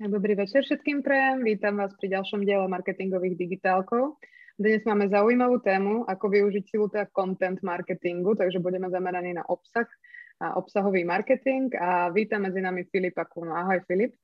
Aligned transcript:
Dobrý 0.00 0.32
večer 0.32 0.64
všetkým 0.64 1.04
prejem. 1.04 1.44
Vítam 1.44 1.76
vás 1.76 1.92
pri 1.92 2.16
ďalšom 2.16 2.40
diele 2.40 2.64
marketingových 2.72 3.36
digitálkov. 3.36 4.16
Dnes 4.56 4.80
máme 4.88 5.12
zaujímavú 5.12 5.60
tému, 5.60 6.08
ako 6.08 6.24
využiť 6.40 6.64
silu 6.72 6.88
teda 6.88 7.12
content 7.12 7.60
marketingu, 7.60 8.32
takže 8.32 8.64
budeme 8.64 8.88
zameraní 8.88 9.36
na 9.36 9.44
obsah 9.44 9.84
a 10.40 10.56
obsahový 10.56 11.04
marketing 11.04 11.76
a 11.76 12.08
vítam 12.16 12.48
medzi 12.48 12.64
nami 12.64 12.88
Filipa 12.88 13.28
Kuno. 13.28 13.52
Ahoj 13.52 13.84
Filip. 13.84 14.16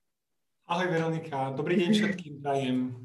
Ahoj 0.64 0.88
Veronika, 0.88 1.52
dobrý 1.52 1.76
deň 1.84 1.90
všetkým 1.92 2.40
prajem. 2.40 2.96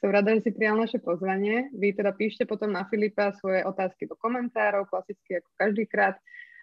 Som 0.00 0.08
rada, 0.08 0.32
že 0.40 0.48
si 0.48 0.56
prijal 0.56 0.80
naše 0.80 1.04
pozvanie. 1.04 1.68
Vy 1.76 2.00
teda 2.00 2.16
píšte 2.16 2.48
potom 2.48 2.72
na 2.72 2.88
Filipa 2.88 3.36
svoje 3.36 3.60
otázky 3.68 4.08
do 4.08 4.16
komentárov, 4.16 4.88
klasicky 4.88 5.36
ako 5.36 5.52
každý 5.52 5.84
krát. 5.84 6.16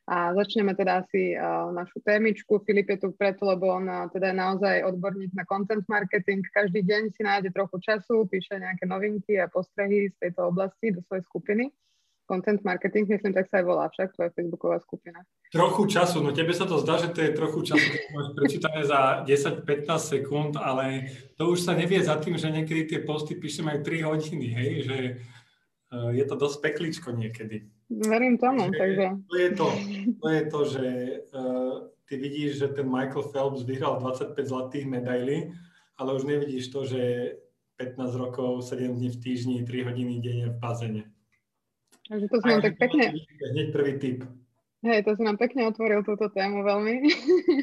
A 0.08 0.32
začneme 0.32 0.72
teda 0.72 1.04
asi 1.04 1.36
uh, 1.36 1.68
našu 1.76 2.00
témičku. 2.00 2.64
Filip 2.64 2.90
je 2.90 2.98
tu 2.98 3.12
preto, 3.12 3.44
lebo 3.44 3.68
on 3.76 3.92
uh, 3.92 4.08
teda 4.08 4.32
je 4.32 4.40
naozaj 4.40 4.76
odborník 4.88 5.36
na 5.36 5.44
content 5.44 5.84
marketing. 5.92 6.48
Každý 6.48 6.80
deň 6.80 7.12
si 7.12 7.28
nájde 7.28 7.52
trochu 7.52 7.84
času, 7.84 8.24
píše 8.24 8.56
nejaké 8.56 8.88
novinky 8.88 9.36
a 9.36 9.52
postrehy 9.52 10.08
z 10.08 10.16
tejto 10.16 10.48
oblasti 10.48 10.96
do 10.96 11.04
svojej 11.04 11.28
skupiny. 11.28 11.76
Content 12.24 12.64
marketing, 12.64 13.08
myslím, 13.08 13.36
tak 13.36 13.52
sa 13.52 13.60
aj 13.60 13.66
volá 13.68 13.92
však, 13.92 14.16
tvoja 14.16 14.32
facebooková 14.32 14.80
skupina. 14.80 15.24
Trochu 15.52 15.84
času, 15.92 16.24
no 16.24 16.32
tebe 16.32 16.56
sa 16.56 16.64
to 16.64 16.80
zdá, 16.80 17.00
že 17.00 17.12
to 17.12 17.24
je 17.24 17.32
trochu 17.36 17.60
času, 17.72 17.88
keď 17.88 18.04
máš 18.12 18.28
prečítané 18.36 18.82
za 18.84 19.00
10-15 19.28 19.64
sekúnd, 19.96 20.52
ale 20.60 21.08
to 21.40 21.52
už 21.52 21.68
sa 21.68 21.76
nevie 21.76 22.00
za 22.04 22.20
tým, 22.20 22.36
že 22.36 22.52
niekedy 22.52 22.84
tie 22.84 23.00
posty 23.04 23.36
píšem 23.36 23.72
aj 23.72 23.80
3 23.80 24.08
hodiny, 24.12 24.48
hej, 24.56 24.72
že 24.84 24.98
uh, 25.96 26.12
je 26.12 26.24
to 26.28 26.36
dosť 26.36 26.58
pekličko 26.64 27.16
niekedy. 27.16 27.72
Verím 27.90 28.38
tomu, 28.38 28.68
že, 28.68 28.78
takže... 28.78 29.06
To 29.32 29.36
je 29.38 29.50
to, 29.56 29.68
to 30.22 30.28
je 30.30 30.42
to, 30.52 30.60
že 30.66 30.86
uh, 31.32 31.88
ty 32.06 32.18
vidíš, 32.18 32.58
že 32.58 32.68
ten 32.68 32.88
Michael 32.92 33.32
Phelps 33.32 33.64
vyhral 33.64 34.00
25 34.00 34.36
zlatých 34.46 34.86
medailí, 34.86 35.56
ale 35.98 36.10
už 36.16 36.24
nevidíš 36.24 36.68
to, 36.68 36.84
že 36.84 37.34
15 37.78 38.16
rokov, 38.16 38.66
7 38.68 38.96
dní 38.96 39.10
v 39.10 39.22
týždni, 39.24 39.64
3 39.64 39.84
hodiny 39.84 40.20
denne 40.20 40.48
v 40.52 40.60
bazene. 40.60 41.04
Takže 42.10 42.28
to 42.28 42.38
som 42.40 42.60
tak 42.64 42.76
pekne... 42.80 43.14
Hneď 43.52 43.68
prvý 43.72 43.94
tip. 44.00 44.20
Hej, 44.86 45.04
to 45.04 45.18
si 45.18 45.26
nám 45.26 45.42
pekne 45.42 45.68
otvoril 45.68 46.06
túto 46.06 46.30
tému 46.30 46.64
veľmi. 46.64 46.96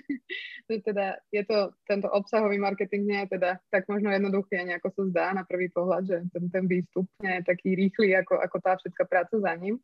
teda 0.88 1.22
je 1.30 1.42
to, 1.46 1.72
tento 1.86 2.10
obsahový 2.10 2.58
marketing 2.58 3.06
nie 3.06 3.20
je 3.24 3.38
teda 3.38 3.62
tak 3.70 3.86
možno 3.86 4.10
jednoduchý, 4.10 4.66
ako 4.76 4.88
sa 4.90 5.02
zdá 5.08 5.26
na 5.30 5.46
prvý 5.46 5.70
pohľad, 5.70 6.02
že 6.04 6.16
ten, 6.34 6.44
ten 6.50 6.64
výstup 6.66 7.06
nie 7.22 7.40
je 7.40 7.42
taký 7.46 7.78
rýchly, 7.78 8.18
ako, 8.18 8.42
ako 8.42 8.56
tá 8.60 8.76
všetká 8.76 9.04
práca 9.06 9.38
za 9.38 9.52
ním. 9.56 9.78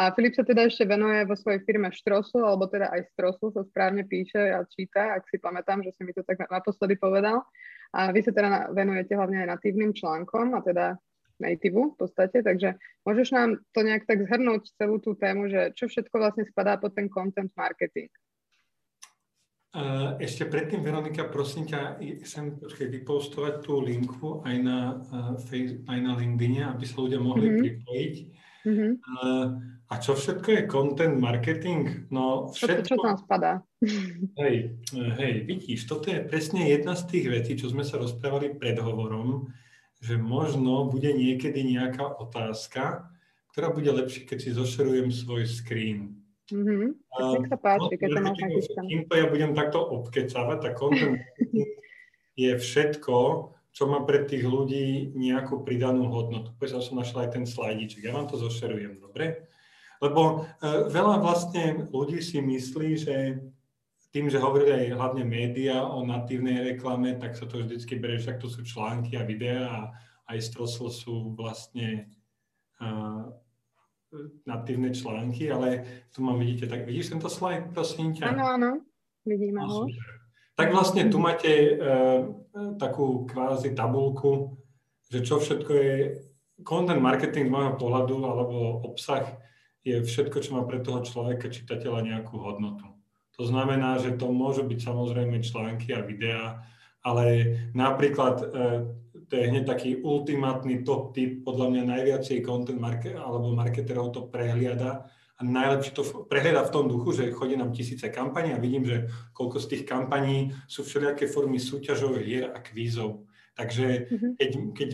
A 0.00 0.12
Filip 0.16 0.32
sa 0.32 0.44
teda 0.46 0.64
ešte 0.64 0.88
venuje 0.88 1.24
vo 1.28 1.36
svojej 1.36 1.60
firme 1.68 1.92
Štrosu, 1.92 2.40
alebo 2.40 2.64
teda 2.68 2.88
aj 2.92 3.12
Strosu 3.12 3.52
sa 3.52 3.60
správne 3.66 4.08
píše 4.08 4.40
a 4.40 4.64
číta, 4.64 5.20
ak 5.20 5.28
si 5.28 5.36
pamätám, 5.36 5.84
že 5.84 5.92
si 5.92 6.02
mi 6.06 6.16
to 6.16 6.24
tak 6.24 6.48
naposledy 6.48 6.96
povedal. 6.96 7.44
A 7.92 8.08
vy 8.08 8.24
sa 8.24 8.32
teda 8.32 8.72
venujete 8.72 9.12
hlavne 9.12 9.44
aj 9.44 9.60
natívnym 9.60 9.92
článkom 9.92 10.56
a 10.56 10.64
teda 10.64 10.96
native 11.40 11.92
v 11.92 11.96
podstate, 11.98 12.40
takže 12.40 12.78
môžeš 13.02 13.28
nám 13.34 13.58
to 13.74 13.80
nejak 13.82 14.06
tak 14.06 14.22
zhrnúť 14.24 14.78
celú 14.78 15.02
tú 15.02 15.18
tému, 15.18 15.50
že 15.50 15.74
čo 15.74 15.90
všetko 15.90 16.14
vlastne 16.14 16.46
spadá 16.46 16.78
pod 16.78 16.94
ten 16.94 17.10
content 17.10 17.50
marketing? 17.58 18.08
Ešte 20.20 20.52
predtým, 20.52 20.84
Veronika, 20.84 21.32
prosím 21.32 21.64
ťa, 21.64 21.96
chcem 22.28 22.60
vypostovať 22.60 23.64
tú 23.64 23.80
linku 23.80 24.44
aj 24.44 24.56
na, 24.60 25.00
aj 25.88 25.98
na 25.98 26.12
LinkedIn, 26.12 26.76
aby 26.76 26.84
sa 26.84 27.00
ľudia 27.00 27.16
mohli 27.16 27.48
mm-hmm. 27.48 27.64
pripojiť. 27.64 28.14
Mm-hmm. 28.62 28.92
A 29.90 29.94
čo 29.98 30.14
všetko 30.14 30.48
je 30.54 30.62
content 30.70 31.18
marketing? 31.18 32.06
No 32.14 32.48
všetko... 32.54 32.86
Čo, 32.86 32.94
čo 32.94 33.02
tam 33.02 33.16
spadá? 33.18 33.52
Hej, 34.40 34.78
hej, 34.94 35.34
vidíš, 35.42 35.90
toto 35.90 36.06
je 36.06 36.22
presne 36.22 36.70
jedna 36.70 36.94
z 36.94 37.02
tých 37.10 37.26
vecí, 37.26 37.58
čo 37.58 37.66
sme 37.66 37.82
sa 37.82 37.98
rozprávali 37.98 38.54
pred 38.54 38.78
hovorom, 38.78 39.50
že 39.98 40.14
možno 40.14 40.86
bude 40.86 41.10
niekedy 41.10 41.66
nejaká 41.66 42.22
otázka, 42.22 43.10
ktorá 43.50 43.74
bude 43.74 43.90
lepšie, 43.90 44.22
keď 44.24 44.38
si 44.38 44.50
zošerujem 44.54 45.10
svoj 45.10 45.50
screen. 45.50 46.22
Mm-hmm. 46.50 46.86
Uh, 47.18 47.42
sa 47.50 47.58
páči, 47.58 47.94
keď 47.98 48.08
to 48.14 48.20
máš 48.22 48.38
Týmto 48.70 49.14
ja 49.18 49.26
budem 49.26 49.52
takto 49.54 49.78
obkecávať, 49.82 50.58
tak 50.62 50.72
content 50.78 51.18
je 52.42 52.52
všetko, 52.54 53.16
čo 53.72 53.88
má 53.88 54.04
pre 54.04 54.28
tých 54.28 54.44
ľudí 54.44 55.16
nejakú 55.16 55.64
pridanú 55.64 56.12
hodnotu. 56.12 56.52
Povedal 56.60 56.84
som 56.84 57.00
našla 57.00 57.28
aj 57.28 57.30
ten 57.40 57.44
slajdiček. 57.48 58.04
Ja 58.04 58.12
vám 58.12 58.28
to 58.28 58.36
zošerujem, 58.36 59.00
dobre? 59.00 59.48
Lebo 60.04 60.44
uh, 60.44 60.92
veľa 60.92 61.24
vlastne 61.24 61.88
ľudí 61.88 62.20
si 62.20 62.38
myslí, 62.44 62.88
že 63.00 63.16
tým, 64.12 64.28
že 64.28 64.36
hovorili 64.36 64.92
aj 64.92 64.96
hlavne 65.00 65.24
média 65.24 65.80
o 65.80 66.04
natívnej 66.04 66.60
reklame, 66.76 67.16
tak 67.16 67.32
sa 67.32 67.48
to 67.48 67.64
vždycky 67.64 67.96
berie, 67.96 68.20
však 68.20 68.44
to 68.44 68.52
sú 68.52 68.60
články 68.60 69.16
a 69.16 69.24
videá 69.24 69.64
a 69.72 69.80
aj 70.36 70.52
Strosl 70.52 70.92
sú 70.92 71.32
vlastne 71.32 72.12
uh, 72.76 73.32
natívne 74.44 74.92
články, 74.92 75.48
ale 75.48 75.88
tu 76.12 76.20
mám, 76.20 76.36
vidíte, 76.36 76.68
tak 76.68 76.84
vidíš 76.84 77.16
tento 77.16 77.32
slajd, 77.32 77.72
prosím 77.72 78.12
ťa? 78.12 78.36
Áno, 78.36 78.44
áno, 78.44 78.70
vidíme 79.24 79.64
ho. 79.64 79.88
Tak 80.52 80.68
vlastne 80.68 81.08
tu 81.08 81.16
máte 81.16 81.52
uh, 81.74 82.28
takú 82.76 83.24
kvázi 83.24 83.72
tabulku, 83.72 84.60
že 85.08 85.24
čo 85.24 85.40
všetko 85.40 85.72
je 85.72 85.94
content 86.64 87.00
marketing 87.00 87.48
z 87.48 87.52
môjho 87.52 87.74
pohľadu 87.76 88.16
alebo 88.24 88.56
obsah 88.84 89.24
je 89.82 89.98
všetko, 89.98 90.38
čo 90.40 90.50
má 90.54 90.62
pre 90.62 90.78
toho 90.78 91.02
človeka, 91.02 91.50
čitateľa 91.50 92.06
nejakú 92.06 92.38
hodnotu. 92.38 92.86
To 93.40 93.42
znamená, 93.48 93.98
že 93.98 94.14
to 94.14 94.30
môžu 94.30 94.62
byť 94.62 94.78
samozrejme 94.78 95.42
články 95.42 95.90
a 95.96 96.04
videá, 96.06 96.62
ale 97.02 97.56
napríklad 97.74 98.36
e, 98.38 98.46
to 99.26 99.32
je 99.34 99.48
hneď 99.50 99.64
taký 99.66 99.98
ultimátny 99.98 100.86
top 100.86 101.16
tip, 101.16 101.42
podľa 101.42 101.66
mňa 101.72 101.82
najviacej 101.98 102.46
content 102.46 102.78
market, 102.78 103.18
alebo 103.18 103.50
marketerov 103.56 104.14
to 104.14 104.30
prehliada 104.30 105.10
najlepšie 105.42 105.92
to 105.92 106.02
prehliada 106.30 106.62
v 106.64 106.72
tom 106.74 106.88
duchu, 106.88 107.12
že 107.12 107.34
chodí 107.34 107.56
nám 107.56 107.74
tisíce 107.74 108.08
kampaní 108.08 108.54
a 108.54 108.62
vidím, 108.62 108.86
že 108.86 109.10
koľko 109.36 109.58
z 109.60 109.66
tých 109.66 109.82
kampaní 109.84 110.54
sú 110.70 110.86
všelijaké 110.86 111.26
formy 111.26 111.60
súťažov, 111.60 112.22
hier 112.22 112.50
a 112.54 112.58
kvízov. 112.62 113.26
Takže 113.52 114.08
mhm. 114.08 114.28
keď, 114.40 114.50
keď 114.72 114.90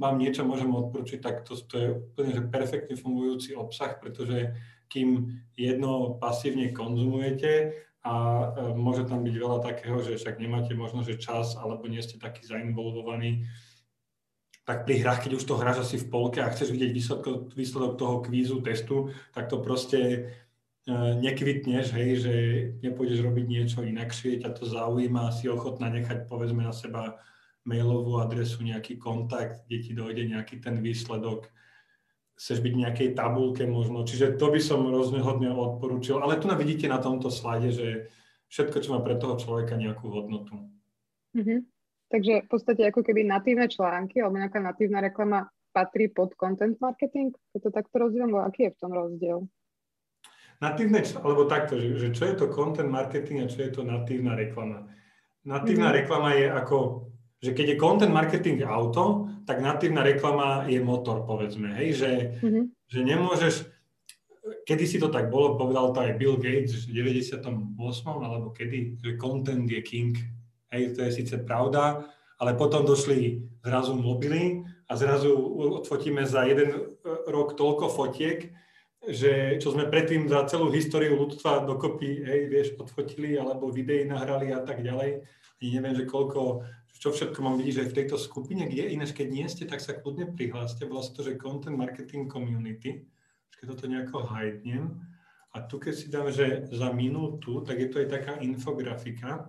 vám 0.00 0.16
niečo 0.16 0.42
môžem 0.48 0.72
odporučiť, 0.72 1.18
tak 1.20 1.44
to, 1.44 1.52
to 1.60 1.74
je 1.76 1.88
úplne 1.92 2.30
že 2.32 2.42
perfektne 2.48 2.96
fungujúci 2.96 3.52
obsah, 3.52 4.00
pretože 4.00 4.56
kým 4.90 5.38
jedno 5.54 6.18
pasívne 6.18 6.72
konzumujete 6.72 7.76
a 8.02 8.14
e, 8.16 8.46
môže 8.74 9.06
tam 9.06 9.22
byť 9.22 9.34
veľa 9.36 9.58
takého, 9.62 10.00
že 10.02 10.16
však 10.16 10.40
nemáte 10.40 10.72
možno, 10.74 11.04
že 11.04 11.20
čas 11.20 11.54
alebo 11.54 11.86
nie 11.86 12.00
ste 12.00 12.16
taký 12.16 12.42
zainvolvovaní, 12.48 13.46
tak 14.70 14.86
pri 14.86 15.02
hrách, 15.02 15.26
keď 15.26 15.32
už 15.34 15.44
to 15.50 15.58
hráš 15.58 15.82
asi 15.82 15.98
v 15.98 16.06
polke 16.06 16.38
a 16.38 16.46
chceš 16.46 16.70
vidieť 16.70 16.94
výsledok, 16.94 17.50
výsledok 17.58 17.98
toho 17.98 18.22
kvízu, 18.22 18.62
testu, 18.62 19.10
tak 19.34 19.50
to 19.50 19.58
proste 19.58 19.98
e, 19.98 20.20
nekvitneš, 21.18 21.90
hej, 21.90 22.10
že 22.22 22.34
nepôjdeš 22.78 23.18
robiť 23.26 23.46
niečo 23.50 23.82
inakšie, 23.82 24.38
ťa 24.38 24.54
to 24.54 24.70
zaujíma, 24.70 25.34
si 25.34 25.50
ochotná 25.50 25.90
nechať 25.90 26.30
povedzme 26.30 26.62
na 26.62 26.70
seba 26.70 27.18
mailovú 27.66 28.22
adresu, 28.22 28.62
nejaký 28.62 28.94
kontakt, 28.94 29.66
kde 29.66 29.76
ti 29.82 29.90
dojde 29.90 30.38
nejaký 30.38 30.62
ten 30.62 30.78
výsledok 30.78 31.50
chceš 32.38 32.62
byť 32.62 32.72
v 32.72 32.82
nejakej 32.86 33.08
tabulke 33.18 33.66
možno. 33.66 34.06
Čiže 34.06 34.38
to 34.38 34.54
by 34.54 34.62
som 34.62 34.86
rozhodne 34.86 35.50
odporúčil. 35.52 36.22
Ale 36.22 36.38
tu 36.38 36.48
vidíte 36.48 36.88
na 36.88 37.02
tomto 37.02 37.28
slade, 37.28 37.68
že 37.74 38.08
všetko, 38.48 38.76
čo 38.80 38.88
má 38.94 39.04
pre 39.04 39.18
toho 39.18 39.34
človeka 39.34 39.76
nejakú 39.76 40.08
hodnotu. 40.08 40.56
Mm-hmm. 41.36 41.58
Takže 42.10 42.44
v 42.44 42.48
podstate 42.50 42.82
ako 42.90 43.06
keby 43.06 43.22
natívne 43.22 43.70
články 43.70 44.18
alebo 44.18 44.42
nejaká 44.42 44.58
natívna 44.58 44.98
reklama 44.98 45.46
patrí 45.70 46.10
pod 46.10 46.34
content 46.34 46.74
marketing? 46.82 47.30
Je 47.54 47.62
to 47.62 47.70
takto 47.70 48.02
rozdiel, 48.02 48.26
aký 48.42 48.66
je 48.66 48.74
v 48.74 48.80
tom 48.82 48.90
rozdiel? 48.90 49.38
Natívne, 50.60 51.00
alebo 51.22 51.48
takto, 51.48 51.78
že, 51.78 51.96
že 51.96 52.08
čo 52.12 52.28
je 52.28 52.34
to 52.36 52.52
content 52.52 52.90
marketing 52.90 53.46
a 53.46 53.48
čo 53.48 53.64
je 53.64 53.70
to 53.72 53.86
natívna 53.86 54.36
reklama? 54.36 54.90
Natívna 55.46 55.88
mm-hmm. 55.88 56.00
reklama 56.04 56.30
je 56.36 56.46
ako 56.52 56.78
že 57.40 57.56
keď 57.56 57.66
je 57.72 57.80
content 57.80 58.12
marketing 58.12 58.60
auto, 58.68 59.32
tak 59.48 59.64
natívna 59.64 60.04
reklama 60.04 60.68
je 60.68 60.76
motor, 60.84 61.24
povedzme, 61.24 61.72
hej, 61.72 61.96
že, 61.96 62.10
mm-hmm. 62.36 62.64
že 62.84 63.00
nemôžeš, 63.00 63.54
kedy 64.68 64.84
si 64.84 65.00
to 65.00 65.08
tak 65.08 65.32
bolo, 65.32 65.56
povedal 65.56 65.96
to 65.96 66.04
aj 66.04 66.20
Bill 66.20 66.36
Gates 66.36 66.84
v 66.84 67.00
98. 67.00 67.80
alebo 68.04 68.52
kedy, 68.52 69.00
že 69.00 69.16
content 69.16 69.64
je 69.64 69.80
king, 69.80 70.12
hej, 70.72 70.96
to 70.96 71.04
je 71.06 71.12
síce 71.12 71.34
pravda, 71.44 72.08
ale 72.40 72.56
potom 72.56 72.86
došli 72.86 73.44
zrazu 73.60 73.94
mobily 73.94 74.64
a 74.88 74.96
zrazu 74.96 75.36
odfotíme 75.82 76.24
za 76.26 76.48
jeden 76.48 76.96
rok 77.28 77.54
toľko 77.54 77.92
fotiek, 77.92 78.50
že 79.00 79.56
čo 79.60 79.72
sme 79.72 79.88
predtým 79.88 80.28
za 80.28 80.44
celú 80.44 80.68
históriu 80.72 81.16
ľudstva 81.16 81.64
dokopy, 81.64 82.24
hej, 82.24 82.40
vieš, 82.48 82.68
odfotili 82.76 83.36
alebo 83.36 83.72
videí 83.72 84.04
nahrali 84.04 84.52
a 84.52 84.60
tak 84.60 84.84
ďalej. 84.84 85.24
I 85.60 85.66
neviem, 85.76 85.92
že 85.96 86.08
koľko 86.08 86.64
čo 87.00 87.16
všetko 87.16 87.40
mám 87.40 87.56
vidieť, 87.56 87.76
že 87.80 87.88
v 87.88 87.96
tejto 87.96 88.16
skupine, 88.20 88.68
kde 88.68 88.92
ináč 88.92 89.16
keď 89.16 89.28
nie 89.32 89.48
ste, 89.48 89.64
tak 89.64 89.80
sa 89.80 89.96
kľudne 89.96 90.36
prihláste. 90.36 90.84
Volá 90.84 91.00
sa 91.00 91.16
to, 91.16 91.24
že 91.24 91.40
Content 91.40 91.72
Marketing 91.72 92.28
Community. 92.28 93.08
Keď 93.56 93.66
toto 93.72 93.88
nejako 93.88 94.28
hajdnem. 94.28 95.00
A 95.56 95.64
tu 95.64 95.80
keď 95.80 95.94
si 95.96 96.12
dám, 96.12 96.28
že 96.28 96.68
za 96.68 96.92
minútu, 96.92 97.64
tak 97.64 97.80
je 97.80 97.88
to 97.88 98.04
aj 98.04 98.08
taká 98.12 98.32
infografika, 98.44 99.48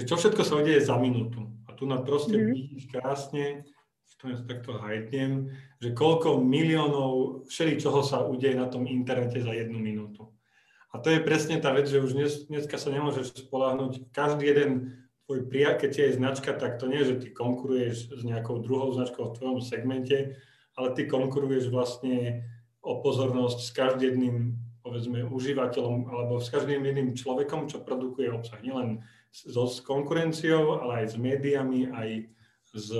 že 0.00 0.08
čo 0.08 0.16
všetko 0.16 0.42
sa 0.42 0.56
udeje 0.56 0.80
za 0.80 0.96
minútu. 0.96 1.44
A 1.68 1.76
tu 1.76 1.84
na 1.84 2.00
proste 2.00 2.40
mm-hmm. 2.40 2.56
vidíš 2.56 2.84
krásne, 2.88 3.68
to 4.20 4.36
takto 4.44 4.76
hajtnem, 4.76 5.48
že 5.80 5.96
koľko 5.96 6.44
miliónov 6.44 7.44
všeli 7.48 7.80
čoho 7.80 8.04
sa 8.04 8.20
udeje 8.28 8.52
na 8.52 8.68
tom 8.68 8.84
internete 8.84 9.40
za 9.40 9.52
jednu 9.56 9.80
minútu. 9.80 10.28
A 10.92 11.00
to 11.00 11.08
je 11.08 11.24
presne 11.24 11.56
tá 11.56 11.72
vec, 11.72 11.88
že 11.88 12.02
už 12.02 12.12
dnes, 12.12 12.32
dneska 12.50 12.76
sa 12.76 12.92
nemôžeš 12.92 13.48
spolahnuť. 13.48 14.12
Každý 14.12 14.44
jeden 14.44 14.70
tvoj 15.24 15.48
priateľ, 15.48 15.78
keď 15.80 15.90
je 15.94 16.18
značka, 16.20 16.52
tak 16.52 16.76
to 16.76 16.90
nie, 16.90 17.00
že 17.00 17.16
ty 17.22 17.28
konkuruješ 17.32 18.12
s 18.12 18.22
nejakou 18.26 18.60
druhou 18.60 18.92
značkou 18.92 19.30
v 19.30 19.36
tvojom 19.38 19.58
segmente, 19.62 20.36
ale 20.76 20.88
ty 20.92 21.08
konkuruješ 21.08 21.72
vlastne 21.72 22.44
o 22.84 23.00
pozornosť 23.00 23.58
s 23.62 23.70
každým 23.72 24.04
jedným 24.04 24.36
povedzme 24.80 25.28
užívateľom 25.28 26.08
alebo 26.08 26.40
s 26.40 26.48
každým 26.48 26.80
jedným 26.80 27.12
človekom, 27.12 27.68
čo 27.68 27.84
produkuje 27.84 28.32
obsah. 28.32 28.58
Nielen 28.64 29.04
so, 29.30 29.66
s 29.66 29.80
konkurenciou, 29.80 30.82
ale 30.82 31.06
aj 31.06 31.06
s 31.14 31.16
médiami, 31.16 31.90
aj 31.90 32.08
s 32.74 32.90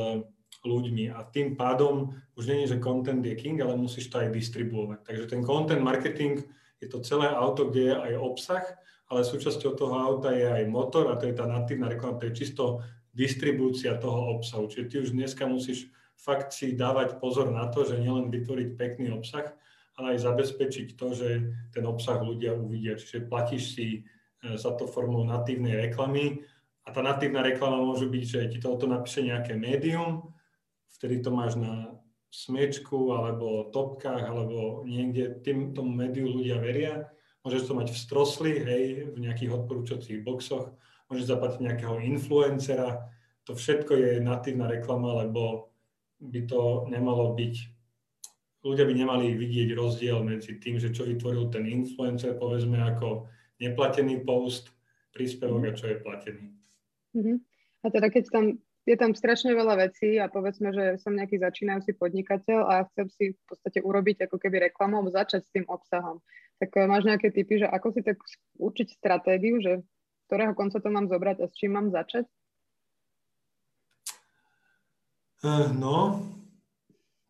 ľuďmi. 0.64 1.14
A 1.14 1.24
tým 1.28 1.54
pádom 1.56 2.14
už 2.36 2.44
je, 2.46 2.76
že 2.76 2.82
content 2.82 3.22
je 3.24 3.34
king, 3.36 3.60
ale 3.60 3.76
musíš 3.76 4.10
to 4.10 4.20
aj 4.20 4.34
distribuovať. 4.34 5.06
Takže 5.06 5.24
ten 5.30 5.42
content 5.44 5.82
marketing 5.82 6.42
je 6.80 6.88
to 6.88 7.00
celé 7.00 7.28
auto, 7.28 7.68
kde 7.68 7.92
je 7.92 7.94
aj 7.96 8.12
obsah, 8.20 8.64
ale 9.10 9.26
súčasťou 9.26 9.74
toho 9.74 9.96
auta 9.98 10.30
je 10.30 10.46
aj 10.46 10.64
motor 10.70 11.10
a 11.10 11.18
to 11.18 11.26
je 11.26 11.34
tá 11.34 11.44
natívna 11.44 11.90
reklama, 11.90 12.20
to 12.20 12.30
je 12.30 12.46
čisto 12.46 12.80
distribúcia 13.10 13.98
toho 13.98 14.38
obsahu. 14.38 14.70
Čiže 14.70 14.86
ty 14.86 14.96
už 15.02 15.10
dneska 15.12 15.44
musíš 15.50 15.90
fakt 16.14 16.52
si 16.52 16.76
dávať 16.76 17.18
pozor 17.18 17.50
na 17.50 17.66
to, 17.72 17.82
že 17.82 17.98
nielen 17.98 18.30
vytvoriť 18.30 18.68
pekný 18.76 19.10
obsah, 19.10 19.50
ale 19.98 20.16
aj 20.16 20.24
zabezpečiť 20.24 20.94
to, 20.94 21.06
že 21.16 21.28
ten 21.74 21.84
obsah 21.84 22.20
ľudia 22.20 22.54
uvidia. 22.54 22.96
Čiže 22.96 23.26
platíš 23.26 23.76
si 23.76 23.86
za 24.42 24.70
to 24.76 24.88
formou 24.88 25.24
natívnej 25.24 25.76
reklamy 25.76 26.44
a 26.84 26.92
tá 26.92 27.04
natívna 27.04 27.44
reklama 27.44 27.84
môže 27.84 28.08
byť, 28.08 28.24
že 28.24 28.40
ti 28.50 28.58
to 28.60 28.86
napíše 28.88 29.20
nejaké 29.20 29.54
médium, 29.54 30.32
vtedy 30.96 31.20
to 31.20 31.30
máš 31.30 31.60
na 31.60 32.00
smečku 32.30 33.12
alebo 33.12 33.68
topkách 33.74 34.22
alebo 34.22 34.86
niekde 34.86 35.42
tým, 35.42 35.74
tomu 35.74 35.92
médiu 35.92 36.30
ľudia 36.30 36.62
veria. 36.62 37.10
Môžeš 37.42 37.68
to 37.68 37.72
mať 37.74 37.88
v 37.90 37.98
strosli, 37.98 38.52
hej, 38.60 38.84
v 39.12 39.18
nejakých 39.18 39.50
odporúčacích 39.50 40.20
boxoch, 40.20 40.76
môžeš 41.08 41.26
zaplatiť 41.26 41.60
nejakého 41.64 41.96
influencera. 42.04 43.10
To 43.48 43.56
všetko 43.56 43.92
je 43.96 44.10
natívna 44.20 44.68
reklama, 44.68 45.24
lebo 45.24 45.72
by 46.20 46.40
to 46.46 46.86
nemalo 46.86 47.32
byť 47.32 47.54
ľudia 48.64 48.84
by 48.84 48.94
nemali 48.94 49.32
vidieť 49.36 49.72
rozdiel 49.72 50.20
medzi 50.20 50.60
tým, 50.60 50.76
že 50.76 50.92
čo 50.92 51.08
vytvoril 51.08 51.48
ten 51.48 51.64
influencer, 51.64 52.36
povedzme 52.36 52.76
ako 52.76 53.28
neplatený 53.60 54.24
post, 54.24 54.72
príspevok 55.12 55.70
a 55.70 55.72
čo 55.76 55.86
je 55.92 55.96
platený. 56.00 56.44
Uh-huh. 57.14 57.36
A 57.84 57.86
teda 57.92 58.08
keď 58.08 58.24
tam 58.32 58.44
je 58.88 58.96
tam 58.96 59.12
strašne 59.12 59.52
veľa 59.52 59.76
vecí 59.88 60.16
a 60.16 60.26
povedzme, 60.32 60.72
že 60.72 60.96
som 60.98 61.12
nejaký 61.12 61.36
začínajúci 61.36 61.94
podnikateľ 62.00 62.58
a 62.64 62.74
chcem 62.90 63.06
si 63.12 63.24
v 63.36 63.42
podstate 63.44 63.84
urobiť 63.84 64.26
ako 64.26 64.40
keby 64.40 64.72
reklamu 64.72 65.04
začať 65.12 65.44
s 65.44 65.52
tým 65.52 65.66
obsahom. 65.68 66.24
Tak 66.58 66.72
eh, 66.74 66.88
máš 66.88 67.04
nejaké 67.04 67.28
typy, 67.30 67.60
že 67.60 67.68
ako 67.68 67.92
si 67.92 68.00
tak 68.00 68.16
učiť 68.56 68.88
stratégiu, 68.96 69.60
že 69.60 69.84
ktorého 70.26 70.56
konca 70.56 70.80
to 70.80 70.88
mám 70.88 71.10
zobrať 71.10 71.44
a 71.44 71.46
s 71.50 71.54
čím 71.58 71.76
mám 71.76 71.92
začať? 71.92 72.24
Uh, 75.40 75.72
no, 75.72 76.20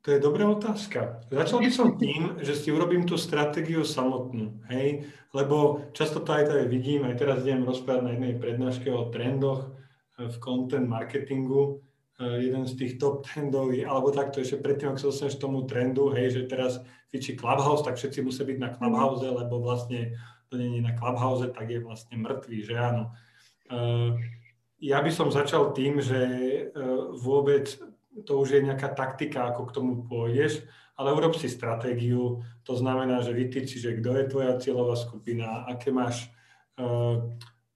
to 0.00 0.16
je 0.16 0.18
dobrá 0.18 0.48
otázka. 0.48 1.20
Začal 1.28 1.60
by 1.60 1.70
som 1.70 1.88
tým, 2.00 2.40
že 2.40 2.56
si 2.56 2.72
urobím 2.72 3.04
tú 3.04 3.20
stratégiu 3.20 3.84
samotnú, 3.84 4.64
hej? 4.72 5.04
Lebo 5.36 5.86
často 5.92 6.24
to 6.24 6.32
aj 6.32 6.48
tady 6.48 6.64
vidím, 6.66 7.04
aj 7.04 7.20
teraz 7.20 7.44
idem 7.44 7.68
rozprávať 7.68 8.02
na 8.02 8.12
jednej 8.16 8.34
prednáške 8.40 8.88
o 8.88 9.12
trendoch, 9.12 9.70
v 10.28 10.36
content 10.38 10.88
marketingu. 10.88 11.80
Eh, 12.20 12.52
jeden 12.52 12.68
z 12.68 12.76
tých 12.76 12.92
top 13.00 13.24
trendov 13.24 13.72
je, 13.72 13.80
alebo 13.86 14.12
takto 14.12 14.44
ešte 14.44 14.60
predtým, 14.60 14.92
ak 14.92 15.00
sa 15.00 15.08
dostaneš 15.08 15.40
tomu 15.40 15.64
trendu, 15.64 16.12
hej, 16.12 16.36
že 16.36 16.50
teraz 16.52 16.76
fičí 17.08 17.32
Clubhouse, 17.32 17.80
tak 17.80 17.96
všetci 17.96 18.20
musia 18.20 18.44
byť 18.44 18.58
na 18.60 18.68
Clubhouse, 18.76 19.24
mhm. 19.24 19.36
lebo 19.40 19.64
vlastne 19.64 20.20
to 20.52 20.60
nie 20.60 20.78
je 20.78 20.82
na 20.84 20.92
Clubhouse, 20.92 21.48
tak 21.48 21.66
je 21.72 21.80
vlastne 21.80 22.20
mŕtvý, 22.20 22.58
že 22.60 22.74
áno. 22.76 23.16
Eh, 23.72 24.10
ja 24.80 25.00
by 25.00 25.08
som 25.12 25.32
začal 25.32 25.72
tým, 25.72 26.04
že 26.04 26.20
eh, 26.20 26.68
vôbec 27.16 27.72
to 28.26 28.32
už 28.40 28.48
je 28.56 28.66
nejaká 28.66 28.92
taktika, 28.92 29.50
ako 29.50 29.68
k 29.68 29.74
tomu 29.74 29.92
pôjdeš, 30.04 30.64
ale 30.96 31.16
urob 31.16 31.32
si 31.36 31.48
stratégiu, 31.48 32.44
to 32.64 32.76
znamená, 32.76 33.24
že 33.24 33.32
vytýči, 33.32 33.80
že 33.80 33.96
kto 34.00 34.10
je 34.20 34.24
tvoja 34.28 34.52
cieľová 34.60 34.96
skupina, 34.96 35.64
aké 35.64 35.88
máš 35.92 36.28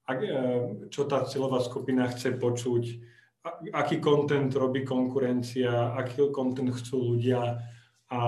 Eh, 0.05 0.69
čo 0.93 1.09
tá 1.09 1.25
cieľová 1.25 1.65
skupina 1.65 2.05
chce 2.13 2.37
počuť, 2.37 2.85
aký 3.73 4.05
kontent 4.05 4.53
robí 4.53 4.85
konkurencia, 4.85 5.97
aký 5.97 6.29
kontent 6.29 6.69
chcú 6.77 7.17
ľudia. 7.17 7.57
A 8.13 8.19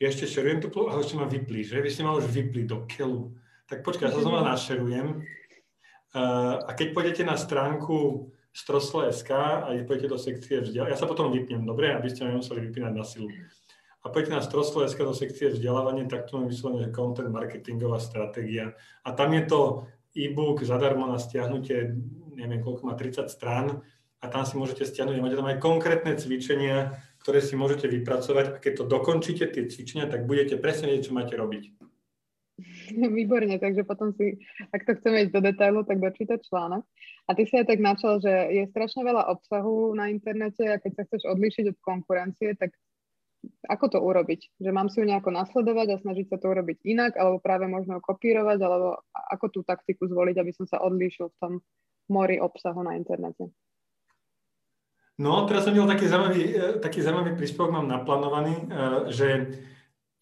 ešte 0.00 0.24
šerujem 0.24 0.64
to, 0.64 0.72
ale 0.88 1.04
ešte 1.04 1.20
ma 1.20 1.28
vyplí, 1.28 1.60
že? 1.60 1.84
Vy 1.84 1.92
ste 1.92 2.08
ma 2.08 2.16
už 2.16 2.32
vypli 2.32 2.64
do 2.64 2.88
keľu. 2.88 3.36
Tak 3.68 3.84
počkaj, 3.84 4.08
ja 4.08 4.16
sa 4.16 4.24
znova 4.24 4.48
našerujem. 4.56 5.20
Eh, 6.16 6.56
a 6.64 6.70
keď 6.72 6.96
pôjdete 6.96 7.22
na 7.28 7.36
stránku 7.36 8.32
strosle.sk 8.54 9.30
a 9.34 9.68
pôjdete 9.82 10.08
do 10.08 10.18
sekcie 10.18 10.62
vzdelávania, 10.62 10.94
ja 10.94 11.02
sa 11.02 11.10
potom 11.10 11.34
vypnem, 11.34 11.66
dobre, 11.66 11.90
aby 11.90 12.06
ste 12.06 12.22
ma 12.22 12.38
nemuseli 12.38 12.70
vypínať 12.70 12.92
na 12.94 13.02
silu. 13.02 13.28
A 14.06 14.12
pôjdete 14.14 14.38
na 14.38 14.46
strosle.sk 14.46 15.00
do 15.02 15.10
sekcie 15.10 15.50
vzdelávania, 15.50 16.06
tak 16.06 16.30
tu 16.30 16.38
mám 16.38 16.46
vyslovene, 16.46 16.86
že 16.86 16.94
content 16.94 17.34
marketingová 17.34 17.98
stratégia. 17.98 18.78
A 19.02 19.10
tam 19.10 19.34
je 19.34 19.42
to 19.50 19.60
e-book 20.14 20.62
zadarmo 20.62 21.10
na 21.10 21.18
stiahnutie, 21.18 21.98
neviem 22.38 22.62
koľko 22.62 22.86
má, 22.86 22.94
30 22.94 23.26
strán 23.26 23.82
a 24.22 24.30
tam 24.30 24.46
si 24.46 24.54
môžete 24.54 24.86
stiahnuť, 24.86 25.18
máte 25.18 25.36
tam 25.36 25.50
aj 25.50 25.58
konkrétne 25.58 26.14
cvičenia, 26.14 27.02
ktoré 27.20 27.42
si 27.42 27.58
môžete 27.58 27.90
vypracovať 27.90 28.44
a 28.46 28.56
keď 28.62 28.72
to 28.80 28.84
dokončíte, 28.86 29.44
tie 29.50 29.66
cvičenia, 29.66 30.06
tak 30.06 30.30
budete 30.30 30.56
presne 30.62 30.94
vedieť, 30.94 31.10
čo 31.10 31.16
máte 31.16 31.34
robiť. 31.34 31.93
Výborne, 33.18 33.58
takže 33.58 33.82
potom 33.82 34.14
si, 34.14 34.38
ak 34.70 34.86
to 34.86 34.94
chceme 34.94 35.26
ísť 35.26 35.32
do 35.34 35.42
detailu, 35.42 35.82
tak 35.82 35.98
dočítať 35.98 36.38
článok. 36.46 36.86
A 37.26 37.30
ty 37.34 37.48
si 37.48 37.56
aj 37.58 37.66
tak 37.66 37.80
načal, 37.82 38.20
že 38.22 38.30
je 38.30 38.70
strašne 38.70 39.02
veľa 39.02 39.26
obsahu 39.32 39.96
na 39.96 40.12
internete 40.12 40.62
a 40.68 40.78
keď 40.78 40.92
sa 40.94 41.02
chceš 41.08 41.22
odlíšiť 41.26 41.74
od 41.74 41.78
konkurencie, 41.82 42.54
tak 42.54 42.76
ako 43.68 43.86
to 43.90 43.98
urobiť? 44.00 44.60
Že 44.60 44.70
mám 44.72 44.88
si 44.88 45.00
ju 45.00 45.06
nejako 45.08 45.32
nasledovať 45.32 45.88
a 45.92 46.00
snažiť 46.00 46.26
sa 46.32 46.36
to 46.40 46.46
urobiť 46.48 46.84
inak, 46.84 47.12
alebo 47.16 47.40
práve 47.40 47.68
možno 47.68 48.00
kopírovať, 48.00 48.58
alebo 48.60 49.02
ako 49.12 49.46
tú 49.52 49.60
taktiku 49.64 50.08
zvoliť, 50.08 50.36
aby 50.40 50.52
som 50.52 50.64
sa 50.64 50.80
odlíšil 50.80 51.28
v 51.28 51.38
tom 51.40 51.52
mori 52.08 52.40
obsahu 52.40 52.80
na 52.84 52.96
internete? 52.96 53.48
No, 55.14 55.46
teraz 55.46 55.62
som 55.62 55.70
videl 55.70 55.86
taký 55.86 56.10
zaujímavý, 56.10 56.42
e, 56.42 56.52
taký 56.82 56.98
zaujímavý 56.98 57.38
príspevok, 57.38 57.70
mám 57.70 57.86
naplánovaný, 57.86 58.54
e, 58.58 58.64
že 59.14 59.28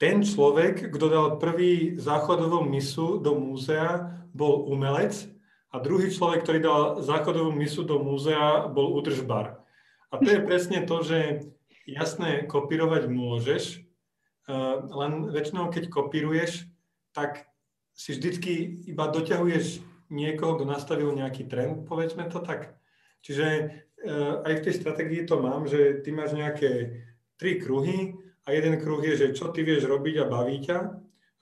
ten 0.02 0.26
človek, 0.26 0.90
kto 0.90 1.06
dal 1.06 1.26
prvý 1.38 1.94
záchodovú 1.94 2.66
misu 2.66 3.22
do 3.22 3.38
múzea, 3.38 4.18
bol 4.34 4.66
umelec 4.66 5.30
a 5.70 5.78
druhý 5.78 6.10
človek, 6.10 6.42
ktorý 6.42 6.58
dal 6.58 6.82
záchodovú 6.98 7.54
misu 7.54 7.86
do 7.86 8.02
múzea, 8.02 8.66
bol 8.66 8.98
údržbar. 8.98 9.62
A 10.10 10.18
to 10.18 10.26
je 10.26 10.42
presne 10.42 10.82
to, 10.82 11.06
že 11.06 11.46
Jasné, 11.82 12.46
kopírovať 12.46 13.10
môžeš, 13.10 13.62
eh, 13.78 14.74
len 14.86 15.34
väčšinou, 15.34 15.66
keď 15.70 15.90
kopíruješ, 15.90 16.70
tak 17.10 17.50
si 17.94 18.14
vždycky 18.14 18.86
iba 18.86 19.10
doťahuješ 19.10 19.82
niekoho, 20.06 20.56
kto 20.56 20.64
nastavil 20.66 21.10
nejaký 21.10 21.50
trend, 21.50 21.90
povedzme 21.90 22.30
to 22.30 22.38
tak. 22.38 22.78
Čiže 23.26 23.46
eh, 23.46 24.46
aj 24.46 24.52
v 24.58 24.64
tej 24.66 24.74
stratégii 24.78 25.22
to 25.26 25.42
mám, 25.42 25.66
že 25.66 26.02
ty 26.06 26.14
máš 26.14 26.38
nejaké 26.38 27.02
tri 27.34 27.58
kruhy 27.58 28.14
a 28.42 28.48
jeden 28.50 28.74
kruh 28.82 29.02
je, 29.04 29.14
že 29.16 29.26
čo 29.38 29.54
ty 29.54 29.62
vieš 29.62 29.86
robiť 29.86 30.22
a 30.22 30.30
baví 30.30 30.58
ťa 30.62 30.78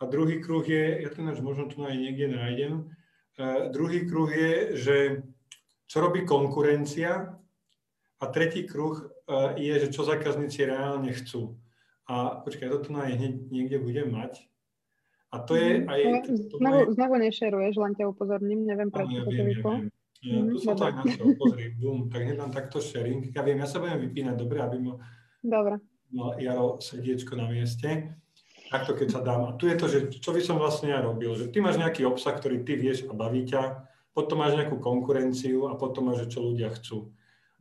a 0.00 0.02
druhý 0.08 0.40
kruh 0.40 0.64
je, 0.64 1.04
ja 1.04 1.10
ten 1.12 1.28
až 1.28 1.40
možno 1.40 1.68
tu 1.68 1.80
aj 1.84 1.96
niekde 1.96 2.32
nájdem, 2.32 2.88
uh, 3.40 3.68
druhý 3.72 4.04
kruh 4.04 4.28
je, 4.28 4.52
že 4.76 4.96
čo 5.88 6.00
robí 6.00 6.22
konkurencia 6.28 7.36
a 8.20 8.24
tretí 8.28 8.68
kruh 8.68 9.00
uh, 9.26 9.56
je, 9.56 9.74
že 9.86 9.88
čo 9.92 10.04
zákazníci 10.04 10.68
reálne 10.68 11.12
chcú. 11.16 11.56
A 12.10 12.42
počkaj, 12.42 12.68
toto 12.68 12.90
na 12.90 13.06
hneď 13.06 13.48
niekde 13.54 13.78
budem 13.78 14.10
mať. 14.10 14.50
A 15.30 15.38
to 15.38 15.54
je 15.54 15.78
mhm. 15.78 15.86
aj... 15.86 16.00
znovu, 16.58 16.80
je... 16.90 16.94
znovu 16.98 17.14
nešeruješ, 17.22 17.74
len 17.78 17.92
ťa 17.94 18.04
upozorním, 18.10 18.66
neviem 18.66 18.90
prečo 18.90 19.14
ja 19.14 19.22
to 19.22 19.30
viem, 19.30 19.46
ja 19.46 19.62
viem. 19.62 19.84
Ja, 20.20 20.36
mm, 20.36 20.52
tu 20.52 20.56
som 20.60 20.76
to 20.76 20.84
aj 20.84 20.94
našiel, 21.00 21.32
pozri, 21.40 21.66
bum, 21.80 22.12
tak 22.12 22.28
hneď 22.28 22.52
takto 22.52 22.76
sharing. 22.76 23.32
Ja 23.32 23.40
viem, 23.40 23.56
ja 23.56 23.64
sa 23.64 23.80
budem 23.80 24.04
vypínať, 24.04 24.36
dobre, 24.36 24.60
aby 24.60 24.76
mo... 24.76 25.00
Dobre. 25.40 25.80
Jaro 26.12 26.82
srdiečko 26.82 27.38
na 27.38 27.46
mieste. 27.46 28.18
Takto 28.70 28.94
keď 28.94 29.08
sa 29.10 29.20
dám. 29.22 29.50
A 29.50 29.54
tu 29.58 29.66
je 29.66 29.74
to, 29.78 29.86
že 29.90 29.98
čo 30.22 30.30
by 30.30 30.42
som 30.42 30.58
vlastne 30.58 30.94
ja 30.94 31.02
robil, 31.02 31.34
že 31.34 31.50
ty 31.50 31.58
máš 31.58 31.78
nejaký 31.78 32.06
obsah, 32.06 32.34
ktorý 32.38 32.62
ty 32.62 32.78
vieš 32.78 33.06
a 33.10 33.14
baví 33.14 33.42
ťa, 33.46 33.86
potom 34.14 34.42
máš 34.42 34.58
nejakú 34.58 34.78
konkurenciu 34.78 35.70
a 35.70 35.74
potom 35.74 36.10
máš, 36.10 36.30
čo 36.30 36.42
ľudia 36.42 36.70
chcú. 36.74 37.10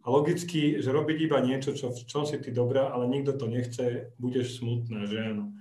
A 0.06 0.14
logicky, 0.14 0.82
že 0.82 0.90
robiť 0.94 1.18
iba 1.30 1.38
niečo, 1.42 1.74
čo, 1.74 1.94
v 1.94 2.04
čom 2.06 2.24
si 2.26 2.38
ty 2.42 2.50
dobrá, 2.54 2.94
ale 2.94 3.10
nikto 3.10 3.38
to 3.38 3.46
nechce, 3.50 4.16
budeš 4.18 4.62
smutná, 4.62 5.06
že 5.06 5.18
áno. 5.34 5.54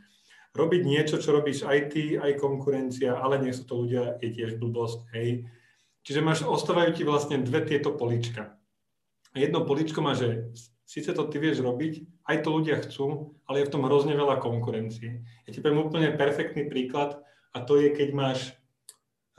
Robiť 0.56 0.82
niečo, 0.84 1.16
čo 1.20 1.32
robíš 1.32 1.64
aj 1.68 1.78
ty, 1.92 2.16
aj 2.16 2.40
konkurencia, 2.40 3.16
ale 3.16 3.40
nech 3.40 3.56
sú 3.56 3.68
to 3.68 3.84
ľudia, 3.84 4.16
je 4.20 4.32
tiež 4.32 4.56
blbosť, 4.56 5.12
hej. 5.16 5.48
Čiže 6.04 6.20
máš, 6.24 6.44
ostávajú 6.44 6.96
ti 6.96 7.04
vlastne 7.04 7.40
dve 7.44 7.68
tieto 7.68 7.92
polička. 7.92 8.56
Jedno 9.36 9.68
poličko 9.68 10.00
má, 10.00 10.16
že 10.16 10.48
síce 10.88 11.12
to 11.12 11.28
ty 11.28 11.36
vieš 11.36 11.60
robiť, 11.60 12.17
aj 12.28 12.44
to 12.44 12.48
ľudia 12.52 12.76
chcú, 12.84 13.32
ale 13.48 13.64
je 13.64 13.68
v 13.68 13.72
tom 13.72 13.88
hrozne 13.88 14.12
veľa 14.12 14.36
konkurencie. 14.38 15.24
Ja 15.48 15.50
ti 15.50 15.64
poviem 15.64 15.88
úplne 15.88 16.12
perfektný 16.12 16.68
príklad 16.68 17.16
a 17.56 17.64
to 17.64 17.80
je, 17.80 17.88
keď 17.88 18.08
máš 18.12 18.52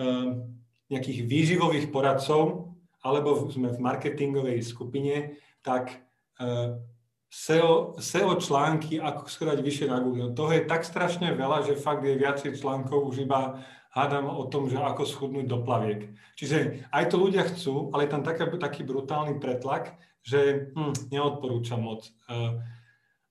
uh, 0.02 0.42
nejakých 0.90 1.30
výživových 1.30 1.94
poradcov, 1.94 2.74
alebo 3.06 3.48
sme 3.48 3.70
v 3.70 3.80
marketingovej 3.80 4.66
skupine, 4.66 5.38
tak 5.62 6.02
uh, 6.42 6.82
SEO, 7.30 8.02
SEO 8.02 8.42
články, 8.42 8.98
ako 8.98 9.30
schodať 9.30 9.62
vyššie 9.62 9.88
na 9.94 10.02
Google. 10.02 10.34
Toho 10.34 10.50
je 10.50 10.66
tak 10.66 10.82
strašne 10.82 11.30
veľa, 11.38 11.62
že 11.70 11.78
fakt 11.78 12.02
je 12.02 12.18
viacej 12.18 12.58
článkov 12.58 13.06
už 13.06 13.30
iba 13.30 13.62
hádam 13.94 14.30
o 14.34 14.46
tom, 14.50 14.70
že 14.70 14.78
ako 14.78 15.06
schudnúť 15.06 15.46
do 15.46 15.62
plaviek. 15.62 16.10
Čiže 16.38 16.90
aj 16.90 17.04
to 17.10 17.16
ľudia 17.22 17.46
chcú, 17.46 17.94
ale 17.94 18.06
je 18.06 18.14
tam 18.14 18.26
taký, 18.26 18.46
taký 18.58 18.82
brutálny 18.86 19.38
pretlak, 19.42 19.98
že 20.24 20.72
hm, 20.76 21.12
neodporúčam 21.14 21.82
moc. 21.82 22.08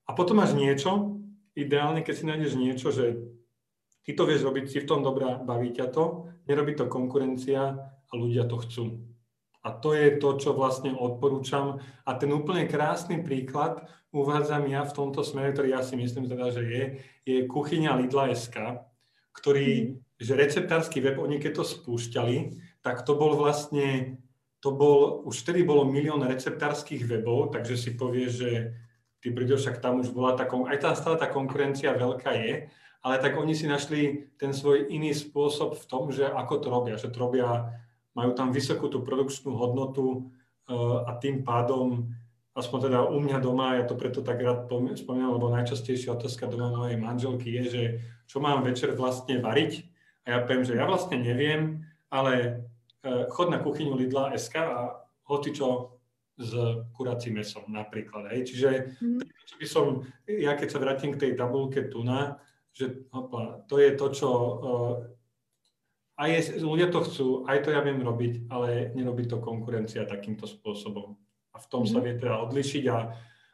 A 0.09 0.11
potom 0.17 0.41
máš 0.41 0.57
niečo, 0.57 1.21
ideálne, 1.53 2.01
keď 2.01 2.15
si 2.15 2.25
nájdeš 2.25 2.53
niečo, 2.57 2.89
že 2.89 3.19
ty 4.07 4.17
to 4.17 4.25
vieš 4.25 4.47
robiť, 4.47 4.65
si 4.65 4.77
v 4.81 4.89
tom 4.89 5.05
dobrá, 5.05 5.37
baví 5.37 5.69
ťa 5.75 5.87
to, 5.93 6.31
nerobí 6.49 6.73
to 6.73 6.89
konkurencia 6.89 7.77
a 7.85 8.11
ľudia 8.17 8.49
to 8.49 8.57
chcú. 8.65 8.83
A 9.59 9.75
to 9.75 9.91
je 9.91 10.15
to, 10.17 10.39
čo 10.39 10.55
vlastne 10.55 10.95
odporúčam. 10.95 11.83
A 12.07 12.15
ten 12.15 12.31
úplne 12.31 12.63
krásny 12.63 13.19
príklad 13.19 13.83
uvádzam 14.15 14.65
ja 14.71 14.87
v 14.87 14.95
tomto 14.95 15.21
smere, 15.21 15.51
ktorý 15.51 15.75
ja 15.75 15.83
si 15.83 15.99
myslím 15.99 16.31
teda, 16.31 16.47
že 16.49 16.63
je, 16.63 16.83
je 17.27 17.37
kuchyňa 17.43 17.99
Lidla.sk, 17.99 18.55
ktorý, 19.35 19.67
mm. 19.67 20.15
že 20.15 20.39
receptársky 20.39 21.03
web, 21.03 21.19
oni 21.19 21.43
keď 21.43 21.61
to 21.61 21.65
spúšťali, 21.67 22.37
tak 22.79 23.03
to 23.03 23.19
bol 23.19 23.35
vlastne 23.35 24.17
to 24.59 24.75
bol, 24.75 25.23
už 25.23 25.47
vtedy 25.47 25.63
bolo 25.63 25.87
milión 25.87 26.19
receptárskych 26.19 27.07
webov, 27.07 27.55
takže 27.55 27.79
si 27.79 27.95
povie, 27.95 28.27
že 28.27 28.75
ty 29.23 29.31
brďo, 29.31 29.55
však 29.55 29.79
tam 29.79 30.03
už 30.03 30.11
bola 30.11 30.35
tá, 30.35 30.47
aj 30.47 30.77
tá 30.79 30.91
stále 30.95 31.15
tá 31.15 31.27
konkurencia 31.31 31.95
veľká 31.95 32.31
je, 32.35 32.67
ale 32.99 33.15
tak 33.23 33.39
oni 33.39 33.55
si 33.55 33.67
našli 33.67 34.27
ten 34.35 34.51
svoj 34.51 34.91
iný 34.91 35.15
spôsob 35.15 35.79
v 35.79 35.85
tom, 35.87 36.11
že 36.11 36.27
ako 36.27 36.53
to 36.59 36.67
robia, 36.67 36.95
že 36.99 37.07
to 37.07 37.19
robia, 37.19 37.71
majú 38.15 38.35
tam 38.35 38.51
vysokú 38.51 38.91
tú 38.91 38.99
produkčnú 38.99 39.55
hodnotu 39.55 40.27
uh, 40.67 41.07
a 41.07 41.15
tým 41.15 41.47
pádom, 41.47 42.11
aspoň 42.51 42.91
teda 42.91 42.99
u 43.07 43.19
mňa 43.23 43.37
doma, 43.39 43.79
ja 43.79 43.87
to 43.87 43.95
preto 43.95 44.19
tak 44.19 44.43
rád 44.43 44.67
spomínam, 44.99 45.39
lebo 45.39 45.47
najčastejšia 45.55 46.19
otázka 46.19 46.51
doma 46.51 46.75
mojej 46.75 46.99
manželky 46.99 47.47
je, 47.63 47.63
že 47.63 47.83
čo 48.27 48.43
mám 48.43 48.67
večer 48.67 48.91
vlastne 48.91 49.39
variť? 49.39 49.87
A 50.27 50.35
ja 50.35 50.37
poviem, 50.43 50.67
že 50.67 50.75
ja 50.75 50.83
vlastne 50.83 51.23
neviem, 51.23 51.87
ale 52.11 52.59
E, 52.59 52.78
chod 53.03 53.47
na 53.47 53.59
kuchyňu 53.63 53.95
Lidla 53.95 54.35
SK 54.35 54.55
a 54.59 54.79
hoci 55.29 55.55
čo 55.55 55.99
s 56.39 56.55
kuracím 56.95 57.43
mesom 57.43 57.67
napríklad. 57.67 58.31
Hej. 58.31 58.55
Čiže 58.55 58.69
mm. 59.03 59.19
by 59.59 59.67
som, 59.67 60.07
ja 60.23 60.55
keď 60.55 60.67
sa 60.71 60.79
vrátim 60.79 61.11
k 61.11 61.21
tej 61.27 61.31
tabulke 61.35 61.91
tuna, 61.91 62.39
že 62.71 63.11
hopa, 63.11 63.67
to 63.67 63.75
je 63.75 63.91
to, 63.99 64.07
čo 64.15 64.29
uh, 64.31 64.93
aj 66.15 66.29
je, 66.31 66.41
ľudia 66.63 66.87
to 66.87 67.03
chcú, 67.03 67.27
aj 67.43 67.67
to 67.67 67.75
ja 67.75 67.83
viem 67.83 67.99
robiť, 67.99 68.47
ale 68.47 68.95
nerobí 68.95 69.27
to 69.27 69.43
konkurencia 69.43 70.07
takýmto 70.07 70.47
spôsobom. 70.47 71.19
A 71.51 71.57
v 71.59 71.67
tom 71.67 71.83
mm. 71.83 71.91
sa 71.91 71.99
mhm. 71.99 72.03
vie 72.07 72.13
teda 72.15 72.35
odlišiť 72.47 72.83
a, 72.87 72.97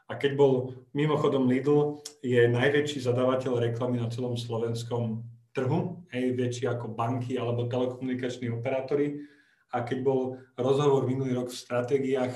a 0.06 0.14
keď 0.14 0.32
bol 0.38 0.78
mimochodom 0.94 1.50
Lidl, 1.50 2.06
je 2.22 2.46
najväčší 2.46 3.02
zadávateľ 3.02 3.74
reklamy 3.74 3.98
na 3.98 4.14
celom 4.14 4.38
slovenskom 4.38 5.26
trhu, 5.58 6.06
hej, 6.14 6.38
väčší 6.38 6.70
ako 6.70 6.94
banky 6.94 7.40
alebo 7.42 7.66
telekomunikační 7.66 8.54
operátori, 8.54 9.26
a 9.72 9.82
keď 9.82 9.98
bol 10.06 10.20
rozhovor 10.58 11.08
minulý 11.10 11.34
rok 11.34 11.50
v 11.50 11.62
stratégiách 11.62 12.34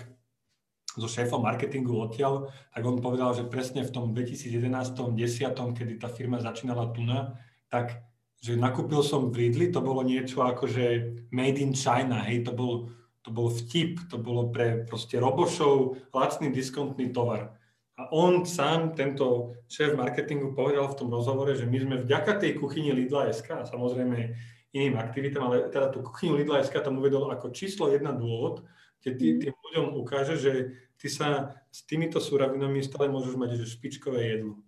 so 0.98 1.06
šéfom 1.06 1.46
marketingu 1.46 1.94
odtiaľ, 1.94 2.50
tak 2.74 2.82
on 2.82 2.98
povedal, 2.98 3.32
že 3.38 3.46
presne 3.46 3.86
v 3.86 3.94
tom 3.94 4.12
2011 4.12 4.98
10 4.98 5.78
kedy 5.78 5.94
tá 6.02 6.10
firma 6.10 6.42
začínala 6.42 6.90
tuna, 6.92 7.38
tak 7.70 8.02
že 8.40 8.56
nakúpil 8.56 9.04
som 9.04 9.30
v 9.30 9.48
Lidli, 9.48 9.68
to 9.70 9.84
bolo 9.84 10.00
niečo 10.00 10.48
ako, 10.48 10.66
že 10.66 10.86
made 11.30 11.60
in 11.60 11.76
China, 11.76 12.24
hej, 12.24 12.48
to 12.48 12.56
bol, 12.56 12.88
to 13.20 13.30
bol 13.36 13.52
vtip, 13.52 14.08
to 14.08 14.16
bolo 14.16 14.48
pre 14.48 14.88
proste 14.88 15.20
robošov 15.20 16.00
lacný 16.16 16.48
diskontný 16.48 17.12
tovar. 17.12 17.60
A 18.00 18.08
on 18.16 18.48
sám, 18.48 18.96
tento 18.96 19.60
šéf 19.68 19.92
marketingu, 20.00 20.56
povedal 20.56 20.88
v 20.88 20.98
tom 21.04 21.12
rozhovore, 21.12 21.52
že 21.52 21.68
my 21.68 21.78
sme 21.84 21.96
vďaka 22.00 22.40
tej 22.40 22.56
kuchyni 22.56 22.96
Lidla 22.96 23.28
SK, 23.28 23.68
samozrejme 23.68 24.32
iným 24.74 25.02
aktivitám, 25.02 25.50
ale 25.50 25.70
teda 25.74 25.90
tú 25.90 26.06
kuchyňu 26.06 26.38
Lidla 26.40 26.62
SK 26.62 26.86
tam 26.86 27.02
uvedol 27.02 27.30
ako 27.34 27.50
číslo 27.50 27.90
jedna 27.90 28.14
dôvod, 28.14 28.66
kde 29.02 29.12
ty, 29.16 29.26
mhm. 29.34 29.40
tým 29.42 29.54
ľuďom 29.56 29.86
ukáže, 29.98 30.36
že 30.38 30.54
ty 31.00 31.08
sa 31.08 31.56
s 31.72 31.88
týmito 31.88 32.20
súravinami 32.20 32.84
stále 32.84 33.08
môžeš 33.08 33.34
mať 33.40 33.56
že 33.56 33.72
špičkové 33.72 34.20
jedlo. 34.36 34.60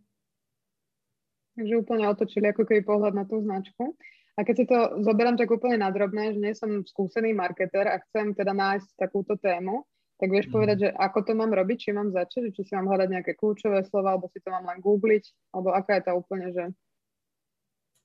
Takže 1.52 1.74
úplne 1.84 2.08
otočili 2.08 2.48
ako 2.48 2.64
keby 2.64 2.82
pohľad 2.88 3.14
na 3.14 3.28
tú 3.28 3.44
značku. 3.44 4.00
A 4.40 4.48
keď 4.48 4.56
si 4.56 4.66
to 4.66 5.04
zoberám 5.04 5.36
tak 5.36 5.52
úplne 5.52 5.84
nadrobné, 5.84 6.32
že 6.32 6.40
nie 6.40 6.56
som 6.56 6.88
skúsený 6.88 7.36
marketer 7.36 7.84
a 7.92 8.00
chcem 8.08 8.32
teda 8.32 8.56
nájsť 8.56 8.96
takúto 8.96 9.36
tému, 9.36 9.84
tak 10.16 10.32
vieš 10.32 10.48
mm. 10.48 10.54
povedať, 10.56 10.78
že 10.88 10.90
ako 10.96 11.20
to 11.28 11.32
mám 11.36 11.52
robiť, 11.52 11.78
či 11.78 11.90
mám 11.92 12.16
začať, 12.16 12.56
či 12.56 12.62
si 12.64 12.72
mám 12.78 12.88
hľadať 12.88 13.10
nejaké 13.12 13.32
kľúčové 13.36 13.84
slova, 13.84 14.16
alebo 14.16 14.32
si 14.32 14.40
to 14.40 14.54
mám 14.54 14.64
len 14.64 14.80
googliť, 14.80 15.52
alebo 15.52 15.76
aká 15.76 16.00
je 16.00 16.04
tá 16.08 16.14
úplne, 16.16 16.48
že 16.56 16.64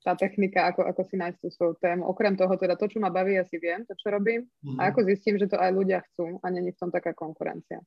tá 0.06 0.14
technika, 0.14 0.70
ako, 0.70 0.86
ako 0.86 1.02
si 1.02 1.18
nájsť 1.18 1.38
tú 1.42 1.48
svoju 1.50 1.74
tému. 1.82 2.06
Okrem 2.06 2.38
toho, 2.38 2.54
teda 2.54 2.78
to, 2.78 2.86
čo 2.86 3.02
ma 3.02 3.10
baví, 3.10 3.34
ja 3.34 3.42
si 3.42 3.58
viem, 3.58 3.82
to, 3.82 3.98
čo 3.98 4.14
robím, 4.14 4.46
mm. 4.62 4.78
a 4.78 4.82
mhm. 4.86 4.88
ako 4.94 5.00
zistím, 5.10 5.34
že 5.34 5.50
to 5.50 5.58
aj 5.58 5.74
ľudia 5.74 5.98
chcú 6.06 6.38
a 6.38 6.46
není 6.46 6.70
v 6.70 6.78
tom 6.78 6.94
taká 6.94 7.10
konkurencia. 7.10 7.82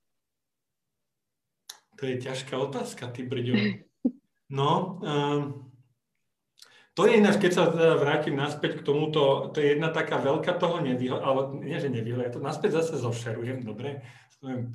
To 1.95 2.03
je 2.03 2.19
ťažká 2.19 2.59
otázka, 2.59 3.07
ty 3.15 3.23
brďo. 3.23 3.55
No, 4.49 4.99
um, 5.03 5.71
to 6.95 7.07
je 7.07 7.21
ináč, 7.21 7.39
keď 7.39 7.51
sa 7.53 7.63
teda 7.71 7.95
vrátim 7.95 8.35
naspäť 8.35 8.81
k 8.81 8.85
tomuto, 8.87 9.51
to 9.55 9.61
je 9.63 9.77
jedna 9.77 9.87
taká 9.93 10.19
veľká 10.19 10.57
toho 10.59 10.83
nevýhoda, 10.83 11.23
ale 11.23 11.41
nie, 11.63 11.77
že 11.79 11.87
nevýhoda, 11.91 12.27
ja 12.27 12.35
to 12.35 12.43
naspäť 12.43 12.81
zase 12.81 12.99
zošerujem, 12.99 13.63
dobre, 13.63 14.03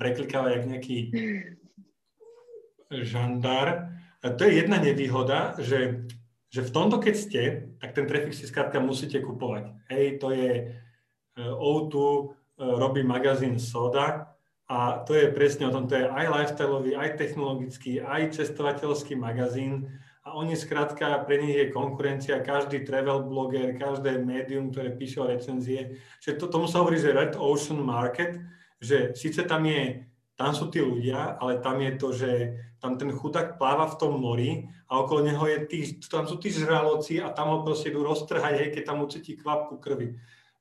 preklikávať 0.01 0.51
jak 0.53 0.65
nejaký 0.69 0.97
žandár. 3.13 3.93
A 4.25 4.33
to 4.33 4.41
je 4.45 4.63
jedna 4.63 4.81
nevýhoda, 4.81 5.53
že 5.61 6.05
že 6.55 6.63
v 6.63 6.71
tomto, 6.71 7.03
keď 7.03 7.15
ste, 7.19 7.41
tak 7.83 7.91
ten 7.91 8.07
trafik 8.07 8.31
si 8.31 8.47
skrátka 8.47 8.79
musíte 8.79 9.19
kupovať. 9.19 9.75
Hej, 9.91 10.23
to 10.23 10.31
je 10.31 10.51
e, 10.55 10.63
O2, 11.43 11.95
e, 11.99 12.23
robí 12.79 13.03
magazín 13.03 13.59
Soda 13.59 14.31
a 14.71 15.03
to 15.03 15.11
je 15.11 15.35
presne 15.35 15.67
o 15.67 15.75
tom, 15.75 15.91
to 15.91 15.99
je 15.99 16.07
aj 16.07 16.25
lifestyleový, 16.31 16.95
aj 16.95 17.19
technologický, 17.19 17.99
aj 17.99 18.39
cestovateľský 18.39 19.19
magazín 19.19 19.91
a 20.23 20.31
oni 20.39 20.55
skrátka, 20.55 21.27
pre 21.27 21.43
nich 21.43 21.59
je 21.59 21.75
konkurencia, 21.75 22.39
každý 22.39 22.87
travel 22.87 23.27
blogger, 23.27 23.75
každé 23.75 24.23
médium, 24.23 24.71
ktoré 24.71 24.95
píše 24.95 25.19
o 25.19 25.27
recenzie. 25.27 25.99
Čiže 26.23 26.39
to, 26.39 26.47
tomu 26.47 26.71
sa 26.71 26.79
hovorí, 26.79 26.97
že 26.97 27.13
Red 27.13 27.35
Ocean 27.35 27.83
Market, 27.83 28.39
že 28.79 29.11
síce 29.11 29.43
tam 29.43 29.67
je 29.67 30.07
tam 30.35 30.51
sú 30.51 30.67
tí 30.67 30.83
ľudia, 30.83 31.39
ale 31.39 31.63
tam 31.63 31.79
je 31.79 31.91
to, 31.95 32.07
že 32.11 32.31
tam 32.85 33.01
ten 33.01 33.09
chudák 33.09 33.57
pláva 33.57 33.89
v 33.89 33.97
tom 33.97 34.21
mori 34.21 34.69
a 34.85 35.01
okolo 35.01 35.25
neho 35.25 35.41
je 35.49 35.57
tí, 35.65 35.79
tam 36.05 36.29
sú 36.29 36.37
tí 36.37 36.53
žraloci 36.53 37.17
a 37.17 37.33
tam 37.33 37.49
ho 37.49 37.65
proste 37.65 37.89
idú 37.89 38.05
roztrhať, 38.05 38.53
hej, 38.61 38.69
keď 38.77 38.83
tam 38.85 39.01
ucíti 39.01 39.33
kvapku 39.33 39.81
krvi. 39.81 40.13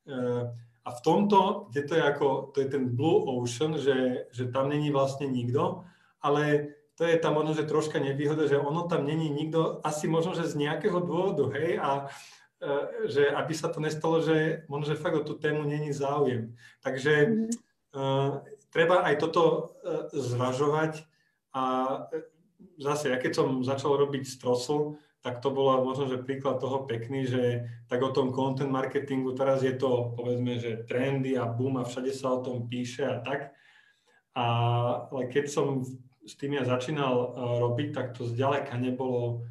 Uh, 0.09 0.49
a 0.85 0.89
v 0.89 1.01
tomto, 1.05 1.69
kde 1.69 1.83
to 1.85 1.93
je 2.01 2.03
ako, 2.05 2.29
to 2.57 2.65
je 2.65 2.69
ten 2.73 2.97
Blue 2.97 3.29
Ocean, 3.29 3.77
že, 3.77 4.29
že 4.33 4.49
tam 4.49 4.73
není 4.73 4.89
vlastne 4.89 5.29
nikto, 5.29 5.85
ale 6.25 6.73
to 6.97 7.05
je 7.05 7.21
tam 7.21 7.37
možno, 7.37 7.61
že 7.61 7.69
troška 7.69 8.01
nevýhoda, 8.01 8.49
že 8.49 8.57
ono 8.57 8.89
tam 8.89 9.05
není 9.05 9.29
nikto, 9.29 9.85
asi 9.85 10.09
možno, 10.09 10.33
že 10.33 10.49
z 10.49 10.57
nejakého 10.65 11.05
dôvodu, 11.05 11.53
hej, 11.61 11.77
a 11.77 12.09
uh, 12.09 12.85
že 13.05 13.29
aby 13.29 13.53
sa 13.53 13.69
to 13.69 13.85
nestalo, 13.85 14.25
že 14.25 14.65
možno, 14.73 14.97
že 14.97 15.01
fakt 15.01 15.21
o 15.21 15.27
tú 15.29 15.37
tému 15.37 15.69
není 15.69 15.93
záujem. 15.93 16.57
Takže 16.81 17.13
uh, 17.93 18.41
treba 18.75 19.07
aj 19.07 19.15
toto 19.23 19.43
e, 19.87 20.19
zvažovať 20.19 21.07
a 21.55 21.63
e, 22.11 22.19
zase, 22.83 23.15
ja 23.15 23.17
keď 23.17 23.33
som 23.33 23.49
začal 23.63 23.95
robiť 23.95 24.27
strosl, 24.27 24.99
tak 25.25 25.41
to 25.41 25.49
bola 25.49 25.81
možno, 25.81 26.05
že 26.05 26.21
príklad 26.21 26.61
toho 26.61 26.85
pekný, 26.85 27.25
že 27.25 27.65
tak 27.89 28.05
o 28.05 28.13
tom 28.13 28.29
content 28.35 28.69
marketingu, 28.69 29.33
teraz 29.33 29.65
je 29.65 29.73
to 29.73 30.13
povedzme, 30.13 30.61
že 30.61 30.85
trendy 30.85 31.33
a 31.33 31.49
boom 31.49 31.81
a 31.81 31.89
všade 31.89 32.13
sa 32.13 32.37
o 32.37 32.45
tom 32.45 32.69
píše 32.69 33.09
a 33.09 33.25
tak. 33.25 33.57
A, 34.37 34.47
ale 35.09 35.31
keď 35.33 35.49
som 35.49 35.81
s 36.27 36.35
tým 36.37 36.61
ja 36.61 36.65
začínal 36.67 37.15
e, 37.15 37.29
robiť, 37.63 37.89
tak 37.95 38.07
to 38.19 38.29
zďaleka 38.29 38.77
nebolo 38.77 39.47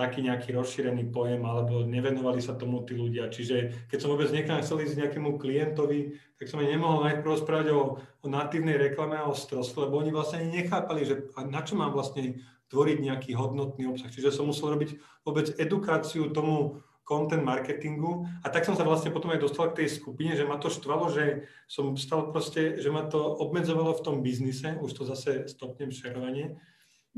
taký 0.00 0.24
nejaký 0.24 0.56
rozšírený 0.56 1.12
pojem, 1.12 1.44
alebo 1.44 1.84
nevenovali 1.84 2.40
sa 2.40 2.56
tomu 2.56 2.80
tí 2.88 2.96
ľudia. 2.96 3.28
Čiže 3.28 3.86
keď 3.92 3.98
som 4.00 4.08
vôbec 4.16 4.32
niekam 4.32 4.64
chcel 4.64 4.80
ísť 4.80 4.96
nejakému 4.96 5.36
klientovi, 5.36 6.16
tak 6.40 6.48
som 6.48 6.64
aj 6.64 6.72
nemohol 6.72 7.04
najprv 7.04 7.28
rozprávať 7.28 7.68
o, 7.76 8.00
o 8.00 8.26
natívnej 8.26 8.80
reklame 8.80 9.20
a 9.20 9.28
o 9.28 9.36
strosle, 9.36 9.84
lebo 9.84 10.00
oni 10.00 10.08
vlastne 10.08 10.40
ani 10.40 10.64
nechápali, 10.64 11.04
že 11.04 11.28
na 11.36 11.60
čo 11.60 11.76
mám 11.76 11.92
vlastne 11.92 12.40
tvoriť 12.72 12.98
nejaký 13.04 13.30
hodnotný 13.36 13.92
obsah. 13.92 14.08
Čiže 14.08 14.32
som 14.32 14.48
musel 14.48 14.72
robiť 14.72 14.96
vôbec 15.26 15.52
edukáciu 15.60 16.32
tomu 16.32 16.80
content 17.04 17.42
marketingu 17.42 18.30
a 18.40 18.48
tak 18.54 18.62
som 18.62 18.78
sa 18.78 18.86
vlastne 18.86 19.10
potom 19.10 19.34
aj 19.34 19.42
dostal 19.42 19.74
k 19.74 19.82
tej 19.84 19.98
skupine, 19.98 20.38
že 20.38 20.46
ma 20.46 20.56
to 20.56 20.70
štvalo, 20.70 21.10
že 21.10 21.50
som 21.66 21.98
stal 21.98 22.30
proste, 22.30 22.78
že 22.78 22.88
ma 22.88 23.02
to 23.02 23.18
obmedzovalo 23.18 23.98
v 23.98 24.04
tom 24.06 24.16
biznise, 24.22 24.78
už 24.78 24.94
to 24.94 25.02
zase 25.02 25.50
stopnem 25.50 25.90
šerovanie, 25.90 26.54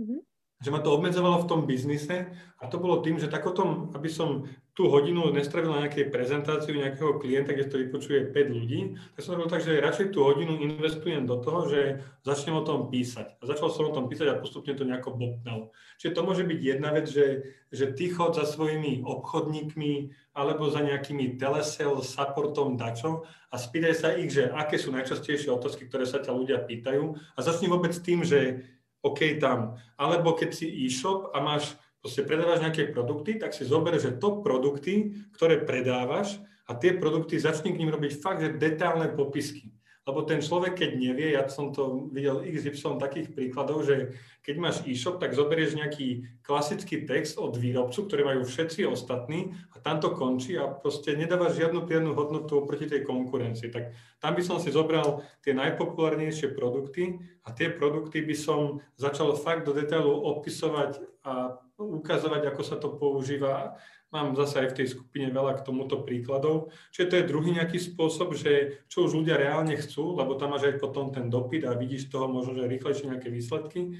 mm-hmm 0.00 0.31
že 0.62 0.71
ma 0.71 0.78
to 0.78 0.95
obmedzovalo 0.95 1.42
v 1.42 1.49
tom 1.50 1.61
biznise 1.66 2.31
a 2.62 2.71
to 2.71 2.78
bolo 2.78 3.02
tým, 3.02 3.19
že 3.19 3.26
tak 3.26 3.42
o 3.42 3.50
tom, 3.50 3.90
aby 3.99 4.07
som 4.07 4.47
tú 4.73 4.88
hodinu 4.88 5.28
nestravil 5.28 5.69
na 5.69 5.85
nejakej 5.85 6.09
prezentáciu 6.09 6.73
nejakého 6.73 7.21
klienta, 7.21 7.52
kde 7.52 7.69
to 7.69 7.76
vypočuje 7.76 8.33
5 8.33 8.57
ľudí, 8.57 8.97
tak 9.12 9.21
som 9.21 9.37
robil 9.37 9.52
tak, 9.52 9.61
že 9.61 9.83
radšej 9.83 10.16
tú 10.16 10.25
hodinu 10.25 10.57
investujem 10.57 11.28
do 11.28 11.37
toho, 11.45 11.69
že 11.69 12.00
začnem 12.25 12.57
o 12.57 12.64
tom 12.64 12.88
písať. 12.88 13.37
A 13.37 13.42
začal 13.45 13.69
som 13.69 13.90
o 13.90 13.92
tom 13.92 14.09
písať 14.09 14.33
a 14.33 14.40
postupne 14.40 14.73
to 14.73 14.88
nejako 14.88 15.12
bopnal. 15.12 15.75
Čiže 16.00 16.16
to 16.16 16.25
môže 16.25 16.49
byť 16.49 16.59
jedna 16.62 16.88
vec, 16.97 17.04
že, 17.04 17.52
že 17.69 17.92
ty 17.92 18.09
chod 18.09 18.33
za 18.33 18.49
svojimi 18.49 19.04
obchodníkmi 19.04 19.92
alebo 20.33 20.73
za 20.73 20.81
nejakými 20.81 21.37
telesales 21.37 22.09
supportom 22.09 22.81
dačo 22.81 23.28
a 23.52 23.61
spýtaj 23.61 23.92
sa 23.92 24.16
ich, 24.16 24.33
že 24.33 24.49
aké 24.49 24.81
sú 24.81 24.88
najčastejšie 24.97 25.52
otázky, 25.52 25.85
ktoré 25.85 26.09
sa 26.09 26.25
ťa 26.25 26.33
ľudia 26.33 26.64
pýtajú 26.64 27.12
a 27.37 27.38
začni 27.45 27.69
vôbec 27.69 27.92
tým, 27.92 28.25
že 28.25 28.64
OK 29.02 29.42
tam. 29.42 29.76
Alebo 29.99 30.38
keď 30.38 30.50
si 30.54 30.66
e-shop 30.87 31.35
a 31.35 31.42
máš, 31.42 31.75
proste 31.99 32.23
predávaš 32.23 32.62
nejaké 32.62 32.94
produkty, 32.94 33.37
tak 33.37 33.50
si 33.52 33.66
zober, 33.66 33.99
že 33.99 34.18
top 34.18 34.47
produkty, 34.47 35.26
ktoré 35.35 35.66
predávaš 35.66 36.38
a 36.71 36.78
tie 36.78 36.94
produkty 36.94 37.37
začni 37.42 37.75
k 37.75 37.80
ním 37.82 37.90
robiť 37.90 38.12
fakt, 38.23 38.40
že 38.47 38.54
detálne 38.54 39.11
popisky. 39.11 39.71
Lebo 40.02 40.26
ten 40.26 40.42
človek, 40.42 40.82
keď 40.82 40.90
nevie, 40.99 41.38
ja 41.38 41.47
som 41.47 41.71
to 41.71 42.11
videl 42.11 42.42
XY 42.42 42.99
takých 42.99 43.30
príkladov, 43.30 43.87
že 43.87 44.18
keď 44.42 44.54
máš 44.59 44.82
e-shop, 44.82 45.23
tak 45.23 45.30
zoberieš 45.30 45.78
nejaký 45.78 46.26
klasický 46.42 47.06
text 47.06 47.38
od 47.38 47.54
výrobcu, 47.54 48.11
ktorý 48.11 48.23
majú 48.26 48.42
všetci 48.42 48.82
ostatní 48.90 49.54
a 49.71 49.78
tam 49.78 50.02
to 50.02 50.11
končí 50.11 50.59
a 50.59 50.66
proste 50.66 51.14
nedávaš 51.14 51.54
žiadnu 51.54 51.87
priadnu 51.87 52.18
hodnotu 52.18 52.59
oproti 52.59 52.90
tej 52.90 53.06
konkurencii. 53.06 53.71
Tak 53.71 53.94
tam 54.18 54.35
by 54.35 54.42
som 54.42 54.59
si 54.59 54.75
zobral 54.75 55.23
tie 55.47 55.54
najpopulárnejšie 55.54 56.50
produkty 56.50 57.23
a 57.47 57.54
tie 57.54 57.71
produkty 57.71 58.26
by 58.26 58.35
som 58.35 58.82
začal 58.99 59.38
fakt 59.38 59.71
do 59.71 59.71
detailu 59.71 60.11
opisovať 60.11 60.99
a 61.23 61.62
ukazovať, 61.78 62.42
ako 62.50 62.62
sa 62.66 62.75
to 62.75 62.99
používa 62.99 63.78
Mám 64.12 64.37
zase 64.37 64.61
aj 64.61 64.69
v 64.71 64.76
tej 64.85 64.87
skupine 64.92 65.33
veľa 65.33 65.57
k 65.57 65.64
tomuto 65.64 66.04
príkladov. 66.04 66.69
Čiže 66.92 67.09
to 67.09 67.16
je 67.16 67.31
druhý 67.33 67.50
nejaký 67.57 67.81
spôsob, 67.81 68.37
že 68.37 68.85
čo 68.92 69.09
už 69.09 69.16
ľudia 69.16 69.40
reálne 69.40 69.73
chcú, 69.81 70.21
lebo 70.21 70.37
tam 70.37 70.52
máš 70.52 70.69
aj 70.69 70.76
potom 70.85 71.09
ten 71.09 71.33
dopyt 71.33 71.64
a 71.64 71.73
vidíš 71.73 72.12
toho 72.12 72.28
možno, 72.28 72.61
že 72.61 72.69
rýchlejšie 72.69 73.09
nejaké 73.09 73.33
výsledky. 73.33 73.97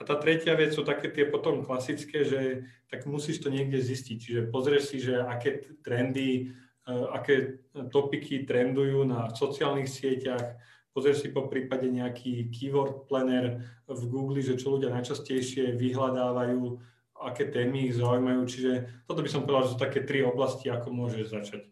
A 0.00 0.08
tá 0.08 0.16
tretia 0.16 0.56
vec 0.56 0.72
sú 0.72 0.80
také 0.80 1.12
tie 1.12 1.28
potom 1.28 1.60
klasické, 1.60 2.24
že 2.24 2.64
tak 2.88 3.04
musíš 3.04 3.44
to 3.44 3.52
niekde 3.52 3.76
zistiť. 3.84 4.16
Čiže 4.16 4.40
pozrieš 4.48 4.96
si, 4.96 4.98
že 5.04 5.20
aké 5.20 5.76
trendy, 5.84 6.56
eh, 6.88 7.06
aké 7.12 7.60
topiky 7.92 8.48
trendujú 8.48 9.04
na 9.04 9.28
sociálnych 9.36 9.92
sieťach, 9.92 10.56
pozrieš 10.96 11.22
si 11.22 11.28
po 11.28 11.52
prípade 11.52 11.84
nejaký 11.84 12.48
keyword 12.48 13.12
planner 13.12 13.60
v 13.84 14.02
Google, 14.08 14.40
že 14.40 14.56
čo 14.56 14.80
ľudia 14.80 14.88
najčastejšie 14.88 15.76
vyhľadávajú, 15.76 16.80
aké 17.20 17.52
témy 17.52 17.92
ich 17.92 17.96
zaujímajú. 18.00 18.42
Čiže 18.48 18.72
toto 19.04 19.20
by 19.20 19.28
som 19.28 19.44
povedal, 19.44 19.68
že 19.68 19.72
sú 19.74 19.78
také 19.78 20.00
tri 20.02 20.24
oblasti, 20.24 20.72
ako 20.72 20.88
môžeš 20.90 21.24
začať. 21.28 21.62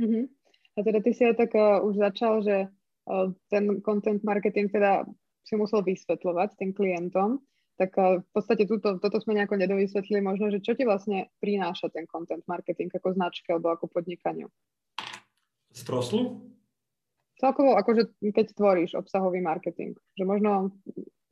Uh-huh. 0.00 0.24
A 0.74 0.78
teda 0.80 1.04
ty 1.04 1.12
si 1.12 1.22
aj 1.28 1.36
tak 1.36 1.52
uh, 1.52 1.84
už 1.84 2.00
začal, 2.00 2.40
že 2.40 2.56
uh, 2.66 3.28
ten 3.52 3.84
content 3.84 4.24
marketing 4.24 4.72
teda 4.72 5.04
si 5.44 5.54
musel 5.60 5.84
vysvetľovať 5.84 6.56
tým 6.56 6.72
klientom, 6.72 7.44
tak 7.76 7.92
uh, 8.00 8.24
v 8.24 8.30
podstate 8.32 8.64
túto, 8.64 8.96
toto 8.96 9.16
sme 9.20 9.36
nejako 9.36 9.60
nedovysvetlili 9.60 10.24
možno, 10.24 10.48
že 10.48 10.64
čo 10.64 10.72
ti 10.72 10.88
vlastne 10.88 11.28
prináša 11.44 11.92
ten 11.92 12.08
content 12.08 12.44
marketing 12.48 12.88
ako 12.96 13.12
značke 13.12 13.52
alebo 13.52 13.76
ako 13.76 13.92
podnikaniu? 13.92 14.48
Stroslu? 15.70 16.40
Celkovo, 17.40 17.72
akože 17.80 18.20
keď 18.36 18.52
tvoríš 18.52 18.92
obsahový 19.00 19.40
marketing, 19.40 19.96
že 20.12 20.28
možno 20.28 20.76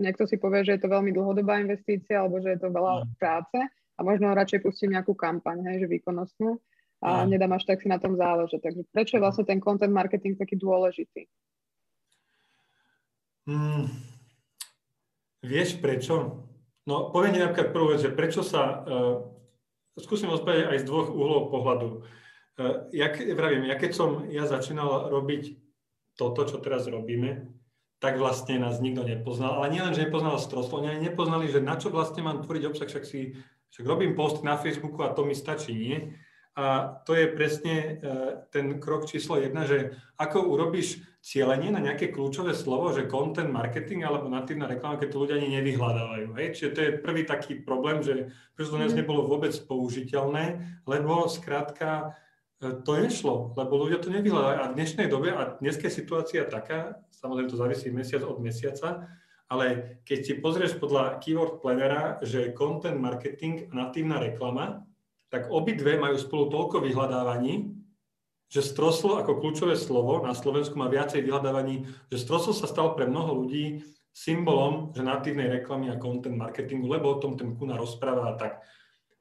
niekto 0.00 0.24
si 0.24 0.40
povie, 0.40 0.64
že 0.64 0.80
je 0.80 0.88
to 0.88 0.88
veľmi 0.88 1.12
dlhodobá 1.12 1.60
investícia 1.60 2.24
alebo 2.24 2.40
že 2.40 2.56
je 2.56 2.60
to 2.64 2.72
veľa 2.72 3.04
mm. 3.04 3.08
práce 3.20 3.58
a 3.68 4.00
možno 4.00 4.32
radšej 4.32 4.64
pustím 4.64 4.96
nejakú 4.96 5.12
kampaň, 5.12 5.68
hej, 5.68 5.84
že 5.84 5.92
výkonnostnú 5.92 6.56
a 7.04 7.22
mm. 7.22 7.28
nedám 7.28 7.52
až 7.52 7.68
tak 7.68 7.84
si 7.84 7.92
na 7.92 8.00
tom 8.00 8.16
záležať. 8.16 8.56
Takže 8.64 8.82
prečo 8.88 9.20
je 9.20 9.24
vlastne 9.28 9.44
ten 9.44 9.60
content 9.60 9.92
marketing 9.92 10.40
taký 10.40 10.56
dôležitý? 10.56 11.28
Hmm. 13.44 13.92
Vieš 15.44 15.76
prečo? 15.84 16.44
No 16.88 17.12
poviem 17.12 17.36
ti 17.36 17.40
napríklad 17.44 17.76
prvú 17.76 17.92
vec, 17.92 18.00
že 18.00 18.16
prečo 18.16 18.40
sa, 18.40 18.80
uh, 18.80 19.16
skúsim 20.00 20.32
odpovedať 20.32 20.72
aj 20.72 20.78
z 20.80 20.88
dvoch 20.88 21.12
uhlov 21.12 21.52
pohľadu. 21.52 21.88
Uh, 22.56 22.88
ja, 22.96 23.12
vravím, 23.12 23.68
ja 23.68 23.76
keď 23.76 23.92
som 23.92 24.24
ja 24.32 24.48
začínal 24.48 25.12
robiť 25.12 25.67
toto, 26.18 26.42
čo 26.42 26.58
teraz 26.58 26.90
robíme, 26.90 27.46
tak 28.02 28.18
vlastne 28.18 28.58
nás 28.58 28.82
nikto 28.82 29.06
nepoznal. 29.06 29.62
Ale 29.62 29.70
nielen, 29.70 29.94
že 29.94 30.10
nepoznal 30.10 30.42
Stroslo, 30.42 30.82
oni 30.82 30.98
ani 30.98 31.14
nepoznali, 31.14 31.46
že 31.46 31.62
na 31.62 31.78
čo 31.78 31.94
vlastne 31.94 32.26
mám 32.26 32.42
tvoriť 32.42 32.62
obsah, 32.66 32.90
však 32.90 33.06
si 33.06 33.38
však 33.70 33.84
robím 33.84 34.16
post 34.16 34.44
na 34.44 34.56
Facebooku 34.56 35.02
a 35.04 35.12
to 35.12 35.24
mi 35.24 35.36
stačí, 35.36 35.72
nie? 35.76 35.98
A 36.58 36.98
to 37.06 37.14
je 37.14 37.30
presne 37.30 37.74
e, 37.78 37.90
ten 38.50 38.82
krok 38.82 39.06
číslo 39.06 39.38
jedna, 39.38 39.62
že 39.62 39.94
ako 40.18 40.50
urobíš 40.50 41.06
cieľenie 41.22 41.70
na 41.70 41.78
nejaké 41.78 42.10
kľúčové 42.10 42.50
slovo, 42.50 42.90
že 42.90 43.06
content 43.06 43.46
marketing 43.46 44.02
alebo 44.02 44.26
natívna 44.26 44.66
reklama, 44.66 44.98
keď 44.98 45.08
to 45.14 45.22
ľudia 45.22 45.38
ani 45.38 45.54
nevyhľadávajú. 45.54 46.34
Hej? 46.34 46.46
Čiže 46.58 46.70
to 46.74 46.80
je 46.82 46.98
prvý 46.98 47.22
taký 47.22 47.62
problém, 47.62 48.02
že 48.02 48.34
prečo 48.58 48.74
to 48.74 48.80
dnes 48.82 48.90
mhm. 48.90 49.06
nebolo 49.06 49.30
vôbec 49.30 49.54
použiteľné, 49.70 50.66
lebo 50.82 51.30
skrátka 51.30 52.18
to 52.58 52.90
nešlo, 52.98 53.54
lebo 53.54 53.78
ľudia 53.78 54.02
to 54.02 54.10
nevyhľadajú. 54.10 54.58
A 54.58 54.70
v 54.74 54.76
dnešnej 54.76 55.06
dobe, 55.06 55.30
a 55.30 55.58
dneska 55.62 55.86
je 55.86 55.94
situácia 55.94 56.42
taká, 56.42 56.98
samozrejme 57.14 57.50
to 57.50 57.60
závisí 57.60 57.88
mesiac 57.94 58.26
od 58.26 58.42
mesiaca, 58.42 59.06
ale 59.48 59.96
keď 60.04 60.18
si 60.26 60.32
pozrieš 60.42 60.76
podľa 60.76 61.22
keyword 61.22 61.62
plannera, 61.62 62.18
že 62.20 62.52
content 62.52 62.98
marketing 62.98 63.70
a 63.70 63.86
natívna 63.86 64.18
reklama, 64.20 64.84
tak 65.30 65.48
obidve 65.48 65.96
majú 65.96 66.18
spolu 66.18 66.50
toľko 66.50 66.82
vyhľadávaní, 66.82 67.78
že 68.48 68.64
stroslo 68.64 69.20
ako 69.20 69.38
kľúčové 69.44 69.76
slovo 69.76 70.24
na 70.24 70.32
Slovensku 70.32 70.74
má 70.74 70.88
viacej 70.88 71.20
vyhľadávaní, 71.20 71.84
že 72.08 72.16
stroslo 72.16 72.56
sa 72.56 72.66
stal 72.66 72.96
pre 72.96 73.04
mnoho 73.04 73.44
ľudí 73.44 73.84
symbolom, 74.10 74.90
že 74.96 75.04
natívnej 75.04 75.46
reklamy 75.60 75.92
a 75.92 76.00
content 76.00 76.34
marketingu, 76.34 76.90
lebo 76.90 77.12
o 77.14 77.20
tom 77.20 77.36
ten 77.38 77.54
Kuna 77.54 77.78
rozpráva 77.78 78.34
a 78.34 78.34
tak. 78.34 78.64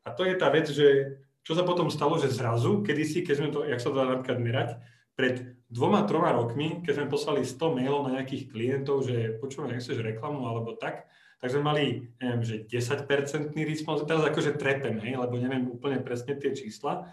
A 0.07 0.15
to 0.15 0.23
je 0.23 0.33
tá 0.39 0.47
vec, 0.47 0.71
že 0.71 1.19
čo 1.47 1.55
sa 1.55 1.63
potom 1.63 1.87
stalo, 1.87 2.19
že 2.19 2.27
zrazu, 2.27 2.83
kedysi, 2.83 3.23
keď 3.23 3.35
sme 3.39 3.49
to, 3.55 3.63
jak 3.63 3.79
sa 3.79 3.87
to 3.87 3.95
dá 3.95 4.03
napríklad 4.03 4.39
merať, 4.43 4.69
pred 5.15 5.55
dvoma, 5.71 6.03
troma 6.03 6.35
rokmi, 6.35 6.83
keď 6.83 6.99
sme 6.99 7.07
poslali 7.07 7.47
100 7.47 7.71
mailov 7.71 8.03
na 8.03 8.19
nejakých 8.19 8.51
klientov, 8.51 9.07
že 9.07 9.39
počúvame, 9.39 9.79
nechceš 9.79 10.03
reklamu 10.03 10.43
alebo 10.43 10.75
tak, 10.75 11.07
tak 11.39 11.47
sme 11.47 11.63
mali, 11.63 12.03
neviem, 12.19 12.43
že 12.43 12.67
10-percentný 12.67 13.63
respons, 13.63 14.03
teraz 14.03 14.27
akože 14.27 14.59
trepem, 14.59 14.99
hej, 14.99 15.15
lebo 15.15 15.39
neviem 15.39 15.71
úplne 15.71 16.03
presne 16.03 16.35
tie 16.35 16.51
čísla, 16.51 17.07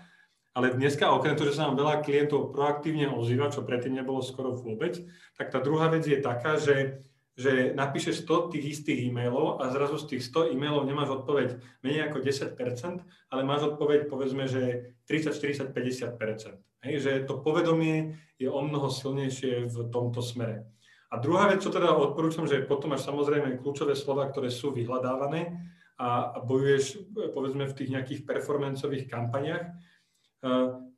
ale 0.50 0.74
dneska, 0.74 1.14
okrem 1.14 1.38
toho, 1.38 1.54
že 1.54 1.62
sa 1.62 1.70
nám 1.70 1.78
veľa 1.78 2.02
klientov 2.02 2.50
proaktívne 2.50 3.14
ozýva, 3.14 3.54
čo 3.54 3.62
predtým 3.62 3.94
nebolo 3.94 4.18
skoro 4.18 4.58
vôbec, 4.58 4.98
tak 5.38 5.54
tá 5.54 5.62
druhá 5.62 5.86
vec 5.94 6.10
je 6.10 6.18
taká, 6.18 6.58
že 6.58 7.06
že 7.34 7.74
napíšeš 7.74 8.22
100 8.22 8.54
tých 8.54 8.64
istých 8.78 9.10
e-mailov 9.10 9.58
a 9.58 9.66
zrazu 9.74 9.98
z 9.98 10.16
tých 10.16 10.22
100 10.30 10.54
e-mailov 10.54 10.86
nemáš 10.86 11.22
odpoveď 11.22 11.58
menej 11.82 12.06
ako 12.06 12.22
10%, 12.22 13.02
ale 13.04 13.42
máš 13.42 13.74
odpoveď 13.74 14.06
povedzme, 14.06 14.46
že 14.46 14.94
30, 15.10 15.34
40, 15.34 15.74
50%. 15.74 16.84
Hej, 16.86 16.94
že 17.00 17.12
to 17.26 17.42
povedomie 17.42 18.20
je 18.38 18.46
o 18.46 18.60
mnoho 18.62 18.86
silnejšie 18.86 19.66
v 19.66 19.76
tomto 19.90 20.22
smere. 20.22 20.68
A 21.10 21.18
druhá 21.18 21.50
vec, 21.50 21.62
čo 21.62 21.74
teda 21.74 21.94
odporúčam, 21.94 22.46
že 22.46 22.66
potom 22.66 22.94
máš 22.94 23.06
samozrejme 23.06 23.58
kľúčové 23.62 23.94
slova, 23.98 24.30
ktoré 24.30 24.50
sú 24.50 24.70
vyhľadávané 24.74 25.58
a, 25.98 26.34
a 26.34 26.38
bojuješ 26.42 27.06
povedzme 27.34 27.66
v 27.70 27.76
tých 27.76 27.90
nejakých 27.94 28.20
performancových 28.26 29.06
kampaniach, 29.10 29.64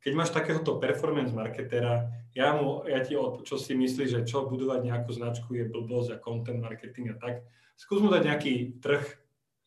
keď 0.01 0.11
máš 0.13 0.31
takéhoto 0.33 0.77
performance 0.77 1.33
marketera, 1.33 2.09
ja, 2.37 2.53
mu, 2.53 2.85
ja 2.85 3.01
ti 3.01 3.17
od, 3.17 3.41
čo 3.41 3.57
si 3.57 3.73
myslíš, 3.73 4.09
že 4.13 4.21
čo 4.29 4.45
budovať 4.45 4.85
nejakú 4.85 5.09
značku 5.09 5.57
je 5.57 5.65
blbosť 5.65 6.09
a 6.13 6.21
content 6.21 6.61
marketing 6.61 7.13
a 7.13 7.15
tak, 7.17 7.41
skús 7.73 8.01
mu 8.01 8.13
dať 8.13 8.23
nejaký 8.29 8.53
trh, 8.77 9.03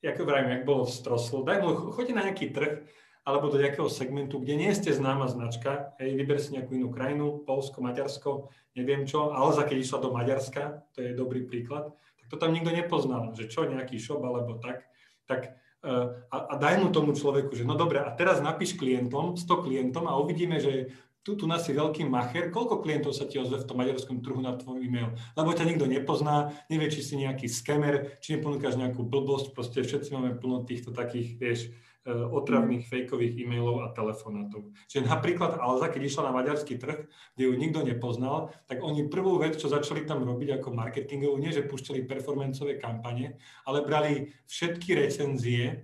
ako 0.01 0.23
vravím, 0.25 0.57
jak 0.57 0.65
bolo 0.65 0.89
v 0.89 0.95
Stroslu, 0.95 1.45
daj 1.45 1.61
mu, 1.61 1.93
choď 1.93 2.17
na 2.17 2.31
nejaký 2.31 2.55
trh, 2.55 2.87
alebo 3.21 3.53
do 3.53 3.61
nejakého 3.61 3.87
segmentu, 3.93 4.41
kde 4.41 4.57
nie 4.57 4.73
ste 4.73 4.97
známa 4.97 5.29
značka, 5.29 5.93
hej, 6.01 6.17
vyber 6.17 6.41
si 6.41 6.57
nejakú 6.57 6.73
inú 6.73 6.89
krajinu, 6.89 7.45
Polsko, 7.45 7.85
Maďarsko, 7.85 8.49
neviem 8.73 9.05
čo, 9.05 9.31
Alza, 9.31 9.69
keď 9.69 9.77
išla 9.77 9.99
do 10.01 10.11
Maďarska, 10.11 10.89
to 10.97 11.05
je 11.05 11.13
dobrý 11.13 11.45
príklad, 11.45 11.93
tak 12.17 12.27
to 12.33 12.37
tam 12.41 12.57
nikto 12.57 12.73
nepoznal, 12.73 13.31
že 13.37 13.47
čo, 13.53 13.69
nejaký 13.69 14.01
shop 14.01 14.25
alebo 14.25 14.57
tak, 14.57 14.89
tak 15.29 15.61
a, 15.81 16.37
a 16.37 16.55
daj 16.61 16.77
mu 16.85 16.93
tomu 16.93 17.17
človeku, 17.17 17.57
že 17.57 17.65
no 17.65 17.73
dobre, 17.73 18.05
a 18.05 18.13
teraz 18.13 18.45
napíš 18.45 18.77
klientom, 18.77 19.41
100 19.41 19.65
klientom 19.65 20.05
a 20.05 20.21
uvidíme, 20.21 20.61
že 20.61 20.93
tu, 21.21 21.37
tu 21.37 21.45
nás 21.45 21.65
si 21.65 21.77
veľký 21.77 22.09
macher, 22.09 22.49
koľko 22.49 22.81
klientov 22.81 23.13
sa 23.13 23.29
ti 23.29 23.37
ozve 23.37 23.61
v 23.61 23.69
tom 23.69 23.77
maďarskom 23.77 24.25
trhu 24.25 24.41
na 24.41 24.57
tvoj 24.57 24.81
e-mail, 24.81 25.13
lebo 25.37 25.53
ťa 25.53 25.69
nikto 25.69 25.85
nepozná, 25.85 26.57
nevie, 26.73 26.89
či 26.89 27.05
si 27.05 27.21
nejaký 27.21 27.45
skemer, 27.45 28.17
či 28.25 28.41
neponúkaš 28.41 28.81
nejakú 28.81 29.05
blbosť, 29.05 29.53
proste 29.53 29.85
všetci 29.85 30.17
máme 30.17 30.41
plno 30.41 30.65
týchto 30.65 30.97
takých, 30.97 31.37
vieš, 31.37 31.61
otravných 32.09 32.85
mm. 32.85 32.89
fejkových 32.89 33.35
e-mailov 33.45 33.85
a 33.85 33.93
telefonátov. 33.93 34.73
Čiže 34.89 35.05
napríklad 35.05 35.61
Alza, 35.61 35.93
keď 35.93 36.03
išla 36.09 36.33
na 36.33 36.37
maďarský 36.37 36.81
trh, 36.81 37.05
kde 37.37 37.45
ju 37.45 37.53
nikto 37.53 37.85
nepoznal, 37.85 38.57
tak 38.65 38.81
oni 38.81 39.13
prvú 39.13 39.37
vec, 39.37 39.61
čo 39.61 39.69
začali 39.69 40.09
tam 40.09 40.25
robiť 40.25 40.61
ako 40.61 40.73
marketingovú, 40.73 41.37
nie 41.37 41.53
že 41.53 41.69
púšťali 41.69 42.09
performancové 42.09 42.81
kampane, 42.81 43.37
ale 43.69 43.85
brali 43.85 44.33
všetky 44.49 44.97
recenzie, 44.97 45.65
e, 45.69 45.77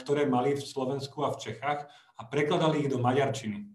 ktoré 0.00 0.24
mali 0.24 0.56
v 0.56 0.64
Slovensku 0.64 1.20
a 1.20 1.36
v 1.36 1.40
Čechách 1.44 1.84
a 2.16 2.22
prekladali 2.24 2.88
ich 2.88 2.92
do 2.92 2.96
maďarčiny. 2.96 3.68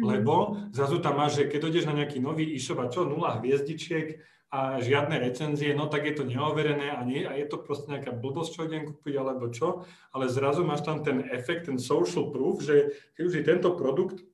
Lebo 0.00 0.56
zrazu 0.72 1.04
tam 1.04 1.20
máš, 1.20 1.44
že 1.44 1.48
keď 1.52 1.76
ideš 1.76 1.88
na 1.88 1.96
nejaký 1.96 2.24
nový 2.24 2.56
e-shop 2.56 2.80
a 2.80 2.88
čo, 2.88 3.04
nula 3.04 3.36
hviezdičiek, 3.44 4.16
a 4.56 4.80
žiadne 4.80 5.20
recenzie, 5.20 5.76
no 5.76 5.84
tak 5.84 6.08
je 6.08 6.16
to 6.16 6.24
neoverené 6.24 6.88
a, 6.88 7.04
nie, 7.04 7.28
a 7.28 7.36
je 7.36 7.44
to 7.44 7.60
proste 7.60 7.92
nejaká 7.92 8.16
blbosť, 8.16 8.50
čo 8.56 8.64
idem 8.64 8.88
kúpiť 8.88 9.14
alebo 9.20 9.52
čo, 9.52 9.84
ale 10.16 10.32
zrazu 10.32 10.64
máš 10.64 10.80
tam 10.80 11.04
ten 11.04 11.28
efekt, 11.28 11.68
ten 11.68 11.76
social 11.76 12.32
proof, 12.32 12.64
že 12.64 12.96
keď 13.20 13.22
už 13.28 13.34
je 13.36 13.44
tento 13.44 13.68
produkt 13.76 14.24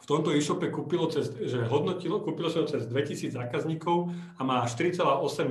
v 0.00 0.06
tomto 0.08 0.32
e-shope 0.36 0.68
kúpilo 0.68 1.08
cez, 1.12 1.32
že 1.32 1.64
hodnotilo, 1.64 2.24
kúpilo 2.24 2.48
sa 2.48 2.64
cez 2.64 2.88
2000 2.88 3.36
zákazníkov 3.36 4.12
a 4.36 4.40
má 4.44 4.64
4,8 4.64 5.00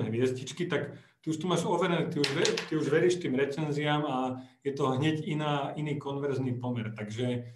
hviezdičky, 0.09 0.65
tak 0.69 0.93
ty 1.21 1.29
už 1.29 1.41
tu 1.41 1.45
máš 1.49 1.65
overené, 1.65 2.05
ty 2.09 2.21
už, 2.21 2.29
ty 2.69 2.73
už 2.77 2.85
veríš 2.89 3.17
tým 3.17 3.33
recenziám 3.33 4.05
a 4.05 4.41
je 4.61 4.73
to 4.73 4.93
hneď 4.93 5.25
iná, 5.25 5.73
iný 5.73 5.97
konverzný 5.97 6.57
pomer. 6.61 6.93
Takže 6.93 7.49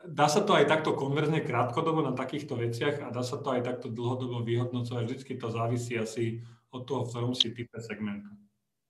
Dá 0.00 0.32
sa 0.32 0.40
to 0.40 0.56
aj 0.56 0.64
takto 0.64 0.96
konverzne 0.96 1.44
krátkodobo 1.44 2.00
na 2.00 2.16
takýchto 2.16 2.56
veciach 2.56 3.04
a 3.04 3.12
dá 3.12 3.20
sa 3.20 3.36
to 3.36 3.52
aj 3.52 3.68
takto 3.68 3.92
dlhodobo 3.92 4.40
vyhodnocovať. 4.40 5.02
Vždycky 5.04 5.36
to 5.36 5.52
závisí 5.52 6.00
asi 6.00 6.40
od 6.72 6.88
toho, 6.88 7.04
v 7.04 7.10
ktorom 7.12 7.32
si 7.36 7.52
type 7.52 7.76
segmentu. 7.76 8.32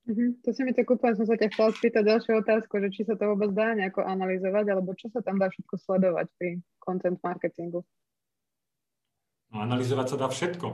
Uh-huh. 0.06 0.30
To 0.46 0.48
si 0.54 0.62
mi 0.62 0.72
tak 0.72 0.88
úplne 0.88 1.18
som 1.18 1.26
sa 1.26 1.36
ťa 1.36 1.50
chcela 1.52 1.70
spýtať 1.74 2.02
ďalšiu 2.02 2.32
otázku, 2.40 2.74
že 2.82 2.88
či 2.94 3.02
sa 3.04 3.14
to 3.18 3.26
vôbec 3.30 3.50
dá 3.52 3.74
nejako 3.74 4.06
analyzovať, 4.06 4.64
alebo 4.70 4.94
čo 4.94 5.10
sa 5.12 5.20
tam 5.20 5.36
dá 5.36 5.50
všetko 5.50 5.74
sledovať 5.76 6.26
pri 6.38 6.50
content 6.78 7.18
marketingu? 7.20 7.84
No, 9.50 9.66
analyzovať 9.66 10.06
sa 10.14 10.16
dá 10.18 10.28
všetko. 10.30 10.66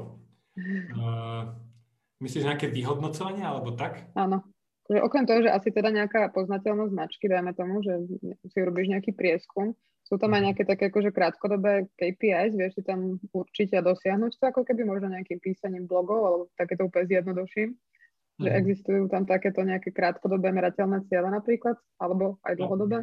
Uh, 0.93 1.53
myslíš 2.25 2.49
nejaké 2.49 2.69
vyhodnocovanie, 2.69 3.45
alebo 3.45 3.73
tak? 3.73 4.09
Áno. 4.17 4.45
Takže 4.87 5.03
okrem 5.03 5.27
toho, 5.27 5.43
že 5.43 5.51
asi 5.51 5.75
teda 5.75 5.91
nejaká 5.91 6.31
poznateľnosť 6.31 6.93
značky, 6.95 7.27
dajme 7.27 7.53
tomu, 7.59 7.83
že 7.83 8.07
si 8.47 8.59
robíš 8.63 8.95
nejaký 8.95 9.19
prieskum, 9.19 9.75
sú 10.07 10.15
tam 10.23 10.31
aj 10.39 10.41
mhm. 10.41 10.47
nejaké 10.51 10.63
také 10.63 10.85
akože 10.95 11.11
krátkodobé 11.11 11.91
KPIs, 11.99 12.55
vieš 12.55 12.79
si 12.79 12.83
tam 12.87 13.19
určite 13.35 13.83
dosiahnuť 13.83 14.39
to 14.39 14.45
ako 14.47 14.63
keby 14.63 14.87
možno 14.87 15.11
nejakým 15.11 15.43
písaním 15.43 15.91
blogov 15.91 16.21
alebo 16.23 16.43
takéto 16.55 16.87
úplne 16.87 17.11
zjednoduším, 17.11 17.75
mm. 17.75 18.43
že 18.47 18.51
mhm. 18.55 18.57
existujú 18.63 19.03
tam 19.11 19.27
takéto 19.27 19.67
nejaké 19.67 19.91
krátkodobé 19.91 20.55
merateľné 20.55 21.03
ciele 21.11 21.27
napríklad, 21.35 21.75
alebo 21.99 22.39
aj 22.47 22.55
no. 22.55 22.59
dlhodobé? 22.63 22.99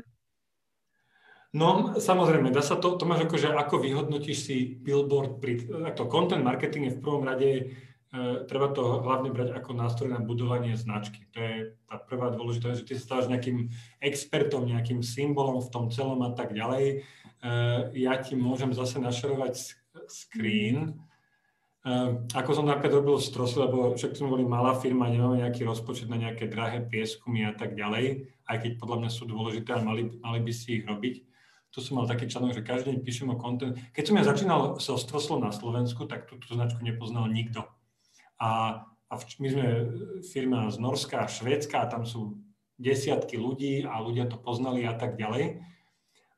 No, 1.54 1.94
samozrejme, 2.02 2.50
dá 2.50 2.66
sa 2.66 2.82
to, 2.82 2.98
to 2.98 3.06
máš 3.06 3.30
ako, 3.30 3.38
že 3.38 3.54
ako 3.54 3.78
vyhodnotíš 3.78 4.38
si 4.42 4.74
billboard 4.74 5.38
pri, 5.38 5.62
to 5.94 6.10
content 6.10 6.42
marketing 6.42 6.90
je 6.90 6.98
v 6.98 7.04
prvom 7.06 7.30
rade 7.30 7.70
treba 8.46 8.70
to 8.70 9.02
hlavne 9.02 9.34
brať 9.34 9.58
ako 9.58 9.74
nástroj 9.74 10.14
na 10.14 10.22
budovanie 10.22 10.78
značky. 10.78 11.26
To 11.34 11.38
je 11.42 11.56
tá 11.90 11.98
prvá 11.98 12.30
dôležitá 12.30 12.78
že 12.78 12.86
ty 12.86 12.94
sa 12.94 13.10
stávaš 13.10 13.26
nejakým 13.34 13.74
expertom, 14.06 14.70
nejakým 14.70 15.02
symbolom 15.02 15.58
v 15.66 15.72
tom 15.74 15.90
celom 15.90 16.22
a 16.22 16.30
tak 16.38 16.54
ďalej. 16.54 16.86
E, 16.86 16.96
ja 17.98 18.14
ti 18.22 18.38
môžem 18.38 18.70
zase 18.70 19.02
našerovať 19.02 19.82
screen, 20.06 20.94
e, 21.82 21.90
ako 22.38 22.50
som 22.54 22.70
napríklad 22.70 23.02
robil 23.02 23.18
z 23.18 23.34
Trosy, 23.34 23.58
lebo 23.58 23.98
však 23.98 24.14
sme 24.14 24.30
boli 24.30 24.46
malá 24.46 24.78
firma, 24.78 25.10
nemáme 25.10 25.42
nejaký 25.42 25.66
rozpočet 25.66 26.06
na 26.06 26.22
nejaké 26.22 26.46
drahé 26.46 26.86
prieskumy 26.86 27.50
a 27.50 27.58
tak 27.58 27.74
ďalej, 27.74 28.30
aj 28.46 28.58
keď 28.62 28.72
podľa 28.78 28.98
mňa 29.02 29.10
sú 29.10 29.26
dôležité 29.26 29.74
a 29.74 29.82
mali, 29.82 30.14
mali 30.22 30.38
by 30.38 30.54
si 30.54 30.78
ich 30.78 30.86
robiť. 30.86 31.26
Tu 31.74 31.82
som 31.82 31.98
mal 31.98 32.06
taký 32.06 32.30
článok, 32.30 32.54
že 32.54 32.62
každý 32.62 32.94
deň 32.94 32.98
píšem 33.02 33.34
o 33.34 33.42
content. 33.42 33.74
Keď 33.98 34.04
som 34.06 34.18
ja 34.22 34.30
začínal 34.30 34.78
so 34.78 34.94
Stroslom 34.94 35.42
na 35.42 35.50
Slovensku, 35.50 36.06
tak 36.06 36.30
túto 36.30 36.54
značku 36.54 36.86
nepoznal 36.86 37.26
nikto. 37.26 37.66
A, 38.44 38.84
a 38.84 39.14
my 39.40 39.48
sme 39.48 39.68
firma 40.28 40.68
z 40.68 40.84
Norska 40.84 41.24
a 41.24 41.32
Švédska, 41.32 41.88
a 41.88 41.90
tam 41.90 42.04
sú 42.04 42.44
desiatky 42.76 43.40
ľudí 43.40 43.88
a 43.88 44.04
ľudia 44.04 44.28
to 44.28 44.36
poznali 44.36 44.84
a 44.84 44.92
tak 44.92 45.16
ďalej. 45.16 45.64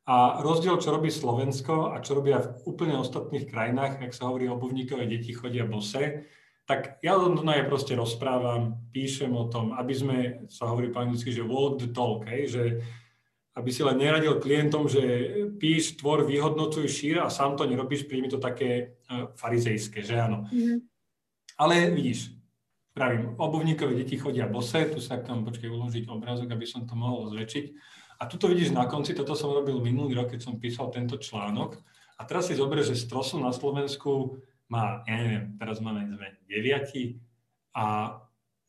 A 0.06 0.38
rozdiel, 0.46 0.78
čo 0.78 0.94
robí 0.94 1.10
Slovensko 1.10 1.90
a 1.90 1.98
čo 2.06 2.14
robia 2.14 2.38
v 2.38 2.54
úplne 2.70 3.02
ostatných 3.02 3.50
krajinách, 3.50 4.06
ak 4.06 4.14
sa 4.14 4.30
hovorí 4.30 4.46
obuvníkové 4.46 5.10
deti 5.10 5.34
chodia 5.34 5.66
bose, 5.66 6.30
tak 6.70 7.02
ja 7.02 7.18
len 7.18 7.38
aj 7.42 7.70
proste 7.70 7.98
rozprávam, 7.98 8.86
píšem 8.94 9.34
o 9.34 9.50
tom, 9.50 9.74
aby 9.74 9.94
sme, 9.94 10.18
sa 10.50 10.70
hovorí 10.70 10.94
po 10.94 11.02
anglicky, 11.02 11.34
že 11.34 11.46
walk 11.46 11.82
the 11.82 11.90
talk, 11.90 12.26
hej, 12.30 12.44
že 12.54 12.64
aby 13.56 13.70
si 13.72 13.82
len 13.82 13.98
neradil 13.98 14.38
klientom, 14.38 14.86
že 14.86 15.02
píš, 15.58 15.96
tvor, 15.98 16.28
vyhodnocuj, 16.28 16.86
šír 16.86 17.24
a 17.24 17.32
sám 17.32 17.56
to 17.56 17.64
nerobíš, 17.66 18.06
príjmi 18.06 18.28
to 18.28 18.38
také 18.38 19.00
uh, 19.08 19.32
farizejské, 19.38 20.04
že 20.04 20.20
áno. 20.20 20.46
Mm-hmm. 20.52 20.78
Ale 21.56 21.88
vidíš, 21.92 22.36
pravím, 22.92 23.36
obuvníkové 23.40 23.96
deti 23.96 24.20
chodia 24.20 24.48
bose, 24.48 24.92
tu 24.92 25.00
sa 25.00 25.20
tam 25.24 25.48
počkej 25.48 25.72
uložiť 25.72 26.04
obrázok, 26.12 26.52
aby 26.52 26.68
som 26.68 26.84
to 26.84 26.96
mohol 27.00 27.32
zväčšiť. 27.32 27.66
A 28.20 28.28
tu 28.28 28.40
to 28.40 28.48
vidíš 28.48 28.72
na 28.72 28.88
konci, 28.88 29.12
toto 29.12 29.36
som 29.36 29.52
robil 29.52 29.80
minulý 29.84 30.16
rok, 30.16 30.32
keď 30.32 30.42
som 30.44 30.60
písal 30.60 30.92
tento 30.92 31.20
článok. 31.20 31.80
A 32.16 32.24
teraz 32.24 32.48
si 32.48 32.56
zober, 32.56 32.80
že 32.80 32.96
Strosu 32.96 33.40
na 33.40 33.52
Slovensku 33.52 34.40
má, 34.72 35.04
ja 35.04 35.16
neviem, 35.20 35.56
teraz 35.60 35.84
máme 35.84 36.08
sme 36.16 36.28
9 36.48 37.76
a 37.76 37.86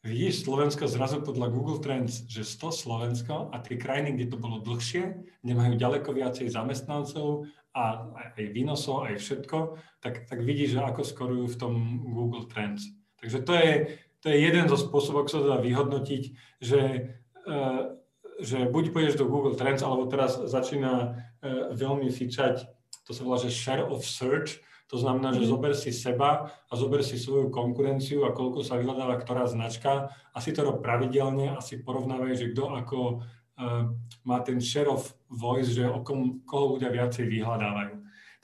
vidíš 0.02 0.42
Slovensko 0.42 0.90
zrazu 0.90 1.22
podľa 1.22 1.50
Google 1.54 1.78
Trends, 1.78 2.26
že 2.26 2.42
100 2.42 2.70
Slovensko 2.74 3.54
a 3.54 3.62
tie 3.62 3.78
krajiny, 3.78 4.18
kde 4.18 4.34
to 4.34 4.36
bolo 4.38 4.62
dlhšie, 4.62 5.14
kde 5.42 5.52
majú 5.54 5.78
ďaleko 5.78 6.10
viacej 6.10 6.50
zamestnancov 6.50 7.46
aj 7.76 8.40
výnosov, 8.56 9.04
aj 9.04 9.20
všetko, 9.20 9.76
tak, 10.00 10.24
tak 10.24 10.40
vidíš, 10.40 10.76
že 10.76 10.80
ako 10.80 11.02
skorujú 11.04 11.44
v 11.52 11.58
tom 11.60 11.74
Google 12.08 12.48
Trends. 12.48 12.88
Takže 13.20 13.38
to 13.44 13.52
je, 13.52 13.72
to 14.24 14.26
je 14.32 14.36
jeden 14.40 14.64
zo 14.66 14.80
spôsobov, 14.80 15.24
ako 15.24 15.30
sa 15.32 15.40
dá 15.44 15.58
vyhodnotiť, 15.60 16.22
že, 16.62 16.82
uh, 17.44 17.96
že 18.40 18.64
buď 18.72 18.84
pôjdeš 18.96 19.20
do 19.20 19.28
Google 19.28 19.58
Trends, 19.60 19.84
alebo 19.84 20.08
teraz 20.08 20.40
začína 20.40 20.92
uh, 20.94 21.76
veľmi 21.76 22.08
fičať, 22.08 22.64
to 23.04 23.12
sa 23.12 23.22
volá, 23.22 23.38
že 23.38 23.52
share 23.52 23.84
of 23.84 24.02
search, 24.02 24.58
to 24.86 25.02
znamená, 25.02 25.34
že 25.34 25.42
mhm. 25.42 25.50
zober 25.50 25.72
si 25.74 25.90
seba 25.90 26.54
a 26.70 26.72
zober 26.78 27.02
si 27.02 27.18
svoju 27.18 27.50
konkurenciu 27.50 28.22
a 28.22 28.30
koľko 28.30 28.62
sa 28.62 28.78
vyhľadáva 28.78 29.18
ktorá 29.18 29.42
značka 29.50 30.14
a 30.30 30.38
si 30.38 30.54
to 30.54 30.62
rob 30.62 30.78
pravidelne 30.78 31.50
a 31.50 31.58
si 31.58 31.82
porovnávaj, 31.82 32.38
že 32.38 32.54
kto 32.54 32.70
ako 32.70 32.98
uh, 33.18 33.90
má 34.22 34.38
ten 34.46 34.62
share 34.62 34.86
of 34.86 35.15
voice, 35.30 35.74
že 35.74 35.86
o 35.88 36.02
kom, 36.02 36.42
koho 36.46 36.78
ľudia 36.78 36.90
viacej 36.90 37.26
vyhľadávajú. 37.26 37.94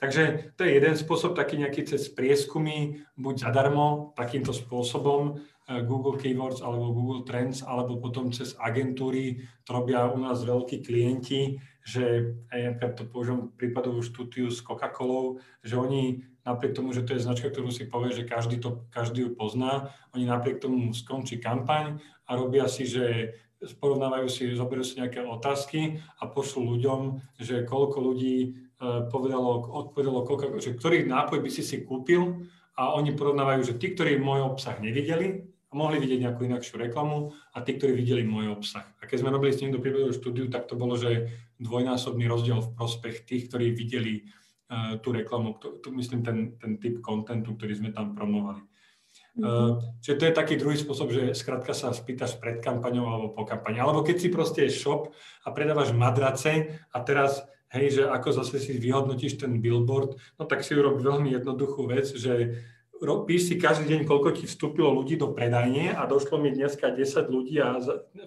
Takže 0.03 0.51
to 0.59 0.67
je 0.67 0.75
jeden 0.75 0.99
spôsob, 0.99 1.31
taký 1.31 1.63
nejaký 1.63 1.87
cez 1.87 2.11
prieskumy, 2.11 3.07
buď 3.15 3.47
zadarmo, 3.47 4.11
takýmto 4.19 4.51
spôsobom, 4.51 5.39
uh, 5.39 5.79
Google 5.87 6.19
Keywords 6.19 6.59
alebo 6.59 6.91
Google 6.91 7.23
Trends, 7.23 7.63
alebo 7.63 7.95
potom 7.95 8.27
cez 8.35 8.51
agentúry, 8.59 9.47
to 9.63 9.71
robia 9.71 10.11
u 10.11 10.19
nás 10.19 10.43
veľkí 10.43 10.83
klienti, 10.83 11.55
že 11.87 12.35
napríklad 12.51 12.99
to 12.99 13.03
použijem 13.07 13.51
prípadovú 13.55 14.03
štúdiu 14.03 14.51
s 14.51 14.59
Coca-Colou, 14.59 15.39
že 15.63 15.79
oni 15.79 16.27
napriek 16.43 16.75
tomu, 16.75 16.91
že 16.91 17.07
to 17.07 17.15
je 17.15 17.23
značka, 17.23 17.47
ktorú 17.47 17.71
si 17.71 17.87
povie, 17.87 18.11
že 18.11 18.27
každý, 18.27 18.59
to, 18.59 18.83
každý 18.91 19.27
ju 19.27 19.29
pozná, 19.35 19.95
oni 20.11 20.27
napriek 20.27 20.59
tomu 20.59 20.91
skončí 20.91 21.39
kampaň 21.39 22.03
a 22.27 22.35
robia 22.35 22.67
si, 22.67 22.83
že 22.83 23.35
porovnávajú 23.79 24.27
si, 24.27 24.43
zoberú 24.53 24.83
si 24.83 24.99
nejaké 24.99 25.23
otázky 25.23 26.03
a 26.19 26.27
pošlú 26.27 26.75
ľuďom, 26.77 26.99
že 27.39 27.63
koľko 27.63 27.97
ľudí 27.99 28.35
e, 28.43 28.49
povedalo, 29.07 29.63
odpovedalo, 29.87 30.27
koľko, 30.27 30.59
že 30.59 30.75
ktorý 30.75 31.07
nápoj 31.07 31.39
by 31.39 31.49
si 31.49 31.63
si 31.63 31.83
kúpil 31.83 32.47
a 32.75 32.93
oni 32.97 33.13
porovnávajú, 33.13 33.61
že 33.73 33.77
tí, 33.79 33.93
ktorí 33.93 34.17
môj 34.19 34.55
obsah 34.55 34.77
nevideli, 34.81 35.53
mohli 35.73 35.97
vidieť 35.97 36.19
nejakú 36.21 36.45
inakšiu 36.45 36.77
reklamu 36.77 37.33
a 37.53 37.57
tí, 37.65 37.75
ktorí 37.75 37.97
videli 37.97 38.21
môj 38.21 38.53
obsah. 38.53 38.85
A 39.01 39.09
keď 39.09 39.25
sme 39.25 39.33
robili 39.33 39.51
s 39.51 39.61
ním 39.61 39.73
do 39.73 39.81
prípadovú 39.81 40.13
štúdiu, 40.13 40.47
tak 40.47 40.69
to 40.69 40.77
bolo, 40.77 40.93
že 40.95 41.33
dvojnásobný 41.57 42.29
rozdiel 42.29 42.61
v 42.61 42.73
prospech 42.77 43.25
tých, 43.25 43.49
ktorí 43.49 43.73
videli 43.73 44.21
uh, 44.69 45.01
tú 45.01 45.09
reklamu, 45.09 45.57
to 45.57 45.89
myslím 45.97 46.21
ten, 46.21 46.37
ten 46.61 46.77
typ 46.77 47.01
kontentu, 47.01 47.57
ktorý 47.57 47.73
sme 47.73 47.89
tam 47.89 48.13
promovali. 48.13 48.61
Uh, 49.33 49.81
čiže 50.05 50.17
to 50.21 50.23
je 50.29 50.37
taký 50.37 50.53
druhý 50.61 50.77
spôsob, 50.77 51.09
že 51.09 51.33
skrátka 51.33 51.73
sa 51.73 51.89
spýtaš 51.89 52.37
pred 52.37 52.61
kampaňou 52.61 53.09
alebo 53.09 53.27
po 53.33 53.49
kampani. 53.49 53.81
Alebo 53.81 54.05
keď 54.05 54.21
si 54.21 54.29
proste 54.29 54.69
je 54.69 54.77
shop 54.77 55.09
a 55.41 55.49
predávaš 55.49 55.89
madrace 55.89 56.77
a 56.93 56.97
teraz, 57.01 57.41
hej, 57.73 57.97
že 57.97 58.03
ako 58.05 58.29
zase 58.29 58.61
si 58.61 58.77
vyhodnotíš 58.77 59.41
ten 59.41 59.57
billboard, 59.57 60.21
no 60.37 60.45
tak 60.45 60.61
si 60.61 60.77
urob 60.77 61.01
veľmi 61.01 61.33
jednoduchú 61.33 61.89
vec, 61.89 62.13
že 62.13 62.61
píš 63.27 63.51
si 63.51 63.55
každý 63.59 63.91
deň, 63.91 64.01
koľko 64.07 64.31
ti 64.31 64.47
vstúpilo 64.47 64.87
ľudí 64.95 65.19
do 65.19 65.35
predajne 65.35 65.91
a 65.91 66.07
došlo 66.07 66.39
mi 66.39 66.55
dneska 66.55 66.87
10 66.87 67.27
ľudí 67.27 67.59
a 67.59 67.75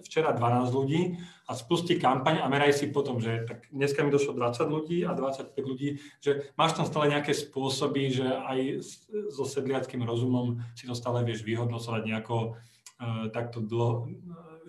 včera 0.05 0.37
12 0.37 0.69
ľudí 0.69 1.17
a 1.49 1.57
spustí 1.57 1.97
kampaň 1.97 2.45
a 2.45 2.47
meraj 2.51 2.77
si 2.77 2.85
potom, 2.93 3.17
že 3.17 3.41
tak 3.49 3.65
dneska 3.73 4.05
mi 4.05 4.13
došlo 4.13 4.37
20 4.37 4.69
ľudí 4.69 5.01
a 5.01 5.17
25 5.17 5.57
ľudí, 5.57 5.97
že 6.21 6.53
máš 6.53 6.77
tam 6.77 6.85
stále 6.85 7.09
nejaké 7.09 7.33
spôsoby, 7.33 8.21
že 8.21 8.27
aj 8.29 8.59
so 9.33 9.49
sedliackým 9.49 10.05
rozumom 10.05 10.61
si 10.77 10.85
to 10.85 10.93
stále 10.93 11.25
vieš 11.25 11.41
vyhodnocovať 11.41 12.01
nejako 12.05 12.53
uh, 12.53 13.33
takto 13.33 13.65
dlho, 13.65 14.13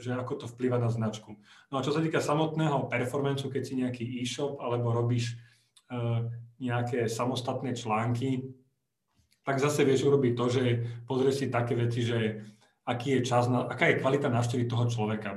že 0.01 0.17
ako 0.17 0.41
to 0.41 0.47
vplýva 0.49 0.81
na 0.81 0.89
značku. 0.89 1.37
No 1.69 1.83
a 1.83 1.85
čo 1.85 1.93
sa 1.93 2.01
týka 2.01 2.25
samotného 2.25 2.89
performanceu, 2.89 3.53
keď 3.53 3.63
si 3.67 3.75
nejaký 3.77 4.05
e-shop 4.25 4.57
alebo 4.65 4.89
robíš 4.89 5.37
uh, 5.93 6.25
nejaké 6.57 7.13
samostatné 7.13 7.77
články, 7.77 8.57
tak 9.49 9.65
zase 9.65 9.81
vieš 9.89 10.05
urobiť 10.05 10.33
to, 10.37 10.45
že 10.53 10.63
pozrieš 11.09 11.41
si 11.41 11.47
také 11.49 11.73
veci, 11.73 12.05
že 12.05 12.45
aký 12.85 13.17
je 13.17 13.21
čas, 13.25 13.49
na, 13.49 13.65
aká 13.65 13.89
je 13.89 13.97
kvalita 14.05 14.29
návštevy 14.29 14.69
toho 14.69 14.85
človeka, 14.93 15.33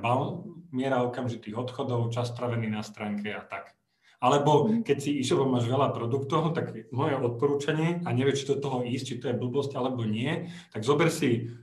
miera 0.75 0.99
okamžitých 1.07 1.55
odchodov, 1.55 2.11
čas 2.11 2.27
stravený 2.27 2.67
na 2.67 2.83
stránke 2.83 3.31
a 3.31 3.39
tak. 3.39 3.71
Alebo 4.19 4.67
keď 4.83 4.97
si 4.99 5.17
e-shopom 5.17 5.47
máš 5.47 5.71
veľa 5.71 5.95
produktov, 5.95 6.51
tak 6.51 6.75
moje 6.91 7.15
odporúčanie, 7.15 8.03
a 8.03 8.11
nevieš, 8.11 8.43
či 8.43 8.51
do 8.51 8.59
toho 8.59 8.83
ísť, 8.83 9.05
či 9.07 9.15
to 9.23 9.31
je 9.31 9.39
blbosť 9.39 9.79
alebo 9.79 10.03
nie, 10.03 10.51
tak 10.75 10.83
zober 10.83 11.07
si 11.07 11.55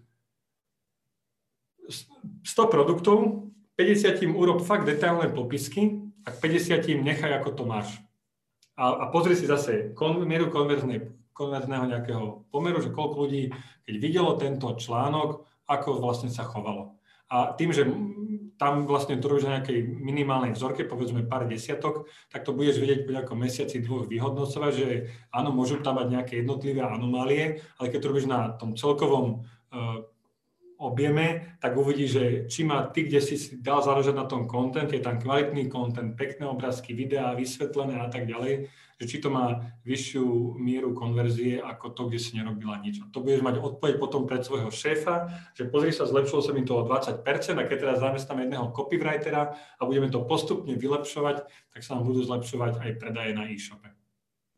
100 1.89 2.73
produktov, 2.73 3.49
50 3.77 4.25
urob 4.33 4.65
fakt 4.65 4.89
detailné 4.89 5.31
popisky 5.31 6.01
a 6.25 6.33
k 6.33 6.37
50 6.41 7.05
nechaj, 7.05 7.31
ako 7.45 7.51
to 7.53 7.65
máš. 7.69 7.89
A, 8.75 9.07
a 9.07 9.13
pozri 9.13 9.37
si 9.37 9.47
zase 9.47 9.95
kon, 9.95 10.19
mieru 10.27 10.51
konverznej, 10.51 11.18
konverzného 11.39 11.87
nejakého 11.87 12.51
pomeru, 12.51 12.83
že 12.83 12.91
koľko 12.91 13.31
ľudí, 13.31 13.55
keď 13.87 13.95
videlo 14.03 14.35
tento 14.35 14.75
článok, 14.75 15.47
ako 15.71 16.03
vlastne 16.03 16.27
sa 16.27 16.43
chovalo. 16.43 16.99
A 17.31 17.55
tým, 17.55 17.71
že 17.71 17.87
tam 18.59 18.89
vlastne 18.91 19.21
robíš 19.23 19.47
na 19.47 19.61
nejakej 19.61 19.85
minimálnej 19.87 20.57
vzorke, 20.57 20.83
povedzme 20.83 21.29
pár 21.29 21.47
desiatok, 21.47 22.11
tak 22.33 22.43
to 22.43 22.51
budeš 22.51 22.83
vedieť 22.83 23.07
po 23.07 23.15
nejakom 23.15 23.39
mesiaci 23.39 23.79
dvoch 23.85 24.11
vyhodnocovať, 24.11 24.73
že 24.75 24.89
áno, 25.31 25.55
môžu 25.55 25.79
tam 25.79 26.03
mať 26.03 26.09
nejaké 26.11 26.35
jednotlivé 26.43 26.83
anomálie, 26.83 27.63
ale 27.79 27.87
keď 27.87 27.99
to 28.03 28.09
robíš 28.11 28.27
na 28.27 28.57
tom 28.59 28.75
celkovom 28.75 29.47
uh, 29.71 30.03
objeme, 30.79 31.55
tak 31.59 31.75
uvidíš, 31.75 32.11
že 32.11 32.25
či 32.51 32.67
má 32.67 32.87
ty, 32.91 33.07
kde 33.07 33.23
si 33.23 33.35
dal 33.63 33.83
záležať 33.83 34.15
na 34.15 34.27
tom 34.27 34.51
content, 34.51 34.91
je 34.91 35.03
tam 35.03 35.23
kvalitný 35.23 35.71
content, 35.71 36.15
pekné 36.15 36.47
obrázky, 36.47 36.95
videá, 36.95 37.35
vysvetlené 37.35 37.99
a 37.99 38.09
tak 38.11 38.27
ďalej, 38.27 38.71
že 38.99 39.07
či 39.07 39.23
to 39.23 39.31
má 39.31 39.63
vyššiu 39.87 40.59
mieru 40.59 40.91
konverzie 40.91 41.63
ako 41.63 41.95
to, 41.95 42.03
kde 42.11 42.19
si 42.19 42.35
nerobila 42.35 42.83
nič. 42.83 42.99
A 42.99 43.07
to 43.15 43.23
budeš 43.23 43.47
mať 43.47 43.63
odpoveď 43.63 43.95
potom 44.03 44.27
pred 44.27 44.43
svojho 44.43 44.75
šéfa, 44.75 45.31
že 45.55 45.71
pozri 45.71 45.95
sa, 45.95 46.11
zlepšilo 46.11 46.43
sa 46.43 46.51
mi 46.51 46.67
to 46.67 46.75
o 46.75 46.83
20% 46.83 47.23
a 47.23 47.65
keď 47.65 47.79
teraz 47.79 48.03
zamestnáme 48.03 48.51
jedného 48.51 48.75
copywritera 48.75 49.55
a 49.55 49.83
budeme 49.87 50.11
to 50.11 50.27
postupne 50.27 50.75
vylepšovať, 50.75 51.47
tak 51.47 51.81
sa 51.87 51.95
nám 51.95 52.11
budú 52.11 52.27
zlepšovať 52.27 52.83
aj 52.83 52.91
predaje 52.99 53.31
na 53.39 53.47
e-shope. 53.47 53.87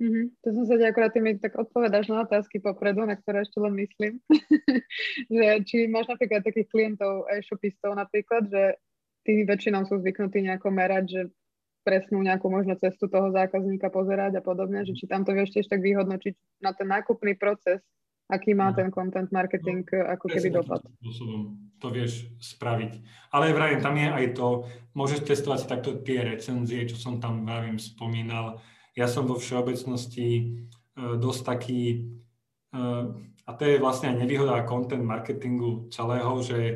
Mm-hmm. 0.01 0.27
To 0.41 0.49
som 0.57 0.65
sa 0.65 0.81
akorát 0.89 1.13
ty 1.13 1.21
mi 1.21 1.37
tak 1.37 1.53
odpovedáš 1.61 2.09
na 2.09 2.25
otázky 2.25 2.57
popredu, 2.57 3.05
na 3.05 3.21
ktoré 3.21 3.45
ešte 3.45 3.61
len 3.61 3.77
myslím. 3.77 4.17
že 5.37 5.47
či 5.69 5.85
máš 5.93 6.09
napríklad 6.09 6.41
takých 6.41 6.73
klientov, 6.73 7.29
e-shopistov 7.29 7.93
napríklad, 7.93 8.49
že 8.49 8.81
tí 9.29 9.45
väčšinou 9.45 9.85
sú 9.85 10.01
zvyknutí 10.01 10.41
nejako 10.41 10.73
merať, 10.73 11.05
že 11.05 11.21
presnú 11.81 12.21
nejakú 12.21 12.47
možno 12.53 12.77
cestu 12.77 13.09
toho 13.09 13.33
zákazníka 13.33 13.89
pozerať 13.89 14.39
a 14.39 14.43
podobne, 14.45 14.85
že 14.85 14.93
či 14.93 15.09
tam 15.09 15.25
to 15.25 15.33
vieš 15.33 15.57
tiež 15.57 15.67
tak 15.67 15.81
vyhodnočiť 15.81 16.61
na 16.61 16.77
ten 16.77 16.89
nákupný 16.89 17.37
proces, 17.41 17.81
aký 18.29 18.53
má 18.55 18.71
no. 18.71 18.77
ten 18.77 18.89
content 18.93 19.29
marketing 19.33 19.83
no, 19.83 20.07
ako 20.13 20.27
keby 20.29 20.49
dopad. 20.53 20.81
Spôsobom 21.01 21.57
to 21.81 21.89
vieš 21.89 22.29
spraviť. 22.39 22.93
Ale 23.33 23.57
vravím, 23.57 23.81
tam 23.81 23.97
je 23.97 24.09
aj 24.13 24.27
to, 24.37 24.69
môžeš 24.93 25.25
testovať 25.25 25.67
takto 25.67 25.97
tie 26.05 26.21
recenzie, 26.23 26.85
čo 26.85 27.01
som 27.01 27.19
tam 27.19 27.49
vravím 27.49 27.81
spomínal, 27.81 28.61
ja 28.95 29.07
som 29.09 29.25
vo 29.25 29.39
všeobecnosti 29.41 30.29
e, 30.37 30.43
dosť 31.17 31.41
taký, 31.47 31.83
e, 31.89 32.79
a 33.47 33.51
to 33.57 33.63
je 33.65 33.83
vlastne 33.83 34.13
aj 34.13 34.21
nevýhoda 34.21 34.69
content 34.69 35.03
marketingu 35.03 35.89
celého, 35.89 36.31
že 36.45 36.59
e, 36.61 36.75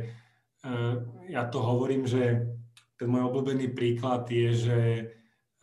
ja 1.29 1.45
to 1.51 1.61
hovorím, 1.61 2.09
že 2.09 2.54
ten 2.99 3.09
môj 3.11 3.27
obľúbený 3.27 3.75
príklad 3.75 4.31
je, 4.31 4.51
že 4.55 4.81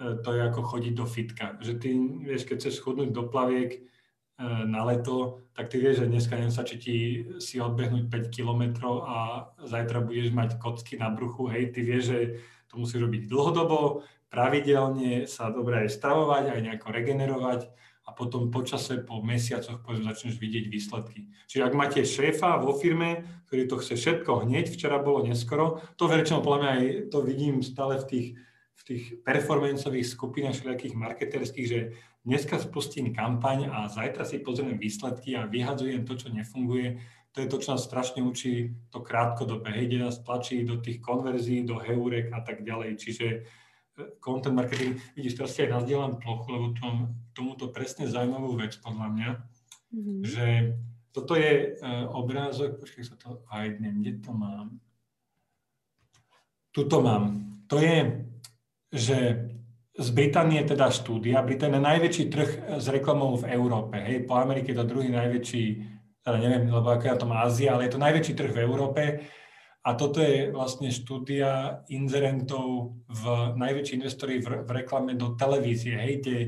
to 0.02 0.30
je 0.34 0.42
ako 0.42 0.62
chodiť 0.66 0.94
do 0.98 1.06
fitka. 1.06 1.56
Že 1.62 1.74
ty, 1.78 1.90
vieš, 2.26 2.50
keď 2.50 2.56
chceš 2.58 2.82
chudnúť 2.82 3.14
do 3.14 3.30
plaviek 3.30 3.86
na 4.66 4.82
leto, 4.82 5.46
tak 5.54 5.70
ty 5.70 5.78
vieš, 5.78 6.02
že 6.02 6.10
dneska 6.10 6.34
či 6.66 6.76
ti 6.82 6.98
si 7.38 7.62
odbehnúť 7.62 8.10
5 8.10 8.34
kilometrov 8.34 9.06
a 9.06 9.18
zajtra 9.62 10.02
budeš 10.02 10.34
mať 10.34 10.58
kocky 10.58 10.98
na 10.98 11.14
bruchu, 11.14 11.46
hej, 11.54 11.70
ty 11.70 11.86
vieš, 11.86 12.04
že 12.10 12.20
to 12.66 12.82
musíš 12.82 13.06
robiť 13.06 13.30
dlhodobo, 13.30 14.02
pravidelne 14.34 15.30
sa 15.30 15.54
dobre 15.54 15.86
aj 15.86 15.94
stravovať, 15.94 16.58
aj 16.58 16.62
nejako 16.66 16.88
regenerovať 16.90 17.62
a 18.02 18.10
potom 18.18 18.50
počase, 18.50 19.06
po 19.06 19.22
mesiacoch 19.22 19.86
povedzme, 19.86 20.10
začneš 20.10 20.42
vidieť 20.42 20.66
výsledky. 20.68 21.30
Čiže 21.46 21.66
ak 21.70 21.74
máte 21.78 22.02
šéfa 22.02 22.58
vo 22.58 22.74
firme, 22.74 23.24
ktorý 23.46 23.70
to 23.70 23.76
chce 23.78 23.94
všetko 23.94 24.50
hneď, 24.50 24.74
včera 24.74 24.98
bolo 24.98 25.22
neskoro, 25.22 25.86
to 26.02 26.10
väčšinou 26.10 26.42
podľa 26.42 26.60
mňa 26.60 26.72
aj 26.72 26.86
to 27.14 27.18
vidím 27.22 27.62
stále 27.62 28.02
v 28.02 28.06
tých, 28.10 28.28
v 28.74 28.82
tých 28.84 29.04
performanceových 29.22 30.08
skupinách 30.10 30.58
všelijakých 30.58 30.98
marketerských, 30.98 31.68
že 31.70 31.80
dneska 32.26 32.58
spustím 32.58 33.14
kampaň 33.14 33.70
a 33.70 33.86
zajtra 33.86 34.26
si 34.26 34.42
pozriem 34.42 34.82
výsledky 34.82 35.38
a 35.38 35.46
vyhadzujem 35.46 36.02
to, 36.02 36.18
čo 36.18 36.34
nefunguje. 36.34 36.98
To 37.32 37.40
je 37.40 37.48
to, 37.48 37.58
čo 37.64 37.78
nás 37.78 37.88
strašne 37.88 38.20
učí 38.26 38.76
to 38.92 39.00
krátkodobé. 39.00 39.72
Hej, 39.72 40.04
nás 40.04 40.20
tlačí 40.20 40.68
do 40.68 40.84
tých 40.84 41.00
konverzií, 41.00 41.64
do 41.64 41.80
heurek 41.80 42.28
a 42.34 42.44
tak 42.44 42.68
ďalej. 42.68 43.00
Čiže 43.00 43.28
content 44.22 44.56
marketing, 44.56 44.98
vidíš, 45.16 45.38
teraz 45.38 45.52
si 45.54 45.66
aj 45.66 45.82
nazdielam 45.82 46.18
plochu, 46.22 46.48
lebo 46.52 46.66
mám 46.82 47.16
tomuto 47.32 47.72
presne 47.72 48.08
zaujímavú 48.08 48.60
vec 48.60 48.76
podľa 48.80 49.08
mňa, 49.12 49.30
mm-hmm. 49.94 50.20
že 50.28 50.48
toto 51.12 51.36
je 51.36 51.76
uh, 51.76 52.08
obrázok, 52.16 52.80
počkaj 52.80 53.04
sa 53.04 53.16
to 53.20 53.44
dnem, 53.52 54.00
kde 54.00 54.24
to 54.24 54.32
mám? 54.32 54.80
Tuto 56.72 57.04
mám. 57.04 57.44
To 57.68 57.84
je, 57.84 58.24
že 58.96 59.18
z 59.92 60.10
Británie 60.16 60.64
teda 60.64 60.88
štúdia, 60.88 61.44
Británia 61.44 61.84
je 61.84 61.90
najväčší 61.92 62.24
trh 62.32 62.50
s 62.80 62.86
reklamou 62.88 63.36
v 63.36 63.52
Európe, 63.52 64.00
hej, 64.00 64.24
po 64.24 64.40
Amerike 64.40 64.72
je 64.72 64.80
to 64.80 64.88
druhý 64.88 65.12
najväčší, 65.12 65.64
teda 66.24 66.38
neviem, 66.40 66.72
lebo 66.72 66.88
aká 66.96 67.12
je 67.12 67.22
tom 67.28 67.36
Ázia, 67.36 67.76
ale 67.76 67.92
je 67.92 67.94
to 67.98 68.00
najväčší 68.00 68.34
trh 68.40 68.52
v 68.56 68.62
Európe 68.64 69.02
a 69.82 69.98
toto 69.98 70.22
je 70.22 70.54
vlastne 70.54 70.94
štúdia 70.94 71.82
inzerentov 71.90 72.94
v 73.10 73.24
najväčší 73.58 73.98
investori 73.98 74.38
v, 74.38 74.62
v 74.62 74.70
reklame 74.70 75.18
do 75.18 75.34
televízie. 75.34 75.98
Hej, 75.98 76.14
tie, 76.22 76.40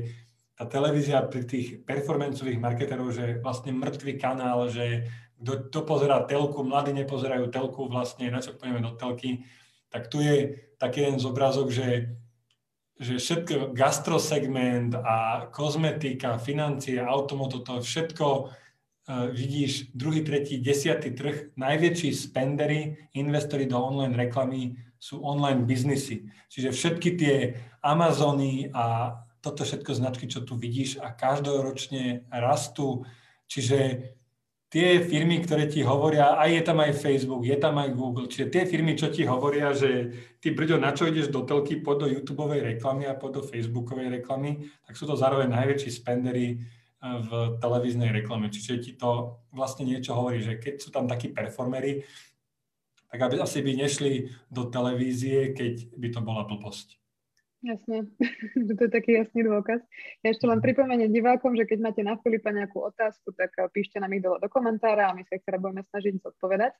tá 0.54 0.70
televízia 0.70 1.18
pri 1.26 1.42
tých 1.42 1.82
performancových 1.82 2.62
marketerov, 2.62 3.10
že 3.10 3.42
vlastne 3.42 3.74
mŕtvý 3.74 4.22
kanál, 4.22 4.70
že 4.70 5.10
kto, 5.42 5.66
kto 5.66 5.78
pozerá 5.82 6.22
telku, 6.22 6.62
mladí 6.62 6.94
nepozerajú 6.94 7.50
telku, 7.50 7.90
vlastne 7.90 8.30
na 8.30 8.38
čo 8.38 8.54
pôjdeme 8.54 8.78
do 8.78 8.94
telky, 8.94 9.42
tak 9.90 10.06
tu 10.06 10.22
je 10.22 10.70
taký 10.78 11.02
jeden 11.02 11.18
zobrazok, 11.18 11.74
že, 11.74 12.14
že 13.02 13.18
všetko, 13.18 13.74
gastrosegment 13.74 14.94
a 14.94 15.50
kozmetika, 15.50 16.38
financie, 16.38 17.02
automoto, 17.02 17.66
to 17.66 17.82
všetko 17.82 18.54
vidíš 19.08 19.92
druhý, 19.92 20.24
tretí, 20.24 20.58
desiatý 20.64 21.12
trh, 21.12 21.52
najväčší 21.60 22.10
spendery, 22.12 23.10
investori 23.12 23.68
do 23.68 23.76
online 23.76 24.16
reklamy 24.16 24.80
sú 24.96 25.20
online 25.20 25.68
biznisy. 25.68 26.24
Čiže 26.48 26.72
všetky 26.72 27.10
tie 27.20 27.36
Amazony 27.84 28.72
a 28.72 29.12
toto 29.44 29.60
všetko 29.68 29.92
značky, 29.92 30.24
čo 30.24 30.40
tu 30.40 30.56
vidíš 30.56 31.04
a 31.04 31.12
každoročne 31.12 32.24
rastú. 32.32 33.04
Čiže 33.44 34.08
tie 34.72 35.04
firmy, 35.04 35.44
ktoré 35.44 35.68
ti 35.68 35.84
hovoria, 35.84 36.40
aj 36.40 36.50
je 36.50 36.62
tam 36.64 36.80
aj 36.80 36.96
Facebook, 36.96 37.44
je 37.44 37.54
tam 37.60 37.76
aj 37.76 37.94
Google, 37.94 38.26
čiže 38.26 38.50
tie 38.50 38.64
firmy, 38.64 38.96
čo 38.96 39.12
ti 39.12 39.28
hovoria, 39.28 39.70
že 39.70 40.16
ty 40.40 40.50
brďo, 40.50 40.80
na 40.80 40.96
čo 40.96 41.06
ideš 41.06 41.28
do 41.30 41.44
telky, 41.44 41.78
poď 41.78 41.96
do 42.00 42.06
YouTube 42.10 42.48
reklamy 42.50 43.06
a 43.06 43.14
poď 43.14 43.38
do 43.38 43.42
Facebookovej 43.46 44.18
reklamy, 44.18 44.66
tak 44.82 44.96
sú 44.96 45.04
to 45.06 45.14
zároveň 45.14 45.52
najväčší 45.52 45.90
spendery 45.92 46.64
v 47.04 47.60
televíznej 47.60 48.08
reklame. 48.08 48.48
Čiže 48.48 48.80
ti 48.80 48.92
to 48.96 49.40
vlastne 49.52 49.84
niečo 49.84 50.16
hovorí, 50.16 50.40
že 50.40 50.56
keď 50.56 50.74
sú 50.80 50.88
tam 50.88 51.04
takí 51.04 51.28
performery, 51.28 52.08
tak 53.12 53.30
aby 53.30 53.38
asi 53.38 53.60
by 53.60 53.72
nešli 53.76 54.32
do 54.48 54.72
televízie, 54.72 55.52
keď 55.52 55.86
by 55.94 56.08
to 56.10 56.20
bola 56.24 56.48
blbosť. 56.48 56.98
Jasné, 57.64 58.04
to 58.76 58.80
je 58.88 58.92
taký 58.92 59.16
jasný 59.16 59.48
dôkaz. 59.48 59.80
Ja 60.20 60.36
ešte 60.36 60.44
len 60.44 60.60
pripomeniem 60.60 61.08
divákom, 61.08 61.56
že 61.56 61.64
keď 61.64 61.78
máte 61.80 62.02
na 62.04 62.20
Filipa 62.20 62.52
nejakú 62.52 62.76
otázku, 62.92 63.32
tak 63.32 63.56
eh, 63.56 63.68
píšte 63.72 63.96
nám 64.00 64.12
ich 64.12 64.24
do, 64.24 64.36
do 64.36 64.48
komentára 64.52 65.08
a 65.08 65.16
my 65.16 65.24
sa 65.24 65.40
ich 65.40 65.44
teda 65.44 65.56
budeme 65.56 65.80
snažiť 65.88 66.20
zodpovedať. 66.20 66.72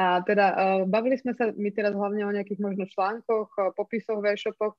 A 0.00 0.24
teda 0.24 0.46
uh, 0.54 0.82
bavili 0.88 1.18
sme 1.18 1.36
sa 1.36 1.52
my 1.52 1.68
teraz 1.76 1.92
hlavne 1.92 2.24
o 2.24 2.32
nejakých 2.32 2.62
možno 2.62 2.88
článkoch, 2.88 3.52
popisoch 3.76 4.22
v 4.22 4.32
e-shopoch, 4.32 4.72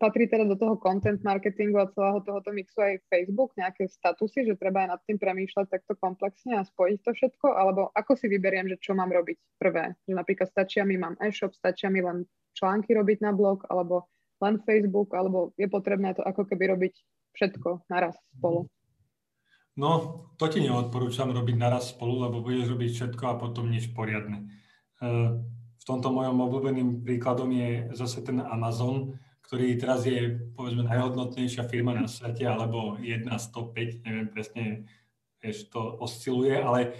Patrí 0.00 0.24
teda 0.24 0.48
do 0.48 0.56
toho 0.56 0.80
content 0.80 1.20
marketingu 1.20 1.84
a 1.84 1.92
celého 1.92 2.24
tohoto 2.24 2.48
mixu 2.48 2.80
aj 2.80 3.04
Facebook, 3.12 3.52
nejaké 3.60 3.92
statusy, 3.92 4.48
že 4.48 4.56
treba 4.56 4.88
aj 4.88 4.88
nad 4.96 5.00
tým 5.04 5.20
premýšľať 5.20 5.66
takto 5.68 5.92
komplexne 6.00 6.56
a 6.56 6.64
spojiť 6.64 6.98
to 7.04 7.12
všetko, 7.12 7.46
alebo 7.52 7.92
ako 7.92 8.16
si 8.16 8.32
vyberiem, 8.32 8.72
že 8.72 8.80
čo 8.80 8.96
mám 8.96 9.12
robiť 9.12 9.36
prvé. 9.60 10.00
Že 10.08 10.16
napríklad 10.16 10.48
stačia 10.48 10.88
mi, 10.88 10.96
mám 10.96 11.12
e-shop, 11.20 11.52
stačia 11.52 11.92
mi 11.92 12.00
len 12.00 12.24
články 12.56 12.96
robiť 12.96 13.20
na 13.20 13.36
blog, 13.36 13.68
alebo 13.68 14.08
len 14.40 14.64
Facebook, 14.64 15.12
alebo 15.12 15.52
je 15.60 15.68
potrebné 15.68 16.16
to 16.16 16.24
ako 16.24 16.48
keby 16.48 16.72
robiť 16.72 16.94
všetko 17.36 17.84
naraz 17.92 18.16
spolu. 18.40 18.64
No, 19.76 20.24
to 20.40 20.48
ti 20.48 20.64
neodporúčam 20.64 21.28
robiť 21.36 21.56
naraz 21.60 21.92
spolu, 21.92 22.24
lebo 22.24 22.40
budeš 22.40 22.72
robiť 22.72 22.90
všetko 22.96 23.24
a 23.28 23.36
potom 23.36 23.68
nič 23.68 23.92
poriadne. 23.92 24.48
Uh, 25.04 25.40
v 25.80 25.84
tomto 25.84 26.12
mojom 26.12 26.36
obľúbeným 26.48 27.04
príkladom 27.04 27.52
je 27.52 27.92
zase 27.96 28.20
ten 28.24 28.40
Amazon, 28.40 29.16
ktorý 29.50 29.74
teraz 29.82 30.06
je, 30.06 30.30
povedzme, 30.54 30.86
najhodnotnejšia 30.86 31.66
firma 31.66 31.90
na 31.90 32.06
svete, 32.06 32.46
alebo 32.46 32.94
jedna 33.02 33.34
z 33.34 33.50
top 33.50 33.74
5, 33.74 34.06
neviem 34.06 34.30
presne, 34.30 34.86
vieš, 35.42 35.66
to 35.74 35.98
osciluje, 35.98 36.54
ale 36.54 36.94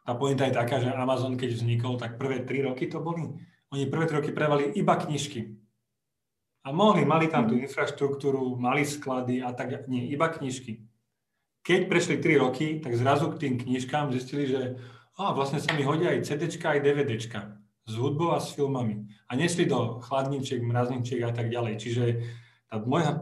tá 0.00 0.16
pointa 0.16 0.48
je 0.48 0.56
taká, 0.56 0.80
že 0.80 0.88
Amazon, 0.88 1.36
keď 1.36 1.52
vznikol, 1.52 2.00
tak 2.00 2.16
prvé 2.16 2.40
tri 2.48 2.64
roky 2.64 2.88
to 2.88 3.04
boli. 3.04 3.36
Oni 3.68 3.84
prvé 3.84 4.08
tri 4.08 4.16
roky 4.16 4.32
predávali 4.32 4.72
iba 4.80 4.96
knižky. 4.96 5.60
A 6.64 6.72
mohli, 6.72 7.04
mali 7.04 7.28
tam 7.28 7.44
tú 7.44 7.60
mhm. 7.60 7.68
infraštruktúru, 7.68 8.56
mali 8.56 8.88
sklady 8.88 9.44
a 9.44 9.52
tak, 9.52 9.84
nie, 9.92 10.08
iba 10.08 10.32
knižky. 10.32 10.88
Keď 11.68 11.80
prešli 11.84 12.16
3 12.16 12.42
roky, 12.42 12.80
tak 12.80 12.96
zrazu 12.96 13.28
k 13.28 13.38
tým 13.38 13.54
knižkám 13.60 14.08
zistili, 14.10 14.48
že 14.48 14.80
a 15.20 15.36
vlastne 15.36 15.60
sa 15.60 15.76
mi 15.76 15.84
hodia 15.84 16.16
aj 16.16 16.24
CD, 16.24 16.48
aj 16.48 16.80
DVD 16.80 17.12
s 17.86 17.92
hudbou 17.98 18.32
a 18.32 18.40
s 18.40 18.54
filmami. 18.54 19.06
A 19.28 19.34
nesli 19.34 19.66
do 19.66 19.98
chladničiek, 20.02 20.62
mrazničiek 20.62 21.22
a 21.26 21.32
tak 21.34 21.50
ďalej. 21.50 21.74
Čiže 21.82 22.04
tá, 22.70 22.78
moja, 22.78 23.18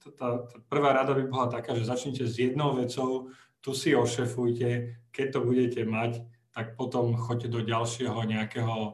tá, 0.00 0.08
tá, 0.14 0.28
prvá 0.70 0.94
rada 0.94 1.12
by 1.12 1.24
bola 1.26 1.46
taká, 1.50 1.74
že 1.74 1.88
začnite 1.88 2.24
s 2.24 2.38
jednou 2.38 2.72
vecou, 2.78 3.28
tu 3.64 3.72
si 3.72 3.96
ošefujte, 3.96 4.96
keď 5.08 5.26
to 5.32 5.40
budete 5.40 5.82
mať, 5.88 6.20
tak 6.54 6.78
potom 6.78 7.16
choďte 7.18 7.48
do 7.50 7.60
ďalšieho 7.64 8.16
nejakého 8.28 8.76
e, 8.86 8.92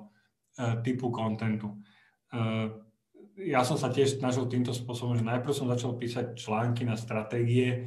typu 0.86 1.12
kontentu. 1.12 1.76
E, 2.32 2.38
ja 3.50 3.66
som 3.66 3.76
sa 3.76 3.92
tiež 3.92 4.16
snažil 4.16 4.48
týmto 4.48 4.72
spôsobom, 4.72 5.18
že 5.18 5.26
najprv 5.26 5.52
som 5.52 5.68
začal 5.68 5.98
písať 5.98 6.38
články 6.38 6.86
na 6.86 6.94
stratégie, 6.96 7.68
e, 7.68 7.80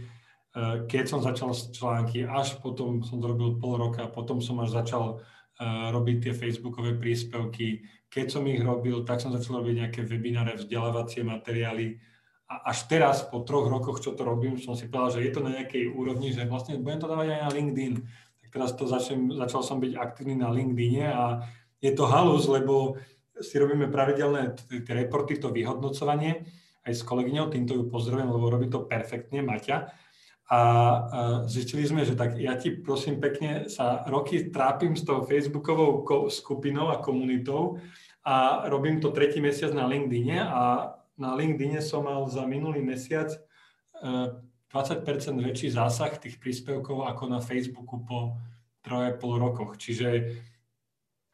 keď 0.86 1.04
som 1.08 1.20
začal 1.24 1.56
články, 1.56 2.28
až 2.28 2.60
potom 2.62 3.02
som 3.02 3.18
to 3.18 3.32
robil 3.32 3.58
pol 3.58 3.80
roka, 3.80 4.06
potom 4.12 4.44
som 4.44 4.62
až 4.62 4.76
začal 4.84 5.24
robiť 5.62 6.18
tie 6.30 6.34
facebookové 6.34 6.98
príspevky. 6.98 7.86
Keď 8.10 8.26
som 8.30 8.44
ich 8.50 8.62
robil, 8.62 9.06
tak 9.06 9.22
som 9.22 9.34
začal 9.34 9.62
robiť 9.62 9.76
nejaké 9.86 10.02
webináre, 10.06 10.58
vzdelávacie 10.58 11.22
materiály. 11.26 11.98
A 12.50 12.70
až 12.70 12.86
teraz, 12.86 13.26
po 13.26 13.42
troch 13.42 13.66
rokoch, 13.70 14.02
čo 14.02 14.14
to 14.14 14.22
robím, 14.22 14.62
som 14.62 14.78
si 14.78 14.90
povedal, 14.90 15.18
že 15.18 15.26
je 15.26 15.32
to 15.34 15.42
na 15.42 15.58
nejakej 15.62 15.90
úrovni, 15.94 16.30
že 16.30 16.46
vlastne 16.46 16.78
budem 16.78 17.02
to 17.02 17.10
dávať 17.10 17.28
aj 17.34 17.42
na 17.46 17.52
LinkedIn. 17.54 17.94
Tak 18.46 18.48
teraz 18.54 18.70
to 18.78 18.86
začnem, 18.86 19.34
začal 19.34 19.62
som 19.66 19.82
byť 19.82 19.98
aktívny 19.98 20.38
na 20.38 20.54
LinkedIne 20.54 21.06
a 21.10 21.42
je 21.82 21.92
to 21.94 22.06
halus, 22.06 22.46
lebo 22.46 23.02
si 23.42 23.58
robíme 23.58 23.90
pravidelné 23.90 24.54
reporty, 24.86 25.42
to 25.42 25.50
vyhodnocovanie 25.50 26.46
aj 26.84 26.94
s 26.94 27.02
kolegyňou, 27.08 27.48
týmto 27.50 27.74
ju 27.74 27.84
pozdravujem, 27.88 28.30
lebo 28.30 28.52
robí 28.52 28.68
to 28.68 28.84
perfektne, 28.84 29.40
Maťa. 29.42 30.03
A 30.54 30.60
zistili 31.50 31.82
sme, 31.82 32.06
že 32.06 32.14
tak 32.14 32.38
ja 32.38 32.54
ti 32.54 32.78
prosím 32.78 33.18
pekne 33.18 33.66
sa 33.74 34.06
roky 34.06 34.54
trápim 34.54 34.94
s 34.94 35.02
tou 35.02 35.26
facebookovou 35.26 36.06
skupinou 36.30 36.94
a 36.94 37.02
komunitou 37.02 37.82
a 38.22 38.70
robím 38.70 39.02
to 39.02 39.10
tretí 39.10 39.42
mesiac 39.42 39.74
na 39.74 39.90
LinkedIne 39.90 40.46
a 40.46 40.94
na 41.18 41.34
LinkedIne 41.34 41.82
som 41.82 42.06
mal 42.06 42.30
za 42.30 42.46
minulý 42.46 42.86
mesiac 42.86 43.34
20% 43.98 44.30
e, 44.70 45.42
väčší 45.42 45.74
zásah 45.74 46.22
tých 46.22 46.38
príspevkov 46.38 47.02
ako 47.10 47.34
na 47.34 47.42
Facebooku 47.42 48.06
po 48.06 48.38
3,5 48.86 49.18
rokoch. 49.42 49.82
Čiže, 49.82 50.38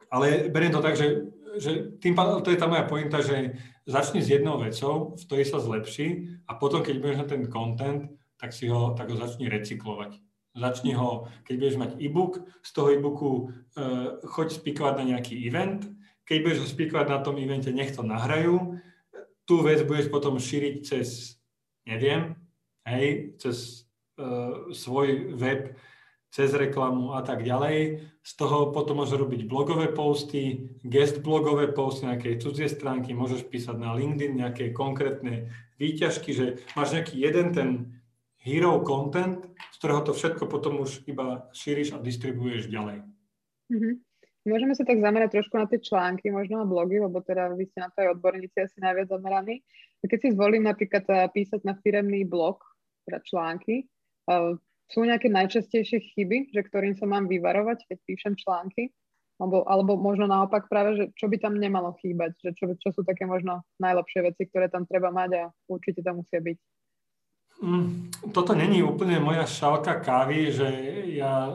ale 0.08 0.48
beriem 0.48 0.72
to 0.72 0.80
tak, 0.80 0.96
že 0.96 1.28
že 1.58 1.98
tým 1.98 2.14
to 2.14 2.50
je 2.54 2.60
tá 2.60 2.70
moja 2.70 2.86
pointa, 2.86 3.18
že 3.18 3.58
začni 3.82 4.22
s 4.22 4.30
jednou 4.30 4.54
vecou, 4.62 5.18
v 5.18 5.22
ktorej 5.26 5.46
sa 5.50 5.58
zlepší 5.58 6.38
a 6.46 6.54
potom, 6.54 6.78
keď 6.78 6.94
budeš 7.02 7.18
na 7.18 7.26
ten 7.26 7.42
content, 7.50 8.06
tak 8.40 8.56
si 8.56 8.72
ho, 8.72 8.96
tak 8.96 9.12
ho 9.12 9.16
začni 9.20 9.52
recyklovať. 9.52 10.16
Začni 10.56 10.96
ho, 10.96 11.28
keď 11.46 11.54
budeš 11.60 11.76
mať 11.78 11.90
e-book, 12.02 12.42
z 12.64 12.70
toho 12.72 12.88
e-booku 12.90 13.30
e, 13.30 13.42
choď 14.26 14.48
spikovať 14.58 14.94
na 14.98 15.04
nejaký 15.14 15.38
event, 15.46 15.86
keď 16.26 16.36
budeš 16.42 16.58
ho 16.64 16.68
spikovať 16.72 17.06
na 17.06 17.18
tom 17.22 17.38
evente, 17.38 17.70
nech 17.70 17.94
to 17.94 18.02
nahrajú, 18.02 18.80
tú 19.44 19.62
vec 19.62 19.82
budeš 19.86 20.10
potom 20.10 20.38
šíriť 20.38 20.74
cez, 20.82 21.38
neviem, 21.86 22.34
hej, 22.86 23.34
cez 23.38 23.86
e, 24.14 24.26
svoj 24.74 25.38
web, 25.38 25.74
cez 26.30 26.54
reklamu 26.54 27.18
a 27.18 27.22
tak 27.26 27.42
ďalej. 27.42 28.06
Z 28.22 28.32
toho 28.38 28.70
potom 28.70 29.02
môžeš 29.02 29.18
robiť 29.18 29.50
blogové 29.50 29.90
posty, 29.90 30.70
guest 30.86 31.18
blogové 31.18 31.70
posty 31.74 32.06
na 32.06 32.14
nejakej 32.14 32.38
cudzie 32.38 32.70
stránky, 32.70 33.10
môžeš 33.10 33.50
písať 33.50 33.74
na 33.74 33.94
LinkedIn 33.98 34.38
nejaké 34.38 34.70
konkrétne 34.70 35.50
výťažky, 35.82 36.30
že 36.30 36.46
máš 36.78 36.94
nejaký 36.94 37.18
jeden 37.18 37.46
ten 37.50 37.68
hero 38.40 38.80
content, 38.84 39.44
z 39.72 39.76
ktorého 39.76 40.00
to 40.04 40.12
všetko 40.16 40.48
potom 40.48 40.80
už 40.80 41.04
iba 41.04 41.48
šíriš 41.52 41.96
a 41.96 42.02
distribuješ 42.02 42.72
ďalej. 42.72 43.04
Mm-hmm. 43.68 43.94
Môžeme 44.48 44.72
sa 44.72 44.88
tak 44.88 45.04
zamerať 45.04 45.36
trošku 45.36 45.60
na 45.60 45.68
tie 45.68 45.76
články, 45.76 46.32
možno 46.32 46.64
na 46.64 46.66
blogy, 46.66 46.96
lebo 46.96 47.20
teda 47.20 47.52
vy 47.52 47.68
ste 47.68 47.84
na 47.84 47.92
to 47.92 48.00
aj 48.00 48.16
odborníci 48.16 48.56
asi 48.56 48.80
najviac 48.80 49.12
zameraní. 49.12 49.60
Keď 50.00 50.18
si 50.18 50.28
zvolím 50.32 50.64
napríklad 50.64 51.04
eh, 51.12 51.28
písať 51.28 51.60
na 51.68 51.76
firemný 51.76 52.24
blog, 52.24 52.64
teda 53.04 53.20
články, 53.20 53.84
eh, 53.84 54.56
sú 54.90 55.06
nejaké 55.06 55.28
najčastejšie 55.28 56.16
chyby, 56.16 56.50
že 56.56 56.64
ktorým 56.66 56.96
sa 56.96 57.04
mám 57.04 57.28
vyvarovať, 57.28 57.84
keď 57.86 57.98
píšem 58.08 58.34
články? 58.34 58.90
Alebo, 59.40 59.64
alebo 59.64 59.96
možno 59.96 60.28
naopak 60.28 60.68
práve, 60.68 61.00
že 61.00 61.04
čo 61.16 61.24
by 61.24 61.40
tam 61.40 61.56
nemalo 61.56 61.96
chýbať? 62.00 62.36
Že 62.44 62.50
čo, 62.56 62.64
čo 62.76 62.88
sú 62.92 63.00
také 63.08 63.24
možno 63.24 63.64
najlepšie 63.80 64.20
veci, 64.20 64.44
ktoré 64.44 64.68
tam 64.68 64.84
treba 64.84 65.08
mať 65.08 65.30
a 65.36 65.42
určite 65.64 66.04
tam 66.04 66.20
musia 66.20 66.44
byť? 66.44 66.58
Mm, 67.60 68.08
toto 68.32 68.56
není 68.56 68.80
úplne 68.80 69.20
moja 69.20 69.44
šálka 69.44 70.00
kávy, 70.00 70.48
že 70.48 70.68
ja 71.12 71.52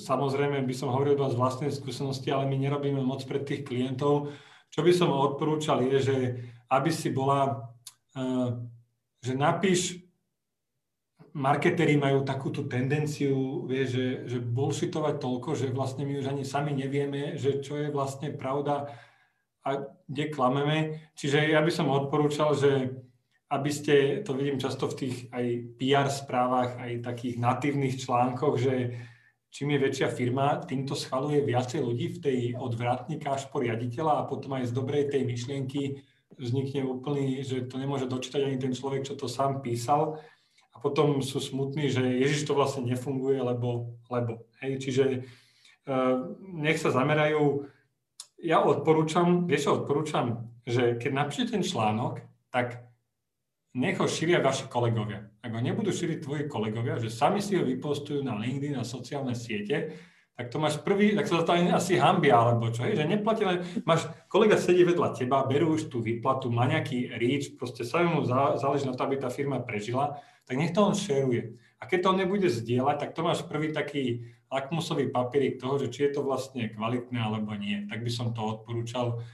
samozrejme 0.00 0.64
by 0.64 0.74
som 0.74 0.88
hovoril 0.88 1.20
z 1.20 1.36
vlastnej 1.36 1.68
skúsenosti, 1.68 2.32
ale 2.32 2.48
my 2.48 2.56
nerobíme 2.56 3.04
moc 3.04 3.20
pre 3.28 3.44
tých 3.44 3.68
klientov. 3.68 4.32
Čo 4.72 4.80
by 4.80 4.92
som 4.96 5.12
odporúčal 5.12 5.84
je, 5.84 5.98
že 6.00 6.16
aby 6.72 6.88
si 6.88 7.12
bola, 7.12 7.68
uh, 8.16 8.56
že 9.20 9.36
napíš 9.36 10.00
marketéri 11.36 12.00
majú 12.00 12.24
takúto 12.24 12.64
tendenciu, 12.64 13.68
vie, 13.68 13.84
že, 13.88 14.28
že 14.28 14.38
bullshitovať 14.40 15.20
toľko, 15.20 15.48
že 15.56 15.72
vlastne 15.72 16.04
my 16.04 16.20
už 16.20 16.28
ani 16.28 16.44
sami 16.44 16.76
nevieme, 16.76 17.36
že 17.36 17.60
čo 17.60 17.76
je 17.76 17.92
vlastne 17.92 18.32
pravda 18.32 18.88
a 19.64 19.68
kde 20.08 20.24
klameme. 20.28 20.78
Čiže 21.16 21.52
ja 21.52 21.60
by 21.64 21.72
som 21.72 21.88
odporúčal, 21.88 22.52
že 22.56 22.92
aby 23.52 23.68
ste, 23.68 24.24
to 24.24 24.32
vidím 24.32 24.56
často 24.56 24.88
v 24.88 24.96
tých 24.96 25.16
aj 25.28 25.46
PR 25.76 26.08
správach, 26.08 26.80
aj 26.80 27.04
takých 27.04 27.36
natívnych 27.36 28.00
článkoch, 28.00 28.56
že 28.56 28.96
čím 29.52 29.76
je 29.76 29.84
väčšia 29.84 30.08
firma, 30.08 30.56
týmto 30.64 30.96
schvaluje 30.96 31.44
viacej 31.44 31.84
ľudí 31.84 32.16
v 32.16 32.22
tej 32.24 32.38
odvratníka 32.56 33.36
až 33.36 33.52
po 33.52 33.60
riaditeľa 33.60 34.24
a 34.24 34.28
potom 34.28 34.56
aj 34.56 34.72
z 34.72 34.72
dobrej 34.72 35.12
tej 35.12 35.28
myšlienky 35.28 36.00
vznikne 36.40 36.88
úplný, 36.88 37.44
že 37.44 37.68
to 37.68 37.76
nemôže 37.76 38.08
dočítať 38.08 38.40
ani 38.40 38.56
ten 38.56 38.72
človek, 38.72 39.04
čo 39.04 39.20
to 39.20 39.28
sám 39.28 39.60
písal. 39.60 40.16
A 40.72 40.80
potom 40.80 41.20
sú 41.20 41.36
smutní, 41.36 41.92
že 41.92 42.00
Ježiš 42.00 42.48
to 42.48 42.56
vlastne 42.56 42.88
nefunguje, 42.88 43.36
lebo, 43.36 44.00
lebo. 44.08 44.48
Hej, 44.64 44.80
čiže 44.80 45.04
uh, 45.84 46.32
nech 46.40 46.80
sa 46.80 46.88
zamerajú, 46.88 47.68
ja 48.40 48.64
odporúčam, 48.64 49.44
vieš 49.44 49.68
odporúčam, 49.68 50.48
že 50.64 50.96
keď 50.96 51.10
napíšete 51.12 51.60
ten 51.60 51.62
článok, 51.62 52.24
tak 52.48 52.91
nech 53.72 53.96
ho 53.96 54.06
šíria 54.08 54.44
vaši 54.44 54.68
kolegovia. 54.68 55.32
Ak 55.40 55.52
ho 55.52 55.60
nebudú 55.60 55.88
šíriť 55.92 56.18
tvoji 56.20 56.44
kolegovia, 56.48 57.00
že 57.00 57.08
sami 57.08 57.40
si 57.40 57.56
ho 57.56 57.64
vypostujú 57.64 58.20
na 58.20 58.36
LinkedIn, 58.36 58.76
na 58.76 58.84
sociálne 58.84 59.32
siete, 59.32 59.96
tak 60.32 60.48
to 60.48 60.56
máš 60.56 60.80
prvý, 60.80 61.12
tak 61.12 61.28
sa 61.28 61.44
to 61.44 61.52
asi 61.52 62.00
hambia, 62.00 62.40
alebo 62.40 62.72
čo, 62.72 62.88
hej, 62.88 62.96
že 62.96 63.04
neplatí 63.04 63.44
len, 63.44 63.60
máš, 63.84 64.08
kolega 64.32 64.56
sedí 64.56 64.80
vedľa 64.80 65.12
teba, 65.12 65.44
berú 65.44 65.76
už 65.76 65.92
tú 65.92 66.00
výplatu, 66.00 66.48
má 66.48 66.64
nejaký 66.64 67.12
reach, 67.20 67.52
proste 67.60 67.84
sa 67.84 68.00
mu 68.00 68.24
záleží 68.56 68.88
na 68.88 68.96
to, 68.96 69.04
aby 69.04 69.20
tá 69.20 69.28
firma 69.28 69.60
prežila, 69.60 70.16
tak 70.48 70.56
nech 70.56 70.72
to 70.72 70.80
on 70.80 70.96
šeruje. 70.96 71.60
A 71.80 71.86
keď 71.86 71.98
to 72.00 72.10
on 72.16 72.18
nebude 72.20 72.48
zdieľať, 72.48 72.96
tak 72.96 73.10
to 73.12 73.20
máš 73.20 73.44
prvý 73.44 73.76
taký 73.76 74.32
lakmusový 74.48 75.12
papierik 75.12 75.60
toho, 75.60 75.80
že 75.80 75.92
či 75.92 76.08
je 76.08 76.10
to 76.16 76.20
vlastne 76.24 76.68
kvalitné 76.72 77.18
alebo 77.18 77.52
nie. 77.56 77.88
Tak 77.88 78.04
by 78.04 78.10
som 78.12 78.36
to 78.36 78.40
odporúčal. 78.44 79.24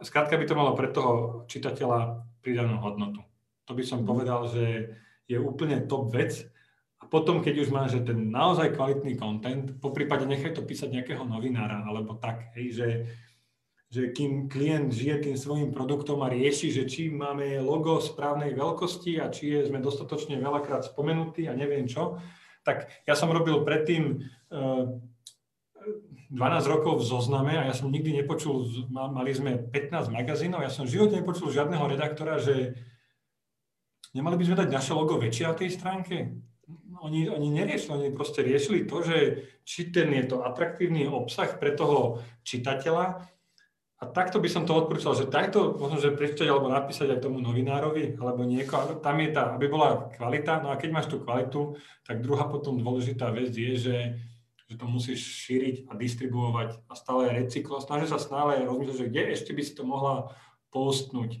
Skrátka 0.00 0.34
by 0.40 0.44
to 0.48 0.58
malo 0.58 0.72
pre 0.74 0.90
toho 0.90 1.44
čitateľa 1.46 2.24
pridanú 2.42 2.82
hodnotu. 2.82 3.22
To 3.66 3.72
by 3.72 3.82
som 3.84 4.04
mhm. 4.04 4.06
povedal, 4.06 4.40
že 4.48 4.96
je 5.24 5.40
úplne 5.40 5.88
top 5.88 6.12
vec, 6.12 6.54
a 7.04 7.04
potom, 7.04 7.44
keď 7.44 7.54
už 7.60 7.68
máš 7.68 8.00
že 8.00 8.08
ten 8.08 8.32
naozaj 8.32 8.72
kvalitný 8.72 9.20
content, 9.20 9.76
po 9.76 9.92
prípade 9.92 10.24
nechaj 10.24 10.56
to 10.56 10.64
písať 10.64 10.88
nejakého 10.88 11.20
novinára, 11.28 11.84
alebo 11.84 12.16
tak, 12.16 12.56
hej, 12.56 12.72
že, 12.72 12.88
že 13.92 14.02
kým 14.08 14.48
klient 14.48 14.88
žije 14.88 15.28
tým 15.28 15.36
svojim 15.36 15.68
produktom 15.68 16.24
a 16.24 16.32
rieši, 16.32 16.72
že 16.72 16.88
či 16.88 17.12
máme 17.12 17.60
logo 17.60 18.00
správnej 18.00 18.56
veľkosti 18.56 19.20
a 19.20 19.28
či 19.28 19.52
je, 19.52 19.68
sme 19.68 19.84
dostatočne 19.84 20.40
veľakrát 20.40 20.88
spomenutí 20.88 21.44
a 21.44 21.52
neviem 21.52 21.84
čo, 21.84 22.16
tak 22.64 22.88
ja 23.04 23.12
som 23.12 23.28
robil 23.28 23.60
predtým 23.60 24.24
uh, 24.48 24.88
eh, 25.84 26.32
12 26.32 26.72
rokov 26.72 27.04
v 27.04 27.08
zozname 27.12 27.52
a 27.52 27.68
ja 27.68 27.74
som 27.76 27.92
nikdy 27.92 28.24
nepočul, 28.24 28.64
mali 28.88 29.36
sme 29.36 29.60
15 29.60 30.08
magazínov, 30.08 30.64
ja 30.64 30.72
som 30.72 30.88
v 30.88 30.96
živote 30.96 31.20
nepočul 31.20 31.52
žiadneho 31.52 31.84
redaktora, 31.84 32.40
že 32.40 32.80
nemali 34.14 34.38
by 34.38 34.44
sme 34.46 34.60
dať 34.62 34.68
naše 34.70 34.92
logo 34.94 35.18
väčšie 35.18 35.44
na 35.44 35.54
tej 35.58 35.70
stránke? 35.74 36.16
Oni, 37.04 37.28
oni 37.28 37.48
neriešili, 37.52 37.92
oni 37.92 38.10
proste 38.16 38.40
riešili 38.40 38.88
to, 38.88 39.04
že 39.04 39.18
či 39.66 39.92
ten 39.92 40.08
je 40.14 40.24
to 40.24 40.40
atraktívny 40.40 41.04
obsah 41.04 41.50
pre 41.60 41.76
toho 41.76 42.24
čitateľa. 42.46 43.28
A 44.00 44.02
takto 44.08 44.40
by 44.40 44.48
som 44.48 44.64
to 44.64 44.72
odporúčal, 44.72 45.12
že 45.12 45.28
takto 45.28 45.76
možno, 45.76 46.00
že 46.00 46.16
prečítať 46.16 46.48
alebo 46.48 46.72
napísať 46.72 47.14
aj 47.16 47.24
tomu 47.24 47.40
novinárovi 47.44 48.16
alebo 48.16 48.44
niekoho, 48.44 49.00
tam 49.00 49.16
je 49.20 49.30
tá, 49.32 49.56
aby 49.56 49.66
bola 49.68 50.08
kvalita, 50.12 50.60
no 50.60 50.72
a 50.72 50.80
keď 50.80 50.90
máš 50.92 51.08
tú 51.08 51.20
kvalitu, 51.20 51.76
tak 52.04 52.24
druhá 52.24 52.48
potom 52.48 52.80
dôležitá 52.80 53.32
vec 53.32 53.52
je, 53.52 53.72
že, 53.76 53.98
že 54.68 54.74
to 54.76 54.84
musíš 54.88 55.24
šíriť 55.48 55.88
a 55.88 55.96
distribuovať 55.96 56.84
a 56.84 56.92
stále 56.92 57.32
recyklo, 57.32 57.80
snaží 57.80 58.08
sa 58.08 58.20
stále 58.20 58.60
rozmýšľať, 58.64 58.96
že 58.98 59.08
kde 59.08 59.22
ešte 59.32 59.50
by 59.56 59.62
si 59.64 59.72
to 59.72 59.84
mohla 59.88 60.36
postnúť. 60.68 61.40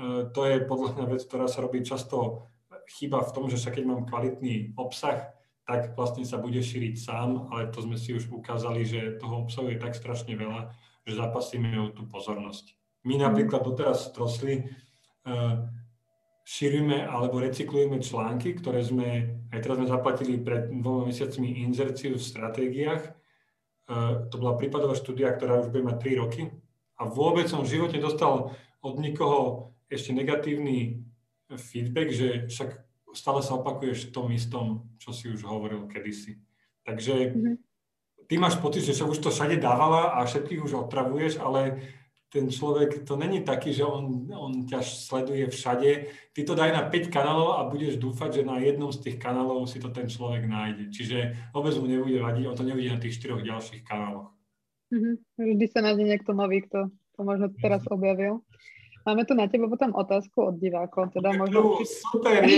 E, 0.00 0.32
to 0.32 0.40
je 0.48 0.64
podľa 0.64 0.96
mňa 0.96 1.06
vec, 1.12 1.20
ktorá 1.28 1.44
sa 1.44 1.60
robí 1.60 1.84
často 1.84 2.48
chyba 2.96 3.20
v 3.20 3.32
tom, 3.36 3.44
že 3.52 3.60
sa 3.60 3.68
keď 3.68 3.84
mám 3.84 4.08
kvalitný 4.08 4.72
obsah, 4.80 5.36
tak 5.68 5.94
vlastne 5.94 6.26
sa 6.26 6.40
bude 6.40 6.58
šíriť 6.58 6.98
sám, 6.98 7.52
ale 7.52 7.70
to 7.70 7.84
sme 7.84 7.94
si 7.94 8.16
už 8.16 8.32
ukázali, 8.32 8.82
že 8.82 9.20
toho 9.20 9.46
obsahu 9.46 9.70
je 9.70 9.78
tak 9.78 9.94
strašne 9.94 10.34
veľa, 10.34 10.72
že 11.06 11.14
zapasíme 11.14 11.70
o 11.78 11.94
tú 11.94 12.08
pozornosť. 12.10 12.74
My 13.06 13.20
mhm. 13.20 13.22
napríklad 13.30 13.62
doteraz 13.62 14.10
trosli 14.10 14.66
uh, 14.66 15.62
šírime 16.42 17.06
alebo 17.06 17.38
recyklujeme 17.38 18.02
články, 18.02 18.58
ktoré 18.58 18.82
sme, 18.82 19.38
aj 19.54 19.60
teraz 19.62 19.78
sme 19.78 19.86
zaplatili 19.86 20.42
pred 20.42 20.66
dvoma 20.74 21.06
mesiacmi 21.06 21.62
inzerciu 21.62 22.18
v 22.18 22.26
stratégiách. 22.26 23.14
Uh, 23.86 24.26
to 24.26 24.42
bola 24.42 24.58
prípadová 24.58 24.98
štúdia, 24.98 25.30
ktorá 25.30 25.62
už 25.62 25.70
bude 25.70 25.86
mať 25.86 26.02
3 26.02 26.22
roky 26.26 26.42
a 26.98 27.06
vôbec 27.06 27.46
som 27.46 27.62
v 27.62 27.78
živote 27.78 27.96
dostal 28.02 28.52
od 28.82 28.94
nikoho 28.98 29.70
ešte 29.90 30.14
negatívny 30.14 31.02
feedback, 31.58 32.14
že 32.14 32.46
však 32.46 32.70
stále 33.10 33.42
sa 33.42 33.58
opakuješ 33.58 34.10
v 34.10 34.14
tom 34.14 34.26
istom, 34.30 34.66
čo 35.02 35.10
si 35.10 35.26
už 35.26 35.42
hovoril 35.42 35.90
kedysi. 35.90 36.38
Takže 36.86 37.14
mm-hmm. 37.34 37.54
ty 38.30 38.34
máš 38.38 38.56
pocit, 38.62 38.86
že 38.86 39.02
už 39.02 39.18
to 39.18 39.34
všade 39.34 39.58
dávala 39.58 40.14
a 40.14 40.24
všetkých 40.24 40.62
už 40.62 40.86
otravuješ, 40.86 41.42
ale 41.42 41.82
ten 42.30 42.46
človek 42.46 43.02
to 43.02 43.18
není 43.18 43.42
taký, 43.42 43.74
že 43.74 43.82
on, 43.82 44.30
on 44.30 44.62
ťa 44.62 44.86
sleduje 44.86 45.50
všade. 45.50 45.90
Ty 46.30 46.40
to 46.46 46.54
daj 46.54 46.70
na 46.70 46.86
5 46.86 47.10
kanálov 47.10 47.58
a 47.58 47.66
budeš 47.66 47.98
dúfať, 47.98 48.40
že 48.40 48.42
na 48.46 48.62
jednom 48.62 48.94
z 48.94 49.02
tých 49.02 49.16
kanálov 49.18 49.66
si 49.66 49.82
to 49.82 49.90
ten 49.90 50.06
človek 50.06 50.46
nájde. 50.46 50.94
Čiže 50.94 51.50
vôbec 51.50 51.74
mu 51.74 51.90
nebude 51.90 52.22
vadiť, 52.22 52.46
on 52.46 52.54
to 52.54 52.62
nevidí 52.62 52.86
na 52.94 53.02
tých 53.02 53.18
štyroch 53.18 53.42
ďalších 53.42 53.82
kanáloch. 53.82 54.30
Mm-hmm. 54.94 55.14
Vždy 55.42 55.66
sa 55.66 55.82
nájde 55.82 56.04
niekto 56.06 56.30
nový, 56.30 56.62
kto 56.62 56.94
to 57.18 57.20
možno 57.26 57.50
teraz 57.58 57.82
objavil. 57.90 58.46
Máme 59.06 59.24
tu 59.24 59.32
na 59.32 59.48
teba 59.48 59.64
potom 59.68 59.96
otázku 59.96 60.52
od 60.52 60.60
divákov. 60.60 61.12
Teda 61.16 61.32
možno... 61.32 61.80
Super, 61.84 62.44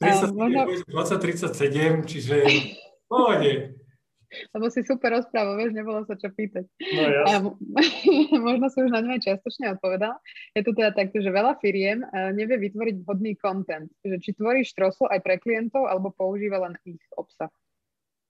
30, 0.00 0.32
možno... 0.32 0.64
2037, 0.88 2.08
čiže 2.08 2.36
pohode. 3.04 3.76
Lebo 4.54 4.70
si 4.70 4.86
super 4.86 5.10
rozprával, 5.10 5.58
vieš, 5.58 5.74
nebolo 5.74 6.06
sa 6.06 6.14
čo 6.14 6.30
pýtať. 6.30 6.62
No, 6.78 7.02
a, 7.26 7.32
možno 8.46 8.70
si 8.70 8.78
už 8.86 8.94
na 8.94 9.02
ňu 9.02 9.18
aj 9.18 9.26
čiastočne 9.26 9.74
odpovedal. 9.74 10.14
Je 10.54 10.62
tu 10.62 10.70
teda 10.70 10.94
takto, 10.94 11.18
že 11.18 11.34
veľa 11.34 11.58
firiem 11.58 12.06
uh, 12.06 12.30
nevie 12.30 12.70
vytvoriť 12.70 13.02
vhodný 13.02 13.34
content. 13.42 13.90
Že 14.06 14.16
či 14.22 14.30
tvoríš 14.38 14.78
trosu 14.78 15.10
aj 15.10 15.18
pre 15.26 15.42
klientov, 15.42 15.90
alebo 15.90 16.14
používa 16.14 16.62
len 16.62 16.78
ich 16.86 17.02
obsah. 17.18 17.50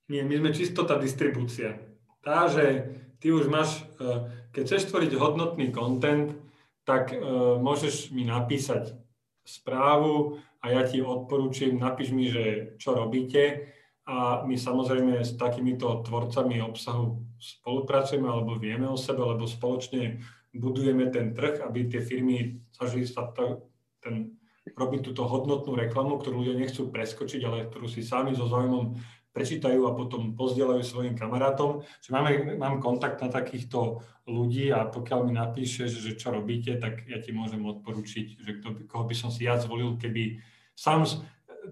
Nie, 0.09 0.25
my 0.25 0.41
sme 0.41 0.51
čisto 0.57 0.89
tá 0.89 0.97
distribúcia. 0.97 1.77
Tá, 2.21 2.49
že 2.53 2.97
ty 3.21 3.33
už 3.33 3.49
máš, 3.49 3.81
e, 3.97 4.29
keď 4.53 4.63
chceš 4.65 4.93
tvoriť 4.93 5.13
hodnotný 5.17 5.73
content, 5.73 6.37
tak 6.85 7.13
e, 7.13 7.19
môžeš 7.61 8.13
mi 8.13 8.29
napísať 8.29 8.97
správu 9.45 10.41
a 10.61 10.69
ja 10.69 10.83
ti 10.85 11.01
odporúčam, 11.01 11.81
napíš 11.81 12.13
mi, 12.13 12.29
že 12.29 12.77
čo 12.77 12.93
robíte 12.93 13.73
a 14.05 14.45
my 14.45 14.57
samozrejme 14.59 15.25
s 15.25 15.39
takýmito 15.41 16.05
tvorcami 16.05 16.61
obsahu 16.61 17.25
spolupracujeme 17.41 18.29
alebo 18.29 18.61
vieme 18.61 18.85
o 18.85 19.01
sebe, 19.01 19.25
lebo 19.25 19.49
spoločne 19.49 20.21
budujeme 20.53 21.09
ten 21.09 21.33
trh, 21.33 21.65
aby 21.65 21.89
tie 21.89 22.05
firmy 22.05 22.61
zažili 22.75 23.09
sa 23.09 23.33
ten, 23.33 24.37
robiť 24.77 25.01
túto 25.13 25.25
hodnotnú 25.25 25.77
reklamu, 25.77 26.21
ktorú 26.21 26.45
ľudia 26.45 26.57
nechcú 26.57 26.93
preskočiť, 26.93 27.41
ale 27.49 27.69
ktorú 27.69 27.87
si 27.89 28.05
sami 28.05 28.37
so 28.37 28.45
zaujímom 28.49 28.99
prečítajú 29.31 29.87
a 29.87 29.95
potom 29.95 30.35
pozdieľajú 30.35 30.83
svojim 30.83 31.15
kamarátom. 31.15 31.87
Že 32.03 32.09
máme, 32.11 32.31
mám 32.59 32.83
kontakt 32.83 33.23
na 33.23 33.31
takýchto 33.31 34.03
ľudí 34.27 34.75
a 34.75 34.91
pokiaľ 34.91 35.21
mi 35.27 35.33
napíšeš, 35.39 35.91
že 36.03 36.19
čo 36.19 36.35
robíte, 36.35 36.75
tak 36.79 37.07
ja 37.07 37.23
ti 37.23 37.31
môžem 37.31 37.63
odporučiť, 37.63 38.27
že 38.43 38.51
kto, 38.59 38.69
koho 38.91 39.05
by 39.07 39.15
som 39.15 39.31
si 39.31 39.47
ja 39.47 39.59
zvolil, 39.59 39.95
keby 39.99 40.43
sám, 40.75 41.07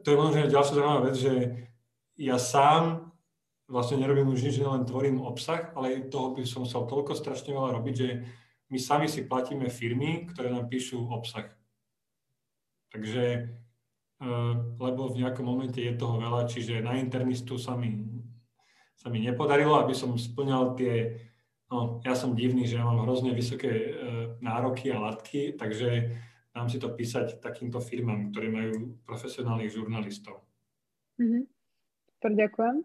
to 0.03 0.07
je 0.07 0.17
možno 0.17 0.47
ďalšia 0.47 0.75
zaujímavá 0.75 1.01
vec, 1.11 1.17
že 1.19 1.35
ja 2.19 2.39
sám 2.39 3.09
vlastne 3.69 4.01
nerobím 4.01 4.33
už 4.33 4.43
nič, 4.49 4.57
len 4.59 4.89
tvorím 4.89 5.21
obsah, 5.21 5.71
ale 5.77 6.09
toho 6.09 6.33
by 6.33 6.43
som 6.49 6.65
chcel 6.65 6.89
toľko 6.89 7.13
strašne 7.15 7.53
veľa 7.53 7.79
robiť, 7.79 7.95
že 7.95 8.09
my 8.73 8.79
sami 8.81 9.07
si 9.09 9.25
platíme 9.25 9.69
firmy, 9.69 10.29
ktoré 10.33 10.49
nám 10.49 10.69
píšu 10.69 11.09
obsah. 11.09 11.53
Takže 12.89 13.53
lebo 14.79 15.15
v 15.15 15.23
nejakom 15.23 15.47
momente 15.47 15.79
je 15.79 15.95
toho 15.95 16.19
veľa, 16.19 16.51
čiže 16.51 16.83
na 16.83 16.99
internistu 16.99 17.55
sa 17.55 17.79
mi, 17.79 18.03
sa 18.99 19.07
mi 19.11 19.23
nepodarilo, 19.23 19.79
aby 19.79 19.95
som 19.95 20.19
splňal 20.19 20.75
tie, 20.75 21.23
no 21.71 22.03
ja 22.03 22.19
som 22.19 22.35
divný, 22.35 22.67
že 22.67 22.83
ja 22.83 22.85
mám 22.87 23.07
hrozne 23.07 23.31
vysoké 23.31 23.71
e, 23.71 23.91
nároky 24.43 24.91
a 24.91 24.99
latky, 24.99 25.55
takže 25.55 26.19
dám 26.51 26.67
si 26.67 26.83
to 26.83 26.91
písať 26.91 27.39
takýmto 27.39 27.79
firmám, 27.79 28.35
ktoré 28.35 28.51
majú 28.51 28.99
profesionálnych 29.07 29.71
žurnalistov. 29.71 30.43
Mm-hmm. 31.23 31.43
Super, 32.19 32.33
ďakujem. 32.35 32.77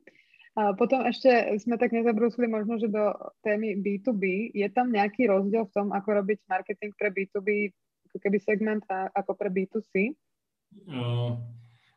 A 0.54 0.78
potom 0.78 1.02
ešte 1.02 1.34
sme 1.58 1.82
tak 1.82 1.90
nezabrúsili 1.90 2.46
možno, 2.46 2.78
že 2.78 2.86
do 2.86 3.10
témy 3.42 3.74
B2B. 3.82 4.54
Je 4.54 4.70
tam 4.70 4.94
nejaký 4.94 5.26
rozdiel 5.26 5.66
v 5.66 5.74
tom, 5.74 5.90
ako 5.90 6.22
robiť 6.22 6.46
marketing 6.46 6.94
pre 6.94 7.10
B2B, 7.10 7.74
ako 8.14 8.18
keby 8.22 8.38
segment 8.38 8.86
a 8.86 9.10
ako 9.18 9.34
pre 9.34 9.50
B2C? 9.50 10.14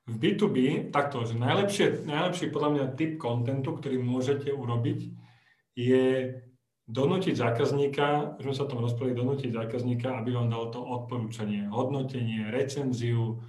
V 0.06 0.14
B2B 0.14 0.88
takto, 0.94 1.26
že 1.26 1.34
najlepšie, 1.34 2.06
najlepší 2.06 2.54
podľa 2.54 2.70
mňa 2.70 2.84
typ 2.94 3.18
kontentu, 3.18 3.74
ktorý 3.74 3.98
môžete 3.98 4.54
urobiť, 4.54 5.10
je 5.74 6.04
donútiť 6.86 7.34
zákazníka, 7.34 8.38
už 8.38 8.42
sme 8.46 8.54
sa 8.54 8.64
o 8.64 8.70
tom 8.70 8.80
rozprávali, 8.86 9.18
donútiť 9.18 9.50
zákazníka, 9.50 10.22
aby 10.22 10.38
vám 10.38 10.48
dal 10.48 10.70
to 10.70 10.78
odporúčanie, 10.78 11.66
hodnotenie, 11.66 12.46
recenziu, 12.54 13.42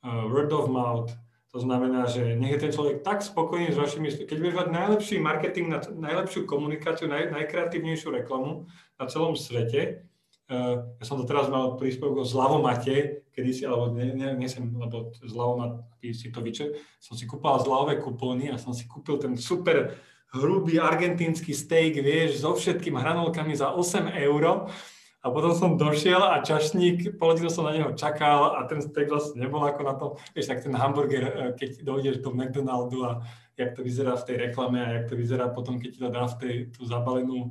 uh, 0.00 0.24
word 0.32 0.48
of 0.56 0.72
mouth. 0.72 1.12
To 1.52 1.60
znamená, 1.60 2.08
že 2.08 2.36
nech 2.36 2.56
je 2.56 2.62
ten 2.68 2.72
človek 2.72 3.04
tak 3.04 3.20
spokojný 3.20 3.72
s 3.72 3.80
vašimi... 3.80 4.08
Keď 4.24 4.36
budeš 4.36 4.56
mať 4.56 4.68
najlepší 4.68 5.16
marketing, 5.20 5.68
najlepšiu 5.96 6.44
komunikáciu, 6.44 7.08
naj, 7.08 7.32
najkreatívnejšiu 7.32 8.08
reklamu 8.12 8.68
na 9.00 9.04
celom 9.08 9.32
svete, 9.32 10.07
ja 10.48 11.04
som 11.04 11.20
to 11.20 11.28
teraz 11.28 11.52
mal 11.52 11.76
príspevok 11.76 12.24
o 12.24 12.24
zľavomate, 12.24 13.28
kedy 13.36 13.50
si, 13.52 13.62
alebo 13.68 13.92
nie, 13.92 14.16
nie 14.16 14.48
som, 14.48 14.64
lebo 14.64 15.12
zľavomat, 15.20 15.84
si 16.00 16.32
to 16.32 16.40
vyče, 16.40 16.72
som 17.04 17.14
si 17.20 17.28
kúpal 17.28 17.60
zľavové 17.60 18.00
kupóny 18.00 18.48
a 18.48 18.56
som 18.56 18.72
si 18.72 18.88
kúpil 18.88 19.20
ten 19.20 19.36
super 19.36 19.92
hrubý 20.32 20.80
argentínsky 20.80 21.52
steak, 21.52 22.00
vieš, 22.00 22.40
so 22.40 22.56
všetkým 22.56 22.96
hranolkami 22.96 23.52
za 23.52 23.76
8 23.76 24.08
eur. 24.24 24.72
A 25.18 25.34
potom 25.34 25.50
som 25.52 25.74
došiel 25.74 26.22
a 26.22 26.40
čašník, 26.40 27.18
pol 27.18 27.34
som 27.50 27.66
na 27.66 27.74
neho 27.74 27.90
čakal 27.92 28.54
a 28.54 28.64
ten 28.70 28.78
steak 28.78 29.10
vlastne 29.10 29.44
nebol 29.44 29.60
ako 29.66 29.82
na 29.84 29.94
tom, 29.98 30.10
vieš, 30.32 30.48
tak 30.48 30.62
ten 30.62 30.72
hamburger, 30.72 31.24
e, 31.26 31.32
keď 31.58 31.70
dojdeš 31.82 32.16
do 32.22 32.30
McDonaldu 32.30 33.02
a 33.02 33.20
jak 33.58 33.74
to 33.74 33.82
vyzerá 33.82 34.14
v 34.14 34.24
tej 34.24 34.36
reklame 34.48 34.78
a 34.78 35.02
jak 35.02 35.10
to 35.10 35.14
vyzerá 35.18 35.50
potom, 35.50 35.82
keď 35.82 35.90
ti 35.90 35.98
to 35.98 36.08
dá 36.08 36.24
v 36.24 36.36
tej, 36.38 36.54
tú 36.70 36.86
zabalenú 36.86 37.50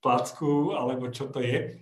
placku, 0.00 0.72
alebo 0.72 1.12
čo 1.12 1.28
to 1.28 1.44
je 1.44 1.76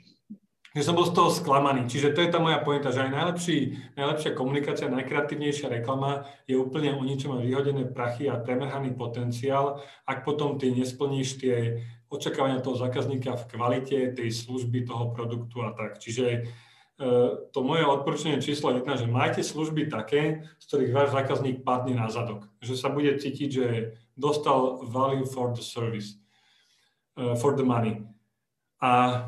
že 0.77 0.85
som 0.85 0.93
bol 0.93 1.09
z 1.09 1.16
toho 1.16 1.33
sklamaný. 1.33 1.89
Čiže 1.89 2.12
to 2.12 2.20
je 2.20 2.29
tá 2.29 2.37
moja 2.37 2.61
pointa, 2.61 2.93
že 2.93 3.09
aj 3.09 3.16
najlepší, 3.16 3.59
najlepšia 3.97 4.37
komunikácia, 4.37 4.93
najkreatívnejšia 4.93 5.72
reklama 5.72 6.29
je 6.45 6.61
úplne 6.61 6.93
o 6.93 7.01
ničom 7.01 7.41
vyhodené 7.41 7.89
prachy 7.89 8.29
a 8.29 8.37
premrhaný 8.37 8.93
potenciál, 8.93 9.81
ak 10.05 10.29
potom 10.29 10.61
ty 10.61 10.68
nesplníš 10.77 11.41
tie 11.41 11.81
očakávania 12.12 12.61
toho 12.61 12.77
zákazníka 12.77 13.41
v 13.41 13.49
kvalite 13.57 13.99
tej 14.12 14.29
služby, 14.29 14.85
toho 14.85 15.16
produktu 15.16 15.64
a 15.64 15.72
tak. 15.72 15.97
Čiže 15.97 16.24
e, 16.29 16.41
to 17.57 17.59
moje 17.64 17.89
odporúčanie 17.89 18.45
číslo 18.45 18.77
jedna, 18.77 19.01
že 19.01 19.09
majte 19.09 19.41
služby 19.41 19.89
také, 19.89 20.45
z 20.61 20.64
ktorých 20.68 20.93
váš 20.93 21.09
zákazník 21.16 21.64
padne 21.64 21.97
na 21.97 22.12
zadok. 22.12 22.53
Že 22.61 22.74
sa 22.77 22.93
bude 22.93 23.16
cítiť, 23.16 23.49
že 23.49 23.66
dostal 24.12 24.85
value 24.85 25.24
for 25.24 25.57
the 25.57 25.64
service, 25.64 26.20
uh, 27.16 27.33
for 27.37 27.57
the 27.57 27.64
money. 27.64 28.05
A 28.81 29.24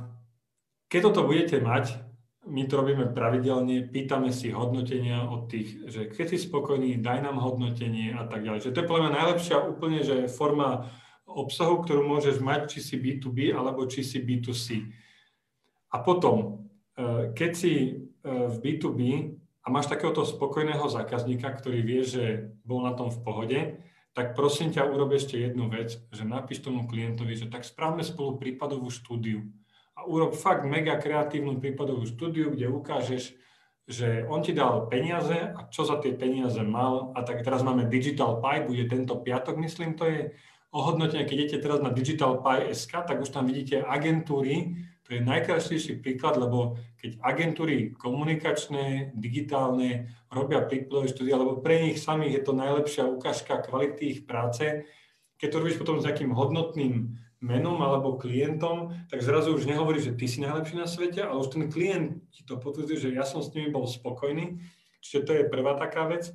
keď 0.89 1.01
toto 1.13 1.29
budete 1.29 1.61
mať, 1.61 2.01
my 2.49 2.65
to 2.65 2.81
robíme 2.81 3.13
pravidelne, 3.13 3.85
pýtame 3.93 4.33
si 4.33 4.49
hodnotenia 4.49 5.29
od 5.29 5.53
tých, 5.53 5.85
že 5.85 6.09
keď 6.09 6.27
si 6.33 6.39
spokojný, 6.49 6.97
daj 6.97 7.21
nám 7.21 7.37
hodnotenie 7.45 8.17
a 8.17 8.25
tak 8.25 8.41
ďalej. 8.41 8.65
Že 8.65 8.73
to 8.73 8.81
je 8.81 8.89
podľa 8.89 9.03
mňa 9.05 9.17
najlepšia 9.21 9.57
úplne, 9.69 10.01
že 10.01 10.33
forma 10.33 10.89
obsahu, 11.29 11.85
ktorú 11.85 12.09
môžeš 12.09 12.41
mať, 12.41 12.73
či 12.73 12.79
si 12.81 12.95
B2B 12.97 13.53
alebo 13.53 13.85
či 13.85 14.01
si 14.01 14.25
B2C. 14.25 14.89
A 15.93 16.01
potom, 16.01 16.65
e, 16.97 17.37
keď 17.37 17.51
si 17.53 17.73
e, 17.77 17.91
v 18.25 18.57
B2B 18.65 19.01
a 19.61 19.67
máš 19.69 19.93
takéhoto 19.93 20.25
spokojného 20.25 20.89
zákazníka, 20.89 21.53
ktorý 21.53 21.85
vie, 21.85 22.01
že 22.01 22.25
bol 22.65 22.81
na 22.81 22.97
tom 22.97 23.13
v 23.13 23.21
pohode, 23.21 23.61
tak 24.17 24.33
prosím 24.33 24.73
ťa, 24.73 24.89
urob 24.89 25.13
ešte 25.13 25.37
jednu 25.37 25.69
vec, 25.69 26.01
že 26.09 26.25
napíš 26.25 26.65
tomu 26.65 26.89
klientovi, 26.89 27.37
že 27.37 27.53
tak 27.53 27.69
správme 27.69 28.01
spolu 28.01 28.41
prípadovú 28.41 28.89
štúdiu 28.89 29.45
urob 30.09 30.33
fakt 30.33 30.65
mega 30.65 30.97
kreatívnu 30.97 31.61
prípadovú 31.61 32.09
štúdiu, 32.09 32.51
kde 32.51 32.73
ukážeš, 32.73 33.37
že 33.89 34.25
on 34.29 34.41
ti 34.45 34.57
dal 34.57 34.89
peniaze 34.89 35.37
a 35.37 35.69
čo 35.69 35.85
za 35.85 36.01
tie 36.01 36.17
peniaze 36.17 36.61
mal. 36.65 37.13
A 37.17 37.25
tak 37.25 37.45
teraz 37.45 37.61
máme 37.61 37.89
Digital 37.89 38.41
Pie, 38.41 38.65
bude 38.65 38.85
tento 38.89 39.21
piatok, 39.21 39.57
myslím, 39.61 39.97
to 39.97 40.05
je 40.09 40.21
ohodnotenie, 40.73 41.25
keď 41.25 41.37
idete 41.37 41.59
teraz 41.65 41.81
na 41.81 41.89
Digital 41.89 42.45
Pie.sk, 42.45 42.93
tak 42.93 43.17
už 43.21 43.33
tam 43.33 43.49
vidíte 43.49 43.81
agentúry, 43.85 44.77
to 45.09 45.17
je 45.17 45.25
najkrajšejší 45.25 46.05
príklad, 46.05 46.37
lebo 46.37 46.77
keď 47.01 47.17
agentúry 47.25 47.97
komunikačné, 47.97 49.17
digitálne 49.17 50.13
robia 50.29 50.61
príkladové 50.69 51.09
štúdie, 51.09 51.33
lebo 51.33 51.65
pre 51.65 51.81
nich 51.89 51.97
samých 51.97 52.33
je 52.37 52.43
to 52.45 52.53
najlepšia 52.53 53.05
ukážka 53.09 53.65
kvality 53.65 54.05
ich 54.05 54.21
práce, 54.29 54.85
keď 55.41 55.49
to 55.49 55.59
robíš 55.65 55.81
potom 55.81 55.97
s 55.97 56.05
nejakým 56.05 56.37
hodnotným 56.37 57.17
menom 57.39 57.79
alebo 57.79 58.19
klientom, 58.19 58.95
tak 59.07 59.23
zrazu 59.23 59.55
už 59.55 59.71
nehovoríš, 59.71 60.11
že 60.11 60.17
ty 60.19 60.27
si 60.27 60.39
najlepší 60.43 60.75
na 60.75 60.91
svete, 60.91 61.23
ale 61.23 61.39
už 61.39 61.55
ten 61.55 61.71
klient 61.71 62.19
ti 62.35 62.43
to 62.43 62.59
potvrdzuje, 62.59 62.99
že 62.99 63.15
ja 63.15 63.23
som 63.23 63.39
s 63.39 63.55
nimi 63.55 63.71
bol 63.71 63.87
spokojný. 63.87 64.59
Čiže 64.99 65.25
to 65.25 65.33
je 65.39 65.51
prvá 65.51 65.79
taká 65.79 66.11
vec. 66.11 66.35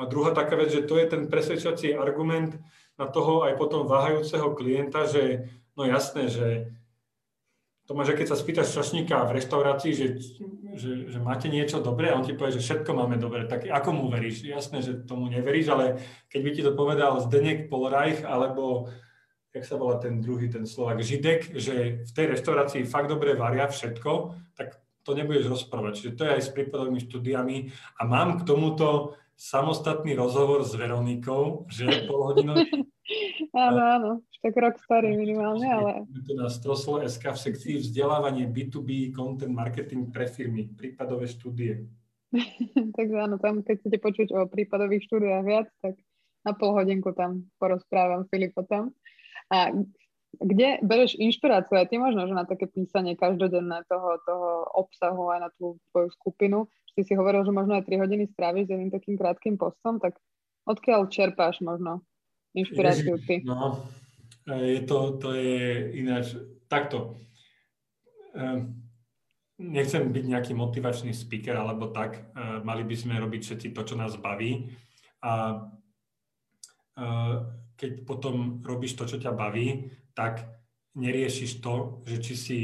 A 0.00 0.08
druhá 0.08 0.32
taká 0.32 0.56
vec, 0.56 0.72
že 0.72 0.88
to 0.88 0.96
je 0.96 1.06
ten 1.06 1.28
presvedčací 1.28 1.92
argument 1.92 2.56
na 2.96 3.06
toho 3.06 3.44
aj 3.44 3.60
potom 3.60 3.84
váhajúceho 3.84 4.56
klienta, 4.56 5.04
že 5.04 5.52
no 5.76 5.84
jasné, 5.84 6.32
že 6.32 6.74
to 7.84 7.92
máš, 7.92 8.16
keď 8.16 8.32
sa 8.32 8.40
spýtaš 8.40 8.72
čašníka 8.72 9.28
v 9.28 9.36
reštaurácii, 9.36 9.92
že, 9.92 10.06
že, 10.72 10.90
že 11.12 11.18
máte 11.20 11.52
niečo 11.52 11.84
dobré 11.84 12.08
a 12.08 12.16
on 12.16 12.24
ti 12.24 12.32
povie, 12.32 12.56
že 12.56 12.64
všetko 12.64 12.90
máme 12.96 13.20
dobré, 13.20 13.44
tak 13.44 13.68
ako 13.68 13.92
mu 13.92 14.04
veríš? 14.08 14.40
Jasné, 14.40 14.80
že 14.80 15.04
tomu 15.04 15.28
neveríš, 15.28 15.68
ale 15.68 16.00
keď 16.32 16.40
by 16.40 16.50
ti 16.56 16.62
to 16.64 16.72
povedal 16.72 17.20
Zdenek 17.20 17.68
Polreich 17.68 18.24
alebo 18.24 18.88
jak 19.54 19.64
sa 19.64 19.78
volá 19.78 20.02
ten 20.02 20.18
druhý, 20.18 20.50
ten 20.50 20.66
Slovak, 20.66 20.98
Židek, 20.98 21.54
že 21.54 22.02
v 22.02 22.12
tej 22.12 22.26
reštaurácii 22.34 22.82
fakt 22.90 23.06
dobre 23.06 23.38
varia 23.38 23.70
všetko, 23.70 24.34
tak 24.58 24.82
to 25.06 25.14
nebudeš 25.14 25.46
rozprávať. 25.46 25.92
Čiže 25.94 26.16
to 26.18 26.22
je 26.26 26.34
aj 26.34 26.42
s 26.42 26.50
prípadovými 26.50 27.00
štúdiami. 27.06 27.56
A 28.00 28.02
mám 28.02 28.42
k 28.42 28.46
tomuto 28.50 29.14
samostatný 29.38 30.18
rozhovor 30.18 30.66
s 30.66 30.74
Veronikou, 30.74 31.70
že 31.70 31.86
polhodinový 32.10 32.66
áno, 33.54 33.80
áno, 33.82 34.10
tak 34.40 34.54
rok 34.56 34.80
starý 34.80 35.14
minimálne, 35.14 35.68
ale... 35.68 35.92
Tu 36.08 36.32
na 36.34 36.48
Stroslo 36.48 37.02
SK 37.04 37.36
v 37.36 37.42
sekcii 37.50 37.74
vzdelávanie 37.84 38.48
B2B 38.48 39.12
content 39.12 39.52
marketing 39.52 40.08
pre 40.10 40.26
firmy, 40.26 40.72
prípadové 40.72 41.28
štúdie. 41.28 41.84
Takže 42.96 43.16
áno, 43.20 43.36
tam 43.38 43.62
keď 43.62 43.84
chcete 43.84 43.98
počuť 44.00 44.28
o 44.34 44.40
prípadových 44.50 45.06
štúdiách 45.06 45.44
viac, 45.44 45.68
tak 45.84 46.00
na 46.44 46.52
pol 46.56 46.74
hodinku 46.76 47.12
tam 47.12 47.46
porozprávam 47.60 48.26
Filipo 48.28 48.64
tam. 48.64 48.92
A 49.52 49.72
kde 50.40 50.82
bereš 50.82 51.14
inšpiráciu 51.14 51.78
aj 51.78 51.90
ty 51.90 51.96
možno, 52.00 52.26
že 52.26 52.34
na 52.34 52.42
také 52.42 52.66
písanie 52.66 53.14
každodenné 53.14 53.86
toho, 53.86 54.18
toho 54.26 54.66
obsahu 54.74 55.30
aj 55.30 55.40
na 55.46 55.50
tú 55.54 55.78
tvoju 55.92 56.08
skupinu. 56.18 56.58
Ty 56.94 57.02
si 57.06 57.14
hovoril, 57.14 57.46
že 57.46 57.54
možno 57.54 57.78
aj 57.78 57.86
3 57.86 58.02
hodiny 58.02 58.24
stráviš 58.30 58.70
s 58.70 58.72
jedným 58.74 58.90
takým 58.90 59.14
krátkým 59.18 59.54
postom, 59.58 59.98
tak 59.98 60.18
odkiaľ 60.66 61.10
čerpáš 61.10 61.62
možno 61.62 62.02
inšpiráciu 62.54 63.18
ty? 63.22 63.42
No, 63.42 63.82
je 64.46 64.82
to, 64.86 65.18
to 65.18 65.34
je 65.34 65.90
ináč, 65.98 66.38
takto. 66.70 67.18
Ehm, 68.34 68.86
nechcem 69.58 70.10
byť 70.10 70.24
nejaký 70.26 70.52
motivačný 70.54 71.14
speaker 71.14 71.54
alebo 71.58 71.90
tak, 71.90 72.30
ehm, 72.34 72.62
mali 72.62 72.82
by 72.86 72.94
sme 72.94 73.22
robiť 73.22 73.40
všetci 73.42 73.68
to, 73.74 73.82
čo 73.86 73.94
nás 73.98 74.18
baví 74.18 74.70
a 75.22 75.62
keď 77.84 78.08
potom 78.08 78.64
robíš 78.64 78.96
to, 78.96 79.04
čo 79.04 79.20
ťa 79.20 79.36
baví, 79.36 79.92
tak 80.16 80.48
neriešiš 80.96 81.60
to, 81.60 82.00
že 82.08 82.16
či 82.24 82.32
si 82.32 82.60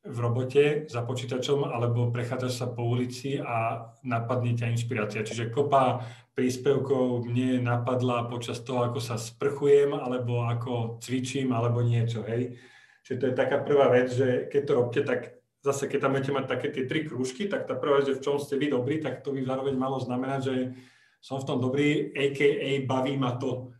v 0.00 0.16
robote 0.16 0.88
za 0.88 1.04
počítačom 1.04 1.68
alebo 1.68 2.08
prechádzaš 2.08 2.54
sa 2.56 2.66
po 2.72 2.88
ulici 2.88 3.36
a 3.36 3.84
napadne 4.00 4.56
ťa 4.56 4.72
inšpirácia. 4.72 5.20
Čiže 5.20 5.52
kopa 5.52 6.00
príspevkov 6.32 7.28
mne 7.28 7.60
napadla 7.60 8.24
počas 8.32 8.64
toho, 8.64 8.88
ako 8.88 8.96
sa 8.96 9.20
sprchujem 9.20 9.92
alebo 9.92 10.48
ako 10.48 10.96
cvičím 11.04 11.52
alebo 11.52 11.84
niečo, 11.84 12.24
hej. 12.24 12.56
Čiže 13.04 13.18
to 13.20 13.24
je 13.28 13.34
taká 13.36 13.60
prvá 13.60 13.92
vec, 13.92 14.08
že 14.08 14.48
keď 14.48 14.62
to 14.64 14.72
robíte, 14.72 15.02
tak 15.04 15.20
zase 15.60 15.84
keď 15.84 15.98
tam 16.00 16.16
budete 16.16 16.32
mať 16.32 16.44
také 16.48 16.66
tie 16.72 16.88
tri 16.88 17.04
krúžky, 17.04 17.44
tak 17.44 17.68
tá 17.68 17.76
prvá 17.76 18.00
vec, 18.00 18.08
že 18.08 18.16
v 18.16 18.24
čom 18.24 18.40
ste 18.40 18.56
vy 18.56 18.72
dobrí, 18.72 19.04
tak 19.04 19.20
to 19.20 19.36
by 19.36 19.44
zároveň 19.44 19.76
malo 19.76 20.00
znamenať, 20.00 20.40
že 20.48 20.54
som 21.20 21.36
v 21.36 21.44
tom 21.44 21.60
dobrý, 21.60 22.16
a.k.a. 22.16 22.88
baví 22.88 23.20
ma 23.20 23.36
to. 23.36 23.76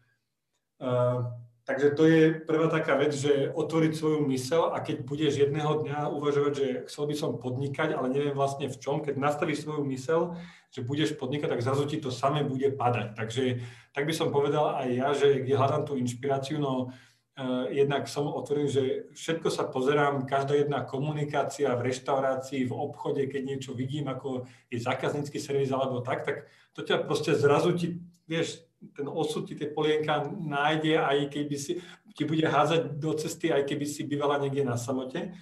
Uh, 0.80 1.28
Takže 1.70 1.94
to 1.94 2.02
je 2.02 2.34
prvá 2.34 2.66
taká 2.66 2.98
vec, 2.98 3.14
že 3.14 3.54
otvoriť 3.54 3.92
svoju 3.94 4.26
mysel 4.26 4.74
a 4.74 4.82
keď 4.82 5.06
budeš 5.06 5.38
jedného 5.38 5.86
dňa 5.86 6.10
uvažovať, 6.10 6.52
že 6.58 6.66
chcel 6.90 7.06
by 7.06 7.14
som 7.14 7.38
podnikať, 7.38 7.94
ale 7.94 8.10
neviem 8.10 8.34
vlastne 8.34 8.66
v 8.66 8.74
čom, 8.74 8.98
keď 8.98 9.14
nastavíš 9.14 9.62
svoju 9.62 9.86
mysel, 9.86 10.34
že 10.74 10.82
budeš 10.82 11.14
podnikať, 11.14 11.54
tak 11.54 11.62
zrazu 11.62 11.86
ti 11.86 12.02
to 12.02 12.10
samé 12.10 12.42
bude 12.42 12.74
padať. 12.74 13.14
Takže 13.14 13.62
tak 13.94 14.02
by 14.02 14.14
som 14.16 14.34
povedal 14.34 14.82
aj 14.82 14.88
ja, 14.90 15.08
že 15.14 15.46
kde 15.46 15.54
hľadám 15.54 15.86
tú 15.86 15.94
inšpiráciu, 15.94 16.58
no 16.58 16.90
uh, 16.90 17.70
jednak 17.70 18.10
som 18.10 18.26
otvorený, 18.26 18.66
že 18.66 18.84
všetko 19.14 19.46
sa 19.46 19.70
pozerám, 19.70 20.26
každá 20.26 20.58
jedna 20.58 20.82
komunikácia 20.82 21.70
v 21.78 21.86
reštaurácii, 21.86 22.66
v 22.66 22.74
obchode, 22.74 23.22
keď 23.30 23.42
niečo 23.46 23.78
vidím, 23.78 24.10
ako 24.10 24.42
je 24.74 24.82
zákaznícky 24.82 25.38
servis 25.38 25.70
alebo 25.70 26.02
tak, 26.02 26.26
tak 26.26 26.50
to 26.74 26.82
ťa 26.82 27.06
proste 27.06 27.30
zrazu 27.38 27.78
ti, 27.78 28.02
vieš, 28.26 28.69
ten 28.96 29.06
osud 29.08 29.44
ti 29.44 29.54
tie 29.54 29.68
polienka 29.68 30.24
nájde, 30.32 30.96
aj 30.96 31.28
keby 31.28 31.56
si, 31.56 31.84
ti 32.16 32.22
bude 32.24 32.48
hádzať 32.48 32.96
do 32.96 33.12
cesty, 33.12 33.52
aj 33.52 33.68
keby 33.68 33.84
si 33.84 34.08
bývala 34.08 34.40
niekde 34.40 34.64
na 34.64 34.80
samote. 34.80 35.36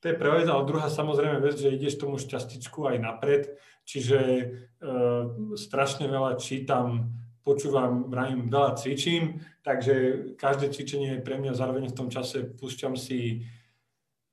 To 0.00 0.04
je 0.08 0.16
prvá 0.16 0.40
vec, 0.40 0.48
ale 0.48 0.64
druhá 0.64 0.88
samozrejme 0.88 1.44
vec, 1.44 1.60
že 1.60 1.76
ideš 1.76 2.00
tomu 2.00 2.16
šťastičku 2.16 2.88
aj 2.88 2.96
napred, 3.04 3.42
čiže 3.84 4.18
e, 4.18 4.44
strašne 5.60 6.08
veľa 6.08 6.40
čítam, 6.40 7.12
počúvam, 7.44 8.08
vravím, 8.08 8.48
veľa 8.48 8.80
cvičím, 8.80 9.44
takže 9.60 9.94
každé 10.40 10.72
cvičenie 10.72 11.18
je 11.18 11.24
pre 11.24 11.36
mňa 11.36 11.52
zároveň 11.52 11.92
v 11.92 11.96
tom 11.96 12.08
čase 12.08 12.48
púšťam 12.48 12.96
si 12.96 13.44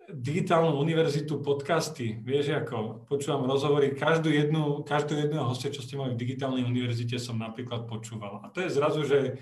digitálnu 0.07 0.79
univerzitu 0.79 1.43
podcasty, 1.43 2.23
vieš 2.23 2.55
ako, 2.55 3.03
počúvam 3.11 3.43
rozhovory, 3.43 3.91
každú 3.91 4.31
jednu, 4.31 4.87
každú 4.87 5.19
jedného 5.19 5.43
hostia, 5.43 5.67
čo 5.67 5.83
ste 5.83 5.99
mali 5.99 6.15
v 6.15 6.21
digitálnej 6.23 6.63
univerzite, 6.63 7.19
som 7.19 7.35
napríklad 7.35 7.91
počúval. 7.91 8.39
A 8.39 8.47
to 8.47 8.63
je 8.63 8.71
zrazu, 8.71 9.03
že 9.03 9.35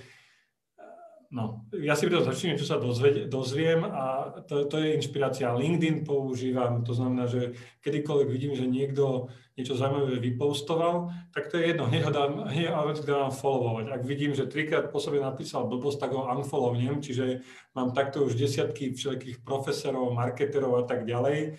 no, 1.32 1.66
ja 1.74 1.96
si 1.96 2.10
to 2.10 2.22
začnem, 2.22 2.58
čo 2.58 2.68
sa 2.68 2.82
dozvie, 2.82 3.26
dozviem 3.26 3.86
a 3.86 4.36
to, 4.46 4.66
to 4.66 4.82
je 4.82 4.98
inšpirácia. 4.98 5.54
LinkedIn 5.54 6.06
používam, 6.06 6.84
to 6.86 6.94
znamená, 6.94 7.26
že 7.30 7.56
kedykoľvek 7.82 8.30
vidím, 8.30 8.54
že 8.54 8.70
niekto 8.70 9.30
niečo 9.56 9.80
zaujímavé 9.80 10.20
vypostoval, 10.20 11.16
tak 11.32 11.48
to 11.48 11.56
je 11.56 11.72
jedno, 11.72 11.88
hneď 11.88 12.04
ho 12.04 12.12
dám, 12.12 12.32
hneď 12.52 13.08
dám 13.08 13.32
followovať. 13.32 13.88
Ak 13.88 14.02
vidím, 14.04 14.36
že 14.36 14.52
trikrát 14.52 14.92
po 14.92 15.00
sebe 15.00 15.24
napísal 15.24 15.72
blbosť, 15.72 16.00
tak 16.04 16.12
ho 16.12 16.28
unfollownem, 16.28 17.00
čiže 17.00 17.40
mám 17.72 17.96
takto 17.96 18.28
už 18.28 18.36
desiatky 18.36 18.92
všelijakých 18.92 19.48
profesorov, 19.48 20.12
marketerov 20.12 20.76
a 20.76 20.84
tak 20.84 21.08
ďalej, 21.08 21.56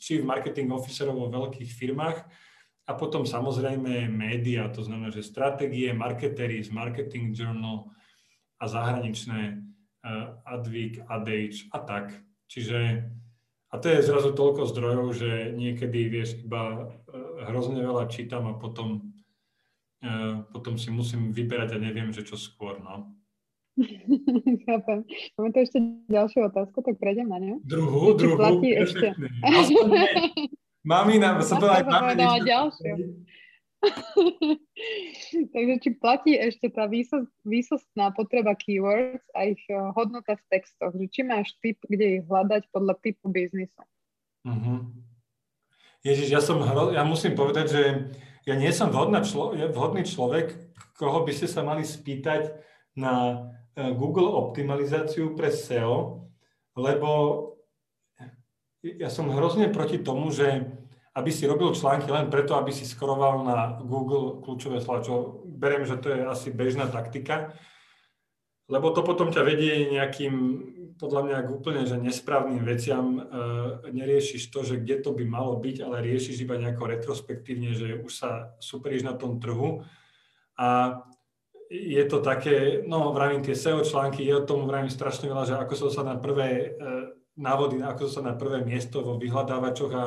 či 0.00 0.24
v 0.24 0.28
marketing 0.28 0.72
officerov 0.72 1.20
vo 1.20 1.28
veľkých 1.28 1.68
firmách. 1.68 2.18
A 2.88 2.96
potom 2.98 3.22
samozrejme 3.22 4.10
média, 4.10 4.66
to 4.72 4.82
znamená, 4.82 5.14
že 5.14 5.22
stratégie, 5.22 5.94
marketery 5.94 6.58
z 6.58 6.74
Marketing 6.74 7.30
Journal 7.30 7.92
a 8.60 8.64
zahraničné 8.68 9.40
uh, 9.56 10.36
Adweek, 10.44 11.00
Adage 11.08 11.66
a 11.72 11.80
tak. 11.80 12.12
Čiže 12.46 13.08
a 13.70 13.78
to 13.78 13.86
je 13.86 14.02
zrazu 14.02 14.34
toľko 14.34 14.66
zdrojov, 14.66 15.06
že 15.14 15.30
niekedy, 15.54 16.10
vieš, 16.10 16.42
iba 16.42 16.90
e, 17.06 17.18
hrozne 17.46 17.78
veľa 17.78 18.10
čítam 18.10 18.50
a 18.50 18.58
potom, 18.58 19.14
e, 20.02 20.42
potom 20.50 20.74
si 20.74 20.90
musím 20.90 21.30
vyberať 21.30 21.78
a 21.78 21.82
neviem, 21.82 22.10
že 22.10 22.26
čo 22.26 22.34
skôr, 22.34 22.82
no. 22.82 23.14
Chápem. 24.66 25.06
Máme 25.38 25.48
tu 25.54 25.58
ešte 25.62 25.78
ďalšiu 26.10 26.50
otázku, 26.50 26.82
tak 26.82 26.98
prejdem 26.98 27.30
na 27.30 27.38
ňu. 27.38 27.62
Druhú, 27.62 28.18
druhú, 28.18 28.34
platí 28.34 28.74
ešte. 28.74 29.14
Mami 30.90 31.22
nám, 31.22 31.38
sa 31.46 31.54
to 31.54 31.70
aj 31.70 31.86
máme 31.86 32.18
ďalšiu. 32.42 33.22
Takže 35.54 35.74
či 35.80 35.90
platí 35.96 36.36
ešte 36.36 36.68
tá 36.68 36.84
výsos, 36.84 37.24
výsostná 37.48 38.12
potreba 38.12 38.52
keywords 38.52 39.24
a 39.32 39.48
ich 39.48 39.62
eh, 39.72 39.76
hodnota 39.96 40.36
v 40.36 40.44
textoch? 40.52 40.92
Že 40.92 41.06
či 41.08 41.20
máš 41.24 41.56
typ, 41.64 41.80
kde 41.88 42.20
ich 42.20 42.24
hľadať 42.28 42.68
podľa 42.72 42.94
typu 43.00 43.32
biznisu? 43.32 43.80
Uh-huh. 44.44 44.88
Ježiš, 46.04 46.28
ja, 46.32 46.40
som 46.40 46.60
hro... 46.60 46.92
ja 46.92 47.04
musím 47.04 47.36
povedať, 47.36 47.66
že 47.72 47.82
ja 48.48 48.54
nie 48.56 48.72
som 48.72 48.92
člo... 48.92 49.52
vhodný 49.52 50.04
človek, 50.04 50.56
koho 50.96 51.24
by 51.24 51.32
ste 51.32 51.48
sa 51.48 51.64
mali 51.64 51.84
spýtať 51.84 52.52
na 52.96 53.48
eh, 53.76 53.92
Google 53.96 54.28
optimalizáciu 54.28 55.32
pre 55.32 55.48
SEO, 55.48 56.28
lebo 56.76 57.08
ja 58.80 59.12
som 59.12 59.28
hrozne 59.28 59.68
proti 59.68 60.00
tomu, 60.00 60.32
že 60.32 60.79
aby 61.10 61.30
si 61.34 61.46
robil 61.46 61.74
články 61.74 62.06
len 62.06 62.30
preto, 62.30 62.54
aby 62.54 62.70
si 62.70 62.86
skoroval 62.86 63.42
na 63.42 63.58
Google 63.82 64.38
kľúčové 64.46 64.78
slova, 64.78 65.02
čo 65.02 65.42
beriem, 65.46 65.82
že 65.82 65.98
to 65.98 66.14
je 66.14 66.22
asi 66.22 66.54
bežná 66.54 66.86
taktika, 66.86 67.54
lebo 68.70 68.94
to 68.94 69.02
potom 69.02 69.34
ťa 69.34 69.42
vedie 69.42 69.90
nejakým, 69.90 70.34
podľa 70.94 71.22
mňa, 71.26 71.36
úplne 71.50 71.82
že 71.90 71.98
nesprávnym 71.98 72.62
veciam. 72.62 73.18
E, 73.18 73.22
neriešiš 73.90 74.46
to, 74.54 74.62
že 74.62 74.78
kde 74.78 75.02
to 75.02 75.10
by 75.10 75.26
malo 75.26 75.58
byť, 75.58 75.82
ale 75.82 76.06
riešiš 76.06 76.46
iba 76.46 76.54
nejako 76.54 76.86
retrospektívne, 76.86 77.74
že 77.74 77.98
už 77.98 78.12
sa 78.14 78.54
superíš 78.62 79.02
na 79.02 79.18
tom 79.18 79.42
trhu. 79.42 79.82
A 80.54 81.02
je 81.66 82.02
to 82.06 82.22
také, 82.22 82.86
no 82.86 83.10
vravím 83.10 83.42
tie 83.42 83.58
SEO 83.58 83.82
články, 83.82 84.22
je 84.22 84.38
o 84.38 84.46
tom 84.46 84.70
vravím 84.70 84.90
strašne 84.90 85.26
veľa, 85.26 85.50
že 85.50 85.58
ako 85.58 85.74
sa 85.74 85.86
dostať 85.90 86.06
na 86.06 86.16
prvé 86.22 86.48
e, 86.50 86.66
návody, 87.42 87.82
ako 87.82 88.06
sa 88.06 88.22
na 88.22 88.38
prvé 88.38 88.62
miesto 88.62 89.02
vo 89.02 89.18
vyhľadávačoch 89.18 89.92
a 89.98 90.04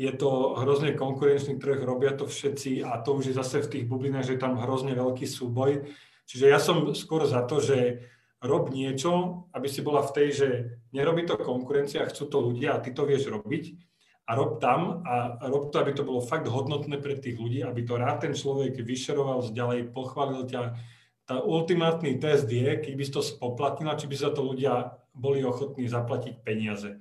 je 0.00 0.12
to 0.16 0.56
hrozne 0.56 0.96
konkurenčný 0.96 1.60
trh, 1.60 1.84
robia 1.84 2.16
to 2.16 2.24
všetci 2.24 2.80
a 2.80 3.04
to 3.04 3.20
už 3.20 3.30
je 3.30 3.34
zase 3.36 3.60
v 3.60 3.70
tých 3.76 3.84
bublinách, 3.84 4.32
že 4.32 4.40
je 4.40 4.44
tam 4.48 4.56
hrozne 4.56 4.96
veľký 4.96 5.28
súboj. 5.28 5.84
Čiže 6.24 6.46
ja 6.48 6.56
som 6.56 6.96
skôr 6.96 7.28
za 7.28 7.44
to, 7.44 7.60
že 7.60 8.08
rob 8.40 8.72
niečo, 8.72 9.44
aby 9.52 9.68
si 9.68 9.84
bola 9.84 10.00
v 10.00 10.14
tej, 10.16 10.28
že 10.32 10.48
nerobí 10.96 11.28
to 11.28 11.36
konkurencia, 11.36 12.08
chcú 12.08 12.32
to 12.32 12.38
ľudia 12.40 12.80
a 12.80 12.80
ty 12.80 12.96
to 12.96 13.04
vieš 13.04 13.28
robiť 13.28 13.76
a 14.24 14.30
rob 14.32 14.56
tam 14.56 15.04
a 15.04 15.36
rob 15.52 15.68
to, 15.68 15.76
aby 15.84 15.92
to 15.92 16.06
bolo 16.06 16.24
fakt 16.24 16.48
hodnotné 16.48 16.96
pre 16.96 17.20
tých 17.20 17.36
ľudí, 17.36 17.60
aby 17.60 17.84
to 17.84 18.00
rád 18.00 18.24
ten 18.24 18.32
človek 18.32 18.80
vyšeroval 18.80 19.52
ďalej, 19.52 19.92
pochválil 19.92 20.48
ťa. 20.48 20.80
Tá 21.28 21.44
ultimátny 21.44 22.16
test 22.16 22.48
je, 22.48 22.78
keď 22.80 22.92
by 22.96 23.04
si 23.04 23.12
to 23.12 23.20
spoplatnila, 23.20 24.00
či 24.00 24.08
by 24.08 24.16
za 24.16 24.32
to 24.32 24.40
ľudia 24.40 24.96
boli 25.12 25.44
ochotní 25.44 25.84
zaplatiť 25.90 26.40
peniaze. 26.40 26.96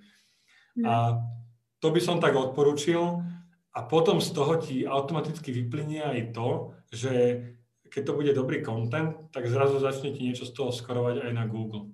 Mm. 0.76 0.84
A 0.84 0.94
to 1.80 1.88
by 1.92 2.00
som 2.04 2.20
tak 2.20 2.36
odporučil. 2.36 3.24
A 3.70 3.80
potom 3.86 4.20
z 4.20 4.34
toho 4.34 4.58
ti 4.60 4.84
automaticky 4.84 5.54
vyplynie 5.54 6.02
aj 6.04 6.20
to, 6.36 6.74
že 6.90 7.14
keď 7.88 8.02
to 8.06 8.18
bude 8.18 8.32
dobrý 8.34 8.66
content, 8.66 9.30
tak 9.32 9.48
zrazu 9.48 9.78
začne 9.80 10.12
ti 10.12 10.26
niečo 10.26 10.46
z 10.46 10.54
toho 10.54 10.74
skorovať 10.74 11.26
aj 11.26 11.32
na 11.34 11.46
Google. 11.46 11.94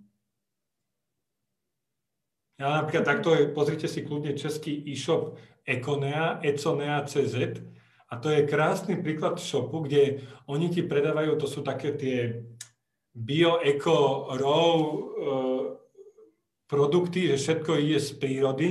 Ja 2.55 2.79
napríklad 2.79 3.03
takto, 3.03 3.36
pozrite 3.51 3.91
si 3.91 4.07
kľudne 4.07 4.39
český 4.39 4.79
e-shop 4.88 5.36
Econea, 5.67 6.39
econea.cz 6.39 7.36
a 8.05 8.13
to 8.21 8.29
je 8.29 8.47
krásny 8.47 9.01
príklad 9.01 9.41
shopu, 9.41 9.83
kde 9.83 10.21
oni 10.45 10.69
ti 10.69 10.86
predávajú, 10.86 11.41
to 11.41 11.49
sú 11.49 11.65
také 11.65 11.97
tie 11.97 12.45
bio, 13.11 13.57
eco, 13.59 14.29
raw 14.38 14.77
e, 14.77 14.95
produkty, 16.69 17.33
že 17.33 17.41
všetko 17.41 17.71
ide 17.81 17.99
z 17.99 18.09
prírody 18.21 18.69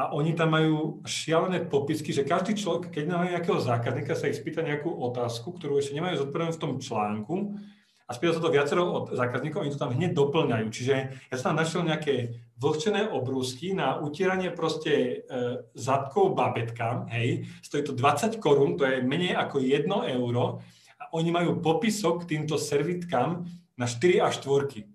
a 0.00 0.16
oni 0.16 0.32
tam 0.32 0.56
majú 0.56 1.04
šialené 1.04 1.68
popisky, 1.68 2.08
že 2.08 2.24
každý 2.24 2.56
človek, 2.56 2.88
keď 2.88 3.04
má 3.04 3.28
nejakého 3.28 3.60
zákazníka, 3.60 4.16
sa 4.16 4.32
ich 4.32 4.40
spýta 4.40 4.64
nejakú 4.64 4.88
otázku, 4.88 5.52
ktorú 5.52 5.76
ešte 5.76 5.92
nemajú 5.92 6.24
zodpovedanú 6.24 6.56
v 6.56 6.62
tom 6.62 6.72
článku 6.80 7.60
a 8.08 8.10
spýta 8.16 8.40
sa 8.40 8.40
to 8.40 8.48
viacero 8.48 8.88
od 8.88 9.04
zákazníkov, 9.12 9.60
oni 9.60 9.72
to 9.76 9.82
tam 9.84 9.92
hneď 9.92 10.16
doplňajú. 10.16 10.66
Čiže 10.72 10.94
ja 11.28 11.34
som 11.36 11.52
tam 11.52 11.60
našiel 11.60 11.84
nejaké 11.84 12.32
vlhčené 12.56 13.12
obrúsky 13.12 13.76
na 13.76 14.00
utieranie 14.00 14.48
proste 14.48 14.92
e, 15.20 15.68
zadkov 15.76 16.32
babetkám, 16.32 17.12
hej, 17.12 17.44
stojí 17.60 17.84
to 17.84 17.92
20 17.92 18.40
korún, 18.40 18.80
to 18.80 18.88
je 18.88 19.04
menej 19.04 19.36
ako 19.36 19.60
1 19.60 19.84
euro 20.16 20.64
a 20.96 21.12
oni 21.12 21.28
majú 21.28 21.60
popisok 21.60 22.24
k 22.24 22.40
týmto 22.40 22.56
servitkám 22.56 23.44
na 23.76 23.84
4 23.84 24.24
až 24.24 24.48
4. 24.48 24.88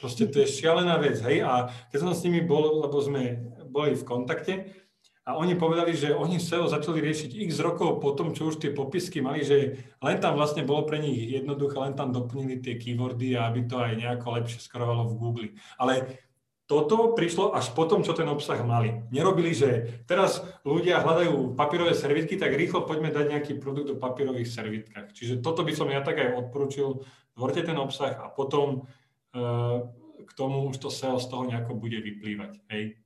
Proste 0.00 0.30
to 0.30 0.40
je 0.40 0.48
šialená 0.48 0.96
vec, 0.96 1.20
hej, 1.28 1.44
a 1.44 1.68
keď 1.92 1.98
som 2.02 2.16
s 2.16 2.24
nimi 2.24 2.40
bol, 2.40 2.88
lebo 2.88 2.96
sme 3.04 3.52
boli 3.68 3.94
v 3.94 4.04
kontakte 4.04 4.54
a 5.28 5.36
oni 5.36 5.60
povedali, 5.60 5.92
že 5.92 6.16
oni 6.16 6.40
SEO 6.40 6.72
začali 6.72 7.04
riešiť 7.04 7.36
x 7.36 7.60
rokov 7.60 8.00
po 8.00 8.16
tom, 8.16 8.32
čo 8.32 8.48
už 8.48 8.64
tie 8.64 8.72
popisky 8.72 9.20
mali, 9.20 9.44
že 9.44 9.76
len 10.00 10.16
tam 10.24 10.40
vlastne 10.40 10.64
bolo 10.64 10.88
pre 10.88 10.96
nich 11.04 11.28
jednoduché, 11.28 11.76
len 11.76 11.92
tam 11.92 12.16
doplnili 12.16 12.64
tie 12.64 12.80
keywordy 12.80 13.36
aby 13.36 13.68
to 13.68 13.76
aj 13.76 13.92
nejako 14.00 14.40
lepšie 14.40 14.64
skorovalo 14.64 15.12
v 15.12 15.18
Google. 15.20 15.48
Ale 15.76 16.16
toto 16.64 17.12
prišlo 17.12 17.52
až 17.52 17.76
po 17.76 17.84
tom, 17.84 18.00
čo 18.00 18.16
ten 18.16 18.24
obsah 18.24 18.56
mali. 18.64 19.04
Nerobili, 19.12 19.52
že 19.52 20.00
teraz 20.08 20.40
ľudia 20.64 21.04
hľadajú 21.04 21.52
papierové 21.52 21.92
servitky, 21.92 22.40
tak 22.40 22.56
rýchlo 22.56 22.88
poďme 22.88 23.12
dať 23.12 23.24
nejaký 23.28 23.52
produkt 23.60 23.92
do 23.92 24.00
papierových 24.00 24.48
servitkách. 24.48 25.12
Čiže 25.12 25.44
toto 25.44 25.60
by 25.60 25.72
som 25.76 25.92
ja 25.92 26.00
tak 26.00 26.24
aj 26.24 26.40
odporučil. 26.48 27.04
Tvorte 27.36 27.60
ten 27.64 27.76
obsah 27.76 28.16
a 28.16 28.32
potom 28.32 28.88
e, 29.32 29.40
k 30.24 30.30
tomu 30.36 30.68
už 30.68 30.76
to 30.76 30.88
SEO 30.92 31.20
z 31.20 31.28
toho 31.28 31.48
nejako 31.48 31.76
bude 31.76 32.00
vyplývať. 32.00 32.60
Hej. 32.72 33.00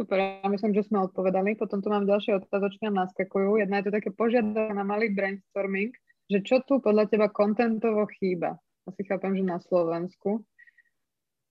Super, 0.00 0.40
ja 0.40 0.48
myslím, 0.48 0.72
že 0.72 0.88
sme 0.88 1.04
odpovedali. 1.04 1.60
Potom 1.60 1.84
tu 1.84 1.92
mám 1.92 2.08
ďalšie 2.08 2.40
otázočky 2.40 2.88
a 2.88 2.96
naskakujú. 3.04 3.60
Jedna 3.60 3.84
je 3.84 3.92
to 3.92 4.00
také 4.00 4.08
požiadavka 4.08 4.72
na 4.72 4.80
malý 4.80 5.12
brainstorming, 5.12 5.92
že 6.24 6.40
čo 6.40 6.64
tu 6.64 6.80
podľa 6.80 7.04
teba 7.12 7.28
kontentovo 7.28 8.08
chýba? 8.16 8.56
Asi 8.88 9.04
chápem, 9.04 9.36
že 9.36 9.44
na 9.44 9.60
Slovensku. 9.60 10.40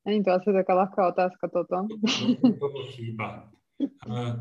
Není 0.02 0.26
to 0.26 0.34
asi 0.34 0.50
taká 0.50 0.74
ľahká 0.74 1.14
otázka 1.14 1.46
toto. 1.46 1.94
Kontentovo 1.94 2.90
chýba. 2.90 3.54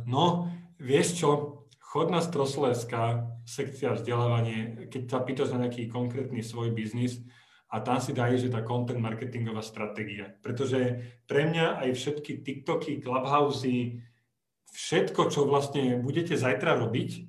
No, 0.08 0.48
vieš 0.80 1.20
čo, 1.20 1.28
chod 1.76 2.08
na 2.08 2.24
Strosleská, 2.24 3.28
sekcia 3.44 3.92
vzdelávanie, 3.92 4.88
keď 4.88 5.02
sa 5.04 5.20
pýtaš 5.20 5.52
na 5.52 5.68
nejaký 5.68 5.84
konkrétny 5.92 6.40
svoj 6.40 6.72
biznis, 6.72 7.20
a 7.68 7.76
tam 7.84 8.00
si 8.00 8.16
daje, 8.16 8.40
že 8.40 8.52
tá 8.52 8.64
content 8.64 9.00
marketingová 9.00 9.60
stratégia. 9.60 10.32
Pretože 10.40 11.04
pre 11.28 11.44
mňa 11.44 11.84
aj 11.84 11.90
všetky 11.92 12.40
TikToky, 12.40 13.04
Clubhousey, 13.04 14.00
všetko, 14.72 15.28
čo 15.28 15.44
vlastne 15.44 16.00
budete 16.00 16.36
zajtra 16.36 16.80
robiť, 16.80 17.28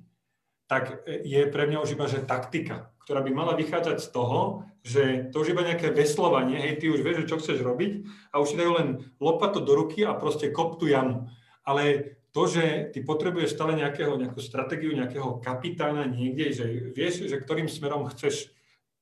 tak 0.64 1.04
je 1.06 1.44
pre 1.50 1.66
mňa 1.66 1.82
už 1.82 1.98
iba, 1.98 2.06
že 2.06 2.24
taktika, 2.24 2.94
ktorá 3.04 3.20
by 3.26 3.32
mala 3.34 3.52
vychádzať 3.58 3.98
z 4.00 4.08
toho, 4.14 4.64
že 4.80 5.28
to 5.28 5.44
už 5.44 5.52
iba 5.52 5.66
nejaké 5.66 5.92
veslovanie, 5.92 6.56
hej, 6.56 6.80
ty 6.80 6.86
už 6.88 7.04
vieš, 7.04 7.28
čo 7.28 7.36
chceš 7.36 7.60
robiť 7.60 8.06
a 8.32 8.40
už 8.40 8.54
ti 8.54 8.56
dajú 8.56 8.72
len 8.80 8.88
lopato 9.20 9.60
do 9.60 9.76
ruky 9.76 10.06
a 10.06 10.16
proste 10.16 10.48
kop 10.54 10.80
tú 10.80 10.88
jamu. 10.88 11.28
Ale 11.66 12.16
to, 12.30 12.46
že 12.46 12.94
ty 12.94 13.02
potrebuješ 13.02 13.58
stále 13.58 13.74
nejakého, 13.76 14.14
nejakú 14.14 14.38
stratégiu, 14.38 14.94
nejakého 14.94 15.42
kapitána 15.42 16.06
niekde, 16.06 16.54
že 16.54 16.64
vieš, 16.94 17.26
že 17.26 17.36
ktorým 17.36 17.66
smerom 17.66 18.06
chceš 18.14 18.54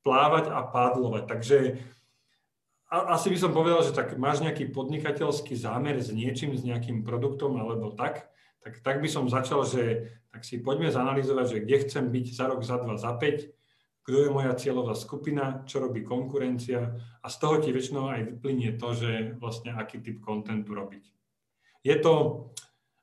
plávať 0.09 0.49
a 0.49 0.65
pádlovať. 0.65 1.29
Takže 1.29 1.57
asi 2.89 3.29
by 3.29 3.37
som 3.37 3.53
povedal, 3.53 3.85
že 3.85 3.93
tak 3.93 4.17
máš 4.17 4.41
nejaký 4.41 4.73
podnikateľský 4.73 5.53
zámer 5.53 6.01
s 6.01 6.09
niečím, 6.09 6.57
s 6.57 6.65
nejakým 6.65 7.05
produktom 7.05 7.61
alebo 7.61 7.93
tak, 7.93 8.33
tak, 8.65 8.81
tak 8.81 9.05
by 9.05 9.09
som 9.13 9.29
začal, 9.29 9.69
že 9.69 10.09
tak 10.33 10.49
si 10.49 10.57
poďme 10.57 10.89
zanalizovať, 10.89 11.47
že 11.53 11.63
kde 11.69 11.77
chcem 11.85 12.05
byť 12.09 12.27
za 12.33 12.49
rok, 12.49 12.65
za 12.65 12.81
dva, 12.81 12.97
za 12.97 13.13
päť, 13.21 13.53
kto 14.09 14.25
je 14.25 14.33
moja 14.33 14.57
cieľová 14.57 14.97
skupina, 14.97 15.69
čo 15.69 15.85
robí 15.85 16.01
konkurencia 16.01 16.97
a 17.21 17.27
z 17.29 17.37
toho 17.37 17.61
ti 17.61 17.77
väčšinou 17.77 18.09
aj 18.09 18.25
vyplynie 18.33 18.81
to, 18.81 18.97
že 18.97 19.37
vlastne 19.37 19.77
aký 19.77 20.01
typ 20.01 20.25
kontentu 20.25 20.73
robiť. 20.73 21.05
Je 21.85 21.97
to, 22.01 22.49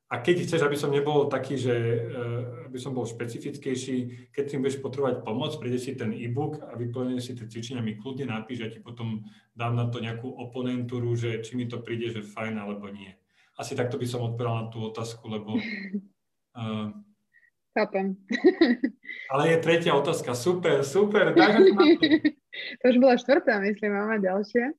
a 0.05 0.21
keď 0.21 0.45
chceš, 0.45 0.61
aby 0.61 0.77
som 0.77 0.93
nebol 0.93 1.25
taký, 1.25 1.57
že 1.57 1.73
eh, 1.73 2.69
aby 2.69 2.77
som 2.77 2.93
bol 2.93 3.09
špecifickejší, 3.09 4.29
keď 4.29 4.43
si 4.45 4.55
budeš 4.61 4.77
potrebovať 4.85 5.25
pomoc, 5.25 5.57
príde 5.57 5.81
si 5.81 5.97
ten 5.97 6.13
e-book 6.13 6.61
a 6.61 6.77
vyplňuje 6.77 7.21
si 7.23 7.33
tie 7.33 7.49
cvičenia, 7.49 7.81
mi 7.81 7.97
kľudne 7.97 8.29
napíš, 8.29 8.59
ja 8.61 8.69
ti 8.69 8.77
potom 8.77 9.25
dám 9.57 9.73
na 9.73 9.89
to 9.89 9.97
nejakú 9.97 10.29
oponentúru, 10.29 11.17
že 11.17 11.41
či 11.41 11.57
mi 11.57 11.65
to 11.65 11.81
príde, 11.81 12.13
že 12.13 12.21
fajn 12.21 12.53
alebo 12.61 12.85
nie. 12.93 13.09
Asi 13.57 13.73
takto 13.73 13.97
by 13.97 14.05
som 14.05 14.21
odpovedal 14.21 14.55
na 14.55 14.65
tú 14.69 14.83
otázku, 14.83 15.25
lebo... 15.31 15.57
Uh, 16.53 16.91
Chápem. 17.75 18.15
ale 19.35 19.51
je 19.51 19.57
tretia 19.59 19.91
otázka. 19.91 20.31
Super, 20.31 20.79
super. 20.87 21.35
to 22.79 22.83
už 22.87 22.97
bola 23.03 23.19
štvrtá, 23.19 23.59
myslím, 23.59 23.99
máme 23.99 24.23
ďalšie. 24.23 24.71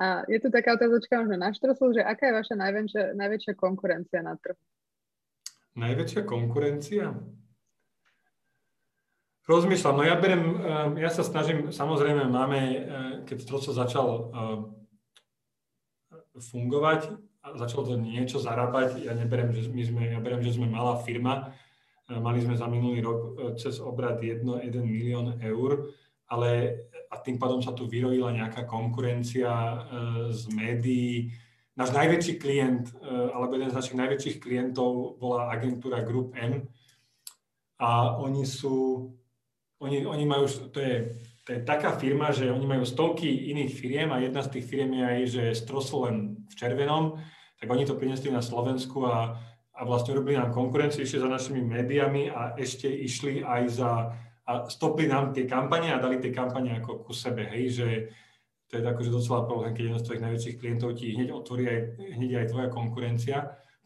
A 0.00 0.24
je 0.24 0.40
tu 0.40 0.48
taká 0.48 0.80
otázočka 0.80 1.20
možno 1.20 1.36
na 1.36 1.52
štrosl, 1.52 1.92
že 1.92 2.00
aká 2.00 2.32
je 2.32 2.38
vaša 2.40 2.54
najväčšia, 2.56 3.04
najväčšia 3.20 3.52
konkurencia 3.52 4.24
na 4.24 4.32
trhu? 4.40 4.56
Najväčšia 5.76 6.24
konkurencia? 6.24 7.12
Rozmýšľam, 9.44 9.96
no 10.00 10.02
ja 10.08 10.16
berem, 10.16 10.42
eh, 10.56 11.04
ja 11.04 11.10
sa 11.12 11.20
snažím, 11.20 11.68
samozrejme 11.68 12.32
máme, 12.32 12.58
eh, 12.60 12.80
keď 13.28 13.36
Stroco 13.44 13.70
začal 13.76 14.08
eh, 14.08 14.58
fungovať, 16.48 17.20
začalo 17.60 17.92
to 17.92 17.94
niečo 18.00 18.40
zarábať, 18.40 19.04
ja 19.04 19.12
neberem, 19.12 19.52
že 19.52 19.68
my 19.68 19.82
sme, 19.84 20.02
ja 20.16 20.20
berem, 20.22 20.40
že 20.40 20.56
sme 20.56 20.70
malá 20.70 20.96
firma, 21.04 21.52
mali 22.08 22.40
sme 22.40 22.56
za 22.56 22.68
minulý 22.68 23.00
rok 23.04 23.20
cez 23.56 23.80
obrad 23.80 24.20
1, 24.20 24.44
1 24.44 24.82
milión 24.82 25.36
eur, 25.40 25.92
ale 26.28 26.84
a 27.10 27.18
tým 27.18 27.36
pádom 27.42 27.58
sa 27.58 27.74
tu 27.74 27.90
vyrojila 27.90 28.30
nejaká 28.30 28.64
konkurencia 28.70 29.50
e, 29.50 29.78
z 30.30 30.42
médií. 30.54 31.34
Náš 31.74 31.90
najväčší 31.90 32.38
klient, 32.38 32.94
e, 32.94 33.10
alebo 33.34 33.58
jeden 33.58 33.70
z 33.70 33.78
našich 33.78 33.98
najväčších 33.98 34.36
klientov 34.38 35.18
bola 35.18 35.50
agentúra 35.50 36.06
Group 36.06 36.38
M 36.38 36.70
a 37.82 38.14
oni 38.22 38.46
sú, 38.46 39.10
oni, 39.82 40.06
oni 40.06 40.24
majú, 40.24 40.46
to 40.70 40.78
je, 40.78 40.96
to 41.42 41.58
je 41.58 41.60
taká 41.66 41.98
firma, 41.98 42.30
že 42.30 42.46
oni 42.46 42.66
majú 42.66 42.86
stovky 42.86 43.50
iných 43.50 43.72
firiem 43.74 44.10
a 44.14 44.22
jedna 44.22 44.46
z 44.46 44.58
tých 44.58 44.68
firiem 44.70 44.92
je 44.94 45.04
aj, 45.04 45.20
že 45.26 45.44
stroslo 45.66 46.06
len 46.06 46.46
v 46.46 46.54
červenom, 46.54 47.18
tak 47.58 47.68
oni 47.68 47.84
to 47.84 47.98
priniesli 47.98 48.30
na 48.30 48.40
Slovensku 48.40 49.02
a 49.04 49.34
a 49.80 49.84
vlastne 49.88 50.12
robili 50.12 50.36
nám 50.36 50.52
konkurenciu, 50.52 51.00
išli 51.00 51.24
za 51.24 51.32
našimi 51.32 51.64
médiami 51.64 52.28
a 52.28 52.52
ešte 52.60 52.84
išli 52.84 53.40
aj 53.40 53.62
za, 53.72 54.12
a 54.46 54.68
stopli 54.68 55.06
nám 55.06 55.32
tie 55.36 55.44
kampane 55.44 55.92
a 55.92 56.02
dali 56.02 56.18
tie 56.18 56.32
kampane 56.32 56.80
ako 56.80 57.04
ku 57.04 57.12
sebe, 57.12 57.46
hej, 57.50 57.64
že 57.70 57.88
to 58.70 58.78
je 58.78 58.86
akože 58.86 59.10
docela 59.10 59.42
problém, 59.42 59.74
keď 59.74 59.82
jeden 59.82 59.98
z 59.98 60.06
tvojich 60.06 60.24
najväčších 60.24 60.58
klientov 60.62 60.88
ti 60.94 61.10
hneď 61.10 61.34
otvorí 61.34 61.64
aj, 61.66 61.80
hneď 62.14 62.30
aj 62.38 62.46
tvoja 62.54 62.68
konkurencia. 62.70 63.36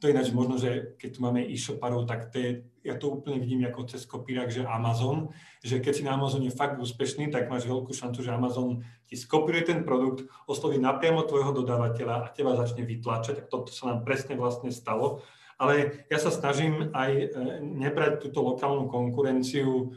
To 0.02 0.10
je 0.10 0.12
ináč 0.12 0.28
možno, 0.36 0.60
že 0.60 1.00
keď 1.00 1.08
tu 1.16 1.18
máme 1.24 1.40
e-shoparov, 1.40 2.04
tak 2.04 2.28
to 2.28 2.36
je, 2.36 2.50
ja 2.84 3.00
to 3.00 3.08
úplne 3.08 3.40
vidím 3.40 3.64
ako 3.64 3.88
cez 3.88 4.04
kopírak, 4.04 4.52
že 4.52 4.68
Amazon, 4.68 5.32
že 5.64 5.80
keď 5.80 5.92
si 5.96 6.02
na 6.04 6.20
Amazone 6.20 6.52
fakt 6.52 6.76
úspešný, 6.76 7.32
tak 7.32 7.48
máš 7.48 7.64
veľkú 7.64 7.96
šancu, 7.96 8.20
že 8.20 8.36
Amazon 8.36 8.84
ti 9.08 9.16
skopíruje 9.16 9.72
ten 9.72 9.80
produkt, 9.80 10.28
osloví 10.44 10.76
napriamo 10.76 11.24
tvojho 11.24 11.56
dodávateľa 11.56 12.28
a 12.28 12.30
teba 12.36 12.52
začne 12.52 12.84
vytlačať. 12.84 13.40
A 13.40 13.48
toto 13.48 13.72
sa 13.72 13.96
nám 13.96 14.04
presne 14.04 14.36
vlastne 14.36 14.68
stalo. 14.68 15.24
Ale 15.56 16.04
ja 16.12 16.18
sa 16.20 16.28
snažím 16.28 16.92
aj 16.92 17.10
e, 17.14 17.26
nebrať 17.62 18.26
túto 18.26 18.44
lokálnu 18.44 18.90
konkurenciu 18.90 19.96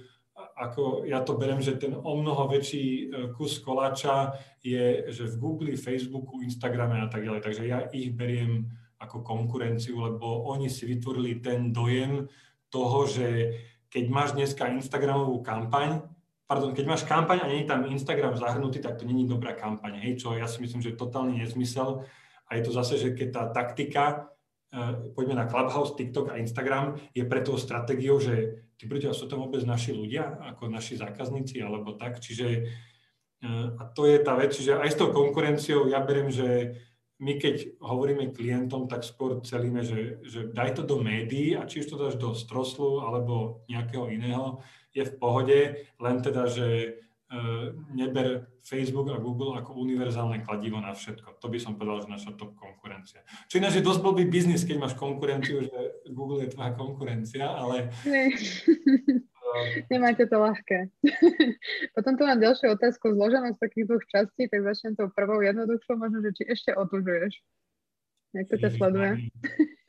ako 0.58 1.06
ja 1.06 1.22
to 1.22 1.38
berem, 1.38 1.62
že 1.62 1.78
ten 1.78 1.94
o 1.94 2.14
mnoho 2.18 2.50
väčší 2.50 2.86
e, 2.86 3.04
kus 3.38 3.62
koláča 3.62 4.34
je, 4.66 5.06
že 5.14 5.30
v 5.30 5.36
Google, 5.38 5.78
Facebooku, 5.78 6.42
Instagrame 6.42 6.98
a 6.98 7.08
tak 7.08 7.22
ďalej. 7.22 7.46
Takže 7.46 7.64
ja 7.70 7.86
ich 7.94 8.10
beriem 8.10 8.66
ako 8.98 9.22
konkurenciu, 9.22 10.02
lebo 10.02 10.50
oni 10.50 10.66
si 10.74 10.90
vytvorili 10.90 11.38
ten 11.38 11.70
dojem 11.70 12.26
toho, 12.74 13.06
že 13.06 13.54
keď 13.88 14.04
máš 14.10 14.34
dneska 14.34 14.68
Instagramovú 14.74 15.46
kampaň, 15.46 16.02
pardon, 16.50 16.74
keď 16.74 16.86
máš 16.90 17.06
kampaň 17.06 17.46
a 17.46 17.48
nie 17.48 17.64
je 17.64 17.70
tam 17.70 17.86
Instagram 17.86 18.34
zahrnutý, 18.36 18.82
tak 18.82 18.98
to 18.98 19.06
není 19.06 19.30
dobrá 19.30 19.54
kampaň, 19.54 20.02
hej, 20.02 20.18
čo 20.18 20.34
ja 20.34 20.50
si 20.50 20.60
myslím, 20.60 20.82
že 20.82 20.98
je 20.98 21.00
totálny 21.00 21.40
nezmysel. 21.40 22.04
A 22.48 22.58
je 22.58 22.62
to 22.66 22.72
zase, 22.74 22.98
že 22.98 23.10
keď 23.14 23.30
tá 23.32 23.44
taktika, 23.52 24.32
uh, 24.72 25.12
poďme 25.12 25.44
na 25.44 25.46
Clubhouse, 25.52 25.96
TikTok 26.00 26.32
a 26.32 26.40
Instagram, 26.40 26.96
je 27.12 27.28
pre 27.28 27.44
tou 27.44 27.60
stratégiou, 27.60 28.20
že 28.24 28.67
ty 28.78 28.86
brďa, 28.86 29.18
sú 29.18 29.26
tam 29.26 29.42
vôbec 29.42 29.66
naši 29.66 29.92
ľudia, 29.92 30.38
ako 30.54 30.70
naši 30.70 31.02
zákazníci, 31.02 31.60
alebo 31.66 31.98
tak, 31.98 32.22
čiže 32.22 32.48
e, 32.48 33.50
a 33.74 33.84
to 33.92 34.06
je 34.06 34.18
tá 34.22 34.38
vec, 34.38 34.54
čiže 34.54 34.78
aj 34.78 34.90
s 34.94 35.00
tou 35.02 35.10
konkurenciou 35.10 35.90
ja 35.90 36.00
beriem, 36.02 36.30
že 36.30 36.78
my 37.18 37.42
keď 37.42 37.82
hovoríme 37.82 38.30
klientom, 38.30 38.86
tak 38.86 39.02
skôr 39.02 39.42
celíme, 39.42 39.82
že, 39.82 40.22
že 40.22 40.54
daj 40.54 40.78
to 40.78 40.84
do 40.86 41.02
médií 41.02 41.58
a 41.58 41.66
či 41.66 41.82
už 41.82 41.90
to 41.90 41.98
dáš 41.98 42.16
do 42.22 42.38
stroslu 42.38 43.02
alebo 43.02 43.66
nejakého 43.66 44.14
iného, 44.14 44.62
je 44.94 45.02
v 45.02 45.18
pohode, 45.18 45.60
len 45.98 46.18
teda, 46.22 46.46
že 46.46 47.02
neber 47.92 48.48
Facebook 48.64 49.12
a 49.12 49.20
Google 49.20 49.60
ako 49.60 49.76
univerzálne 49.76 50.48
kladivo 50.48 50.80
na 50.80 50.96
všetko. 50.96 51.44
To 51.44 51.48
by 51.52 51.60
som 51.60 51.76
povedal, 51.76 52.08
že 52.08 52.14
naša 52.16 52.32
top 52.40 52.56
konkurencia. 52.56 53.20
Čo 53.52 53.60
ináč 53.60 53.80
je 53.80 53.88
dosť 53.88 54.00
blbý 54.00 54.32
biznis, 54.32 54.64
keď 54.64 54.80
máš 54.80 54.96
konkurenciu, 54.96 55.68
že 55.68 55.76
Google 56.08 56.48
je 56.48 56.56
tvoja 56.56 56.72
konkurencia, 56.80 57.52
ale... 57.52 57.92
Nemáte 59.92 60.28
to 60.28 60.40
ľahké. 60.40 60.92
Potom 61.96 62.14
tu 62.16 62.24
mám 62.24 62.40
ďalšiu 62.40 62.76
otázku 62.80 63.16
zloženú 63.16 63.56
z 63.56 63.60
takých 63.60 63.86
dvoch 63.92 64.06
častí, 64.08 64.48
tak 64.48 64.64
začnem 64.64 64.96
tou 64.96 65.08
prvou 65.12 65.40
jednoduchšou, 65.44 65.96
možno, 66.00 66.24
že 66.24 66.32
či 66.36 66.44
ešte 66.48 66.72
otužuješ. 66.76 67.34
Jak 68.36 68.46
to 68.52 68.56
ťa 68.60 68.70
sleduje? 68.76 69.12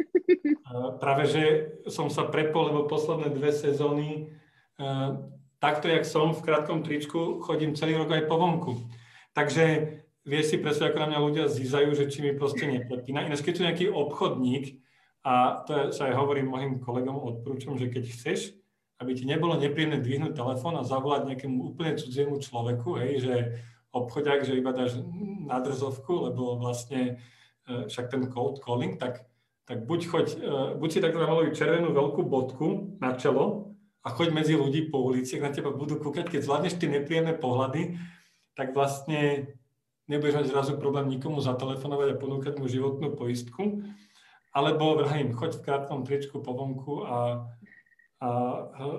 Práve, 1.03 1.23
že 1.27 1.43
som 1.91 2.11
sa 2.11 2.27
prepol, 2.29 2.71
lebo 2.71 2.91
posledné 2.91 3.35
dve 3.35 3.51
sezóny 3.51 4.31
takto, 5.59 5.91
jak 5.91 6.07
som 6.07 6.35
v 6.35 6.43
krátkom 6.43 6.83
tričku, 6.87 7.43
chodím 7.43 7.75
celý 7.75 7.99
rok 7.99 8.11
aj 8.15 8.27
po 8.31 8.39
vonku. 8.39 8.73
Takže 9.35 9.65
vieš 10.27 10.55
si 10.55 10.57
presne, 10.59 10.91
ako 10.91 10.99
na 11.03 11.09
mňa 11.15 11.21
ľudia 11.25 11.45
zízajú, 11.51 11.95
že 11.95 12.11
či 12.11 12.23
mi 12.23 12.35
proste 12.35 12.67
neprepína. 12.67 13.27
Ináč, 13.27 13.43
keď 13.43 13.53
tu 13.55 13.63
nejaký 13.67 13.87
obchodník, 13.91 14.79
a 15.27 15.65
to 15.67 15.91
sa 15.91 16.09
aj 16.09 16.15
hovorím 16.15 16.49
mojim 16.49 16.73
kolegom, 16.79 17.19
odporúčam, 17.19 17.75
že 17.77 17.91
keď 17.91 18.05
chceš, 18.07 18.55
aby 18.99 19.15
ti 19.15 19.27
nebolo 19.27 19.59
nepríjemné 19.59 20.03
dvihnúť 20.03 20.35
telefón 20.35 20.75
a 20.79 20.87
zavolať 20.87 21.31
nejakému 21.31 21.75
úplne 21.75 21.95
cudziemu 21.99 22.39
človeku, 22.43 22.99
hej, 22.99 23.13
že 23.23 23.35
obchodiak, 23.95 24.43
že 24.43 24.59
iba 24.59 24.75
dáš 24.75 24.99
na 25.47 25.59
drzovku, 25.63 26.31
lebo 26.31 26.59
vlastne 26.59 27.23
e, 27.67 27.87
však 27.87 28.11
ten 28.11 28.27
cold 28.31 28.59
calling, 28.59 28.99
tak, 28.99 29.27
tak 29.65 29.87
buď, 29.87 30.01
choď, 30.07 30.27
e, 30.35 30.49
buď 30.77 30.89
si 30.91 30.99
tak 30.99 31.15
namaluj 31.15 31.55
červenú 31.55 31.95
veľkú 31.95 32.27
bodku 32.27 32.99
na 32.99 33.15
čelo 33.15 33.78
a 34.09 34.17
choď 34.17 34.33
medzi 34.33 34.57
ľudí 34.57 34.89
po 34.89 35.05
ulici, 35.05 35.37
ak 35.37 35.45
na 35.45 35.53
teba 35.53 35.69
budú 35.69 36.01
kúkať, 36.01 36.33
keď 36.33 36.41
zvládneš 36.41 36.81
tie 36.81 36.89
nepríjemné 36.89 37.37
pohľady, 37.37 38.01
tak 38.57 38.73
vlastne 38.73 39.53
nebudeš 40.09 40.41
mať 40.41 40.47
zrazu 40.49 40.73
problém 40.81 41.13
nikomu 41.13 41.45
zatelefonovať 41.45 42.17
a 42.17 42.21
ponúkať 42.21 42.55
mu 42.57 42.65
životnú 42.73 43.13
poistku. 43.13 43.85
Alebo 44.57 44.97
vrajím, 44.97 45.37
choď 45.37 45.61
v 45.61 45.65
krátkom 45.69 46.09
tričku 46.09 46.41
po 46.41 46.57
vonku 46.57 47.05
a, 47.05 47.45
a 48.25 48.29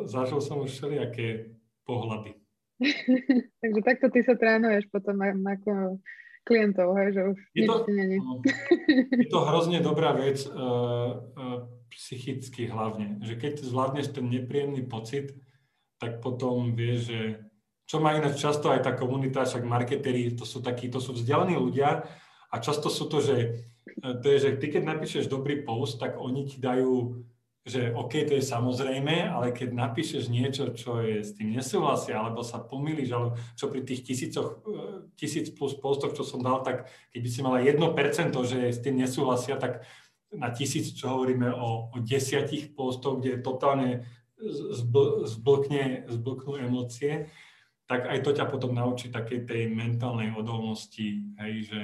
zažil 0.05 0.45
som 0.45 0.61
už 0.61 0.77
všelijaké 0.77 1.57
pohľady. 1.89 2.37
Takže 3.65 3.81
takto 3.81 4.13
ty 4.13 4.21
sa 4.21 4.37
trénuješ 4.37 4.85
potom 4.93 5.17
ako 5.25 5.97
klientov, 6.45 6.93
hej, 7.01 7.09
že 7.17 7.21
už 7.33 7.37
je 7.57 7.65
to. 7.65 7.75
No, 7.89 8.45
je 9.25 9.27
to 9.27 9.39
hrozne 9.41 9.81
dobrá 9.81 10.13
vec. 10.13 10.45
Uh, 10.45 11.17
uh, 11.33 11.78
psychicky 11.91 12.69
hlavne. 12.69 13.19
Že 13.25 13.33
keď 13.37 13.53
zvládneš 13.65 14.13
ten 14.13 14.29
nepríjemný 14.29 14.85
pocit, 14.85 15.35
tak 15.99 16.23
potom 16.23 16.73
vieš, 16.77 17.11
že 17.11 17.21
čo 17.89 17.97
má 17.97 18.13
ináč 18.13 18.37
často 18.37 18.69
aj 18.69 18.85
tá 18.85 18.93
komunita, 18.93 19.49
však 19.49 19.65
marketeri, 19.65 20.37
to 20.37 20.45
sú 20.45 20.61
takí, 20.61 20.93
to 20.93 21.01
sú 21.01 21.17
vzdialení 21.17 21.57
ľudia 21.57 22.05
a 22.53 22.55
často 22.61 22.87
sú 22.87 23.09
to, 23.09 23.17
že 23.17 23.65
to 23.97 24.25
je, 24.29 24.37
že 24.37 24.49
ty 24.61 24.69
keď 24.69 24.85
napíšeš 24.85 25.25
dobrý 25.25 25.65
post, 25.65 25.97
tak 25.97 26.21
oni 26.21 26.45
ti 26.45 26.61
dajú, 26.61 27.25
že 27.65 27.89
OK, 27.89 28.29
to 28.29 28.37
je 28.37 28.45
samozrejme, 28.45 29.33
ale 29.33 29.49
keď 29.49 29.73
napíšeš 29.73 30.29
niečo, 30.29 30.69
čo 30.77 31.01
je 31.01 31.25
s 31.25 31.33
tým 31.33 31.49
nesúhlasia, 31.49 32.21
alebo 32.21 32.45
sa 32.45 32.61
pomýliš, 32.61 33.09
alebo 33.09 33.35
čo 33.57 33.73
pri 33.73 33.81
tých 33.81 34.05
tisícoch, 34.05 34.61
tisíc 35.17 35.49
plus 35.57 35.73
postoch, 35.73 36.13
čo 36.13 36.21
som 36.21 36.45
dal, 36.45 36.61
tak 36.61 36.93
keď 37.09 37.19
by 37.25 37.29
si 37.29 37.39
mala 37.41 37.59
1%, 37.65 37.75
že 38.45 38.59
s 38.69 38.79
tým 38.85 39.01
nesúhlasia, 39.01 39.57
tak 39.57 39.81
na 40.33 40.49
tisíc, 40.53 40.93
čo 40.93 41.17
hovoríme 41.17 41.49
o, 41.49 41.89
o 41.89 41.97
desiatich 42.01 42.73
postoch, 42.77 43.19
kde 43.19 43.41
totálne 43.41 44.05
zbl, 44.41 45.25
zblkne, 45.25 46.05
zblknú 46.07 46.61
emócie, 46.61 47.27
tak 47.89 48.05
aj 48.05 48.21
to 48.21 48.31
ťa 48.37 48.45
potom 48.45 48.77
naučí 48.77 49.09
takej 49.09 49.49
tej 49.49 49.73
mentálnej 49.73 50.29
odolnosti, 50.37 51.25
hej, 51.41 51.53
že 51.65 51.81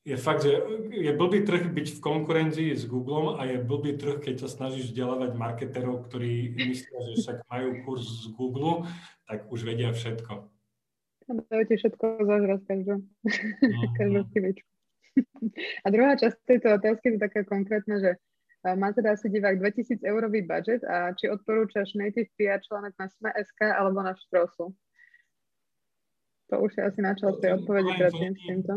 je 0.00 0.16
fakt, 0.16 0.48
že 0.48 0.56
je 0.96 1.12
blbý 1.12 1.44
trh 1.44 1.68
byť 1.68 1.86
v 1.98 2.00
konkurencii 2.00 2.70
s 2.72 2.88
Googlem 2.88 3.36
a 3.36 3.44
je 3.44 3.60
blbý 3.60 4.00
trh, 4.00 4.16
keď 4.22 4.34
sa 4.40 4.48
snažíš 4.48 4.90
vzdelávať 4.90 5.36
marketerov, 5.36 6.08
ktorí 6.08 6.56
myslia, 6.56 6.98
že 7.04 7.14
však 7.20 7.38
majú 7.52 7.68
kurz 7.84 8.24
z 8.24 8.32
Google, 8.32 8.88
tak 9.28 9.44
už 9.52 9.60
vedia 9.60 9.92
všetko. 9.92 10.48
Dajú 11.30 11.62
ti 11.68 11.74
všetko 11.78 12.04
zažrať 12.26 12.60
každú, 12.66 12.94
no, 13.62 13.80
každú. 13.94 14.20
A 15.84 15.86
druhá 15.90 16.14
časť 16.16 16.36
tejto 16.46 16.78
otázky 16.78 17.16
je 17.16 17.22
taká 17.22 17.42
konkrétna, 17.44 17.98
že 17.98 18.10
má 18.76 18.92
teda 18.92 19.16
asi 19.16 19.32
divák 19.32 19.56
2000 19.56 20.04
eurový 20.04 20.44
budget 20.44 20.84
a 20.84 21.16
či 21.16 21.32
odporúčaš 21.32 21.96
native 21.96 22.28
PR 22.36 22.60
článok 22.60 22.92
na 23.00 23.08
Sme.sk 23.08 23.60
alebo 23.64 24.04
na 24.04 24.12
Štrosu? 24.12 24.76
To 26.50 26.66
už 26.66 26.74
je 26.76 26.82
asi 26.82 27.00
na 27.00 27.14
čas 27.14 27.38
tej 27.38 27.62
odpovede 27.62 27.94
predtým 27.94 28.34
s 28.34 28.42
týmto. 28.42 28.74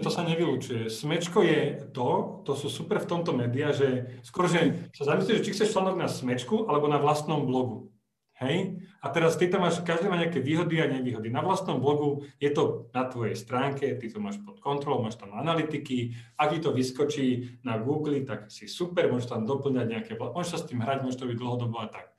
To 0.00 0.10
sa 0.10 0.24
nevylučuje. 0.24 0.88
Smečko 0.88 1.44
je 1.44 1.60
to, 1.92 2.40
to 2.48 2.56
sú 2.56 2.72
super 2.72 3.04
v 3.04 3.10
tomto 3.10 3.36
média, 3.36 3.68
že 3.68 4.16
skôr, 4.24 4.48
že 4.48 4.88
sa 4.96 5.12
zamyslíš, 5.12 5.44
či 5.44 5.52
chceš 5.52 5.76
článok 5.76 6.00
na 6.00 6.08
Smečku 6.08 6.64
alebo 6.72 6.88
na 6.88 6.96
vlastnom 6.96 7.44
blogu. 7.44 7.92
Hej? 8.40 8.80
A 9.04 9.12
teraz 9.12 9.36
ty 9.36 9.48
tam 9.48 9.64
máš, 9.68 9.84
každý 9.84 10.08
má 10.08 10.16
nejaké 10.16 10.40
výhody 10.40 10.80
a 10.80 10.88
nevýhody. 10.88 11.28
Na 11.28 11.44
vlastnom 11.44 11.76
blogu 11.76 12.24
je 12.40 12.48
to 12.52 12.88
na 12.96 13.04
tvojej 13.04 13.36
stránke, 13.36 13.84
ty 14.00 14.06
to 14.08 14.20
máš 14.20 14.40
pod 14.40 14.60
kontrolou, 14.64 15.04
máš 15.04 15.20
tam 15.20 15.36
analytiky, 15.36 16.16
ak 16.40 16.56
ti 16.56 16.58
to 16.64 16.72
vyskočí 16.72 17.60
na 17.64 17.76
Google, 17.76 18.24
tak 18.24 18.48
si 18.48 18.64
super, 18.64 19.12
môžeš 19.12 19.36
tam 19.36 19.44
doplňať 19.44 19.86
nejaké, 19.88 20.12
môžeš 20.16 20.50
sa 20.52 20.58
s 20.64 20.68
tým 20.68 20.80
hrať, 20.80 21.04
môžeš 21.04 21.20
to 21.20 21.28
byť 21.28 21.36
dlhodobo 21.36 21.76
a 21.84 21.88
tak. 21.88 22.12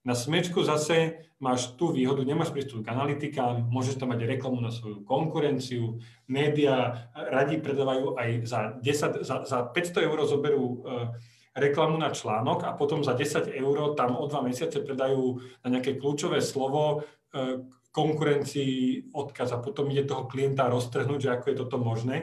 Na 0.00 0.16
smečku 0.16 0.64
zase 0.64 1.28
máš 1.36 1.76
tú 1.76 1.92
výhodu, 1.92 2.24
nemáš 2.24 2.56
prístup 2.56 2.80
k 2.80 2.90
analytikám, 2.90 3.68
môžeš 3.68 4.00
tam 4.00 4.16
mať 4.16 4.24
reklamu 4.26 4.56
na 4.58 4.72
svoju 4.72 5.04
konkurenciu, 5.04 6.00
médiá 6.24 7.12
radi 7.12 7.60
predávajú 7.60 8.16
aj 8.16 8.30
za, 8.48 8.60
10, 8.80 9.22
za, 9.28 9.36
za 9.44 9.58
500 9.70 10.08
eur 10.08 10.18
zoberú 10.24 10.64
uh, 10.82 11.12
reklamu 11.54 11.98
na 11.98 12.14
článok 12.14 12.62
a 12.64 12.70
potom 12.78 13.02
za 13.02 13.14
10 13.14 13.50
eur 13.50 13.94
tam 13.98 14.14
o 14.16 14.26
dva 14.30 14.42
mesiace 14.42 14.78
predajú 14.78 15.42
na 15.66 15.68
nejaké 15.78 15.98
kľúčové 15.98 16.38
slovo 16.38 17.02
e, 17.34 17.66
konkurencii 17.90 19.10
odkaz 19.10 19.50
a 19.50 19.62
potom 19.62 19.90
ide 19.90 20.06
toho 20.06 20.30
klienta 20.30 20.70
roztrhnúť, 20.70 21.20
že 21.20 21.30
ako 21.34 21.46
je 21.50 21.56
toto 21.58 21.76
možné. 21.82 22.16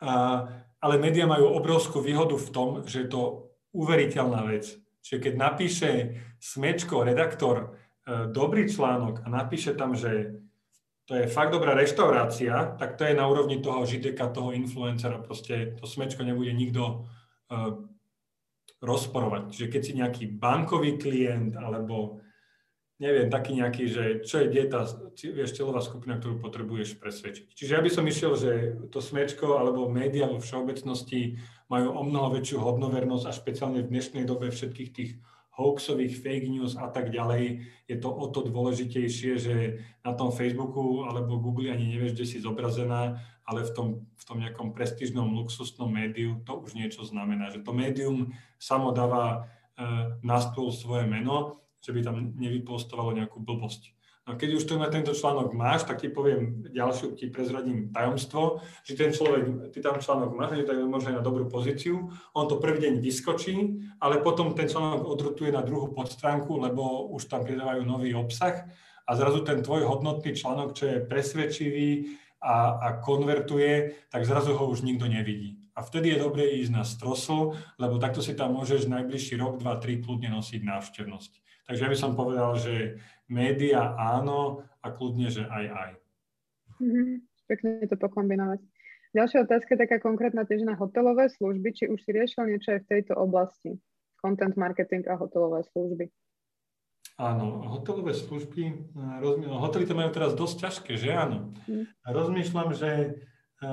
A, 0.00 0.44
ale 0.80 0.94
médiá 0.96 1.28
majú 1.28 1.52
obrovskú 1.52 2.00
výhodu 2.00 2.34
v 2.40 2.48
tom, 2.48 2.68
že 2.88 3.04
je 3.04 3.08
to 3.12 3.52
uveriteľná 3.76 4.48
vec. 4.48 4.72
Čiže 5.04 5.18
keď 5.20 5.34
napíše 5.36 5.90
Smečko, 6.40 7.04
redaktor, 7.04 7.76
e, 8.08 8.32
dobrý 8.32 8.72
článok 8.72 9.20
a 9.20 9.28
napíše 9.28 9.76
tam, 9.76 9.92
že 9.92 10.40
to 11.04 11.18
je 11.18 11.28
fakt 11.28 11.52
dobrá 11.52 11.76
reštaurácia, 11.76 12.78
tak 12.80 12.96
to 12.96 13.04
je 13.04 13.12
na 13.12 13.28
úrovni 13.28 13.60
toho 13.60 13.84
žideka, 13.84 14.32
toho 14.32 14.56
influencera. 14.56 15.20
Proste 15.20 15.76
to 15.76 15.84
Smečko 15.84 16.24
nebude 16.24 16.56
nikto 16.56 17.04
rozporovať. 18.82 19.54
Čiže 19.54 19.66
keď 19.70 19.80
si 19.82 19.92
nejaký 19.94 20.24
bankový 20.34 20.98
klient 20.98 21.54
alebo 21.54 22.22
neviem, 23.02 23.26
taký 23.26 23.58
nejaký, 23.58 23.84
že 23.90 24.04
čo 24.22 24.46
je 24.46 24.46
dieta, 24.46 24.86
vieš, 25.18 25.58
celová 25.58 25.82
skupina, 25.82 26.22
ktorú 26.22 26.38
potrebuješ 26.38 27.02
presvedčiť. 27.02 27.50
Čiže 27.50 27.74
ja 27.74 27.82
by 27.82 27.90
som 27.90 28.06
išiel, 28.06 28.32
že 28.38 28.50
to 28.94 29.02
smečko 29.02 29.58
alebo 29.58 29.90
média 29.90 30.30
vo 30.30 30.38
všeobecnosti 30.38 31.42
majú 31.66 31.98
o 31.98 32.02
mnoho 32.06 32.38
väčšiu 32.38 32.62
hodnovernosť 32.62 33.26
a 33.26 33.34
špeciálne 33.34 33.82
v 33.82 33.90
dnešnej 33.90 34.22
dobe 34.22 34.54
všetkých 34.54 34.90
tých 34.94 35.10
hoaxových 35.62 36.18
fake 36.18 36.50
news 36.50 36.74
a 36.74 36.90
tak 36.90 37.14
ďalej, 37.14 37.62
je 37.86 37.96
to 38.02 38.10
o 38.10 38.26
to 38.26 38.42
dôležitejšie, 38.50 39.32
že 39.38 39.54
na 40.02 40.12
tom 40.18 40.34
Facebooku 40.34 41.06
alebo 41.06 41.38
Google 41.38 41.70
ani 41.70 41.86
nevieš, 41.94 42.18
kde 42.18 42.26
si 42.26 42.42
zobrazená, 42.42 43.22
ale 43.46 43.62
v 43.62 43.70
tom, 43.70 43.86
v 44.18 44.24
tom 44.26 44.38
nejakom 44.42 44.74
prestížnom, 44.74 45.30
luxusnom 45.30 45.90
médiu 45.90 46.42
to 46.42 46.58
už 46.58 46.74
niečo 46.74 47.06
znamená, 47.06 47.54
že 47.54 47.62
to 47.62 47.70
médium 47.70 48.34
samo 48.58 48.90
dáva 48.90 49.24
e, 49.32 49.38
na 50.26 50.38
stôl 50.42 50.74
svoje 50.74 51.06
meno, 51.06 51.62
že 51.82 51.94
by 51.94 52.00
tam 52.02 52.34
nevypostovalo 52.34 53.14
nejakú 53.14 53.38
blbosť. 53.42 54.01
No 54.22 54.38
keď 54.38 54.54
už 54.54 54.70
tu 54.70 54.78
na 54.78 54.86
tento 54.86 55.10
článok 55.10 55.50
máš, 55.50 55.82
tak 55.82 55.98
ti 55.98 56.06
poviem 56.06 56.62
ďalšiu, 56.70 57.18
ti 57.18 57.26
prezradím 57.26 57.90
tajomstvo, 57.90 58.62
že 58.86 58.94
ten 58.94 59.10
človek, 59.10 59.74
ty 59.74 59.82
tam 59.82 59.98
článok 59.98 60.38
máš, 60.38 60.62
že 60.62 60.66
to 60.70 60.78
je 60.78 60.86
možno 60.86 61.18
na 61.18 61.26
dobrú 61.26 61.50
pozíciu, 61.50 62.06
on 62.30 62.46
to 62.46 62.62
prvý 62.62 62.86
deň 62.86 63.02
vyskočí, 63.02 63.82
ale 63.98 64.22
potom 64.22 64.54
ten 64.54 64.70
článok 64.70 65.02
odrutuje 65.02 65.50
na 65.50 65.66
druhú 65.66 65.90
podstránku, 65.90 66.54
lebo 66.54 67.10
už 67.10 67.26
tam 67.26 67.42
pridávajú 67.42 67.82
nový 67.82 68.14
obsah 68.14 68.70
a 69.02 69.10
zrazu 69.18 69.42
ten 69.42 69.58
tvoj 69.58 69.90
hodnotný 69.90 70.38
článok, 70.38 70.78
čo 70.78 70.86
je 70.86 71.02
presvedčivý 71.02 72.14
a, 72.38 72.78
a 72.78 72.88
konvertuje, 73.02 74.06
tak 74.06 74.22
zrazu 74.22 74.54
ho 74.54 74.70
už 74.70 74.86
nikto 74.86 75.10
nevidí. 75.10 75.58
A 75.74 75.82
vtedy 75.82 76.14
je 76.14 76.22
dobré 76.22 76.62
ísť 76.62 76.70
na 76.70 76.84
strosl, 76.86 77.58
lebo 77.74 77.98
takto 77.98 78.22
si 78.22 78.38
tam 78.38 78.54
môžeš 78.54 78.86
najbližší 78.86 79.34
rok, 79.34 79.58
dva, 79.58 79.82
tri 79.82 79.98
kľudne 79.98 80.30
nosiť 80.30 80.62
návštevnosť. 80.62 81.42
Takže 81.62 81.82
ja 81.86 81.90
by 81.90 81.98
som 81.98 82.18
povedal, 82.18 82.58
že 82.58 82.98
média 83.32 83.96
áno 83.96 84.68
a 84.84 84.92
kľudne, 84.92 85.32
že 85.32 85.48
aj 85.48 85.64
aj. 85.72 85.90
Mm-hmm. 86.78 87.08
Pekne 87.48 87.70
to 87.88 87.96
pokombinovať. 87.96 88.60
Ďalšia 89.12 89.44
otázka 89.44 89.76
je 89.76 89.82
taká 89.84 89.96
konkrétna 90.00 90.48
tiež 90.48 90.64
na 90.64 90.72
hotelové 90.76 91.28
služby. 91.28 91.68
Či 91.72 91.84
už 91.92 92.00
si 92.00 92.10
riešil 92.16 92.48
niečo 92.48 92.76
aj 92.76 92.80
v 92.84 92.90
tejto 92.96 93.12
oblasti? 93.16 93.76
Content 94.20 94.56
marketing 94.56 95.04
a 95.08 95.20
hotelové 95.20 95.64
služby. 95.68 96.08
Áno, 97.20 97.60
hotelové 97.68 98.16
služby, 98.16 98.62
eh, 98.72 99.16
rozmi- 99.20 99.52
hotely 99.52 99.84
to 99.84 99.92
majú 99.92 100.10
teraz 100.16 100.32
dosť 100.32 100.56
ťažké, 100.64 100.92
že 100.96 101.12
áno. 101.12 101.52
Mm. 101.68 101.84
Rozmýšľam, 102.08 102.68
že 102.72 102.90
e, 103.62 103.68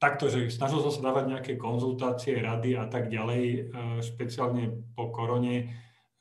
takto, 0.00 0.32
že 0.32 0.48
snažil 0.48 0.80
som 0.80 0.88
sa 0.88 1.12
dávať 1.12 1.24
nejaké 1.36 1.52
konzultácie, 1.60 2.40
rady 2.40 2.80
a 2.80 2.88
tak 2.88 3.12
ďalej, 3.12 3.42
e, 3.44 3.60
špeciálne 4.00 4.72
po 4.96 5.12
korone, 5.12 5.68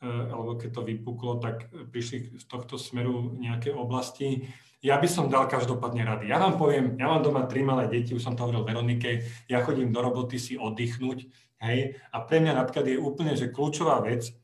alebo 0.04 0.60
keď 0.60 0.70
to 0.76 0.82
vypuklo, 0.84 1.40
tak 1.40 1.72
prišli 1.72 2.36
z 2.36 2.46
tohto 2.46 2.76
smeru 2.76 3.34
nejaké 3.40 3.72
oblasti. 3.72 4.52
Ja 4.84 5.00
by 5.00 5.08
som 5.08 5.32
dal 5.32 5.48
každopádne 5.48 6.04
rady. 6.04 6.26
Ja 6.28 6.44
vám 6.44 6.60
poviem, 6.60 7.00
ja 7.00 7.08
mám 7.08 7.24
doma 7.24 7.48
tri 7.48 7.64
malé 7.64 7.88
deti, 7.88 8.12
už 8.12 8.20
som 8.20 8.36
to 8.36 8.44
hovoril 8.44 8.68
Veronike, 8.68 9.24
ja 9.48 9.64
chodím 9.64 9.96
do 9.96 10.04
roboty 10.04 10.36
si 10.36 10.60
oddychnúť, 10.60 11.24
hej, 11.64 11.96
a 12.12 12.18
pre 12.28 12.44
mňa 12.44 12.60
napríklad 12.60 12.92
je 12.92 13.00
úplne, 13.00 13.34
že 13.40 13.48
kľúčová 13.48 14.04
vec, 14.04 14.36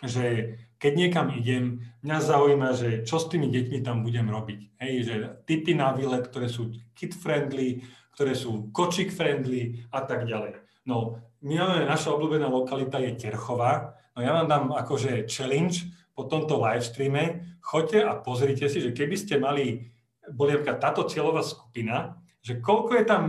že 0.00 0.56
keď 0.80 0.92
niekam 0.98 1.30
idem, 1.36 1.84
mňa 2.02 2.18
zaujíma, 2.18 2.68
že 2.74 2.88
čo 3.06 3.20
s 3.20 3.30
tými 3.30 3.52
deťmi 3.52 3.84
tam 3.86 4.02
budem 4.02 4.26
robiť. 4.26 4.60
Hej, 4.82 4.92
že 5.06 5.14
typy 5.46 5.78
na 5.78 5.94
výlet, 5.94 6.26
ktoré 6.26 6.50
sú 6.50 6.74
kid-friendly, 6.96 7.86
ktoré 8.18 8.34
sú 8.34 8.72
kočik-friendly 8.74 9.86
a 9.94 10.02
tak 10.02 10.26
ďalej. 10.26 10.58
No, 10.88 11.22
my 11.44 11.54
máme, 11.54 11.86
naša 11.86 12.10
obľúbená 12.18 12.50
lokalita 12.50 12.98
je 12.98 13.14
Terchová, 13.14 13.94
No 14.12 14.20
ja 14.20 14.32
vám 14.36 14.48
dám 14.48 14.64
akože 14.76 15.28
challenge 15.28 15.88
po 16.12 16.28
tomto 16.28 16.60
live 16.60 16.84
streame. 16.84 17.56
Choďte 17.64 18.04
a 18.04 18.12
pozrite 18.20 18.68
si, 18.68 18.84
že 18.84 18.92
keby 18.92 19.16
ste 19.16 19.40
mali, 19.40 19.88
boli 20.28 20.58
táto 20.60 21.08
cieľová 21.08 21.40
skupina, 21.40 22.20
že 22.42 22.58
koľko 22.58 22.92
je 22.98 23.04
tam 23.06 23.22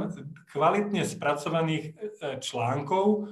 kvalitne 0.49 1.05
spracovaných 1.05 1.86
e, 1.86 1.91
článkov 2.41 3.29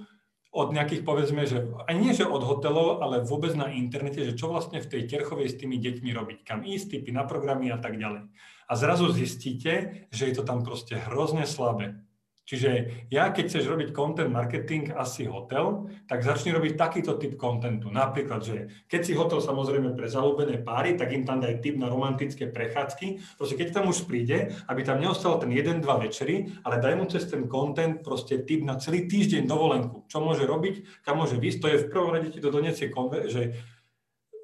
od 0.51 0.67
nejakých, 0.75 1.07
povedzme, 1.07 1.47
že 1.47 1.63
aj 1.87 1.95
nie, 1.95 2.11
že 2.11 2.27
od 2.27 2.43
hotelov, 2.43 2.99
ale 2.99 3.23
vôbec 3.23 3.55
na 3.55 3.71
internete, 3.71 4.21
že 4.21 4.35
čo 4.35 4.51
vlastne 4.51 4.83
v 4.83 4.89
tej 4.91 5.07
Terchovej 5.07 5.47
s 5.47 5.57
tými 5.57 5.79
deťmi 5.79 6.11
robiť, 6.11 6.39
kam 6.43 6.67
ísť, 6.67 6.99
typy 6.99 7.15
na 7.15 7.23
programy 7.23 7.71
a 7.71 7.79
tak 7.79 7.95
ďalej. 7.95 8.27
A 8.67 8.73
zrazu 8.75 9.09
zistíte, 9.15 10.05
že 10.11 10.27
je 10.27 10.33
to 10.35 10.43
tam 10.43 10.61
proste 10.61 10.99
hrozne 11.07 11.47
slabé. 11.47 12.03
Čiže 12.51 12.71
ja, 13.07 13.31
keď 13.31 13.47
chceš 13.47 13.71
robiť 13.71 13.95
content 13.95 14.27
marketing, 14.27 14.91
asi 14.91 15.23
hotel, 15.23 15.87
tak 16.03 16.19
začni 16.19 16.51
robiť 16.51 16.75
takýto 16.75 17.15
typ 17.15 17.39
kontentu. 17.39 17.87
Napríklad, 17.87 18.43
že 18.43 18.67
keď 18.91 19.01
si 19.07 19.15
hotel 19.15 19.39
samozrejme 19.39 19.95
pre 19.95 20.11
zalúbené 20.11 20.59
páry, 20.59 20.99
tak 20.99 21.15
im 21.15 21.23
tam 21.23 21.39
daj 21.39 21.63
tip 21.63 21.79
na 21.79 21.87
romantické 21.87 22.51
prechádzky. 22.51 23.39
Proste 23.39 23.55
keď 23.55 23.79
tam 23.79 23.87
už 23.87 24.03
príde, 24.03 24.51
aby 24.67 24.83
tam 24.83 24.99
neostal 24.99 25.39
ten 25.39 25.47
jeden, 25.55 25.79
dva 25.79 25.95
večery, 25.95 26.51
ale 26.67 26.83
daj 26.83 26.99
mu 26.99 27.07
cez 27.07 27.23
ten 27.31 27.47
content 27.47 28.03
proste 28.03 28.43
tip 28.43 28.67
na 28.67 28.75
celý 28.75 29.07
týždeň 29.07 29.47
dovolenku. 29.47 30.03
Čo 30.11 30.19
môže 30.19 30.43
robiť, 30.43 31.07
kam 31.07 31.23
môže 31.23 31.39
výsť, 31.39 31.59
to 31.63 31.67
je 31.71 31.81
v 31.87 31.87
prvom 31.87 32.11
rade 32.11 32.35
ti 32.35 32.43
to 32.43 32.51
donesie, 32.51 32.91
že, 33.31 33.55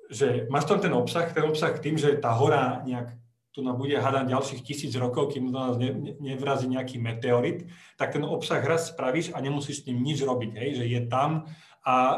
že 0.08 0.48
máš 0.48 0.64
tam 0.64 0.80
ten 0.80 0.96
obsah, 0.96 1.28
ten 1.36 1.44
obsah 1.44 1.76
tým, 1.76 2.00
že 2.00 2.16
tá 2.24 2.32
hora 2.40 2.88
nejak 2.88 3.27
tu 3.58 3.66
nám 3.66 3.82
bude 3.82 3.98
hádať 3.98 4.30
ďalších 4.30 4.62
tisíc 4.62 4.94
rokov, 4.94 5.34
kým 5.34 5.50
do 5.50 5.58
nás 5.58 5.82
ne, 5.82 5.90
ne, 5.90 6.14
nevrazí 6.22 6.70
nejaký 6.70 7.02
meteorit, 7.02 7.66
tak 7.98 8.14
ten 8.14 8.22
obsah 8.22 8.62
raz 8.62 8.94
spravíš 8.94 9.34
a 9.34 9.42
nemusíš 9.42 9.82
s 9.82 9.86
ním 9.90 10.06
nič 10.06 10.22
robiť, 10.22 10.54
hej, 10.54 10.70
že 10.78 10.86
je 10.86 11.02
tam 11.10 11.50
a 11.82 11.96
e, 11.98 12.18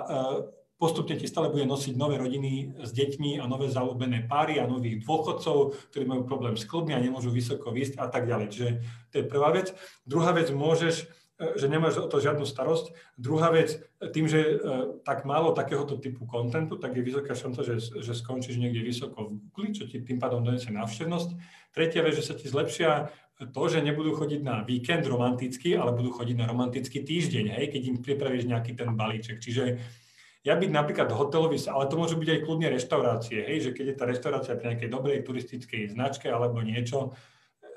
postupne 0.76 1.16
ti 1.16 1.32
stále 1.32 1.48
bude 1.48 1.64
nosiť 1.64 1.96
nové 1.96 2.20
rodiny 2.20 2.84
s 2.84 2.92
deťmi 2.92 3.40
a 3.40 3.48
nové 3.48 3.72
zalúbené 3.72 4.28
páry 4.28 4.60
a 4.60 4.68
nových 4.68 5.00
dôchodcov, 5.08 5.80
ktorí 5.96 6.04
majú 6.04 6.28
problém 6.28 6.60
s 6.60 6.68
klubmi 6.68 6.92
a 6.92 7.00
nemôžu 7.00 7.32
vysoko 7.32 7.72
výsť 7.72 8.04
a 8.04 8.12
tak 8.12 8.28
ďalej. 8.28 8.48
Čiže 8.52 8.70
to 9.08 9.16
je 9.24 9.24
prvá 9.24 9.56
vec. 9.56 9.72
Druhá 10.04 10.36
vec, 10.36 10.52
môžeš 10.52 11.08
že 11.40 11.72
nemáš 11.72 12.04
o 12.04 12.08
to 12.12 12.20
žiadnu 12.20 12.44
starosť. 12.44 12.92
Druhá 13.16 13.48
vec, 13.56 13.80
tým, 14.12 14.28
že 14.28 14.40
e, 14.44 14.54
tak 15.08 15.24
málo 15.24 15.56
takéhoto 15.56 15.96
typu 15.96 16.28
kontentu, 16.28 16.76
tak 16.76 17.00
je 17.00 17.02
vysoká 17.02 17.32
šanca, 17.32 17.64
že, 17.64 17.80
že 17.80 18.12
skončíš 18.12 18.60
niekde 18.60 18.84
vysoko 18.84 19.32
v 19.32 19.40
Google, 19.40 19.72
čo 19.72 19.88
ti 19.88 20.04
tým 20.04 20.20
pádom 20.20 20.44
donesie 20.44 20.76
návštevnosť. 20.76 21.40
Tretia 21.72 22.04
vec, 22.04 22.20
že 22.20 22.28
sa 22.28 22.36
ti 22.36 22.52
zlepšia 22.52 23.08
to, 23.40 23.64
že 23.72 23.80
nebudú 23.80 24.20
chodiť 24.20 24.44
na 24.44 24.68
víkend 24.68 25.08
romantický, 25.08 25.80
ale 25.80 25.96
budú 25.96 26.12
chodiť 26.12 26.36
na 26.36 26.46
romantický 26.52 27.08
týždeň, 27.08 27.56
hej, 27.56 27.66
keď 27.72 27.82
im 27.88 27.98
pripravíš 28.04 28.44
nejaký 28.44 28.76
ten 28.76 28.92
balíček. 29.00 29.40
Čiže 29.40 29.80
ja 30.44 30.60
byť 30.60 30.72
napríklad 30.72 31.08
hotelový, 31.08 31.56
ale 31.72 31.88
to 31.88 31.96
môžu 31.96 32.20
byť 32.20 32.30
aj 32.36 32.40
kľudne 32.44 32.68
reštaurácie, 32.68 33.40
hej, 33.48 33.58
že 33.64 33.72
keď 33.72 33.86
je 33.88 33.96
tá 33.96 34.06
reštaurácia 34.12 34.60
pri 34.60 34.76
nejakej 34.76 34.92
dobrej 34.92 35.24
turistickej 35.24 35.96
značke 35.96 36.28
alebo 36.28 36.60
niečo, 36.60 37.16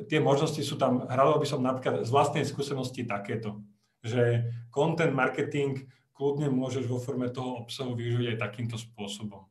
tie 0.09 0.21
možnosti 0.21 0.61
sú 0.63 0.81
tam, 0.81 1.05
hral 1.07 1.37
by 1.39 1.47
som 1.47 1.61
napríklad 1.63 2.05
z 2.07 2.11
vlastnej 2.11 2.45
skúsenosti 2.47 3.05
takéto, 3.05 3.63
že 4.03 4.51
content 4.73 5.15
marketing 5.15 5.87
kľudne 6.13 6.51
môžeš 6.53 6.85
vo 6.87 6.99
forme 6.99 7.31
toho 7.31 7.67
obsahu 7.67 7.95
využiť 7.97 8.37
aj 8.37 8.39
takýmto 8.39 8.77
spôsobom. 8.77 9.47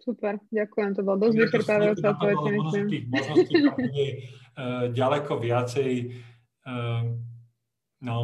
Super, 0.00 0.36
ďakujem, 0.52 0.90
to 0.94 1.02
bolo 1.06 1.16
dosť 1.28 1.36
vyčerpávajúce 1.48 2.04
odpoveď, 2.04 2.36
myslím. 2.44 2.84
Tých 2.92 3.06
možností 3.08 3.54
je 3.56 4.08
uh, 4.12 4.92
ďaleko 4.92 5.32
viacej, 5.40 5.90
uh, 6.68 7.08
no, 8.04 8.16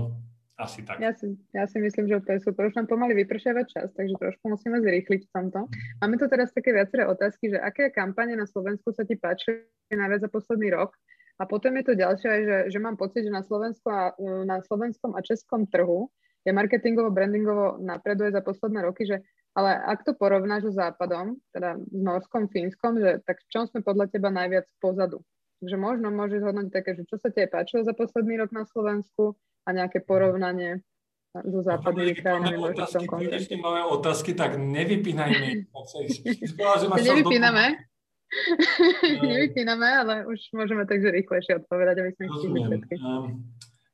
asi 0.60 0.84
tak. 0.84 1.00
Ja 1.00 1.16
si, 1.16 1.40
ja 1.56 1.64
si 1.64 1.80
myslím, 1.80 2.04
že 2.04 2.20
to 2.20 2.36
je 2.36 2.40
super. 2.44 2.68
Už 2.68 2.76
nám 2.76 2.84
pomaly 2.84 3.16
vypršiava 3.24 3.64
čas, 3.64 3.88
takže 3.96 4.12
trošku 4.20 4.44
musíme 4.44 4.84
zrýchliť 4.84 5.20
v 5.24 5.32
tomto. 5.32 5.72
Máme 6.04 6.20
tu 6.20 6.28
teraz 6.28 6.52
také 6.52 6.76
viaceré 6.76 7.08
otázky, 7.08 7.56
že 7.56 7.56
aké 7.56 7.88
kampane 7.88 8.36
na 8.36 8.44
Slovensku 8.44 8.92
sa 8.92 9.08
ti 9.08 9.16
páčili 9.16 9.64
najviac 9.88 10.20
za 10.20 10.28
posledný 10.28 10.76
rok 10.76 10.92
a 11.40 11.42
potom 11.48 11.72
je 11.80 11.84
to 11.88 11.94
ďalšie 11.96 12.30
že, 12.44 12.58
že 12.68 12.78
mám 12.78 13.00
pocit, 13.00 13.24
že 13.24 13.32
na, 13.32 13.40
Slovensku 13.40 13.88
a, 13.88 14.12
na 14.44 14.60
slovenskom 14.60 15.16
a 15.16 15.24
českom 15.24 15.64
trhu 15.64 16.12
je 16.44 16.52
marketingovo, 16.52 17.08
brandingovo 17.12 17.80
napreduje 17.80 18.32
za 18.32 18.44
posledné 18.44 18.84
roky, 18.84 19.08
že 19.08 19.24
ale 19.50 19.74
ak 19.74 20.06
to 20.06 20.14
porovnáš 20.14 20.70
so 20.70 20.72
západom, 20.86 21.34
teda 21.50 21.74
s 21.74 22.00
Norskom, 22.00 22.46
Fínskom, 22.46 23.02
že 23.02 23.18
tak 23.26 23.42
v 23.42 23.50
čom 23.50 23.66
sme 23.66 23.82
podľa 23.82 24.06
teba 24.06 24.30
najviac 24.30 24.62
pozadu? 24.78 25.26
Takže 25.60 25.76
možno 25.76 26.14
môžeš 26.14 26.40
zhodnotiť 26.40 26.72
také, 26.72 26.90
že 26.94 27.02
čo 27.04 27.18
sa 27.18 27.28
ti 27.34 27.44
páčilo 27.50 27.82
za 27.82 27.92
posledný 27.92 28.40
rok 28.40 28.54
na 28.54 28.64
Slovensku 28.64 29.34
a 29.66 29.68
nejaké 29.74 30.06
porovnanie 30.06 30.86
so 31.34 31.60
západnými 31.62 32.14
krajinami 32.14 32.56
možno 32.58 32.82
v 32.86 32.94
tom 32.94 33.06
kontexte. 33.06 33.54
Máme 33.58 33.82
otázky, 33.90 34.38
tak 34.38 34.54
nevypínajme. 34.54 35.66
Nevypíname? 37.10 37.89
Nevypíname, 39.26 39.88
ale 39.90 40.14
už 40.26 40.38
môžeme 40.54 40.86
takže 40.86 41.10
rýchlejšie 41.10 41.64
odpovedať, 41.64 41.96
aby 41.98 42.10
sme 42.14 42.24
stihli 42.38 42.60
všetky. 42.66 42.94
Um, 43.02 43.24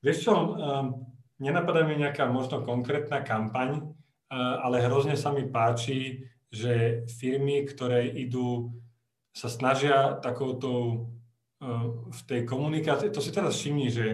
vieš 0.04 0.28
čo, 0.28 0.34
um, 0.36 0.86
nenapadá 1.40 1.88
mi 1.88 1.96
nejaká 1.96 2.28
možno 2.28 2.60
konkrétna 2.60 3.24
kampaň, 3.24 3.80
uh, 3.80 4.60
ale 4.60 4.84
hrozne 4.84 5.16
sa 5.16 5.32
mi 5.32 5.48
páči, 5.48 6.28
že 6.52 7.04
firmy, 7.16 7.64
ktoré 7.64 8.12
idú, 8.12 8.76
sa 9.32 9.48
snažia 9.48 10.16
takouto 10.20 10.70
uh, 11.60 11.86
v 12.12 12.20
tej 12.28 12.40
komunikácii, 12.44 13.12
to 13.12 13.24
si 13.24 13.32
teraz 13.32 13.56
všimni, 13.56 13.88
že, 13.88 14.08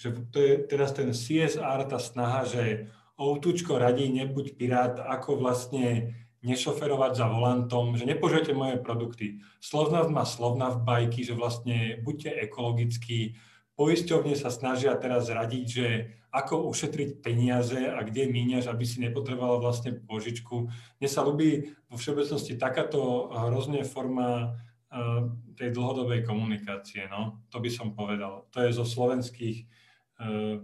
že 0.00 0.16
to 0.32 0.38
je 0.40 0.52
teraz 0.64 0.96
ten 0.96 1.12
CSR, 1.12 1.88
tá 1.88 2.00
snaha, 2.00 2.48
že 2.48 2.88
Outučko 3.18 3.82
radí, 3.82 4.06
nebuď 4.14 4.54
pirát, 4.54 4.94
ako 5.02 5.42
vlastne 5.42 6.14
nešoferovať 6.42 7.12
za 7.18 7.26
volantom, 7.26 7.98
že 7.98 8.06
nepožujete 8.06 8.54
moje 8.54 8.78
produkty. 8.78 9.42
Slovnav 9.58 10.06
má 10.06 10.22
slovna 10.22 10.70
v 10.70 10.82
bajky, 10.86 11.26
že 11.26 11.34
vlastne 11.34 11.98
buďte 11.98 12.30
ekologickí. 12.46 13.34
Poisťovne 13.74 14.38
sa 14.38 14.50
snažia 14.50 14.94
teraz 14.98 15.30
radiť, 15.30 15.66
že 15.66 15.86
ako 16.28 16.68
ušetriť 16.68 17.24
peniaze 17.24 17.88
a 17.88 18.04
kde 18.04 18.28
míňaš, 18.28 18.68
aby 18.68 18.84
si 18.84 19.00
nepotreboval 19.00 19.64
vlastne 19.64 19.96
požičku. 19.96 20.68
Mne 21.00 21.08
sa 21.08 21.24
ľubí 21.24 21.72
vo 21.88 21.96
všeobecnosti 21.96 22.60
takáto 22.60 23.32
hrozne 23.32 23.82
forma 23.82 24.52
uh, 24.52 25.32
tej 25.56 25.72
dlhodobej 25.72 26.28
komunikácie. 26.28 27.08
No? 27.08 27.42
To 27.48 27.58
by 27.58 27.70
som 27.72 27.96
povedal. 27.96 28.44
To 28.52 28.60
je 28.60 28.76
zo 28.76 28.84
slovenských 28.84 29.64
uh, 29.64 30.60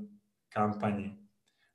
kampaní. 0.52 1.23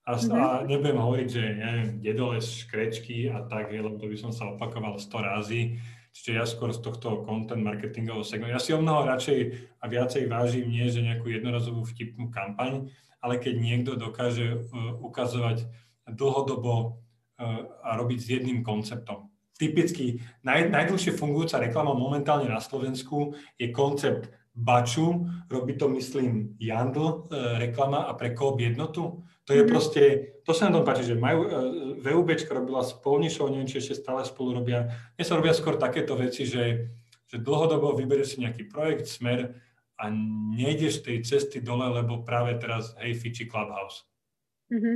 A, 0.10 0.18
mm-hmm. 0.18 0.34
a 0.34 0.46
nebudem 0.66 0.98
hovoriť, 0.98 1.28
že 1.30 1.44
neviem, 1.54 1.90
dedoles, 2.02 2.66
škrečky 2.66 3.30
a 3.30 3.46
tak, 3.46 3.70
lebo 3.70 3.94
to 4.02 4.10
by 4.10 4.18
som 4.18 4.34
sa 4.34 4.50
opakoval 4.50 4.98
100 4.98 5.06
razy. 5.22 5.78
Čiže 6.10 6.32
ja 6.34 6.50
skôr 6.50 6.74
z 6.74 6.82
tohto 6.82 7.22
content 7.22 7.62
marketingového 7.62 8.26
segmentu. 8.26 8.58
Ja 8.58 8.58
si 8.58 8.74
o 8.74 8.82
mnoho 8.82 9.06
radšej 9.06 9.40
a 9.78 9.86
viacej 9.86 10.26
vážim 10.26 10.66
nie, 10.66 10.90
že 10.90 11.06
nejakú 11.06 11.30
jednorazovú 11.30 11.86
vtipnú 11.86 12.34
kampaň, 12.34 12.90
ale 13.22 13.38
keď 13.38 13.54
niekto 13.62 13.94
dokáže 13.94 14.58
uh, 14.58 14.98
ukazovať 14.98 15.70
dlhodobo 16.10 16.74
uh, 16.74 17.70
a 17.86 17.94
robiť 17.94 18.18
s 18.18 18.28
jedným 18.34 18.66
konceptom. 18.66 19.30
Typicky 19.62 20.18
naj, 20.42 20.74
najdlhšie 20.74 21.14
fungujúca 21.14 21.62
reklama 21.62 21.94
momentálne 21.94 22.50
na 22.50 22.58
Slovensku 22.58 23.38
je 23.62 23.70
koncept 23.70 24.34
Baču, 24.58 25.30
robí 25.46 25.78
to 25.78 25.86
myslím 25.94 26.58
Jandl, 26.58 27.30
uh, 27.30 27.62
reklama 27.62 28.10
a 28.10 28.18
pre 28.18 28.34
Coop 28.34 28.58
jednotu 28.58 29.22
to 29.50 29.58
je 29.58 29.66
mhm. 29.66 29.70
proste, 29.74 30.04
to 30.46 30.54
sa 30.54 30.70
na 30.70 30.78
tom 30.78 30.86
páči, 30.86 31.10
že 31.10 31.18
majú, 31.18 31.42
e, 31.42 31.50
VUBčka 32.06 32.54
robila 32.54 32.86
s 32.86 32.94
Polnišou, 33.02 33.50
neviem, 33.50 33.66
či 33.66 33.82
ešte 33.82 33.98
stále 33.98 34.22
spolu 34.22 34.62
robia. 34.62 34.94
Mne 35.18 35.26
sa 35.26 35.42
robia 35.42 35.58
skôr 35.58 35.82
takéto 35.82 36.14
veci, 36.14 36.46
že, 36.46 36.94
že 37.26 37.42
dlhodobo 37.42 37.98
vyberieš 37.98 38.38
si 38.38 38.46
nejaký 38.46 38.70
projekt, 38.70 39.10
smer 39.10 39.58
a 39.98 40.06
nejdeš 40.54 41.02
tej 41.02 41.26
cesty 41.26 41.66
dole, 41.66 41.82
lebo 41.90 42.22
práve 42.22 42.62
teraz, 42.62 42.94
hej, 43.02 43.18
fiči 43.18 43.50
Clubhouse. 43.50 44.06
Mm-hmm. 44.70 44.96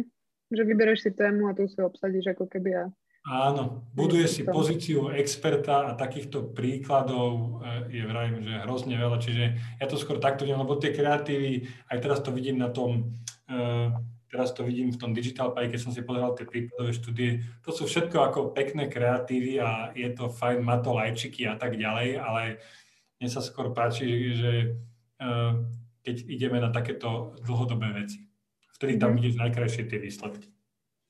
Že 0.54 0.62
vybereš 0.70 1.10
si 1.10 1.12
tému 1.18 1.49
a 1.49 1.58
tu 1.58 1.66
si 1.66 1.82
obsadíš 1.82 2.38
ako 2.38 2.45
keby 2.45 2.78
a... 2.78 2.86
Áno, 3.26 3.89
buduje 3.97 4.30
si 4.30 4.45
pozíciu 4.45 5.10
experta 5.18 5.89
a 5.89 5.97
takýchto 5.97 6.54
príkladov 6.54 7.58
e, 7.89 7.97
je 7.97 8.04
vrajím, 8.06 8.45
že 8.45 8.62
hrozne 8.70 9.01
veľa, 9.01 9.18
čiže 9.18 9.43
ja 9.82 9.86
to 9.89 9.97
skôr 9.97 10.22
takto 10.22 10.45
vidím, 10.45 10.62
lebo 10.62 10.78
tie 10.78 10.93
kreatívy, 10.93 11.66
aj 11.89 11.97
teraz 11.97 12.22
to 12.22 12.30
vidím 12.30 12.62
na 12.62 12.70
tom 12.70 13.18
uh, 13.49 13.97
teraz 14.34 14.50
to 14.50 14.66
vidím 14.66 14.90
v 14.90 14.98
tom 14.98 15.14
Digital 15.14 15.54
Pie, 15.54 15.70
keď 15.70 15.80
som 15.86 15.94
si 15.94 16.02
pozeral 16.02 16.34
tie 16.34 16.50
prípadové 16.50 16.90
štúdie, 16.90 17.46
to 17.62 17.70
sú 17.70 17.86
všetko 17.86 18.18
ako 18.18 18.40
pekné 18.58 18.90
kreatívy 18.90 19.62
a 19.62 19.94
je 19.94 20.10
to 20.10 20.26
fajn, 20.34 20.66
má 20.66 20.82
to 20.82 20.90
lajčiky 20.90 21.46
a 21.46 21.54
tak 21.54 21.78
ďalej, 21.78 22.18
ale 22.18 22.58
mne 23.22 23.30
sa 23.30 23.46
skôr 23.46 23.70
páči, 23.70 24.34
že 24.34 24.52
uh, 25.22 25.62
keď 26.02 26.16
ideme 26.26 26.58
na 26.58 26.74
takéto 26.74 27.38
dlhodobé 27.46 27.94
veci, 27.94 28.26
vtedy 28.74 28.98
tam 28.98 29.14
mhm. 29.14 29.18
vidíš 29.22 29.36
najkrajšie 29.38 29.86
tie 29.86 30.02
výsledky. 30.02 30.53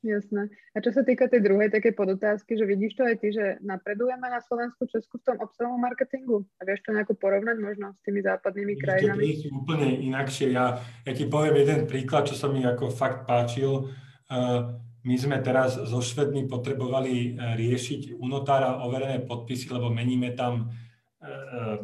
Jasné. 0.03 0.51
A 0.75 0.83
čo 0.83 0.91
sa 0.91 1.07
týka 1.07 1.31
tej 1.31 1.39
druhej 1.39 1.71
také 1.71 1.95
podotázky, 1.95 2.59
že 2.59 2.67
vidíš 2.67 2.99
to 2.99 3.07
aj 3.07 3.15
ty, 3.23 3.31
že 3.31 3.55
napredujeme 3.63 4.27
na 4.27 4.43
Slovensku, 4.43 4.83
Česku 4.83 5.15
v 5.23 5.31
tom 5.31 5.37
obsahovom 5.39 5.79
marketingu? 5.79 6.43
A 6.59 6.67
vieš 6.67 6.83
to 6.83 6.91
nejako 6.91 7.15
porovnať 7.15 7.55
možno 7.63 7.95
s 7.95 8.03
tými 8.03 8.19
západnými 8.19 8.75
Vidíte, 8.75 8.83
krajinami? 8.83 9.23
To 9.47 9.63
úplne 9.63 9.87
inakšie. 10.03 10.51
Ja, 10.51 10.75
ja 11.07 11.11
ti 11.15 11.23
poviem 11.31 11.55
jeden 11.63 11.87
príklad, 11.87 12.27
čo 12.27 12.35
sa 12.35 12.51
mi 12.51 12.67
ako 12.67 12.91
fakt 12.91 13.23
páčil. 13.23 13.95
Uh, 14.27 14.75
my 15.07 15.15
sme 15.15 15.39
teraz 15.39 15.79
so 15.79 16.03
Švedmi 16.03 16.51
potrebovali 16.51 17.39
uh, 17.39 17.55
riešiť 17.55 18.19
u 18.19 18.27
notára 18.27 18.83
overené 18.83 19.23
podpisy, 19.23 19.71
lebo 19.71 19.87
meníme 19.87 20.35
tam 20.35 20.67
uh, 20.67 21.79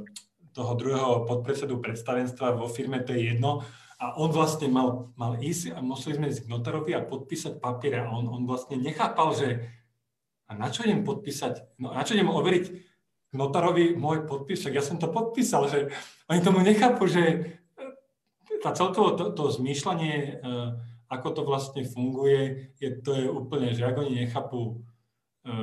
toho 0.51 0.72
druhého 0.76 1.24
podpredsedu 1.24 1.80
predstavenstva 1.80 2.51
vo 2.51 2.67
firme, 2.67 2.99
to 2.99 3.15
je 3.15 3.32
jedno 3.32 3.63
a 4.00 4.16
on 4.16 4.32
vlastne 4.32 4.72
mal, 4.72 5.12
mal 5.20 5.36
ísť 5.43 5.76
a 5.76 5.84
museli 5.84 6.16
sme 6.16 6.32
ísť 6.32 6.47
k 6.47 6.52
notárovi 6.52 6.95
a 6.95 7.04
podpísať 7.04 7.60
papier 7.60 8.08
a 8.08 8.16
on, 8.16 8.32
on 8.32 8.47
vlastne 8.47 8.80
nechápal, 8.80 9.36
že 9.36 9.68
a 10.50 10.56
na 10.56 10.72
čo 10.72 10.88
idem 10.88 11.04
podpísať, 11.04 11.78
no 11.84 11.91
na 11.91 12.02
čo 12.08 12.16
idem 12.16 12.32
overiť 12.32 12.66
notárovi 13.36 13.93
môj 13.93 14.26
podpis, 14.26 14.66
ja 14.66 14.82
som 14.82 14.97
to 14.97 15.12
podpísal, 15.12 15.70
že 15.70 15.93
oni 16.32 16.41
tomu 16.41 16.66
nechápu, 16.66 17.06
že 17.06 17.22
e, 17.22 17.38
tá 18.64 18.74
celkovo 18.74 19.14
to, 19.14 19.36
to 19.36 19.54
zmýšľanie, 19.54 20.16
e, 20.16 20.32
ako 21.12 21.28
to 21.36 21.41
vlastne 21.45 21.86
funguje, 21.86 22.74
je, 22.82 22.89
to 23.04 23.14
je 23.14 23.26
úplne, 23.30 23.76
že 23.76 23.86
ak 23.86 24.02
oni 24.02 24.26
nechápu 24.26 24.82
e, 25.45 25.54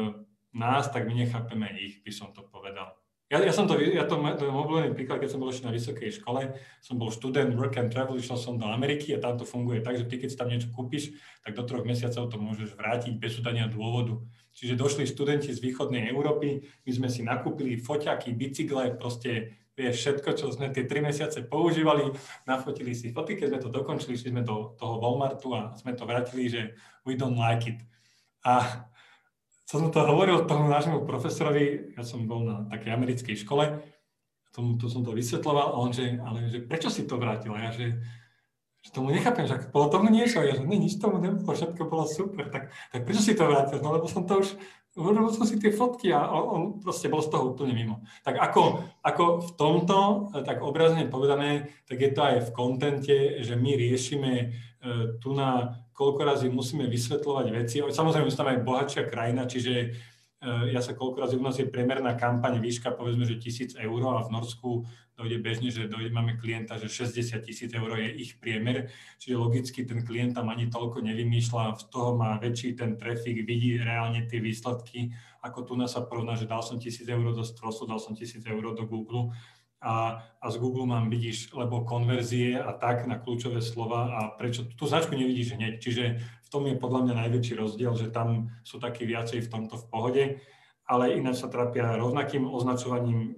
nás, 0.55 0.87
tak 0.93 1.09
my 1.11 1.15
nechápeme 1.27 1.67
ich, 1.83 2.05
by 2.07 2.13
som 2.15 2.31
to 2.31 2.47
povedal. 2.47 2.95
Ja, 3.27 3.43
ja 3.43 3.51
som 3.51 3.67
to, 3.67 3.75
ja 3.83 4.07
to, 4.07 4.23
to 4.39 4.47
obľúbený 4.47 4.95
príklad, 4.95 5.19
keď 5.19 5.35
som 5.35 5.43
bol 5.43 5.51
ešte 5.51 5.67
na 5.67 5.75
vysokej 5.75 6.23
škole, 6.23 6.55
som 6.79 6.95
bol 6.95 7.11
študent, 7.11 7.59
work 7.59 7.75
and 7.75 7.91
travel, 7.91 8.15
išiel 8.15 8.39
som 8.39 8.55
do 8.55 8.71
Ameriky 8.71 9.11
a 9.15 9.19
tam 9.19 9.35
to 9.35 9.43
funguje 9.43 9.83
tak, 9.83 9.99
že 9.99 10.07
ty 10.07 10.23
keď 10.23 10.29
si 10.31 10.39
tam 10.39 10.47
niečo 10.47 10.71
kúpiš, 10.71 11.11
tak 11.43 11.59
do 11.59 11.67
troch 11.67 11.83
mesiacov 11.83 12.31
to 12.31 12.39
môžeš 12.39 12.79
vrátiť 12.79 13.19
bez 13.19 13.35
udania 13.43 13.67
dôvodu. 13.67 14.23
Čiže 14.55 14.79
došli 14.79 15.11
študenti 15.11 15.51
z 15.51 15.59
východnej 15.59 16.07
Európy, 16.07 16.71
my 16.87 16.91
sme 16.95 17.09
si 17.11 17.27
nakúpili 17.27 17.75
foťaky, 17.75 18.31
bicykle, 18.31 18.95
proste 18.95 19.59
vieš, 19.75 20.07
všetko, 20.07 20.31
čo 20.39 20.47
sme 20.55 20.71
tie 20.71 20.87
tri 20.87 21.03
mesiace 21.03 21.43
používali, 21.45 22.07
nafotili 22.47 22.95
si 22.95 23.11
fotky, 23.11 23.35
keď 23.35 23.59
sme 23.59 23.61
to 23.61 23.75
dokončili, 23.75 24.15
šli 24.15 24.39
sme 24.39 24.47
do 24.47 24.79
toho 24.79 25.03
Walmartu 25.03 25.51
a 25.51 25.75
sme 25.75 25.99
to 25.99 26.07
vrátili, 26.07 26.47
že 26.47 26.79
we 27.03 27.19
don't 27.19 27.35
like 27.35 27.67
it. 27.67 27.83
A 28.47 28.87
som 29.67 29.91
to 29.91 29.99
hovoril 29.99 30.47
tomu 30.47 30.71
nášmu 30.71 31.03
profesorovi, 31.03 31.99
ja 31.99 32.07
som 32.07 32.31
bol 32.31 32.47
na 32.47 32.57
takej 32.71 32.91
americkej 32.95 33.37
škole, 33.43 33.83
tomu, 34.55 34.79
to 34.79 34.87
som 34.89 35.03
to 35.05 35.13
vysvetloval 35.13 35.75
a 35.75 35.79
on, 35.83 35.93
že, 35.93 36.17
ale 36.23 36.49
že 36.49 36.65
prečo 36.65 36.89
si 36.89 37.05
to 37.05 37.21
vrátil? 37.21 37.53
Ja, 37.53 37.75
že, 37.75 38.01
že 38.81 38.91
tomu 38.95 39.13
nechápem, 39.13 39.45
že 39.45 39.69
bolo 39.69 39.93
tomu 39.93 40.09
niečo, 40.09 40.41
ja, 40.41 40.57
že 40.57 40.65
ne, 40.65 40.79
nič 40.81 40.97
tomu 40.97 41.21
nebolo, 41.21 41.53
všetko 41.53 41.83
bolo 41.91 42.09
super, 42.09 42.49
tak, 42.49 42.73
tak 42.95 43.01
prečo 43.05 43.21
si 43.21 43.37
to 43.37 43.45
vrátil? 43.45 43.83
No 43.83 43.93
lebo 43.93 44.09
som 44.09 44.25
to 44.25 44.41
už, 44.41 44.57
urobil 44.97 45.29
som 45.29 45.45
si 45.45 45.61
tie 45.61 45.71
fotky 45.71 46.09
a 46.11 46.25
on, 46.33 46.45
on 46.49 46.63
proste 46.81 47.13
bol 47.13 47.21
z 47.21 47.29
toho 47.29 47.53
úplne 47.53 47.77
mimo. 47.77 48.01
Tak 48.25 48.41
ako, 48.41 48.81
ako 49.05 49.25
v 49.45 49.51
tomto, 49.55 49.99
tak 50.43 50.65
obrazne 50.65 51.05
povedané, 51.07 51.69
tak 51.85 52.01
je 52.01 52.11
to 52.17 52.21
aj 52.25 52.37
v 52.49 52.55
kontente, 52.57 53.17
že 53.45 53.55
my 53.55 53.77
riešime 53.77 54.33
e, 54.41 54.47
tu 55.21 55.37
na 55.37 55.77
koľko 55.93 56.21
razy 56.25 56.47
musíme 56.49 56.89
vysvetľovať 56.89 57.47
veci. 57.53 57.77
Samozrejme, 57.85 58.29
sme 58.33 58.57
aj 58.57 58.65
bohatšia 58.65 59.03
krajina, 59.09 59.45
čiže 59.45 59.73
e, 59.77 59.89
ja 60.73 60.81
sa 60.81 60.97
koľko 60.97 61.29
razy 61.29 61.35
u 61.37 61.45
nás 61.45 61.61
je 61.61 61.69
priemerná 61.69 62.17
kampaň 62.17 62.57
výška, 62.57 62.97
povedzme, 62.97 63.29
že 63.29 63.37
tisíc 63.37 63.77
eur 63.77 64.01
a 64.17 64.25
v 64.25 64.33
Norsku 64.33 64.89
dojde 65.17 65.41
bežne, 65.41 65.73
že 65.73 65.89
dojde, 65.89 66.13
máme 66.13 66.37
klienta, 66.37 66.77
že 66.77 66.93
60 66.93 67.41
tisíc 67.41 67.73
eur 67.73 67.89
je 67.97 68.11
ich 68.21 68.37
priemer, 68.37 68.93
čiže 69.17 69.41
logicky 69.41 69.89
ten 69.89 70.05
klient 70.05 70.37
tam 70.37 70.53
ani 70.53 70.69
toľko 70.69 71.01
nevymýšľa, 71.01 71.81
z 71.81 71.85
toho 71.89 72.21
má 72.21 72.37
väčší 72.37 72.77
ten 72.77 73.01
trafik, 73.01 73.49
vidí 73.49 73.81
reálne 73.81 74.29
tie 74.29 74.45
výsledky, 74.45 75.17
ako 75.41 75.59
tu 75.65 75.73
nás 75.81 75.97
sa 75.97 76.05
porovná, 76.05 76.37
že 76.37 76.45
dal 76.45 76.61
som 76.61 76.77
tisíc 76.77 77.09
eur 77.09 77.33
do 77.33 77.45
Strosu, 77.45 77.89
dal 77.89 77.99
som 77.99 78.13
tisíc 78.13 78.45
eur 78.45 78.61
do 78.61 78.85
Google, 78.85 79.33
a, 79.87 80.25
a 80.41 80.47
z 80.51 80.57
Google 80.57 80.89
mám 80.89 81.13
vidíš, 81.13 81.53
lebo 81.53 81.85
konverzie 81.85 82.57
a 82.57 82.73
tak 82.73 83.05
na 83.07 83.21
kľúčové 83.21 83.61
slova 83.61 84.09
a 84.09 84.21
prečo 84.35 84.65
tú 84.73 84.89
značku 84.89 85.13
nevidíš 85.13 85.55
hneď. 85.55 85.79
Čiže 85.79 86.05
v 86.19 86.49
tom 86.49 86.65
je 86.65 86.81
podľa 86.81 87.07
mňa 87.07 87.15
najväčší 87.27 87.55
rozdiel, 87.55 87.93
že 87.95 88.09
tam 88.09 88.51
sú 88.65 88.81
takí 88.81 89.05
viacej 89.05 89.45
v 89.45 89.51
tomto 89.53 89.77
v 89.77 89.87
pohode, 89.87 90.25
ale 90.89 91.15
ináč 91.15 91.45
sa 91.45 91.53
trápia 91.53 91.99
rovnakým 91.99 92.49
označovaním 92.49 93.37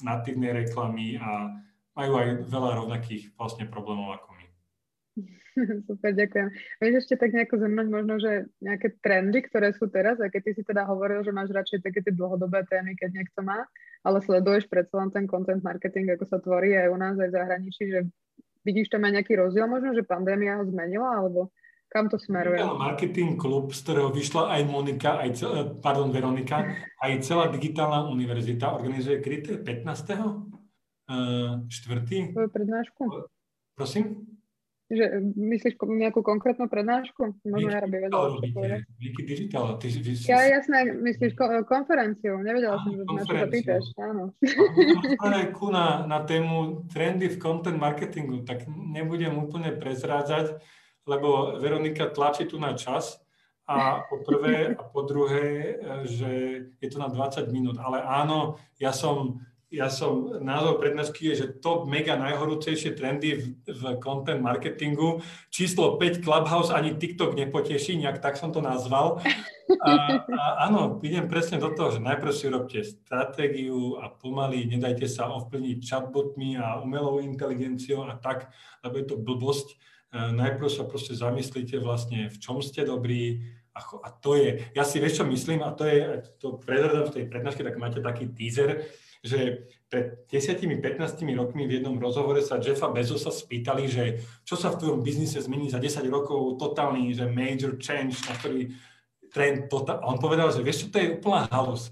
natívnej 0.00 0.52
reklamy 0.64 1.20
a 1.20 1.52
majú 1.92 2.12
aj 2.18 2.28
veľa 2.48 2.70
rovnakých 2.84 3.36
vlastne 3.36 3.68
problémov 3.68 4.16
ako 4.16 4.28
my. 4.32 4.46
Super, 5.88 6.16
ďakujem. 6.16 6.48
Vieš 6.80 6.94
ešte 7.04 7.14
tak 7.20 7.36
nejako 7.36 7.60
zhrnúť 7.60 7.88
možno, 7.92 8.16
že 8.16 8.48
nejaké 8.64 8.96
trendy, 9.04 9.44
ktoré 9.44 9.76
sú 9.76 9.92
teraz, 9.92 10.16
a 10.24 10.32
keď 10.32 10.40
ty 10.48 10.52
si 10.56 10.62
teda 10.64 10.88
hovoril, 10.88 11.20
že 11.20 11.36
máš 11.36 11.52
radšej 11.52 11.84
také 11.84 12.00
tie 12.00 12.16
dlhodobé 12.16 12.64
témy, 12.72 12.96
keď 12.96 13.20
niekto 13.20 13.44
má, 13.44 13.68
ale 14.00 14.24
sleduješ 14.24 14.64
predsa 14.72 15.04
len 15.04 15.12
ten 15.12 15.28
content 15.28 15.60
marketing, 15.60 16.08
ako 16.16 16.24
sa 16.24 16.40
tvorí 16.40 16.72
aj 16.72 16.88
u 16.88 16.96
nás, 16.96 17.14
aj 17.20 17.28
v 17.28 17.36
zahraničí, 17.36 17.82
že 17.92 18.00
vidíš 18.64 18.88
tam 18.88 19.04
aj 19.04 19.20
nejaký 19.20 19.36
rozdiel 19.36 19.68
možno, 19.68 19.92
že 19.92 20.08
pandémia 20.08 20.56
ho 20.56 20.64
zmenila, 20.64 21.20
alebo 21.20 21.52
kam 21.92 22.08
to 22.08 22.16
smeruje? 22.16 22.64
Marketing 22.64 23.36
klub, 23.36 23.76
z 23.76 23.84
ktorého 23.84 24.08
vyšla 24.08 24.48
aj 24.56 24.62
Monika, 24.64 25.20
aj 25.20 25.30
cel, 25.36 25.50
eh, 25.52 25.68
pardon, 25.76 26.08
Veronika, 26.08 26.64
aj 27.04 27.20
celá 27.20 27.52
digitálna 27.52 28.08
univerzita 28.08 28.72
organizuje 28.72 29.20
kryté 29.20 29.60
15. 29.60 30.48
Uh, 31.12 31.68
štvrtý. 31.68 32.32
prednášku? 32.32 33.28
Prosím? 33.76 34.24
Že 34.88 35.24
myslíš 35.36 35.74
nejakú 35.76 36.24
konkrétnu 36.24 36.68
prednášku? 36.68 37.36
Možno 37.48 37.68
ja 37.68 37.84
povedať. 38.52 38.80
Díky 38.96 39.22
digital. 39.24 39.76
Ty, 39.76 39.88
vy, 39.88 40.12
ja 40.24 40.40
jasné, 40.56 40.94
myslíš 41.00 41.32
ko- 41.36 41.64
konferenciu. 41.64 42.40
Nevedela 42.40 42.80
som, 42.80 42.92
že 42.96 43.04
na 43.04 43.22
čo 43.24 43.34
sa 43.34 43.48
pýtaš. 43.48 43.84
Áno. 43.98 44.24
na, 45.72 46.04
na 46.04 46.18
tému 46.24 46.86
trendy 46.92 47.28
v 47.28 47.40
content 47.40 47.76
marketingu, 47.76 48.44
tak 48.44 48.64
nebudem 48.68 49.32
úplne 49.36 49.72
prezrádzať, 49.74 50.60
lebo 51.06 51.58
Veronika 51.58 52.10
tlačí 52.10 52.46
tu 52.46 52.58
na 52.58 52.74
čas 52.78 53.18
a 53.66 54.02
po 54.10 54.20
prvé 54.26 54.74
a 54.74 54.82
po 54.82 55.06
druhé, 55.06 55.78
že 56.04 56.30
je 56.82 56.88
to 56.90 56.98
na 56.98 57.08
20 57.08 57.48
minút. 57.54 57.78
Ale 57.78 58.02
áno, 58.02 58.58
ja 58.78 58.90
som 58.90 59.40
ja 59.72 59.88
som, 59.88 60.28
názov 60.44 60.84
prednášky 60.84 61.32
je, 61.32 61.34
že 61.34 61.56
top 61.64 61.88
mega 61.88 62.12
najhorúcejšie 62.20 62.92
trendy 62.92 63.40
v, 63.40 63.44
v 63.64 63.82
content 64.04 64.44
marketingu. 64.44 65.24
Číslo 65.48 65.96
5 65.96 66.20
Clubhouse 66.20 66.68
ani 66.68 66.92
TikTok 67.00 67.32
nepoteší, 67.32 67.96
nejak 67.96 68.20
tak 68.20 68.36
som 68.36 68.52
to 68.52 68.60
nazval. 68.60 69.24
A, 69.80 70.20
a 70.28 70.44
áno, 70.68 71.00
idem 71.00 71.24
presne 71.24 71.56
do 71.56 71.72
toho, 71.72 71.96
že 71.96 72.04
najprv 72.04 72.32
si 72.36 72.52
robte 72.52 72.84
stratégiu 72.84 73.96
a 73.96 74.12
pomaly 74.12 74.68
nedajte 74.68 75.08
sa 75.08 75.32
ovplyvniť 75.32 75.78
chatbotmi 75.80 76.60
a 76.60 76.84
umelou 76.84 77.24
inteligenciou 77.24 78.04
a 78.04 78.20
tak, 78.20 78.52
lebo 78.84 79.00
je 79.00 79.06
to 79.08 79.16
blbosť. 79.16 79.72
E, 80.12 80.32
najprv 80.36 80.68
sa 80.68 80.84
proste 80.84 81.16
zamyslíte 81.16 81.80
vlastne, 81.80 82.28
v 82.28 82.36
čom 82.36 82.60
ste 82.60 82.84
dobrí, 82.84 83.40
a, 83.72 83.80
a 83.80 84.08
to 84.12 84.36
je, 84.36 84.68
ja 84.76 84.84
si 84.84 85.00
vieš, 85.00 85.20
čo 85.20 85.24
myslím, 85.24 85.64
a 85.64 85.72
to 85.72 85.88
je, 85.88 86.20
to 86.36 86.60
prezradám 86.60 87.08
v 87.08 87.14
tej 87.16 87.24
prednáške, 87.32 87.64
tak 87.64 87.80
máte 87.80 88.04
taký 88.04 88.28
teaser, 88.28 88.84
že 89.24 89.64
pred 89.88 90.28
10-15 90.28 90.76
rokmi 91.38 91.64
v 91.64 91.80
jednom 91.80 91.96
rozhovore 91.96 92.42
sa 92.44 92.60
Jeffa 92.60 92.92
Bezosa 92.92 93.32
spýtali, 93.32 93.88
že 93.88 94.20
čo 94.44 94.60
sa 94.60 94.74
v 94.74 94.84
tvojom 94.84 95.00
biznise 95.00 95.40
zmení 95.40 95.72
za 95.72 95.80
10 95.80 96.04
rokov, 96.12 96.60
totálny, 96.60 97.16
že 97.16 97.30
major 97.30 97.78
change, 97.80 98.20
na 98.28 98.36
ktorý 98.36 98.74
trend, 99.32 99.72
total, 99.72 100.04
a 100.04 100.10
on 100.12 100.20
povedal, 100.20 100.52
že 100.52 100.60
vieš 100.60 100.84
čo, 100.84 100.86
to 100.92 101.00
je 101.00 101.16
úplná 101.16 101.48
halus. 101.48 101.88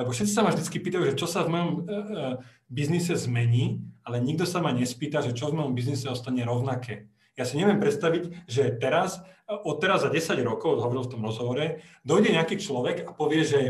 Lebo 0.00 0.16
všetci 0.16 0.32
sa 0.32 0.40
ma 0.40 0.54
vždy 0.56 0.64
pýtajú, 0.64 1.04
že 1.12 1.18
čo 1.18 1.28
sa 1.28 1.44
v 1.44 1.52
mojom 1.52 1.70
uh, 1.76 1.80
biznise 2.72 3.12
zmení, 3.20 3.84
ale 4.00 4.22
nikto 4.24 4.48
sa 4.48 4.64
ma 4.64 4.72
nespýta, 4.72 5.20
že 5.20 5.36
čo 5.36 5.52
v 5.52 5.60
mojom 5.60 5.76
biznise 5.76 6.08
ostane 6.08 6.40
rovnaké. 6.40 7.10
Ja 7.40 7.48
si 7.48 7.56
neviem 7.56 7.80
predstaviť, 7.80 8.44
že 8.44 8.76
teraz, 8.76 9.24
od 9.48 9.80
teraz 9.80 10.04
za 10.04 10.12
10 10.12 10.44
rokov, 10.44 10.76
hovoril 10.84 11.08
v 11.08 11.12
tom 11.16 11.24
rozhovore, 11.24 11.80
dojde 12.04 12.36
nejaký 12.36 12.60
človek 12.60 13.08
a 13.08 13.16
povie, 13.16 13.48
že 13.48 13.60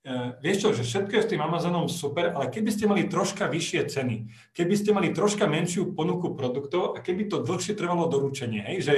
Uh, 0.00 0.32
vieš 0.40 0.64
čo, 0.64 0.68
že 0.72 0.80
všetko 0.80 1.12
je 1.12 1.24
s 1.28 1.28
tým 1.28 1.44
Amazonom 1.44 1.84
super, 1.84 2.32
ale 2.32 2.48
keby 2.48 2.72
ste 2.72 2.88
mali 2.88 3.04
troška 3.04 3.52
vyššie 3.52 3.84
ceny, 3.84 4.32
keby 4.56 4.72
ste 4.72 4.96
mali 4.96 5.12
troška 5.12 5.44
menšiu 5.44 5.92
ponuku 5.92 6.32
produktov 6.32 6.96
a 6.96 7.04
keby 7.04 7.28
to 7.28 7.44
dlhšie 7.44 7.76
trvalo 7.76 8.08
doručenie, 8.08 8.64
hej, 8.64 8.78
že 8.80 8.94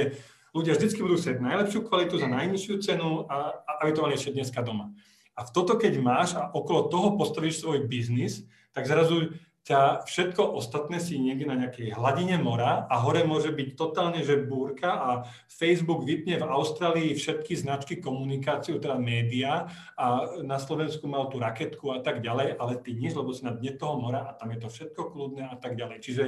ľudia 0.55 0.79
vždy 0.79 1.03
budú 1.03 1.19
chcieť 1.19 1.43
najlepšiu 1.43 1.91
kvalitu 1.91 2.15
za 2.15 2.31
najnižšiu 2.31 2.75
cenu 2.79 3.27
a, 3.27 3.51
a 3.51 3.71
aby 3.83 3.91
to 3.91 3.99
mali 3.99 4.15
ešte 4.15 4.31
dneska 4.31 4.63
doma. 4.63 4.95
A 5.35 5.43
v 5.43 5.51
toto, 5.51 5.75
keď 5.75 5.99
máš 5.99 6.39
a 6.39 6.47
okolo 6.47 6.87
toho 6.87 7.19
postavíš 7.19 7.59
svoj 7.59 7.83
biznis, 7.83 8.47
tak 8.71 8.87
zrazu 8.87 9.35
ťa 9.63 10.03
všetko 10.03 10.59
ostatné 10.59 10.99
si 10.99 11.15
niekde 11.15 11.47
na 11.47 11.55
nejakej 11.55 11.95
hladine 11.95 12.35
mora 12.35 12.83
a 12.91 12.99
hore 12.99 13.23
môže 13.23 13.47
byť 13.47 13.79
totálne, 13.79 14.19
že 14.19 14.43
búrka 14.43 14.91
a 14.91 15.09
Facebook 15.47 16.03
vypne 16.03 16.35
v 16.35 16.43
Austrálii 16.43 17.15
všetky 17.15 17.55
značky 17.55 18.03
komunikáciu, 18.03 18.75
teda 18.83 18.99
média 18.99 19.71
a 19.95 20.35
na 20.43 20.59
Slovensku 20.59 21.07
mal 21.07 21.31
tú 21.31 21.39
raketku 21.39 21.95
a 21.95 22.03
tak 22.03 22.19
ďalej, 22.19 22.59
ale 22.59 22.75
ty 22.83 22.91
nič, 22.91 23.15
lebo 23.15 23.31
si 23.31 23.47
na 23.47 23.55
dne 23.55 23.71
toho 23.79 23.95
mora 23.95 24.27
a 24.27 24.35
tam 24.35 24.51
je 24.51 24.59
to 24.59 24.67
všetko 24.67 25.15
kľudné 25.15 25.47
a 25.47 25.55
tak 25.55 25.79
ďalej. 25.79 25.97
Čiže 26.03 26.23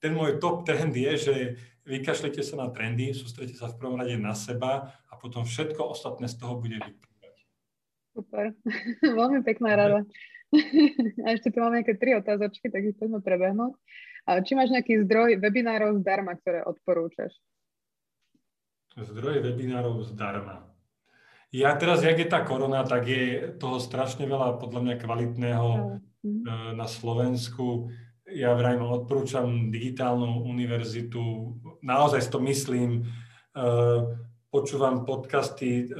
ten 0.00 0.16
môj 0.16 0.40
top 0.40 0.64
trend 0.64 0.96
je, 0.96 1.12
že 1.20 1.34
vykašlite 1.84 2.40
sa 2.40 2.56
na 2.56 2.72
trendy, 2.72 3.12
sústrete 3.12 3.52
sa 3.52 3.68
v 3.68 3.76
prvom 3.76 4.00
rade 4.00 4.16
na 4.16 4.32
seba 4.32 4.96
a 5.12 5.14
potom 5.20 5.44
všetko 5.44 5.92
ostatné 5.92 6.24
z 6.24 6.40
toho 6.40 6.56
bude 6.56 6.80
vyplývať. 6.80 7.36
Super, 8.16 8.56
veľmi 9.20 9.44
pekná 9.44 9.76
rada. 9.76 10.00
A 11.24 11.36
ešte 11.36 11.52
tu 11.52 11.60
máme 11.60 11.80
nejaké 11.80 12.00
tri 12.00 12.16
otázočky, 12.16 12.72
tak 12.72 12.82
ich 12.84 12.96
poďme 12.96 13.20
prebehnúť. 13.20 13.76
Či 14.44 14.52
máš 14.56 14.72
nejaký 14.72 15.08
zdroj 15.08 15.40
webinárov 15.40 16.00
zdarma, 16.04 16.36
ktoré 16.36 16.60
odporúčaš? 16.64 17.32
Zdroj 18.96 19.40
webinárov 19.44 20.04
zdarma. 20.04 20.68
Ja 21.48 21.72
teraz, 21.80 22.04
jak 22.04 22.20
je 22.20 22.28
tá 22.28 22.44
korona, 22.44 22.84
tak 22.84 23.08
je 23.08 23.56
toho 23.56 23.80
strašne 23.80 24.28
veľa 24.28 24.60
podľa 24.60 24.80
mňa 24.84 24.94
kvalitného 25.00 25.68
mm. 26.20 26.76
na 26.76 26.84
Slovensku. 26.84 27.88
Ja 28.28 28.52
vrajme 28.52 28.84
odporúčam 28.84 29.72
digitálnu 29.72 30.44
univerzitu, 30.44 31.56
naozaj 31.80 32.28
to 32.28 32.44
myslím, 32.44 33.00
e, 33.00 33.64
počúvam 34.52 35.08
podcasty 35.08 35.88
e, 35.88 35.96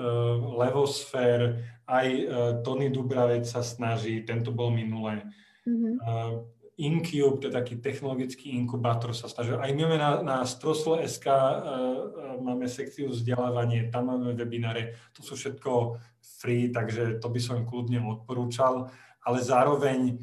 Levosfér, 0.61 1.65
aj 1.89 2.07
uh, 2.13 2.27
Tony 2.61 2.93
Dubravec 2.93 3.49
sa 3.49 3.65
snaží, 3.65 4.21
tento 4.29 4.53
bol 4.53 4.69
minulé. 4.69 5.25
Mm-hmm. 5.65 5.95
Uh, 6.05 6.45
Incube, 6.79 7.43
to 7.43 7.51
je 7.51 7.59
taký 7.59 7.75
technologický 7.83 8.55
inkubátor, 8.55 9.11
sa 9.11 9.27
snaží. 9.27 9.51
Aj 9.51 9.73
my 9.75 9.81
máme 9.83 9.99
na, 9.99 10.11
na 10.23 10.37
Stroslo.sk 10.47 11.27
uh, 11.27 12.39
máme 12.39 12.71
sekciu 12.71 13.11
vzdelávanie, 13.11 13.91
tam 13.91 14.15
máme 14.15 14.37
webináre, 14.37 14.95
to 15.11 15.27
sú 15.27 15.35
všetko 15.35 15.99
free, 16.39 16.71
takže 16.71 17.19
to 17.19 17.27
by 17.33 17.41
som 17.43 17.67
kľudne 17.67 17.99
odporúčal, 17.99 18.93
ale 19.27 19.39
zároveň 19.43 20.23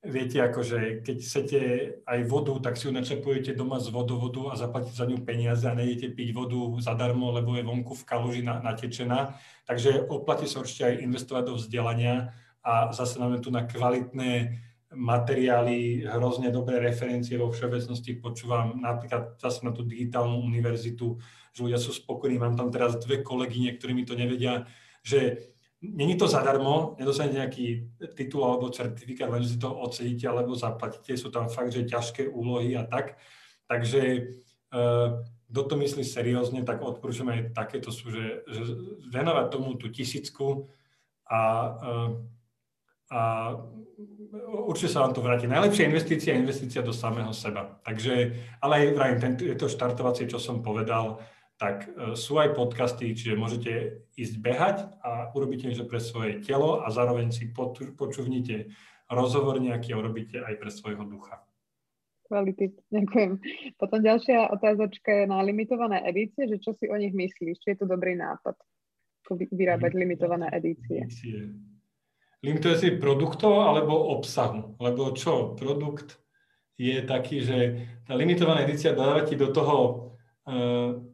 viete, 0.00 0.40
akože 0.40 1.04
keď 1.04 1.16
chcete 1.20 1.60
aj 2.08 2.20
vodu, 2.24 2.56
tak 2.64 2.80
si 2.80 2.88
ju 2.88 2.92
načapujete 2.92 3.52
doma 3.52 3.76
z 3.76 3.92
vodovodu 3.92 4.52
a 4.52 4.54
zaplatíte 4.56 4.96
za 4.96 5.04
ňu 5.04 5.20
peniaze 5.20 5.68
a 5.68 5.76
nejdete 5.76 6.16
piť 6.16 6.32
vodu 6.32 6.80
zadarmo, 6.80 7.28
lebo 7.36 7.52
je 7.52 7.68
vonku 7.68 7.92
v 7.92 8.06
kaluži 8.08 8.42
natečená. 8.42 9.36
Takže 9.68 10.08
oplatí 10.08 10.48
sa 10.48 10.64
určite 10.64 10.88
aj 10.88 11.04
investovať 11.04 11.44
do 11.44 11.54
vzdelania 11.60 12.32
a 12.64 12.92
zase 12.96 13.20
máme 13.20 13.44
tu 13.44 13.52
na 13.52 13.68
kvalitné 13.68 14.56
materiály, 14.90 16.02
hrozne 16.02 16.50
dobré 16.50 16.82
referencie 16.82 17.38
vo 17.38 17.52
všeobecnosti. 17.52 18.18
Počúvam 18.18 18.80
napríklad 18.82 19.38
zase 19.38 19.62
na 19.62 19.70
tú 19.70 19.86
digitálnu 19.86 20.42
univerzitu, 20.42 21.14
že 21.54 21.62
ľudia 21.62 21.78
sú 21.78 21.94
spokojní. 21.94 22.40
Mám 22.40 22.58
tam 22.58 22.74
teraz 22.74 22.98
dve 22.98 23.22
kolegyne, 23.22 23.76
ktorí 23.78 23.94
mi 23.94 24.02
to 24.02 24.18
nevedia, 24.18 24.66
že 25.06 25.52
Není 25.80 26.20
to 26.20 26.28
zadarmo, 26.28 26.96
nedostanete 27.00 27.40
nejaký 27.40 27.66
titul 28.12 28.44
alebo 28.44 28.68
certifikát, 28.68 29.32
len 29.32 29.40
si 29.40 29.56
to 29.56 29.72
odsedíte 29.72 30.28
alebo 30.28 30.52
zaplatíte, 30.52 31.16
sú 31.16 31.32
tam 31.32 31.48
fakt, 31.48 31.72
že 31.72 31.88
ťažké 31.88 32.28
úlohy 32.28 32.76
a 32.76 32.84
tak. 32.84 33.16
Takže 33.64 34.00
uh, 34.76 35.24
kto 35.48 35.60
to 35.64 35.74
myslí 35.80 36.04
seriózne, 36.04 36.68
tak 36.68 36.84
odporúčam 36.84 37.32
aj 37.32 37.56
takéto 37.56 37.88
sú, 37.88 38.12
že, 38.12 38.44
že 38.44 38.62
venovať 39.08 39.46
tomu 39.48 39.80
tú 39.80 39.88
tisícku 39.88 40.68
a, 41.24 41.40
uh, 41.80 42.08
a 43.08 43.20
určite 44.68 44.92
sa 44.92 45.08
vám 45.08 45.16
to 45.16 45.24
vráti. 45.24 45.48
Najlepšia 45.48 45.88
investícia 45.88 46.36
je 46.36 46.44
investícia 46.44 46.84
do 46.84 46.92
samého 46.92 47.32
seba. 47.32 47.80
Takže, 47.88 48.36
ale 48.60 48.72
aj 48.84 48.94
vrajím, 48.94 49.18
je 49.40 49.56
to 49.56 49.66
štartovacie, 49.66 50.28
čo 50.28 50.36
som 50.36 50.60
povedal, 50.60 51.24
tak 51.60 51.84
e, 51.92 52.16
sú 52.16 52.40
aj 52.40 52.56
podcasty, 52.56 53.12
čiže 53.12 53.36
môžete 53.36 54.00
ísť 54.16 54.34
behať 54.40 54.76
a 55.04 55.28
urobíte 55.36 55.68
niečo 55.68 55.84
pre 55.84 56.00
svoje 56.00 56.40
telo 56.40 56.80
a 56.80 56.88
zároveň 56.88 57.28
si 57.28 57.52
počúvnite 57.92 58.72
rozhovor 59.12 59.60
nejaký 59.60 59.92
a 59.92 60.00
urobíte 60.00 60.40
aj 60.40 60.56
pre 60.56 60.72
svojho 60.72 61.04
ducha. 61.04 61.44
Kvality, 62.24 62.72
ďakujem. 62.88 63.42
Potom 63.76 64.00
ďalšia 64.00 64.48
otázočka 64.54 65.12
je 65.12 65.24
na 65.28 65.44
limitované 65.44 66.00
edície, 66.08 66.48
že 66.48 66.62
čo 66.62 66.72
si 66.72 66.88
o 66.88 66.96
nich 66.96 67.12
myslíš, 67.12 67.60
či 67.60 67.74
je 67.74 67.78
to 67.84 67.86
dobrý 67.90 68.16
nápad, 68.16 68.56
vyrábať 69.52 69.92
limitované 69.98 70.48
edície. 70.56 71.04
edície. 71.04 71.52
Limituje 72.40 72.74
si 72.80 72.88
produktov 72.96 73.68
alebo 73.68 74.16
obsahu? 74.16 74.80
Lebo 74.80 75.12
čo, 75.12 75.52
produkt 75.58 76.16
je 76.80 77.04
taký, 77.04 77.44
že 77.44 77.58
tá 78.08 78.16
limitovaná 78.16 78.64
edícia 78.64 78.96
dáva 78.96 79.28
ti 79.28 79.36
do 79.36 79.52
toho 79.52 80.08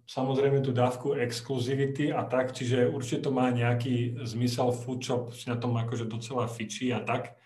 samozrejme 0.09 0.65
tú 0.65 0.73
dávku 0.73 1.13
exkluzivity 1.13 2.09
a 2.09 2.25
tak, 2.25 2.57
čiže 2.57 2.89
určite 2.89 3.29
to 3.29 3.31
má 3.31 3.53
nejaký 3.53 4.25
zmysel, 4.25 4.73
Foodshop 4.73 5.37
si 5.37 5.53
na 5.53 5.61
tom 5.61 5.77
akože 5.77 6.09
docela 6.09 6.49
fičí 6.49 6.89
a 6.91 7.05
tak. 7.05 7.37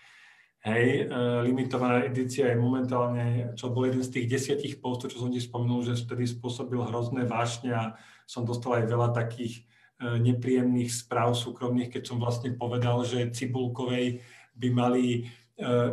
Hej, 0.61 1.09
limitovaná 1.41 2.05
edícia 2.05 2.45
je 2.47 2.55
momentálne, 2.55 3.57
čo 3.57 3.73
bol 3.73 3.89
jeden 3.89 4.05
z 4.05 4.13
tých 4.13 4.29
desiatich 4.29 4.77
postov, 4.77 5.09
čo 5.09 5.17
som 5.17 5.33
ti 5.33 5.41
spomenul, 5.41 5.81
že 5.81 5.97
vtedy 5.97 6.29
spôsobil 6.29 6.77
hrozné 6.85 7.25
vášne 7.25 7.73
a 7.73 7.83
som 8.29 8.45
dostal 8.45 8.77
aj 8.77 8.85
veľa 8.85 9.09
takých 9.11 9.65
nepríjemných 10.01 10.93
správ 10.93 11.33
súkromných, 11.33 11.97
keď 11.97 12.13
som 12.13 12.21
vlastne 12.21 12.53
povedal, 12.53 13.01
že 13.05 13.33
Cibulkovej 13.33 14.21
by 14.53 14.67
mali 14.69 15.33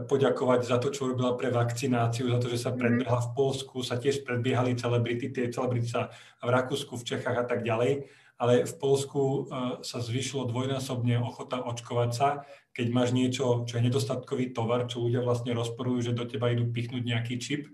poďakovať 0.09 0.61
za 0.65 0.81
to, 0.81 0.89
čo 0.89 1.13
robila 1.13 1.37
pre 1.37 1.53
vakcináciu, 1.53 2.33
za 2.33 2.39
to, 2.41 2.49
že 2.49 2.59
sa 2.59 2.71
mhm. 2.73 2.79
predbehla 2.81 3.21
v 3.21 3.31
Polsku, 3.37 3.85
sa 3.85 4.01
tiež 4.01 4.25
predbiehali 4.25 4.75
celebrity, 4.75 5.29
tie 5.29 5.53
celebrity 5.53 5.89
sa 5.89 6.09
v 6.41 6.51
Rakúsku, 6.51 6.97
v 6.97 7.07
Čechách 7.07 7.37
a 7.37 7.45
tak 7.45 7.63
ďalej, 7.63 8.09
ale 8.39 8.63
v 8.65 8.75
Polsku 8.79 9.21
e, 9.21 9.41
sa 9.83 9.99
zvyšilo 9.99 10.47
dvojnásobne 10.47 11.19
ochota 11.19 11.59
očkovať 11.59 12.11
sa, 12.15 12.29
keď 12.71 12.87
máš 12.95 13.11
niečo, 13.11 13.67
čo 13.67 13.77
je 13.77 13.87
nedostatkový 13.91 14.55
tovar, 14.55 14.87
čo 14.87 15.03
ľudia 15.03 15.27
vlastne 15.27 15.51
rozporujú, 15.51 16.11
že 16.11 16.17
do 16.17 16.23
teba 16.23 16.55
idú 16.55 16.71
pichnúť 16.71 17.03
nejaký 17.03 17.43
čip 17.43 17.67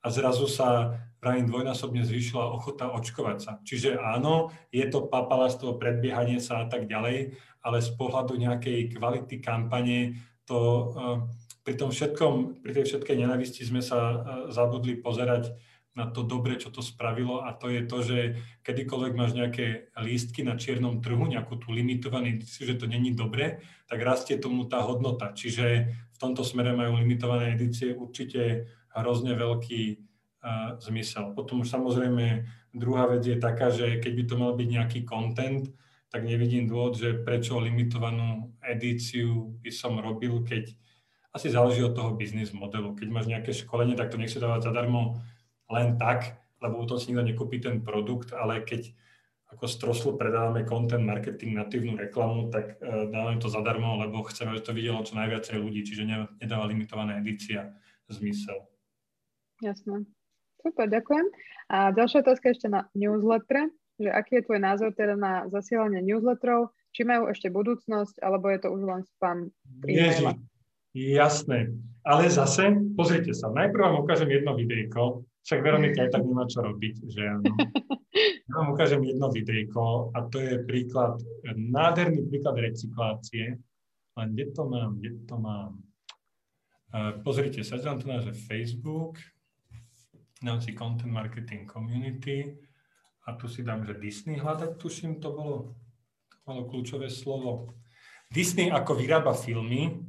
a 0.00 0.08
zrazu 0.08 0.48
sa 0.48 0.96
vrajím 1.20 1.52
dvojnásobne 1.52 2.00
zvýšila 2.06 2.48
ochota 2.48 2.88
očkovať 2.96 3.38
sa. 3.42 3.52
Čiže 3.60 4.00
áno, 4.00 4.48
je 4.72 4.86
to 4.88 5.04
papalastvo, 5.04 5.76
predbiehanie 5.76 6.40
sa 6.40 6.64
a 6.64 6.66
tak 6.70 6.88
ďalej, 6.88 7.36
ale 7.60 7.78
z 7.84 7.90
pohľadu 7.98 8.40
nejakej 8.40 8.96
kvality 8.96 9.42
kampane 9.42 10.16
to 10.46 10.58
eh, 10.58 11.16
pri 11.66 11.74
tom 11.74 11.90
všetkom, 11.90 12.62
pri 12.62 12.72
tej 12.72 12.84
všetkej 12.86 13.16
nenavisti 13.18 13.66
sme 13.66 13.82
sa 13.82 13.98
eh, 13.98 14.16
zabudli 14.54 14.96
pozerať 14.96 15.52
na 15.96 16.12
to 16.12 16.28
dobre, 16.28 16.60
čo 16.60 16.68
to 16.68 16.84
spravilo 16.84 17.40
a 17.40 17.56
to 17.56 17.72
je 17.72 17.82
to, 17.88 17.98
že 18.04 18.18
kedykoľvek 18.68 19.12
máš 19.16 19.32
nejaké 19.32 19.88
lístky 19.96 20.44
na 20.44 20.60
čiernom 20.60 21.00
trhu, 21.00 21.24
nejakú 21.24 21.56
tú 21.56 21.72
limitovanú 21.72 22.36
edíciu, 22.36 22.68
že 22.68 22.76
to 22.76 22.84
není 22.84 23.16
dobre, 23.16 23.64
tak 23.88 24.04
rastie 24.04 24.36
tomu 24.36 24.68
tá 24.68 24.84
hodnota. 24.84 25.32
Čiže 25.32 25.88
v 25.88 26.18
tomto 26.20 26.44
smere 26.44 26.76
majú 26.76 27.00
limitované 27.00 27.56
edície 27.56 27.96
určite 27.96 28.68
hrozne 28.92 29.40
veľký 29.40 29.82
uh, 29.96 30.76
zmysel. 30.84 31.32
Potom 31.32 31.64
už 31.64 31.72
samozrejme 31.72 32.44
druhá 32.76 33.08
vec 33.08 33.24
je 33.24 33.40
taká, 33.40 33.72
že 33.72 33.96
keď 33.96 34.12
by 34.12 34.24
to 34.28 34.34
mal 34.36 34.52
byť 34.52 34.68
nejaký 34.68 35.00
content, 35.08 35.72
tak 36.16 36.24
nevidím 36.24 36.64
dôvod, 36.64 36.96
že 36.96 37.12
prečo 37.12 37.60
limitovanú 37.60 38.56
edíciu 38.64 39.52
by 39.60 39.68
som 39.68 40.00
robil, 40.00 40.40
keď 40.48 40.72
asi 41.36 41.52
záleží 41.52 41.84
od 41.84 41.92
toho 41.92 42.16
biznis 42.16 42.56
modelu. 42.56 42.96
Keď 42.96 43.08
máš 43.12 43.28
nejaké 43.28 43.52
školenie, 43.52 43.92
tak 44.00 44.08
to 44.08 44.16
nechce 44.16 44.40
dávať 44.40 44.72
zadarmo 44.72 45.20
len 45.68 46.00
tak, 46.00 46.40
lebo 46.64 46.88
toho 46.88 46.96
si 46.96 47.12
nikto 47.12 47.28
nekúpi 47.28 47.60
ten 47.60 47.84
produkt, 47.84 48.32
ale 48.32 48.64
keď 48.64 48.96
ako 49.52 49.68
stroslo 49.68 50.16
predávame 50.16 50.64
content 50.64 51.04
marketing, 51.04 51.52
natívnu 51.52 52.00
reklamu, 52.00 52.48
tak 52.48 52.80
uh, 52.80 53.12
dávame 53.12 53.36
to 53.36 53.52
zadarmo, 53.52 54.00
lebo 54.00 54.24
chceme, 54.24 54.56
aby 54.56 54.64
to 54.64 54.72
videlo 54.72 55.04
čo 55.04 55.20
najviacej 55.20 55.60
ľudí, 55.60 55.84
čiže 55.84 56.08
nedáva 56.40 56.64
limitovaná 56.64 57.20
edícia 57.20 57.76
zmysel. 58.08 58.64
Jasné. 59.60 60.08
Super, 60.64 60.88
ďakujem. 60.88 61.28
A 61.68 61.92
ďalšia 61.92 62.24
otázka 62.24 62.56
ešte 62.56 62.72
na 62.72 62.88
newsletter, 62.96 63.68
že 63.96 64.12
aký 64.12 64.40
je 64.40 64.46
tvoj 64.46 64.60
názor 64.60 64.90
teda 64.92 65.16
na 65.16 65.48
zasielanie 65.48 66.04
newsletterov, 66.04 66.72
či 66.92 67.04
majú 67.04 67.28
ešte 67.28 67.52
budúcnosť, 67.52 68.20
alebo 68.24 68.48
je 68.52 68.58
to 68.60 68.68
už 68.72 68.82
len 68.84 69.02
spam 69.16 69.38
Ježi, 69.84 70.24
jasné. 70.96 71.72
Ale 72.06 72.30
zase, 72.30 72.72
pozrite 72.96 73.34
sa, 73.36 73.52
najprv 73.52 73.82
vám 73.82 73.96
ukážem 74.00 74.30
jedno 74.30 74.56
videjko, 74.56 75.26
však 75.44 75.62
Veronika 75.62 76.06
aj 76.06 76.10
tak 76.10 76.22
nemá 76.24 76.44
čo 76.46 76.64
robiť, 76.64 76.94
že 77.06 77.22
áno. 77.22 77.52
Ja 78.48 78.64
vám 78.64 78.72
ukážem 78.72 79.04
jedno 79.04 79.28
videjko 79.28 80.08
a 80.16 80.24
to 80.32 80.40
je 80.40 80.64
príklad, 80.64 81.20
nádherný 81.52 82.24
príklad 82.32 82.56
recyklácie. 82.56 83.60
Len 84.16 84.28
kde 84.32 84.56
to 84.56 84.62
mám, 84.64 84.96
kde 84.96 85.20
to 85.28 85.36
mám? 85.36 85.84
Uh, 86.88 87.20
pozrite 87.20 87.60
sa, 87.60 87.76
dám 87.76 88.00
to 88.00 88.08
na 88.08 88.24
Facebook, 88.48 89.20
dám 90.40 90.64
si 90.64 90.72
Content 90.72 91.12
Marketing 91.12 91.68
Community 91.68 92.56
a 93.26 93.34
tu 93.34 93.50
si 93.50 93.66
dám, 93.66 93.82
že 93.82 93.98
Disney 93.98 94.38
hľadať, 94.38 94.78
tuším, 94.78 95.18
to 95.18 95.34
bolo, 95.34 95.56
bolo 96.46 96.70
kľúčové 96.70 97.10
slovo. 97.10 97.74
Disney 98.30 98.70
ako 98.70 98.94
vyrába 98.94 99.34
filmy. 99.34 100.06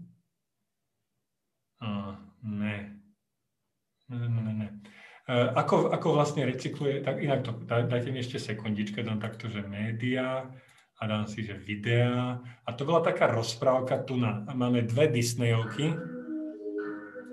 Uh, 1.81 2.14
ne. 2.45 3.02
Ne, 4.07 4.27
ne, 4.30 4.53
ne. 4.53 4.69
Eh, 5.27 5.49
ako, 5.60 5.91
ako 5.91 6.15
vlastne 6.15 6.48
recykluje, 6.48 7.03
tak 7.03 7.19
inak 7.19 7.44
to, 7.44 7.52
dajte 7.68 8.15
mi 8.15 8.23
ešte 8.23 8.39
sekundičke, 8.39 9.03
dám 9.03 9.19
takto, 9.19 9.52
že 9.52 9.60
média 9.60 10.48
a 10.98 11.03
dám 11.03 11.27
si, 11.27 11.44
že 11.44 11.60
videá. 11.60 12.39
A 12.64 12.69
to 12.72 12.88
bola 12.88 13.03
taká 13.03 13.27
rozprávka 13.27 14.07
tu 14.07 14.15
na, 14.15 14.48
máme 14.56 14.88
dve 14.88 15.11
Disneyovky, 15.11 15.91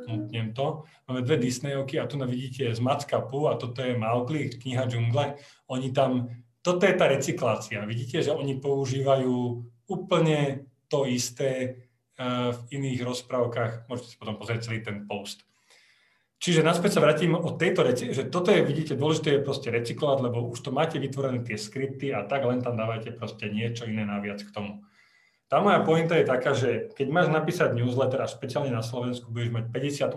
mutnem 0.06 0.52
to, 0.52 0.84
máme 1.08 1.22
dve 1.22 1.36
Disneyovky 1.36 2.00
a 2.00 2.06
tu 2.06 2.16
na 2.18 2.26
vidíte 2.26 2.74
z 2.74 2.80
Mackapu 2.80 3.48
a 3.48 3.56
toto 3.56 3.82
je 3.82 3.96
Mowgli, 3.96 4.48
kniha 4.48 4.84
džungle. 4.86 5.34
Oni 5.68 5.92
tam, 5.92 6.28
toto 6.62 6.86
je 6.86 6.94
tá 6.94 7.08
recyklácia. 7.08 7.84
Vidíte, 7.84 8.22
že 8.22 8.32
oni 8.32 8.60
používajú 8.60 9.64
úplne 9.88 10.68
to 10.88 11.04
isté 11.04 11.82
uh, 12.16 12.52
v 12.52 12.60
iných 12.80 13.00
rozprávkach. 13.04 13.90
Môžete 13.90 14.08
si 14.14 14.20
potom 14.20 14.36
pozrieť 14.36 14.70
celý 14.70 14.80
ten 14.80 15.04
post. 15.04 15.44
Čiže 16.44 16.60
naspäť 16.60 17.00
sa 17.00 17.00
vrátim 17.00 17.32
od 17.32 17.56
tejto 17.56 17.80
reci, 17.80 18.12
že 18.12 18.28
toto 18.28 18.52
je, 18.52 18.60
vidíte, 18.60 19.00
dôležité 19.00 19.40
je 19.40 19.46
proste 19.46 19.72
recyklovať, 19.72 20.18
lebo 20.28 20.44
už 20.52 20.60
to 20.60 20.76
máte 20.76 21.00
vytvorené 21.00 21.40
tie 21.40 21.56
skripty 21.56 22.12
a 22.12 22.20
tak 22.28 22.44
len 22.44 22.60
tam 22.60 22.76
dávate 22.76 23.16
proste 23.16 23.48
niečo 23.48 23.88
iné 23.88 24.04
naviac 24.04 24.44
k 24.44 24.52
tomu. 24.52 24.84
Tá 25.44 25.60
moja 25.60 25.84
pointa 25.84 26.16
je 26.16 26.24
taká, 26.24 26.56
že 26.56 26.88
keď 26.96 27.06
máš 27.12 27.28
napísať 27.28 27.76
newsletter 27.76 28.24
a 28.24 28.26
špeciálne 28.26 28.72
na 28.72 28.80
Slovensku 28.80 29.28
budeš 29.28 29.52
mať 29.52 29.64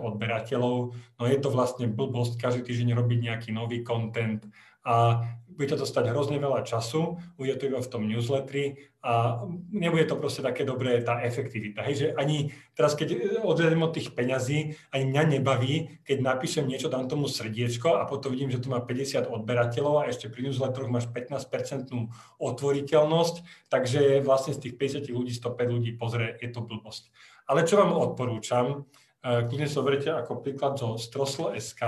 odberateľov, 0.00 0.76
no 0.96 1.22
je 1.28 1.38
to 1.38 1.48
vlastne 1.52 1.92
blbosť 1.92 2.40
každý 2.40 2.64
týždeň 2.64 2.96
robiť 2.96 3.18
nejaký 3.28 3.50
nový 3.52 3.84
content 3.84 4.40
a 4.88 5.20
bude 5.58 5.74
to 5.74 5.82
stať 5.82 6.14
hrozne 6.14 6.38
veľa 6.38 6.62
času, 6.62 7.18
bude 7.34 7.50
to 7.58 7.66
iba 7.66 7.82
v 7.82 7.90
tom 7.90 8.06
newsletteri 8.06 8.78
a 9.02 9.42
nebude 9.74 10.06
to 10.06 10.14
proste 10.14 10.46
také 10.46 10.62
dobré 10.62 11.02
tá 11.02 11.18
efektivita. 11.18 11.82
Hej, 11.82 11.94
že 11.98 12.06
ani 12.14 12.54
teraz, 12.78 12.94
keď 12.94 13.42
odvedem 13.42 13.82
od 13.82 13.90
tých 13.90 14.14
peňazí, 14.14 14.78
ani 14.94 15.04
mňa 15.10 15.22
nebaví, 15.34 15.98
keď 16.06 16.22
napíšem 16.22 16.62
niečo, 16.62 16.86
dám 16.86 17.10
tomu 17.10 17.26
srdiečko 17.26 17.98
a 17.98 18.06
potom 18.06 18.30
vidím, 18.30 18.54
že 18.54 18.62
tu 18.62 18.70
má 18.70 18.78
50 18.78 19.26
odberateľov 19.26 20.06
a 20.06 20.08
ešte 20.10 20.30
pri 20.30 20.46
newsletteroch 20.46 20.94
máš 20.94 21.10
15% 21.10 21.90
otvoriteľnosť, 22.38 23.34
takže 23.66 24.22
vlastne 24.22 24.54
z 24.54 24.70
tých 24.70 24.74
50 24.78 25.10
ľudí 25.10 25.34
105 25.34 25.74
ľudí 25.74 25.90
pozrie, 25.98 26.38
je 26.38 26.54
to 26.54 26.62
blbosť. 26.62 27.10
Ale 27.50 27.66
čo 27.66 27.82
vám 27.82 27.98
odporúčam, 27.98 28.86
eh, 29.26 29.42
kľudne 29.42 29.66
si 29.66 29.74
zoberte 29.74 30.14
ako 30.14 30.38
príklad 30.38 30.78
zo 30.78 30.94
Stroslo.sk, 30.94 31.82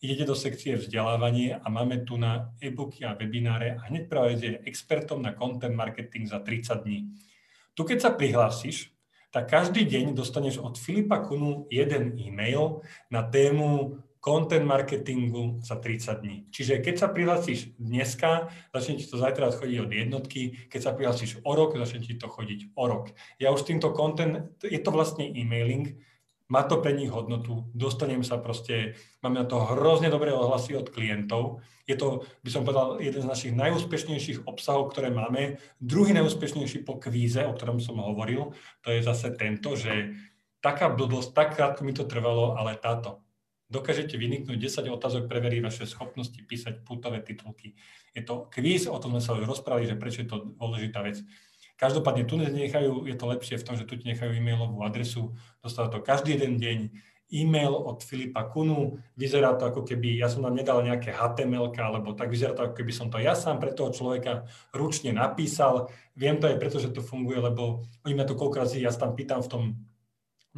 idete 0.00 0.24
do 0.24 0.34
sekcie 0.34 0.76
vzdelávanie 0.76 1.60
a 1.60 1.66
máme 1.68 2.04
tu 2.08 2.16
na 2.16 2.52
e-booky 2.60 3.04
a 3.04 3.12
webináre 3.14 3.76
a 3.76 3.92
hneď 3.92 4.08
práve 4.08 4.40
je 4.40 4.60
expertom 4.64 5.20
na 5.20 5.36
content 5.36 5.76
marketing 5.76 6.24
za 6.28 6.40
30 6.40 6.84
dní. 6.84 7.12
Tu 7.76 7.84
keď 7.84 7.98
sa 8.00 8.10
prihlásiš, 8.10 8.92
tak 9.30 9.46
každý 9.46 9.86
deň 9.86 10.18
dostaneš 10.18 10.58
od 10.58 10.74
Filipa 10.74 11.22
Kunu 11.22 11.70
jeden 11.70 12.18
e-mail 12.18 12.82
na 13.12 13.22
tému 13.22 14.00
content 14.20 14.66
marketingu 14.66 15.60
za 15.64 15.76
30 15.80 16.20
dní. 16.20 16.36
Čiže 16.52 16.84
keď 16.84 16.94
sa 16.98 17.08
prihlásiš 17.08 17.72
dneska, 17.80 18.52
začne 18.74 19.00
ti 19.00 19.08
to 19.08 19.16
zajtra 19.16 19.48
chodiť 19.52 19.78
od 19.80 19.92
jednotky, 19.92 20.40
keď 20.68 20.80
sa 20.80 20.92
prihlásiš 20.92 21.40
o 21.40 21.52
rok, 21.56 21.76
začne 21.76 22.04
ti 22.04 22.16
to 22.16 22.28
chodiť 22.28 22.76
o 22.76 22.84
rok. 22.84 23.16
Ja 23.40 23.48
už 23.52 23.64
týmto 23.64 23.96
content, 23.96 24.52
je 24.60 24.76
to 24.76 24.90
vlastne 24.92 25.24
e-mailing, 25.24 25.96
má 26.50 26.66
to 26.66 26.82
pre 26.82 26.90
nich 26.90 27.08
hodnotu, 27.08 27.70
dostanem 27.70 28.26
sa 28.26 28.42
proste, 28.42 28.98
máme 29.22 29.40
na 29.40 29.46
to 29.46 29.62
hrozne 29.62 30.10
dobré 30.10 30.34
ohlasy 30.34 30.74
od 30.74 30.90
klientov. 30.90 31.62
Je 31.86 31.94
to, 31.94 32.26
by 32.42 32.50
som 32.50 32.66
povedal, 32.66 32.98
jeden 32.98 33.22
z 33.22 33.30
našich 33.30 33.52
najúspešnejších 33.54 34.50
obsahov, 34.50 34.90
ktoré 34.90 35.14
máme. 35.14 35.62
Druhý 35.78 36.10
najúspešnejší 36.10 36.82
po 36.82 36.98
kvíze, 36.98 37.46
o 37.46 37.54
ktorom 37.54 37.78
som 37.78 38.02
hovoril, 38.02 38.50
to 38.82 38.90
je 38.90 39.00
zase 39.06 39.30
tento, 39.38 39.78
že 39.78 40.18
taká 40.58 40.90
blbosť, 40.90 41.30
tak 41.32 41.48
krátko 41.54 41.86
mi 41.86 41.94
to 41.94 42.04
trvalo, 42.04 42.58
ale 42.58 42.74
táto. 42.76 43.22
Dokážete 43.70 44.18
vyniknúť 44.18 44.58
10 44.58 44.90
otázok, 44.90 45.30
preverí 45.30 45.62
vaše 45.62 45.86
schopnosti 45.86 46.34
písať 46.34 46.82
putové 46.82 47.22
titulky. 47.22 47.78
Je 48.10 48.26
to 48.26 48.50
kvíz, 48.50 48.90
o 48.90 48.98
tom 48.98 49.14
sme 49.14 49.22
sa 49.22 49.38
už 49.38 49.46
rozprávali, 49.46 49.86
že 49.86 49.94
prečo 49.94 50.26
je 50.26 50.28
to 50.28 50.50
dôležitá 50.58 51.06
vec. 51.06 51.22
Každopádne 51.80 52.28
tu 52.28 52.36
nechajú, 52.36 53.08
je 53.08 53.16
to 53.16 53.24
lepšie 53.24 53.56
v 53.56 53.64
tom, 53.64 53.74
že 53.80 53.88
tu 53.88 53.96
ti 53.96 54.04
nechajú 54.04 54.36
e-mailovú 54.36 54.84
adresu, 54.84 55.32
dostáva 55.64 55.88
to 55.88 56.04
každý 56.04 56.36
jeden 56.36 56.60
deň, 56.60 56.78
e-mail 57.30 57.72
od 57.72 58.02
Filipa 58.02 58.42
Kunu, 58.50 58.98
vyzerá 59.14 59.54
to 59.54 59.70
ako 59.70 59.86
keby, 59.86 60.18
ja 60.18 60.26
som 60.26 60.42
tam 60.42 60.52
nedal 60.52 60.82
nejaké 60.82 61.14
HTML, 61.14 61.70
alebo 61.78 62.12
tak 62.12 62.26
vyzerá 62.26 62.58
to 62.58 62.66
ako 62.66 62.74
keby 62.74 62.92
som 62.92 63.06
to 63.06 63.22
ja 63.22 63.38
sám 63.38 63.62
pre 63.62 63.70
toho 63.70 63.94
človeka 63.94 64.50
ručne 64.74 65.14
napísal. 65.14 65.88
Viem 66.18 66.42
to 66.42 66.50
aj 66.50 66.58
preto, 66.58 66.82
že 66.82 66.90
to 66.90 67.00
funguje, 67.00 67.38
lebo 67.38 67.86
oni 68.02 68.14
ma 68.18 68.26
to 68.26 68.34
koľko 68.34 68.66
razy, 68.66 68.82
ja 68.82 68.90
tam 68.90 69.14
pýtam 69.14 69.46
v 69.46 69.50
tom 69.50 69.62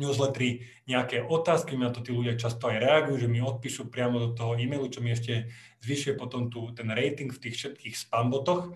newsletteri 0.00 0.64
nejaké 0.88 1.20
otázky, 1.20 1.76
na 1.76 1.92
to 1.92 2.00
tí 2.00 2.16
ľudia 2.16 2.40
často 2.40 2.72
aj 2.72 2.80
reagujú, 2.80 3.28
že 3.28 3.28
mi 3.28 3.44
odpíšu 3.44 3.92
priamo 3.92 4.16
do 4.16 4.30
toho 4.32 4.56
e-mailu, 4.56 4.88
čo 4.88 5.04
mi 5.04 5.12
ešte 5.12 5.52
zvyšuje 5.84 6.16
potom 6.16 6.48
tu, 6.48 6.72
ten 6.72 6.88
rating 6.88 7.28
v 7.28 7.36
tých 7.36 7.60
všetkých 7.60 7.94
spambotoch. 8.08 8.72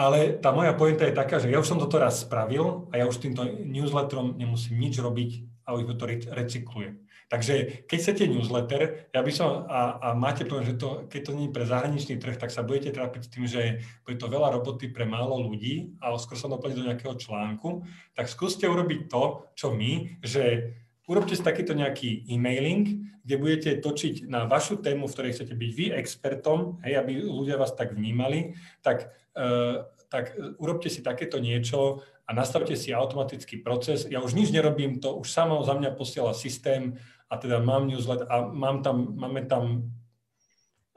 Ale 0.00 0.40
tá 0.40 0.48
moja 0.48 0.72
pointa 0.72 1.04
je 1.04 1.12
taká, 1.12 1.36
že 1.36 1.52
ja 1.52 1.60
už 1.60 1.68
som 1.68 1.76
toto 1.76 2.00
raz 2.00 2.24
spravil 2.24 2.88
a 2.88 2.96
ja 2.96 3.04
už 3.04 3.20
týmto 3.20 3.44
newsletterom 3.44 4.40
nemusím 4.40 4.80
nič 4.80 4.96
robiť 4.96 5.44
a 5.68 5.76
už 5.76 5.92
to 5.92 6.08
recyklujem. 6.32 7.04
Takže 7.28 7.86
keď 7.86 7.98
chcete 8.00 8.24
newsletter, 8.26 9.06
ja 9.12 9.20
by 9.20 9.30
som, 9.30 9.68
a, 9.68 10.00
a 10.02 10.08
máte 10.18 10.48
poviem, 10.48 10.72
že 10.72 10.80
to, 10.80 11.06
keď 11.06 11.20
to 11.20 11.32
nie 11.36 11.46
je 11.46 11.54
pre 11.54 11.68
zahraničný 11.68 12.16
trh, 12.16 12.40
tak 12.40 12.50
sa 12.50 12.66
budete 12.66 12.96
trápiť 12.96 13.20
s 13.22 13.30
tým, 13.30 13.44
že 13.46 13.62
bude 14.02 14.16
to 14.16 14.26
veľa 14.26 14.56
roboty 14.58 14.90
pre 14.90 15.04
málo 15.04 15.38
ľudí 15.38 15.94
a 16.02 16.16
skôr 16.16 16.34
sa 16.34 16.50
doplniť 16.50 16.76
do 16.80 16.86
nejakého 16.90 17.14
článku, 17.14 17.86
tak 18.16 18.26
skúste 18.26 18.66
urobiť 18.66 19.06
to, 19.06 19.46
čo 19.52 19.70
my, 19.70 20.18
že 20.24 20.74
urobte 21.10 21.34
si 21.34 21.42
takýto 21.42 21.74
nejaký 21.74 22.30
e-mailing, 22.30 23.10
kde 23.26 23.34
budete 23.34 23.70
točiť 23.82 24.30
na 24.30 24.46
vašu 24.46 24.78
tému, 24.78 25.10
v 25.10 25.14
ktorej 25.18 25.34
chcete 25.34 25.54
byť 25.58 25.70
vy 25.74 25.86
expertom, 25.98 26.78
hej, 26.86 27.02
aby 27.02 27.18
ľudia 27.18 27.58
vás 27.58 27.74
tak 27.74 27.98
vnímali, 27.98 28.54
tak 28.86 29.10
Eh, 29.30 29.76
tak 30.10 30.34
urobte 30.58 30.90
si 30.90 31.06
takéto 31.06 31.38
niečo 31.38 32.02
a 32.26 32.34
nastavte 32.34 32.74
si 32.74 32.90
automatický 32.90 33.62
proces. 33.62 34.10
Ja 34.10 34.18
už 34.18 34.34
nič 34.34 34.50
nerobím, 34.50 34.98
to 34.98 35.14
už 35.14 35.30
samo 35.30 35.62
za 35.62 35.78
mňa 35.78 35.94
posiela 35.94 36.34
systém 36.34 36.98
a 37.30 37.38
teda 37.38 37.62
mám 37.62 37.86
newsletter 37.86 38.26
a 38.26 38.50
mám 38.50 38.82
tam, 38.82 39.14
máme 39.14 39.46
tam, 39.46 39.94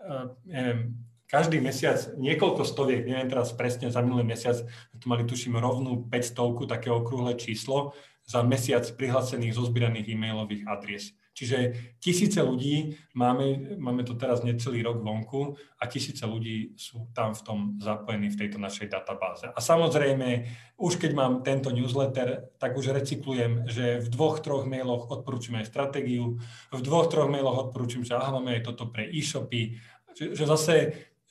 uh, 0.02 0.34
neviem, 0.50 0.98
každý 1.30 1.62
mesiac 1.62 2.02
niekoľko 2.18 2.66
stoviek, 2.66 3.06
neviem 3.06 3.30
teraz 3.30 3.54
presne, 3.54 3.94
za 3.94 4.02
minulý 4.02 4.26
mesiac 4.26 4.58
tu 4.98 5.06
mali 5.06 5.30
tuším 5.30 5.62
rovnú 5.62 6.10
500, 6.10 6.66
také 6.66 6.90
okrúhle 6.90 7.38
číslo, 7.38 7.94
za 8.24 8.40
mesiac 8.44 8.88
prihlásených 8.96 9.56
zozbieraných 9.56 10.16
e-mailových 10.16 10.64
adries. 10.68 11.12
Čiže 11.34 11.74
tisíce 11.98 12.38
ľudí, 12.46 12.94
máme, 13.18 13.74
máme 13.82 14.06
to 14.06 14.14
teraz 14.14 14.46
necelý 14.46 14.86
rok 14.86 15.02
vonku 15.02 15.58
a 15.82 15.90
tisíce 15.90 16.22
ľudí 16.30 16.78
sú 16.78 17.10
tam 17.10 17.34
v 17.34 17.42
tom 17.42 17.60
zapojení 17.82 18.30
v 18.30 18.38
tejto 18.38 18.62
našej 18.62 18.94
databáze. 18.94 19.50
A 19.50 19.58
samozrejme, 19.58 20.46
už 20.78 21.02
keď 21.02 21.12
mám 21.18 21.42
tento 21.42 21.74
newsletter, 21.74 22.54
tak 22.62 22.78
už 22.78 22.94
recyklujem, 22.94 23.66
že 23.66 24.06
v 24.06 24.08
dvoch, 24.14 24.46
troch 24.46 24.70
mailoch 24.70 25.10
odporúčam 25.10 25.58
aj 25.58 25.74
stratégiu, 25.74 26.38
v 26.70 26.82
dvoch, 26.86 27.10
troch 27.10 27.26
mailoch 27.26 27.70
odporúčam, 27.70 28.06
že 28.06 28.14
aha, 28.14 28.38
máme 28.38 28.62
aj 28.62 28.70
toto 28.70 28.94
pre 28.94 29.10
e-shopy, 29.10 29.82
že, 30.14 30.38
že 30.38 30.46
zase 30.46 30.74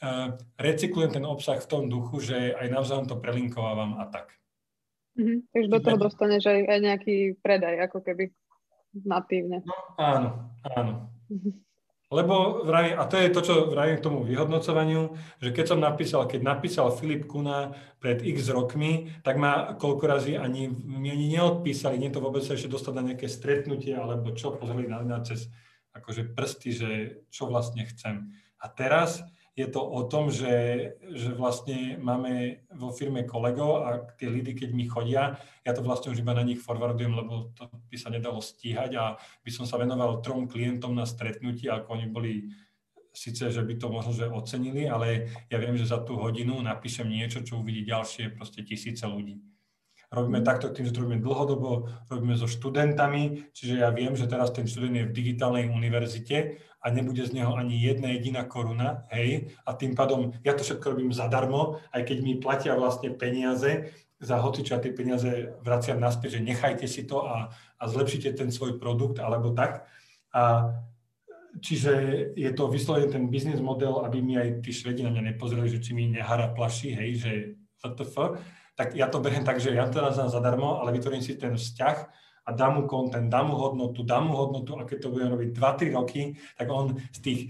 uh, 0.02 0.34
recyklujem 0.58 1.14
ten 1.14 1.22
obsah 1.22 1.62
v 1.62 1.70
tom 1.70 1.86
duchu, 1.86 2.18
že 2.18 2.58
aj 2.58 2.74
navzájom 2.74 3.06
to 3.06 3.22
prelinkovávam 3.22 4.02
a 4.02 4.10
tak. 4.10 4.41
Mm-hmm. 5.12 5.38
Takže 5.52 5.68
do 5.68 5.80
toho 5.80 5.96
dostaneš 6.00 6.42
aj, 6.48 6.60
aj 6.68 6.78
nejaký 6.80 7.16
predaj, 7.44 7.74
ako 7.84 7.98
keby 8.00 8.32
natívne. 9.04 9.60
No, 9.64 9.76
áno, 10.00 10.28
áno. 10.64 10.92
Lebo 12.12 12.60
vraj, 12.68 12.92
a 12.92 13.08
to 13.08 13.16
je 13.16 13.32
to, 13.32 13.40
čo 13.40 13.54
vravím 13.72 13.96
k 13.96 14.04
tomu 14.04 14.20
vyhodnocovaniu, 14.20 15.16
že 15.40 15.48
keď 15.48 15.64
som 15.64 15.80
napísal, 15.80 16.28
keď 16.28 16.44
napísal 16.44 16.92
Filip 16.92 17.24
Kuna 17.24 17.72
pred 17.96 18.20
x 18.20 18.52
rokmi, 18.52 19.08
tak 19.24 19.40
ma 19.40 19.72
koľko 19.80 20.04
razy 20.04 20.36
ani, 20.36 20.68
mi 20.68 21.08
ani 21.08 21.32
neodpísali, 21.32 21.96
nie 21.96 22.12
to 22.12 22.20
vôbec 22.20 22.44
sa 22.44 22.52
ešte 22.52 22.68
dostať 22.68 22.92
na 22.92 23.06
nejaké 23.12 23.32
stretnutie, 23.32 23.96
alebo 23.96 24.36
čo, 24.36 24.52
pozreli 24.52 24.92
na 24.92 25.00
mňa 25.00 25.24
cez 25.24 25.48
akože 25.96 26.36
prsty, 26.36 26.68
že 26.76 26.90
čo 27.32 27.48
vlastne 27.48 27.88
chcem. 27.88 28.36
A 28.60 28.68
teraz 28.68 29.24
je 29.52 29.66
to 29.68 29.84
o 29.84 30.08
tom, 30.08 30.32
že, 30.32 30.88
že 31.12 31.36
vlastne 31.36 32.00
máme 32.00 32.64
vo 32.72 32.88
firme 32.88 33.28
kolegov 33.28 33.84
a 33.84 34.00
tie 34.16 34.32
lidy, 34.32 34.56
keď 34.56 34.70
mi 34.72 34.88
chodia, 34.88 35.36
ja 35.60 35.72
to 35.76 35.84
vlastne 35.84 36.08
už 36.08 36.24
iba 36.24 36.32
na 36.32 36.40
nich 36.40 36.56
forwardujem, 36.56 37.12
lebo 37.12 37.52
to 37.52 37.68
by 37.92 37.96
sa 38.00 38.08
nedalo 38.08 38.40
stíhať 38.40 38.96
a 38.96 39.20
by 39.44 39.50
som 39.52 39.68
sa 39.68 39.76
venoval 39.76 40.24
trom 40.24 40.48
klientom 40.48 40.96
na 40.96 41.04
stretnutí, 41.04 41.68
ako 41.68 42.00
oni 42.00 42.06
boli 42.08 42.32
síce, 43.12 43.52
že 43.52 43.60
by 43.60 43.76
to 43.76 43.92
možno, 43.92 44.16
že 44.16 44.32
ocenili, 44.32 44.88
ale 44.88 45.28
ja 45.52 45.60
viem, 45.60 45.76
že 45.76 45.84
za 45.84 46.00
tú 46.00 46.16
hodinu 46.16 46.56
napíšem 46.64 47.04
niečo, 47.04 47.44
čo 47.44 47.60
uvidí 47.60 47.84
ďalšie 47.84 48.32
proste 48.32 48.64
tisíce 48.64 49.04
ľudí. 49.04 49.36
Robíme 50.12 50.40
mhm. 50.40 50.48
takto 50.48 50.72
tým, 50.72 50.88
že 50.88 50.96
to 50.96 51.04
robíme 51.04 51.24
dlhodobo, 51.24 51.92
robíme 52.08 52.36
so 52.40 52.48
študentami, 52.48 53.52
čiže 53.52 53.84
ja 53.84 53.92
viem, 53.92 54.16
že 54.16 54.28
teraz 54.28 54.48
ten 54.52 54.64
študent 54.64 54.96
je 54.96 55.08
v 55.08 55.16
digitálnej 55.16 55.68
univerzite 55.68 56.56
a 56.82 56.90
nebude 56.90 57.22
z 57.22 57.32
neho 57.32 57.54
ani 57.54 57.78
jedna 57.78 58.10
jediná 58.10 58.42
koruna, 58.42 59.06
hej, 59.14 59.54
a 59.62 59.72
tým 59.72 59.94
pádom 59.94 60.34
ja 60.42 60.52
to 60.58 60.66
všetko 60.66 60.98
robím 60.98 61.14
zadarmo, 61.14 61.78
aj 61.94 62.02
keď 62.02 62.18
mi 62.20 62.42
platia 62.42 62.74
vlastne 62.74 63.14
peniaze, 63.14 63.94
za 64.22 64.38
hocičo 64.38 64.78
a 64.78 64.82
tie 64.82 64.94
peniaze 64.94 65.50
vraciam 65.66 65.98
naspäť, 65.98 66.38
že 66.38 66.46
nechajte 66.46 66.86
si 66.86 67.02
to 67.02 67.26
a, 67.26 67.50
a 67.50 67.84
zlepšite 67.90 68.38
ten 68.38 68.54
svoj 68.54 68.78
produkt 68.78 69.18
alebo 69.18 69.50
tak. 69.50 69.82
A 70.30 70.70
čiže 71.58 71.92
je 72.38 72.50
to 72.54 72.70
vyslovene 72.70 73.10
ten 73.10 73.26
biznis 73.26 73.58
model, 73.58 74.06
aby 74.06 74.22
mi 74.22 74.38
aj 74.38 74.62
tí 74.62 74.70
švedi 74.70 75.02
na 75.02 75.10
mňa 75.10 75.34
nepozreli, 75.34 75.66
že 75.66 75.82
či 75.82 75.98
mi 75.98 76.06
nehara 76.06 76.54
plaší, 76.54 76.94
hej, 76.94 77.10
že 77.18 77.32
ZTF, 77.82 78.38
tak 78.78 78.94
ja 78.94 79.10
to 79.10 79.18
beriem 79.18 79.42
tak, 79.42 79.58
že 79.58 79.74
ja 79.74 79.90
to 79.90 79.98
nazvám 79.98 80.30
zadarmo, 80.30 80.78
ale 80.78 80.94
vytvorím 80.94 81.20
si 81.20 81.34
ten 81.34 81.58
vzťah 81.58 82.21
a 82.42 82.50
dám 82.52 82.82
mu 82.82 82.82
content, 82.90 83.30
dám 83.30 83.50
mu 83.50 83.56
hodnotu, 83.56 84.02
dám 84.02 84.26
mu 84.26 84.34
hodnotu 84.34 84.74
a 84.78 84.86
keď 84.86 84.98
to 84.98 85.12
bude 85.14 85.26
robiť 85.30 85.48
2-3 85.54 85.98
roky, 85.98 86.34
tak 86.58 86.66
on 86.70 86.98
z 87.14 87.18
tých 87.22 87.40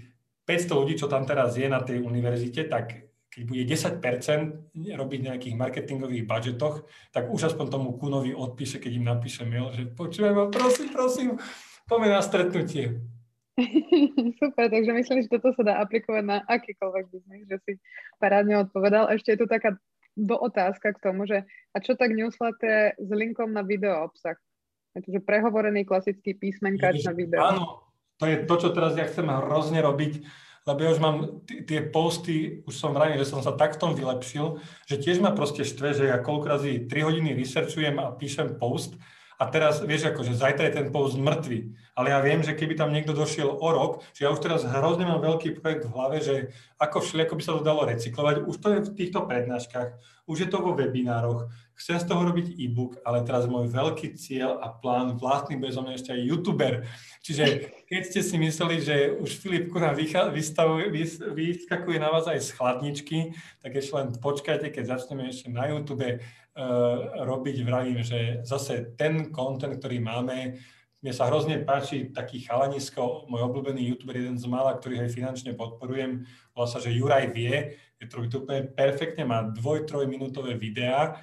500 0.45 0.79
ľudí, 0.79 0.93
čo 0.99 1.07
tam 1.07 1.25
teraz 1.25 1.55
je 1.57 1.65
na 1.65 1.81
tej 1.81 2.03
univerzite, 2.03 2.67
tak 2.69 3.09
keď 3.33 3.41
bude 3.49 3.63
10% 3.65 4.93
robiť 4.93 5.19
nejakých 5.25 5.55
marketingových 5.57 6.29
budžetoch, 6.29 6.85
tak 7.09 7.33
už 7.33 7.49
aspoň 7.49 7.65
tomu 7.65 7.97
Kunovi 7.97 8.37
odpíše, 8.37 8.77
keď 8.77 8.91
im 8.93 9.09
napíše 9.09 9.41
mail, 9.41 9.73
že 9.73 9.89
počujem, 9.89 10.53
prosím, 10.53 10.87
prosím, 10.93 11.29
poďme 11.89 12.13
na 12.13 12.21
stretnutie. 12.21 13.01
Super, 14.41 14.69
takže 14.69 14.91
myslím, 14.93 15.17
že 15.25 15.33
toto 15.33 15.49
sa 15.57 15.63
dá 15.65 15.73
aplikovať 15.81 16.23
na 16.25 16.37
akýkoľvek 16.45 17.05
biznis, 17.09 17.45
že 17.49 17.57
si 17.65 17.71
parádne 18.21 18.69
odpovedal. 18.69 19.09
Ešte 19.13 19.33
je 19.33 19.41
tu 19.41 19.47
taká 19.49 19.77
do 20.13 20.37
otázka 20.37 20.93
k 20.93 21.01
tomu, 21.01 21.25
že 21.25 21.41
a 21.73 21.77
čo 21.81 21.97
tak 21.97 22.13
newsletter 22.13 22.93
s 22.97 23.09
linkom 23.09 23.49
na 23.49 23.65
video 23.65 24.05
obsah? 24.05 24.37
Takže 24.93 25.19
prehovorený 25.25 25.89
klasický 25.89 26.37
písmenkač 26.37 27.01
na 27.01 27.13
video. 27.17 27.41
Áno, 27.41 27.63
to 28.21 28.29
je 28.29 28.45
to, 28.45 28.55
čo 28.61 28.69
teraz 28.69 28.93
ja 28.93 29.09
chcem 29.09 29.25
hrozne 29.25 29.81
robiť, 29.81 30.21
lebo 30.69 30.79
ja 30.79 30.89
už 30.93 31.01
mám 31.01 31.43
t- 31.43 31.65
tie 31.65 31.81
posty, 31.81 32.61
už 32.63 32.77
som 32.77 32.93
vravil, 32.93 33.17
že 33.17 33.27
som 33.27 33.41
sa 33.41 33.57
tak 33.57 33.75
v 33.75 33.81
tom 33.81 33.91
vylepšil, 33.97 34.61
že 34.85 35.01
tiež 35.01 35.17
ma 35.19 35.33
proste 35.33 35.65
štve, 35.65 35.97
že 35.97 36.05
ja 36.07 36.21
koľko 36.21 36.45
razy 36.45 36.85
3 36.85 37.07
hodiny 37.09 37.33
researchujem 37.33 37.97
a 37.99 38.13
píšem 38.13 38.55
post 38.61 38.95
a 39.41 39.49
teraz 39.49 39.81
vieš, 39.83 40.07
ako, 40.07 40.21
že 40.23 40.39
zajtra 40.39 40.69
je 40.69 40.77
ten 40.77 40.87
post 40.93 41.19
mŕtvy. 41.19 41.73
Ale 41.99 42.15
ja 42.15 42.23
viem, 42.23 42.39
že 42.39 42.55
keby 42.55 42.77
tam 42.77 42.93
niekto 42.93 43.11
došiel 43.11 43.49
o 43.49 43.69
rok, 43.75 44.05
že 44.15 44.23
ja 44.23 44.31
už 44.31 44.39
teraz 44.39 44.63
hrozne 44.63 45.03
mám 45.03 45.19
veľký 45.19 45.59
projekt 45.59 45.89
v 45.89 45.93
hlave, 45.93 46.17
že 46.21 46.35
ako 46.79 47.03
všelijako 47.03 47.33
by 47.35 47.43
sa 47.43 47.53
to 47.57 47.61
dalo 47.65 47.81
recyklovať. 47.83 48.35
Už 48.47 48.55
to 48.61 48.67
je 48.71 48.79
v 48.87 48.93
týchto 48.95 49.19
prednáškach, 49.27 49.99
už 50.29 50.37
je 50.37 50.47
to 50.47 50.57
vo 50.63 50.71
webinároch, 50.77 51.51
Chcem 51.73 51.97
z 51.97 52.05
toho 52.05 52.21
robiť 52.21 52.53
e-book, 52.53 53.01
ale 53.01 53.25
teraz 53.25 53.49
môj 53.49 53.73
veľký 53.73 54.13
cieľ 54.13 54.61
a 54.61 54.69
plán 54.69 55.17
vlastný 55.17 55.57
bezo 55.57 55.81
mňa 55.81 55.97
ešte 55.97 56.13
aj 56.13 56.21
youtuber. 56.21 56.73
Čiže 57.25 57.73
keď 57.89 58.01
ste 58.05 58.21
si 58.21 58.35
mysleli, 58.37 58.77
že 58.77 58.95
už 59.17 59.41
Filip 59.41 59.73
Kuna 59.73 59.89
vyskakuje 59.93 61.97
na 61.97 62.13
vás 62.13 62.29
aj 62.29 62.45
z 62.45 62.49
chladničky, 62.53 63.33
tak 63.59 63.73
ešte 63.73 63.93
len 63.97 64.13
počkajte, 64.13 64.69
keď 64.69 64.85
začneme 64.85 65.25
ešte 65.27 65.49
na 65.49 65.65
YouTube 65.73 66.05
uh, 66.05 66.19
robiť, 67.25 67.57
vravím, 67.65 68.05
že 68.05 68.45
zase 68.45 68.93
ten 68.93 69.33
content, 69.33 69.73
ktorý 69.73 69.97
máme, 69.97 70.61
mne 71.03 71.11
sa 71.11 71.27
hrozne 71.27 71.59
páči 71.67 72.15
taký 72.15 72.47
chalanisko, 72.47 73.27
môj 73.27 73.51
obľúbený 73.51 73.91
youtuber, 73.91 74.15
jeden 74.15 74.39
z 74.39 74.47
mála, 74.47 74.79
ktorých 74.79 75.03
aj 75.03 75.11
finančne 75.11 75.51
podporujem, 75.51 76.23
volá 76.55 76.67
sa, 76.69 76.79
že 76.79 76.95
Juraj 76.95 77.35
vie, 77.35 77.75
je 77.99 78.07
to, 78.07 78.23
úplne 78.23 78.71
perfektne, 78.71 79.27
má 79.27 79.43
dvoj, 79.51 79.83
troj 79.83 80.07
minútové 80.07 80.55
videá, 80.55 81.19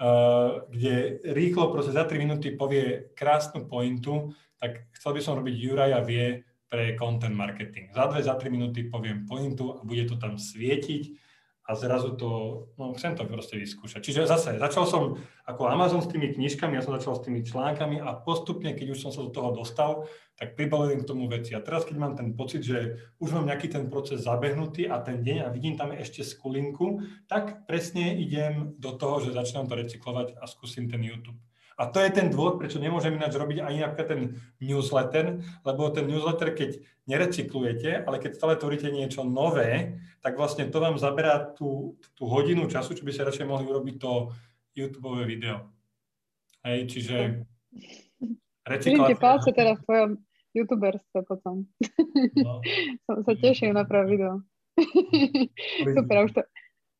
Uh, 0.00 0.64
kde 0.72 1.20
rýchlo 1.36 1.68
proste 1.68 1.92
za 1.92 2.08
3 2.08 2.16
minúty 2.16 2.56
povie 2.56 3.12
krásnu 3.12 3.68
pointu, 3.68 4.32
tak 4.56 4.88
chcel 4.96 5.12
by 5.12 5.20
som 5.20 5.36
robiť 5.36 5.54
Juraja 5.60 6.00
vie 6.00 6.40
pre 6.72 6.96
content 6.96 7.36
marketing. 7.36 7.92
Za 7.92 8.08
2, 8.08 8.24
za 8.24 8.40
3 8.40 8.48
minúty 8.48 8.88
poviem 8.88 9.28
pointu 9.28 9.76
a 9.76 9.84
bude 9.84 10.08
to 10.08 10.16
tam 10.16 10.40
svietiť 10.40 11.29
a 11.70 11.78
zrazu 11.78 12.18
to, 12.18 12.30
no 12.74 12.90
chcem 12.98 13.14
to 13.14 13.22
proste 13.30 13.54
vyskúšať. 13.54 14.02
Čiže 14.02 14.26
zase, 14.26 14.58
začal 14.58 14.90
som 14.90 15.22
ako 15.46 15.70
Amazon 15.70 16.02
s 16.02 16.10
tými 16.10 16.34
knižkami, 16.34 16.74
ja 16.74 16.82
som 16.82 16.98
začal 16.98 17.14
s 17.14 17.22
tými 17.22 17.46
článkami 17.46 18.02
a 18.02 18.18
postupne, 18.18 18.74
keď 18.74 18.98
už 18.98 18.98
som 18.98 19.14
sa 19.14 19.22
do 19.22 19.30
toho 19.30 19.54
dostal, 19.54 20.10
tak 20.34 20.58
pribalujem 20.58 21.06
k 21.06 21.08
tomu 21.14 21.30
veci. 21.30 21.54
A 21.54 21.62
teraz, 21.62 21.86
keď 21.86 21.96
mám 22.02 22.18
ten 22.18 22.34
pocit, 22.34 22.66
že 22.66 22.98
už 23.22 23.38
mám 23.38 23.46
nejaký 23.46 23.70
ten 23.70 23.86
proces 23.86 24.26
zabehnutý 24.26 24.90
a 24.90 24.98
ten 24.98 25.22
deň 25.22 25.46
a 25.46 25.52
vidím 25.54 25.78
tam 25.78 25.94
ešte 25.94 26.26
skulinku, 26.26 27.06
tak 27.30 27.70
presne 27.70 28.18
idem 28.18 28.74
do 28.74 28.98
toho, 28.98 29.22
že 29.22 29.38
začínam 29.38 29.70
to 29.70 29.78
recyklovať 29.78 30.42
a 30.42 30.50
skúsim 30.50 30.90
ten 30.90 31.06
YouTube. 31.06 31.38
A 31.80 31.88
to 31.88 31.96
je 32.04 32.12
ten 32.12 32.28
dôvod, 32.28 32.60
prečo 32.60 32.76
nemôžem 32.76 33.16
ináč 33.16 33.40
robiť 33.40 33.64
ani 33.64 33.80
napríklad 33.80 34.08
ten 34.12 34.22
newsletter, 34.60 35.40
lebo 35.64 35.88
ten 35.88 36.04
newsletter, 36.04 36.52
keď 36.52 36.76
nerecyklujete, 37.08 38.04
ale 38.04 38.20
keď 38.20 38.36
stále 38.36 38.60
tvoríte 38.60 38.92
niečo 38.92 39.24
nové, 39.24 39.96
tak 40.20 40.36
vlastne 40.36 40.68
to 40.68 40.76
vám 40.76 41.00
zaberá 41.00 41.56
tú, 41.56 41.96
tú 42.12 42.28
hodinu 42.28 42.68
času, 42.68 42.92
čo 42.92 43.08
by 43.08 43.16
ste 43.16 43.24
radšej 43.24 43.48
mohli 43.48 43.64
urobiť 43.64 43.96
to 43.96 44.28
YouTube 44.76 45.24
video. 45.24 45.72
Hej, 46.68 46.92
čiže 46.92 47.16
recyklácia... 48.68 49.16
Palce 49.16 49.50
teraz 49.56 49.80
v 49.80 49.84
tvojom 49.88 50.10
youtuberstve 50.52 51.18
potom. 51.24 51.64
No. 52.36 52.60
Som 53.08 53.24
sa 53.24 53.32
teším 53.40 53.72
na 53.72 53.88
prvé 53.88 54.20
video. 54.20 54.44
Super, 55.96 56.28
už 56.28 56.32
to 56.36 56.42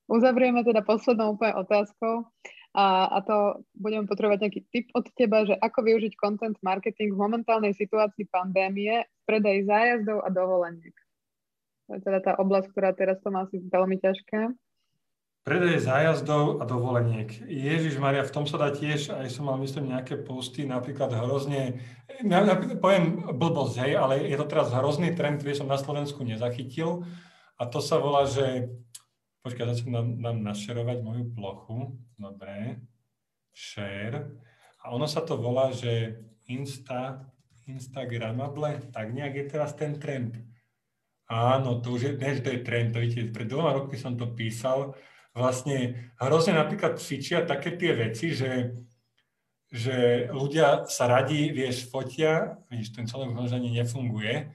uzavrieme 0.08 0.64
teda 0.64 0.80
poslednou 0.82 1.36
úplne 1.36 1.54
otázkou. 1.60 2.26
A, 2.70 3.10
a 3.10 3.18
to 3.26 3.66
budeme 3.74 4.06
potrebovať 4.06 4.46
nejaký 4.46 4.60
tip 4.70 4.86
od 4.94 5.10
teba, 5.18 5.42
že 5.42 5.58
ako 5.58 5.90
využiť 5.90 6.14
content 6.14 6.54
marketing 6.62 7.18
v 7.18 7.22
momentálnej 7.22 7.74
situácii 7.74 8.30
pandémie 8.30 9.02
v 9.02 9.22
predaji 9.26 9.66
zájazdov 9.66 10.22
a 10.22 10.28
dovoleniek. 10.30 10.94
To 11.90 11.98
je 11.98 12.00
teda 12.06 12.22
tá 12.22 12.32
oblasť, 12.38 12.70
ktorá 12.70 12.94
teraz 12.94 13.18
to 13.18 13.34
má 13.34 13.42
asi 13.42 13.58
veľmi 13.58 13.98
ťažké. 13.98 14.54
Predaj 15.40 15.82
zájazdov 15.82 16.62
a 16.62 16.68
dovoleniek. 16.68 17.32
Ježiš 17.48 17.96
Maria, 17.98 18.22
v 18.22 18.30
tom 18.30 18.46
sa 18.46 18.60
dá 18.60 18.70
tiež, 18.70 19.10
aj 19.10 19.34
som 19.34 19.50
mal 19.50 19.58
myslím 19.58 19.90
nejaké 19.90 20.20
posty, 20.20 20.68
napríklad 20.68 21.10
hrozne, 21.10 21.80
poviem 22.78 23.34
blbosť, 23.34 23.74
hej, 23.82 23.92
ale 23.98 24.30
je 24.30 24.36
to 24.38 24.46
teraz 24.46 24.70
hrozný 24.70 25.16
trend, 25.16 25.40
ktorý 25.40 25.56
som 25.56 25.66
na 25.66 25.80
Slovensku 25.80 26.22
nezachytil 26.22 27.08
a 27.56 27.66
to 27.66 27.80
sa 27.80 27.96
volá, 27.96 28.28
že 28.28 28.68
Počkaj, 29.40 29.72
začnem 29.72 29.92
nám, 29.96 30.08
nám 30.20 30.36
našerovať 30.52 31.00
moju 31.00 31.24
plochu. 31.32 31.96
Dobre. 32.20 32.84
Share. 33.56 34.36
A 34.84 34.92
ono 34.92 35.08
sa 35.08 35.24
to 35.24 35.40
volá, 35.40 35.72
že 35.72 36.20
Insta, 36.52 37.24
Instagramable. 37.64 38.92
Tak 38.92 39.16
nejak 39.16 39.34
je 39.34 39.44
teraz 39.48 39.72
ten 39.72 39.96
trend. 39.96 40.36
Áno, 41.30 41.80
to 41.80 41.94
už 41.94 42.00
je, 42.02 42.12
ne, 42.18 42.42
to 42.42 42.50
je 42.50 42.60
trend, 42.66 42.90
to 42.90 42.98
vidíte, 42.98 43.30
pred 43.30 43.46
dvoma 43.46 43.70
roky 43.70 43.94
som 43.94 44.18
to 44.18 44.26
písal. 44.34 44.98
Vlastne 45.30 46.10
hrozne 46.18 46.58
napríklad 46.58 46.98
cvičia 46.98 47.46
také 47.46 47.78
tie 47.78 47.94
veci, 47.94 48.34
že, 48.34 48.74
že 49.70 50.26
ľudia 50.34 50.90
sa 50.90 51.06
radi, 51.06 51.54
vieš, 51.54 51.86
fotia, 51.86 52.58
vidíš, 52.66 52.98
ten 52.98 53.06
celok 53.06 53.30
možno 53.30 53.62
ani 53.62 53.78
nefunguje? 53.78 54.50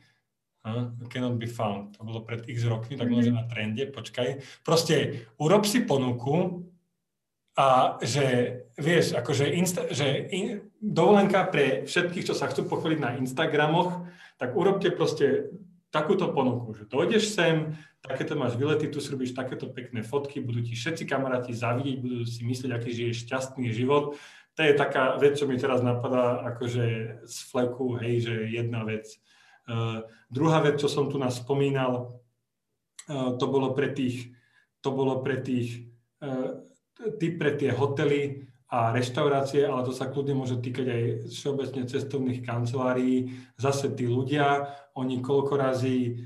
Cannot 1.10 1.38
be 1.38 1.46
found. 1.46 1.94
To 1.98 2.04
bolo 2.04 2.26
pred 2.26 2.44
x 2.50 2.66
rokmi, 2.66 2.98
tak 2.98 3.10
môže 3.10 3.30
na 3.30 3.46
trende, 3.46 3.86
počkaj. 3.90 4.42
Proste 4.66 5.28
urob 5.38 5.64
si 5.70 5.86
ponuku 5.86 6.66
a 7.56 7.96
že, 8.04 8.60
vieš, 8.76 9.16
akože 9.16 9.46
insta, 9.56 9.88
že 9.94 10.28
in, 10.34 10.68
dovolenka 10.82 11.48
pre 11.48 11.88
všetkých, 11.88 12.28
čo 12.28 12.36
sa 12.36 12.52
chcú 12.52 12.68
pochváliť 12.68 13.00
na 13.00 13.16
Instagramoch, 13.16 14.04
tak 14.36 14.58
urobte 14.58 14.92
proste 14.92 15.54
takúto 15.88 16.36
ponuku, 16.36 16.76
že 16.76 16.84
dojdeš 16.92 17.24
sem, 17.32 17.80
takéto 18.04 18.36
máš 18.36 18.60
vylety, 18.60 18.92
tu 18.92 19.00
si 19.00 19.08
robíš 19.08 19.32
takéto 19.32 19.72
pekné 19.72 20.04
fotky, 20.04 20.44
budú 20.44 20.60
ti 20.60 20.76
všetci 20.76 21.08
kamaráti 21.08 21.56
zavidieť, 21.56 21.98
budú 22.04 22.28
si 22.28 22.44
myslieť, 22.44 22.72
aký 22.76 22.92
žiješ 22.92 23.24
šťastný 23.24 23.72
život. 23.72 24.20
To 24.56 24.62
je 24.64 24.76
taká 24.76 25.16
vec, 25.16 25.40
čo 25.40 25.48
mi 25.48 25.56
teraz 25.56 25.80
napadá, 25.80 26.44
akože 26.52 26.84
z 27.24 27.38
fleku, 27.48 27.96
hej, 28.00 28.28
že 28.28 28.36
jedna 28.52 28.84
vec. 28.84 29.08
Uh, 29.66 30.06
druhá 30.30 30.62
vec, 30.62 30.78
čo 30.78 30.86
som 30.86 31.10
tu 31.10 31.18
nás 31.18 31.42
spomínal, 31.42 32.22
uh, 33.10 33.34
to 33.38 33.46
bolo 33.50 33.74
pre 33.74 33.92
tých, 33.92 34.32
to 34.82 34.94
bolo 34.94 35.26
pre 35.26 35.42
tých, 35.42 35.90
uh, 36.22 36.62
ty 37.18 37.34
pre 37.34 37.58
tie 37.58 37.74
hotely, 37.74 38.46
a 38.66 38.90
reštaurácie, 38.90 39.62
ale 39.62 39.86
to 39.86 39.94
sa 39.94 40.10
kľudne 40.10 40.42
môže 40.42 40.58
týkať 40.58 40.88
aj 40.90 41.04
všeobecne 41.30 41.86
cestovných 41.86 42.42
kancelárií. 42.42 43.30
Zase 43.62 43.94
tí 43.94 44.10
ľudia, 44.10 44.74
oni 44.98 45.22
koľko 45.22 45.54
razy 45.54 46.26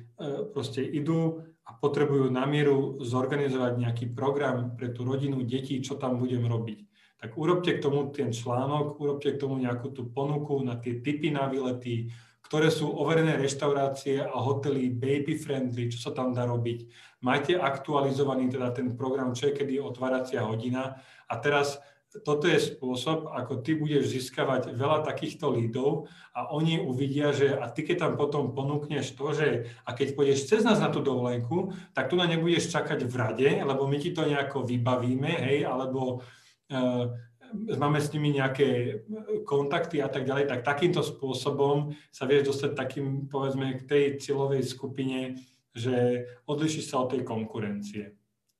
proste 0.55 0.79
idú 0.81 1.43
a 1.67 1.75
potrebujú 1.75 2.31
na 2.31 2.47
mieru 2.47 2.97
zorganizovať 3.03 3.73
nejaký 3.83 4.05
program 4.15 4.73
pre 4.79 4.89
tú 4.89 5.03
rodinu, 5.03 5.43
detí, 5.43 5.83
čo 5.83 5.99
tam 5.99 6.15
budem 6.15 6.47
robiť. 6.47 6.79
Tak 7.19 7.35
urobte 7.35 7.75
k 7.75 7.83
tomu 7.83 8.07
ten 8.15 8.31
článok, 8.31 8.95
urobte 9.03 9.35
k 9.35 9.37
tomu 9.37 9.59
nejakú 9.59 9.91
tú 9.91 10.07
ponuku 10.07 10.63
na 10.63 10.79
tie 10.79 11.03
typy 11.03 11.35
na 11.35 11.51
výlety, 11.51 12.07
ktoré 12.49 12.73
sú 12.73 12.89
overené 12.89 13.37
reštaurácie 13.37 14.25
a 14.25 14.33
hotely 14.33 14.89
baby 14.89 15.37
friendly, 15.37 15.85
čo 15.93 16.09
sa 16.09 16.11
tam 16.17 16.33
dá 16.33 16.49
robiť. 16.49 16.89
Majte 17.21 17.61
aktualizovaný 17.61 18.49
teda 18.49 18.73
ten 18.73 18.97
program, 18.97 19.37
čo 19.37 19.53
je 19.53 19.61
kedy 19.61 19.77
otváracia 19.77 20.41
hodina 20.41 20.97
a 21.29 21.33
teraz 21.37 21.77
toto 22.09 22.49
je 22.49 22.57
spôsob, 22.57 23.29
ako 23.29 23.61
ty 23.61 23.77
budeš 23.77 24.17
získavať 24.17 24.73
veľa 24.73 25.05
takýchto 25.05 25.53
lídov 25.53 26.09
a 26.33 26.49
oni 26.49 26.81
uvidia, 26.81 27.29
že 27.29 27.53
a 27.53 27.69
ty 27.69 27.85
keď 27.85 28.01
tam 28.01 28.13
potom 28.17 28.49
ponúkneš 28.57 29.13
to, 29.13 29.29
že 29.29 29.69
a 29.85 29.93
keď 29.93 30.17
pôjdeš 30.17 30.49
cez 30.49 30.65
nás 30.65 30.81
na 30.81 30.89
tú 30.89 31.05
dovolenku, 31.05 31.69
tak 31.93 32.09
tu 32.09 32.17
na 32.17 32.25
nebudeš 32.25 32.73
čakať 32.73 33.05
v 33.05 33.13
rade, 33.13 33.49
lebo 33.61 33.85
my 33.85 33.97
ti 34.01 34.09
to 34.09 34.25
nejako 34.25 34.65
vybavíme, 34.65 35.29
hej, 35.29 35.69
alebo 35.69 36.25
uh, 36.73 37.13
máme 37.53 37.99
s 38.01 38.11
nimi 38.13 38.35
nejaké 38.35 39.01
kontakty 39.45 40.01
a 40.01 40.09
tak 40.09 40.25
ďalej, 40.25 40.49
tak 40.49 40.67
takýmto 40.67 41.01
spôsobom 41.01 41.95
sa 42.09 42.29
vieš 42.29 42.55
dostať 42.55 42.71
takým, 42.75 43.29
povedzme, 43.31 43.79
k 43.79 43.83
tej 43.85 44.03
cieľovej 44.21 44.63
skupine, 44.65 45.39
že 45.73 46.25
odlišíš 46.49 46.89
sa 46.89 47.05
od 47.05 47.13
tej 47.13 47.21
konkurencie. 47.25 48.17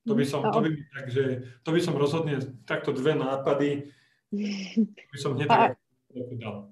To 0.08 0.18
by 0.18 0.26
som, 0.26 0.42
to 0.50 0.60
by, 0.64 0.70
takže, 0.74 1.24
to 1.62 1.70
by 1.70 1.80
som 1.84 1.94
rozhodne 1.94 2.40
takto 2.66 2.96
dve 2.96 3.14
nápady 3.14 3.92
by 5.14 5.18
som 5.18 5.34
hneď 5.36 5.50
a, 5.50 5.74
dal. 6.38 6.70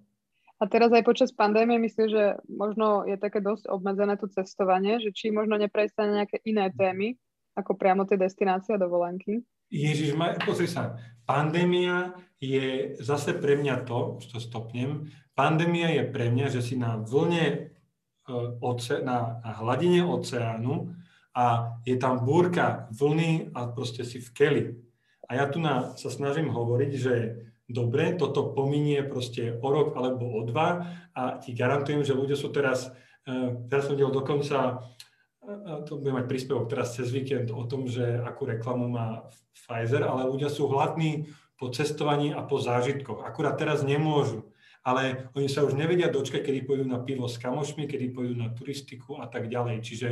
A 0.58 0.64
teraz 0.66 0.90
aj 0.90 1.06
počas 1.06 1.30
pandémie 1.30 1.78
myslím, 1.78 2.10
že 2.10 2.24
možno 2.50 3.06
je 3.06 3.14
také 3.18 3.46
dosť 3.46 3.70
obmedzené 3.70 4.18
to 4.18 4.26
cestovanie, 4.26 4.98
že 4.98 5.14
či 5.14 5.30
možno 5.30 5.54
neprejsť 5.62 5.96
na 6.02 6.06
nejaké 6.22 6.42
iné 6.50 6.74
témy, 6.74 7.14
ako 7.54 7.78
priamo 7.78 8.10
tie 8.10 8.18
destinácie 8.18 8.74
a 8.74 8.82
dovolenky. 8.82 9.46
Ježiš, 9.70 10.18
pozri 10.46 10.66
sa, 10.66 10.98
pandémia 11.28 12.16
je 12.40 12.96
zase 13.04 13.36
pre 13.36 13.60
mňa 13.60 13.84
to, 13.84 14.24
čo 14.24 14.40
stopnem, 14.40 15.12
pandémia 15.36 15.92
je 15.92 16.04
pre 16.08 16.32
mňa, 16.32 16.48
že 16.50 16.62
si 16.64 16.80
na 16.80 16.96
vlne, 16.96 17.76
e, 18.26 19.00
na, 19.04 19.18
hladine 19.60 20.08
oceánu 20.08 20.96
a 21.36 21.78
je 21.86 22.00
tam 22.00 22.24
búrka 22.26 22.90
vlny 22.96 23.54
a 23.54 23.70
proste 23.70 24.08
si 24.08 24.24
v 24.24 24.30
keli. 24.34 24.64
A 25.28 25.38
ja 25.38 25.46
tu 25.52 25.60
na, 25.60 25.94
sa 26.00 26.08
snažím 26.08 26.50
hovoriť, 26.50 26.92
že 26.96 27.14
dobre, 27.68 28.16
toto 28.16 28.56
pominie 28.56 29.04
proste 29.04 29.60
o 29.60 29.68
rok 29.68 29.94
alebo 30.00 30.40
o 30.40 30.42
dva 30.48 30.88
a 31.12 31.38
ti 31.44 31.52
garantujem, 31.52 32.02
že 32.02 32.16
ľudia 32.16 32.40
sú 32.40 32.48
teraz, 32.50 32.88
uh, 33.28 33.60
teraz 33.68 33.92
som 33.92 34.00
videl 34.00 34.10
dokonca, 34.10 34.88
to 35.88 35.96
bude 35.96 36.12
mať 36.12 36.26
príspevok 36.28 36.68
teraz 36.68 37.00
cez 37.00 37.08
víkend 37.10 37.56
o 37.56 37.64
tom, 37.64 37.88
že 37.88 38.20
akú 38.24 38.44
reklamu 38.44 38.92
má 38.92 39.32
Pfizer, 39.56 40.04
ale 40.04 40.28
ľudia 40.28 40.52
sú 40.52 40.68
hladní 40.68 41.32
po 41.56 41.72
cestovaní 41.72 42.36
a 42.36 42.44
po 42.44 42.60
zážitkoch. 42.60 43.24
Akurát 43.24 43.56
teraz 43.56 43.82
nemôžu 43.82 44.48
ale 44.88 45.28
oni 45.36 45.52
sa 45.52 45.68
už 45.68 45.76
nevedia 45.76 46.08
dočkať, 46.08 46.48
kedy 46.48 46.64
pôjdu 46.64 46.88
na 46.88 47.04
pivo 47.04 47.28
s 47.28 47.36
kamošmi, 47.36 47.92
kedy 47.92 48.16
pôjdu 48.16 48.40
na 48.40 48.56
turistiku 48.56 49.20
a 49.20 49.28
tak 49.28 49.52
ďalej. 49.52 49.84
Čiže 49.84 50.08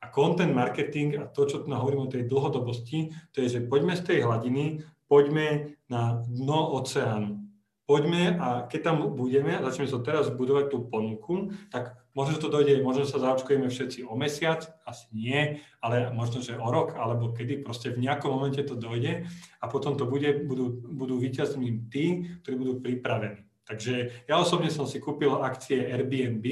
a 0.00 0.08
content 0.08 0.56
marketing 0.56 1.20
a 1.20 1.28
to, 1.28 1.44
čo 1.44 1.60
tu 1.60 1.68
hovorím 1.68 2.08
o 2.08 2.12
tej 2.12 2.24
dlhodobosti, 2.24 3.12
to 3.36 3.44
je, 3.44 3.60
že 3.60 3.68
poďme 3.68 3.92
z 3.92 4.02
tej 4.08 4.18
hladiny, 4.24 4.80
poďme 5.12 5.76
na 5.92 6.24
dno 6.24 6.72
oceánu. 6.80 7.43
Poďme 7.84 8.40
a 8.40 8.64
keď 8.64 8.80
tam 8.80 8.96
budeme 9.12 9.60
začneme 9.60 9.84
sa 9.84 10.00
teraz 10.00 10.32
budovať 10.32 10.72
tú 10.72 10.88
ponuku, 10.88 11.52
tak 11.68 12.00
možno 12.16 12.40
to 12.40 12.48
dojde, 12.48 12.80
možno 12.80 13.04
sa 13.04 13.20
zaočkujeme 13.20 13.68
všetci 13.68 14.08
o 14.08 14.16
mesiac, 14.16 14.64
asi 14.88 15.04
nie, 15.12 15.60
ale 15.84 16.08
možno, 16.08 16.40
že 16.40 16.56
o 16.56 16.64
rok, 16.72 16.96
alebo 16.96 17.36
kedy 17.36 17.60
proste 17.60 17.92
v 17.92 18.08
nejakom 18.08 18.32
momente 18.32 18.64
to 18.64 18.72
dojde 18.72 19.28
a 19.60 19.64
potom 19.68 20.00
to 20.00 20.08
bude, 20.08 20.48
budú, 20.48 20.80
budú 20.80 21.20
víťazmi 21.20 21.92
tí, 21.92 22.24
ktorí 22.40 22.54
budú 22.56 22.74
pripravení. 22.80 23.44
Takže 23.68 24.24
ja 24.28 24.40
osobne 24.40 24.72
som 24.72 24.88
si 24.88 24.96
kúpil 24.96 25.40
akcie 25.40 25.84
Airbnb, 25.84 26.44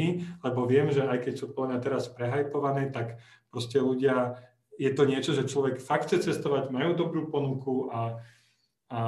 lebo 0.45 0.69
viem, 0.69 0.93
že 0.93 1.05
aj 1.05 1.29
keď 1.29 1.35
sú 1.37 1.47
podľa 1.53 1.81
teraz 1.81 2.13
prehajpované, 2.13 2.93
tak 2.93 3.21
proste 3.49 3.81
ľudia, 3.81 4.37
je 4.77 4.93
to 4.93 5.09
niečo, 5.09 5.33
že 5.33 5.49
človek 5.49 5.81
fakt 5.81 6.13
chce 6.13 6.29
cestovať, 6.29 6.73
majú 6.73 6.93
dobrú 6.97 7.29
ponuku 7.29 7.89
a, 7.93 8.21
a 8.89 9.01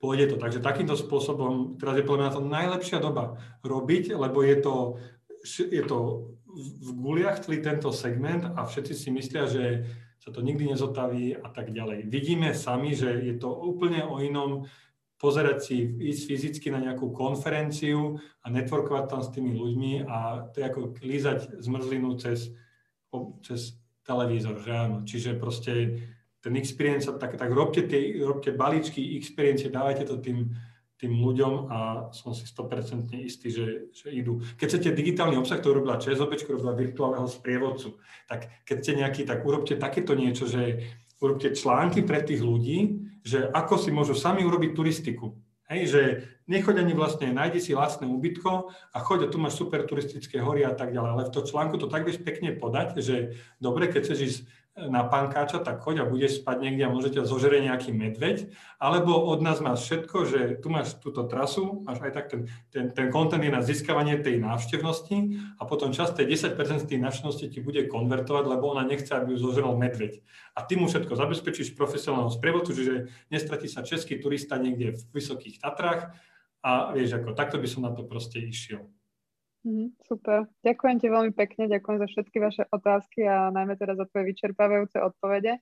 pôjde 0.00 0.32
to. 0.32 0.36
Takže 0.40 0.64
takýmto 0.64 0.96
spôsobom, 0.96 1.76
teraz 1.76 2.00
je 2.00 2.08
podľa 2.08 2.20
mňa 2.24 2.32
to 2.34 2.42
najlepšia 2.42 2.98
doba 2.98 3.36
robiť, 3.60 4.16
lebo 4.16 4.40
je 4.40 4.56
to, 4.58 4.74
je 5.68 5.82
to 5.84 5.98
v 6.50 6.88
guliach 6.96 7.44
celý 7.44 7.62
tento 7.62 7.92
segment 7.94 8.42
a 8.56 8.66
všetci 8.66 8.92
si 8.96 9.08
myslia, 9.14 9.44
že 9.46 9.86
sa 10.20 10.32
to 10.32 10.44
nikdy 10.44 10.68
nezotaví 10.68 11.36
a 11.36 11.48
tak 11.48 11.72
ďalej. 11.72 12.08
Vidíme 12.08 12.52
sami, 12.52 12.92
že 12.92 13.08
je 13.24 13.36
to 13.40 13.52
úplne 13.52 14.04
o 14.04 14.20
inom 14.20 14.68
pozerať 15.20 15.58
si, 15.60 15.76
ísť 15.84 16.22
fyzicky 16.32 16.68
na 16.72 16.80
nejakú 16.80 17.12
konferenciu 17.12 18.16
a 18.40 18.48
networkovať 18.48 19.04
tam 19.04 19.20
s 19.20 19.32
tými 19.32 19.52
ľuďmi 19.52 19.92
a 20.08 20.48
to 20.48 20.60
je 20.60 20.64
ako 20.64 20.80
lízať 21.04 21.60
zmrzlinu 21.60 22.16
cez, 22.16 22.56
cez 23.44 23.76
televízor, 24.04 24.64
že 24.64 24.72
áno. 24.72 25.04
Čiže 25.04 25.36
proste 25.36 25.72
ten 26.40 26.56
experience, 26.56 27.06
tak, 27.06 27.36
tak 27.36 27.50
robte, 27.52 27.84
tie, 27.84 28.16
robte 28.24 28.52
balíčky 28.52 29.16
experience, 29.16 29.68
dávajte 29.68 30.08
to 30.08 30.16
tým, 30.16 30.56
tým 31.00 31.16
ľuďom 31.16 31.72
a 31.72 31.78
som 32.12 32.36
si 32.36 32.44
100% 32.44 33.08
istý, 33.24 33.48
že, 33.48 33.88
že 33.88 34.12
idú. 34.12 34.44
Keď 34.60 34.66
chcete 34.68 34.88
digitálny 34.92 35.40
obsah, 35.40 35.56
to 35.56 35.72
robila 35.72 35.96
ČSOB, 35.96 36.36
robila 36.44 36.76
virtuálneho 36.76 37.24
sprievodcu, 37.24 37.96
tak 38.28 38.52
keď 38.68 38.76
ste 38.84 38.92
nejaký, 39.00 39.22
tak 39.24 39.40
urobte 39.40 39.80
takéto 39.80 40.12
niečo, 40.12 40.44
že 40.44 40.84
urobte 41.24 41.56
články 41.56 42.04
pre 42.04 42.20
tých 42.20 42.44
ľudí, 42.44 43.00
že 43.24 43.48
ako 43.48 43.80
si 43.80 43.88
môžu 43.92 44.12
sami 44.12 44.44
urobiť 44.44 44.76
turistiku. 44.76 45.32
Hej, 45.70 45.82
že 45.86 46.02
nechoď 46.50 46.82
ani 46.82 46.98
vlastne, 46.98 47.30
nájdi 47.30 47.62
si 47.62 47.78
vlastné 47.78 48.02
ubytko 48.02 48.74
a 48.90 48.98
choď 48.98 49.30
a 49.30 49.30
tu 49.30 49.38
máš 49.38 49.54
super 49.54 49.86
turistické 49.86 50.42
hory 50.42 50.66
a 50.66 50.74
tak 50.74 50.90
ďalej. 50.90 51.10
Ale 51.14 51.26
v 51.30 51.32
to 51.32 51.46
článku 51.46 51.78
to 51.78 51.86
tak 51.86 52.02
vieš 52.02 52.18
pekne 52.26 52.58
podať, 52.58 52.98
že 52.98 53.38
dobre, 53.62 53.86
keď 53.86 54.02
chceš 54.02 54.18
ísť 54.18 54.40
na 54.78 55.02
pankáča, 55.02 55.58
tak 55.58 55.82
choď 55.82 56.06
a 56.06 56.08
budeš 56.08 56.40
spať 56.40 56.56
niekde 56.62 56.86
a 56.86 56.94
môžete 56.94 57.26
zožere 57.26 57.58
nejaký 57.58 57.90
medveď, 57.90 58.54
alebo 58.78 59.18
od 59.18 59.42
nás 59.42 59.58
máš 59.58 59.84
všetko, 59.84 60.16
že 60.30 60.40
tu 60.62 60.70
máš 60.70 60.94
túto 61.02 61.26
trasu, 61.26 61.82
máš 61.82 61.98
aj 62.00 62.12
tak 62.14 62.26
ten, 62.30 62.40
ten, 62.70 62.84
ten 62.94 63.06
content 63.10 63.42
je 63.42 63.50
na 63.50 63.60
získavanie 63.66 64.22
tej 64.22 64.38
návštevnosti 64.38 65.36
a 65.58 65.62
potom 65.66 65.90
časť 65.90 66.22
tej 66.22 66.54
10% 66.54 66.86
z 66.86 66.88
tej 66.88 66.98
návštevnosti 67.02 67.50
ti 67.50 67.58
bude 67.58 67.90
konvertovať, 67.90 68.44
lebo 68.46 68.70
ona 68.70 68.86
nechce, 68.86 69.10
aby 69.10 69.34
ju 69.34 69.42
zožeral 69.42 69.74
medveď. 69.74 70.22
A 70.54 70.62
ty 70.62 70.78
mu 70.78 70.86
všetko 70.86 71.18
zabezpečíš 71.18 71.74
profesionálnom 71.74 72.30
sprievodcu, 72.30 72.70
čiže 72.70 72.94
nestratí 73.28 73.66
sa 73.66 73.82
český 73.82 74.22
turista 74.22 74.54
niekde 74.54 74.94
v 74.94 75.02
Vysokých 75.18 75.58
Tatrách 75.58 76.14
a 76.62 76.94
vieš, 76.94 77.18
ako 77.18 77.34
takto 77.34 77.58
by 77.58 77.66
som 77.66 77.82
na 77.82 77.90
to 77.90 78.06
proste 78.06 78.38
išiel. 78.38 78.86
Mm, 79.60 79.92
super. 80.08 80.48
Ďakujem 80.64 80.96
ti 81.04 81.06
veľmi 81.12 81.36
pekne, 81.36 81.68
ďakujem 81.68 82.00
za 82.00 82.08
všetky 82.08 82.40
vaše 82.40 82.64
otázky 82.72 83.28
a 83.28 83.52
najmä 83.52 83.76
teda 83.76 83.92
za 83.92 84.08
tvoje 84.08 84.32
vyčerpávajúce 84.32 84.96
odpovede. 84.96 85.60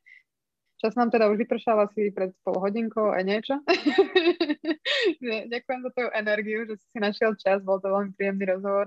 Čas 0.79 0.95
nám 0.95 1.11
teda 1.11 1.27
už 1.27 1.43
vypršal 1.43 1.83
asi 1.83 2.15
pred 2.15 2.31
pol 2.47 2.55
hodinkou 2.63 3.11
a 3.11 3.19
niečo. 3.27 3.59
ďakujem 5.55 5.81
za 5.83 5.91
tvoju 5.91 6.11
energiu, 6.15 6.71
že 6.71 6.79
si 6.79 7.03
našiel 7.03 7.35
čas, 7.35 7.67
bol 7.67 7.83
to 7.83 7.91
veľmi 7.91 8.15
príjemný 8.15 8.47
rozhovor 8.47 8.87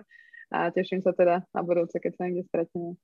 a 0.56 0.72
teším 0.72 1.04
sa 1.04 1.12
teda 1.12 1.44
na 1.52 1.62
budúce, 1.68 2.00
keď 2.00 2.12
sa 2.16 2.32
niekde 2.32 2.48
stretneme. 2.48 2.96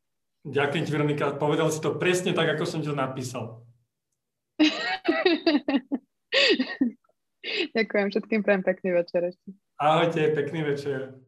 Ďakujem 0.48 0.84
ti, 0.88 0.92
Veronika. 0.96 1.36
Povedal 1.36 1.68
si 1.68 1.84
to 1.84 2.00
presne 2.00 2.32
tak, 2.32 2.56
ako 2.56 2.64
som 2.64 2.80
ti 2.80 2.88
to 2.88 2.96
napísal. 2.96 3.68
Ďakujem 7.76 8.08
všetkým, 8.16 8.40
prajem 8.48 8.64
pekný 8.64 8.96
večer 8.96 9.28
ešte. 9.28 9.52
Ahojte, 9.76 10.32
pekný 10.32 10.64
večer. 10.64 11.27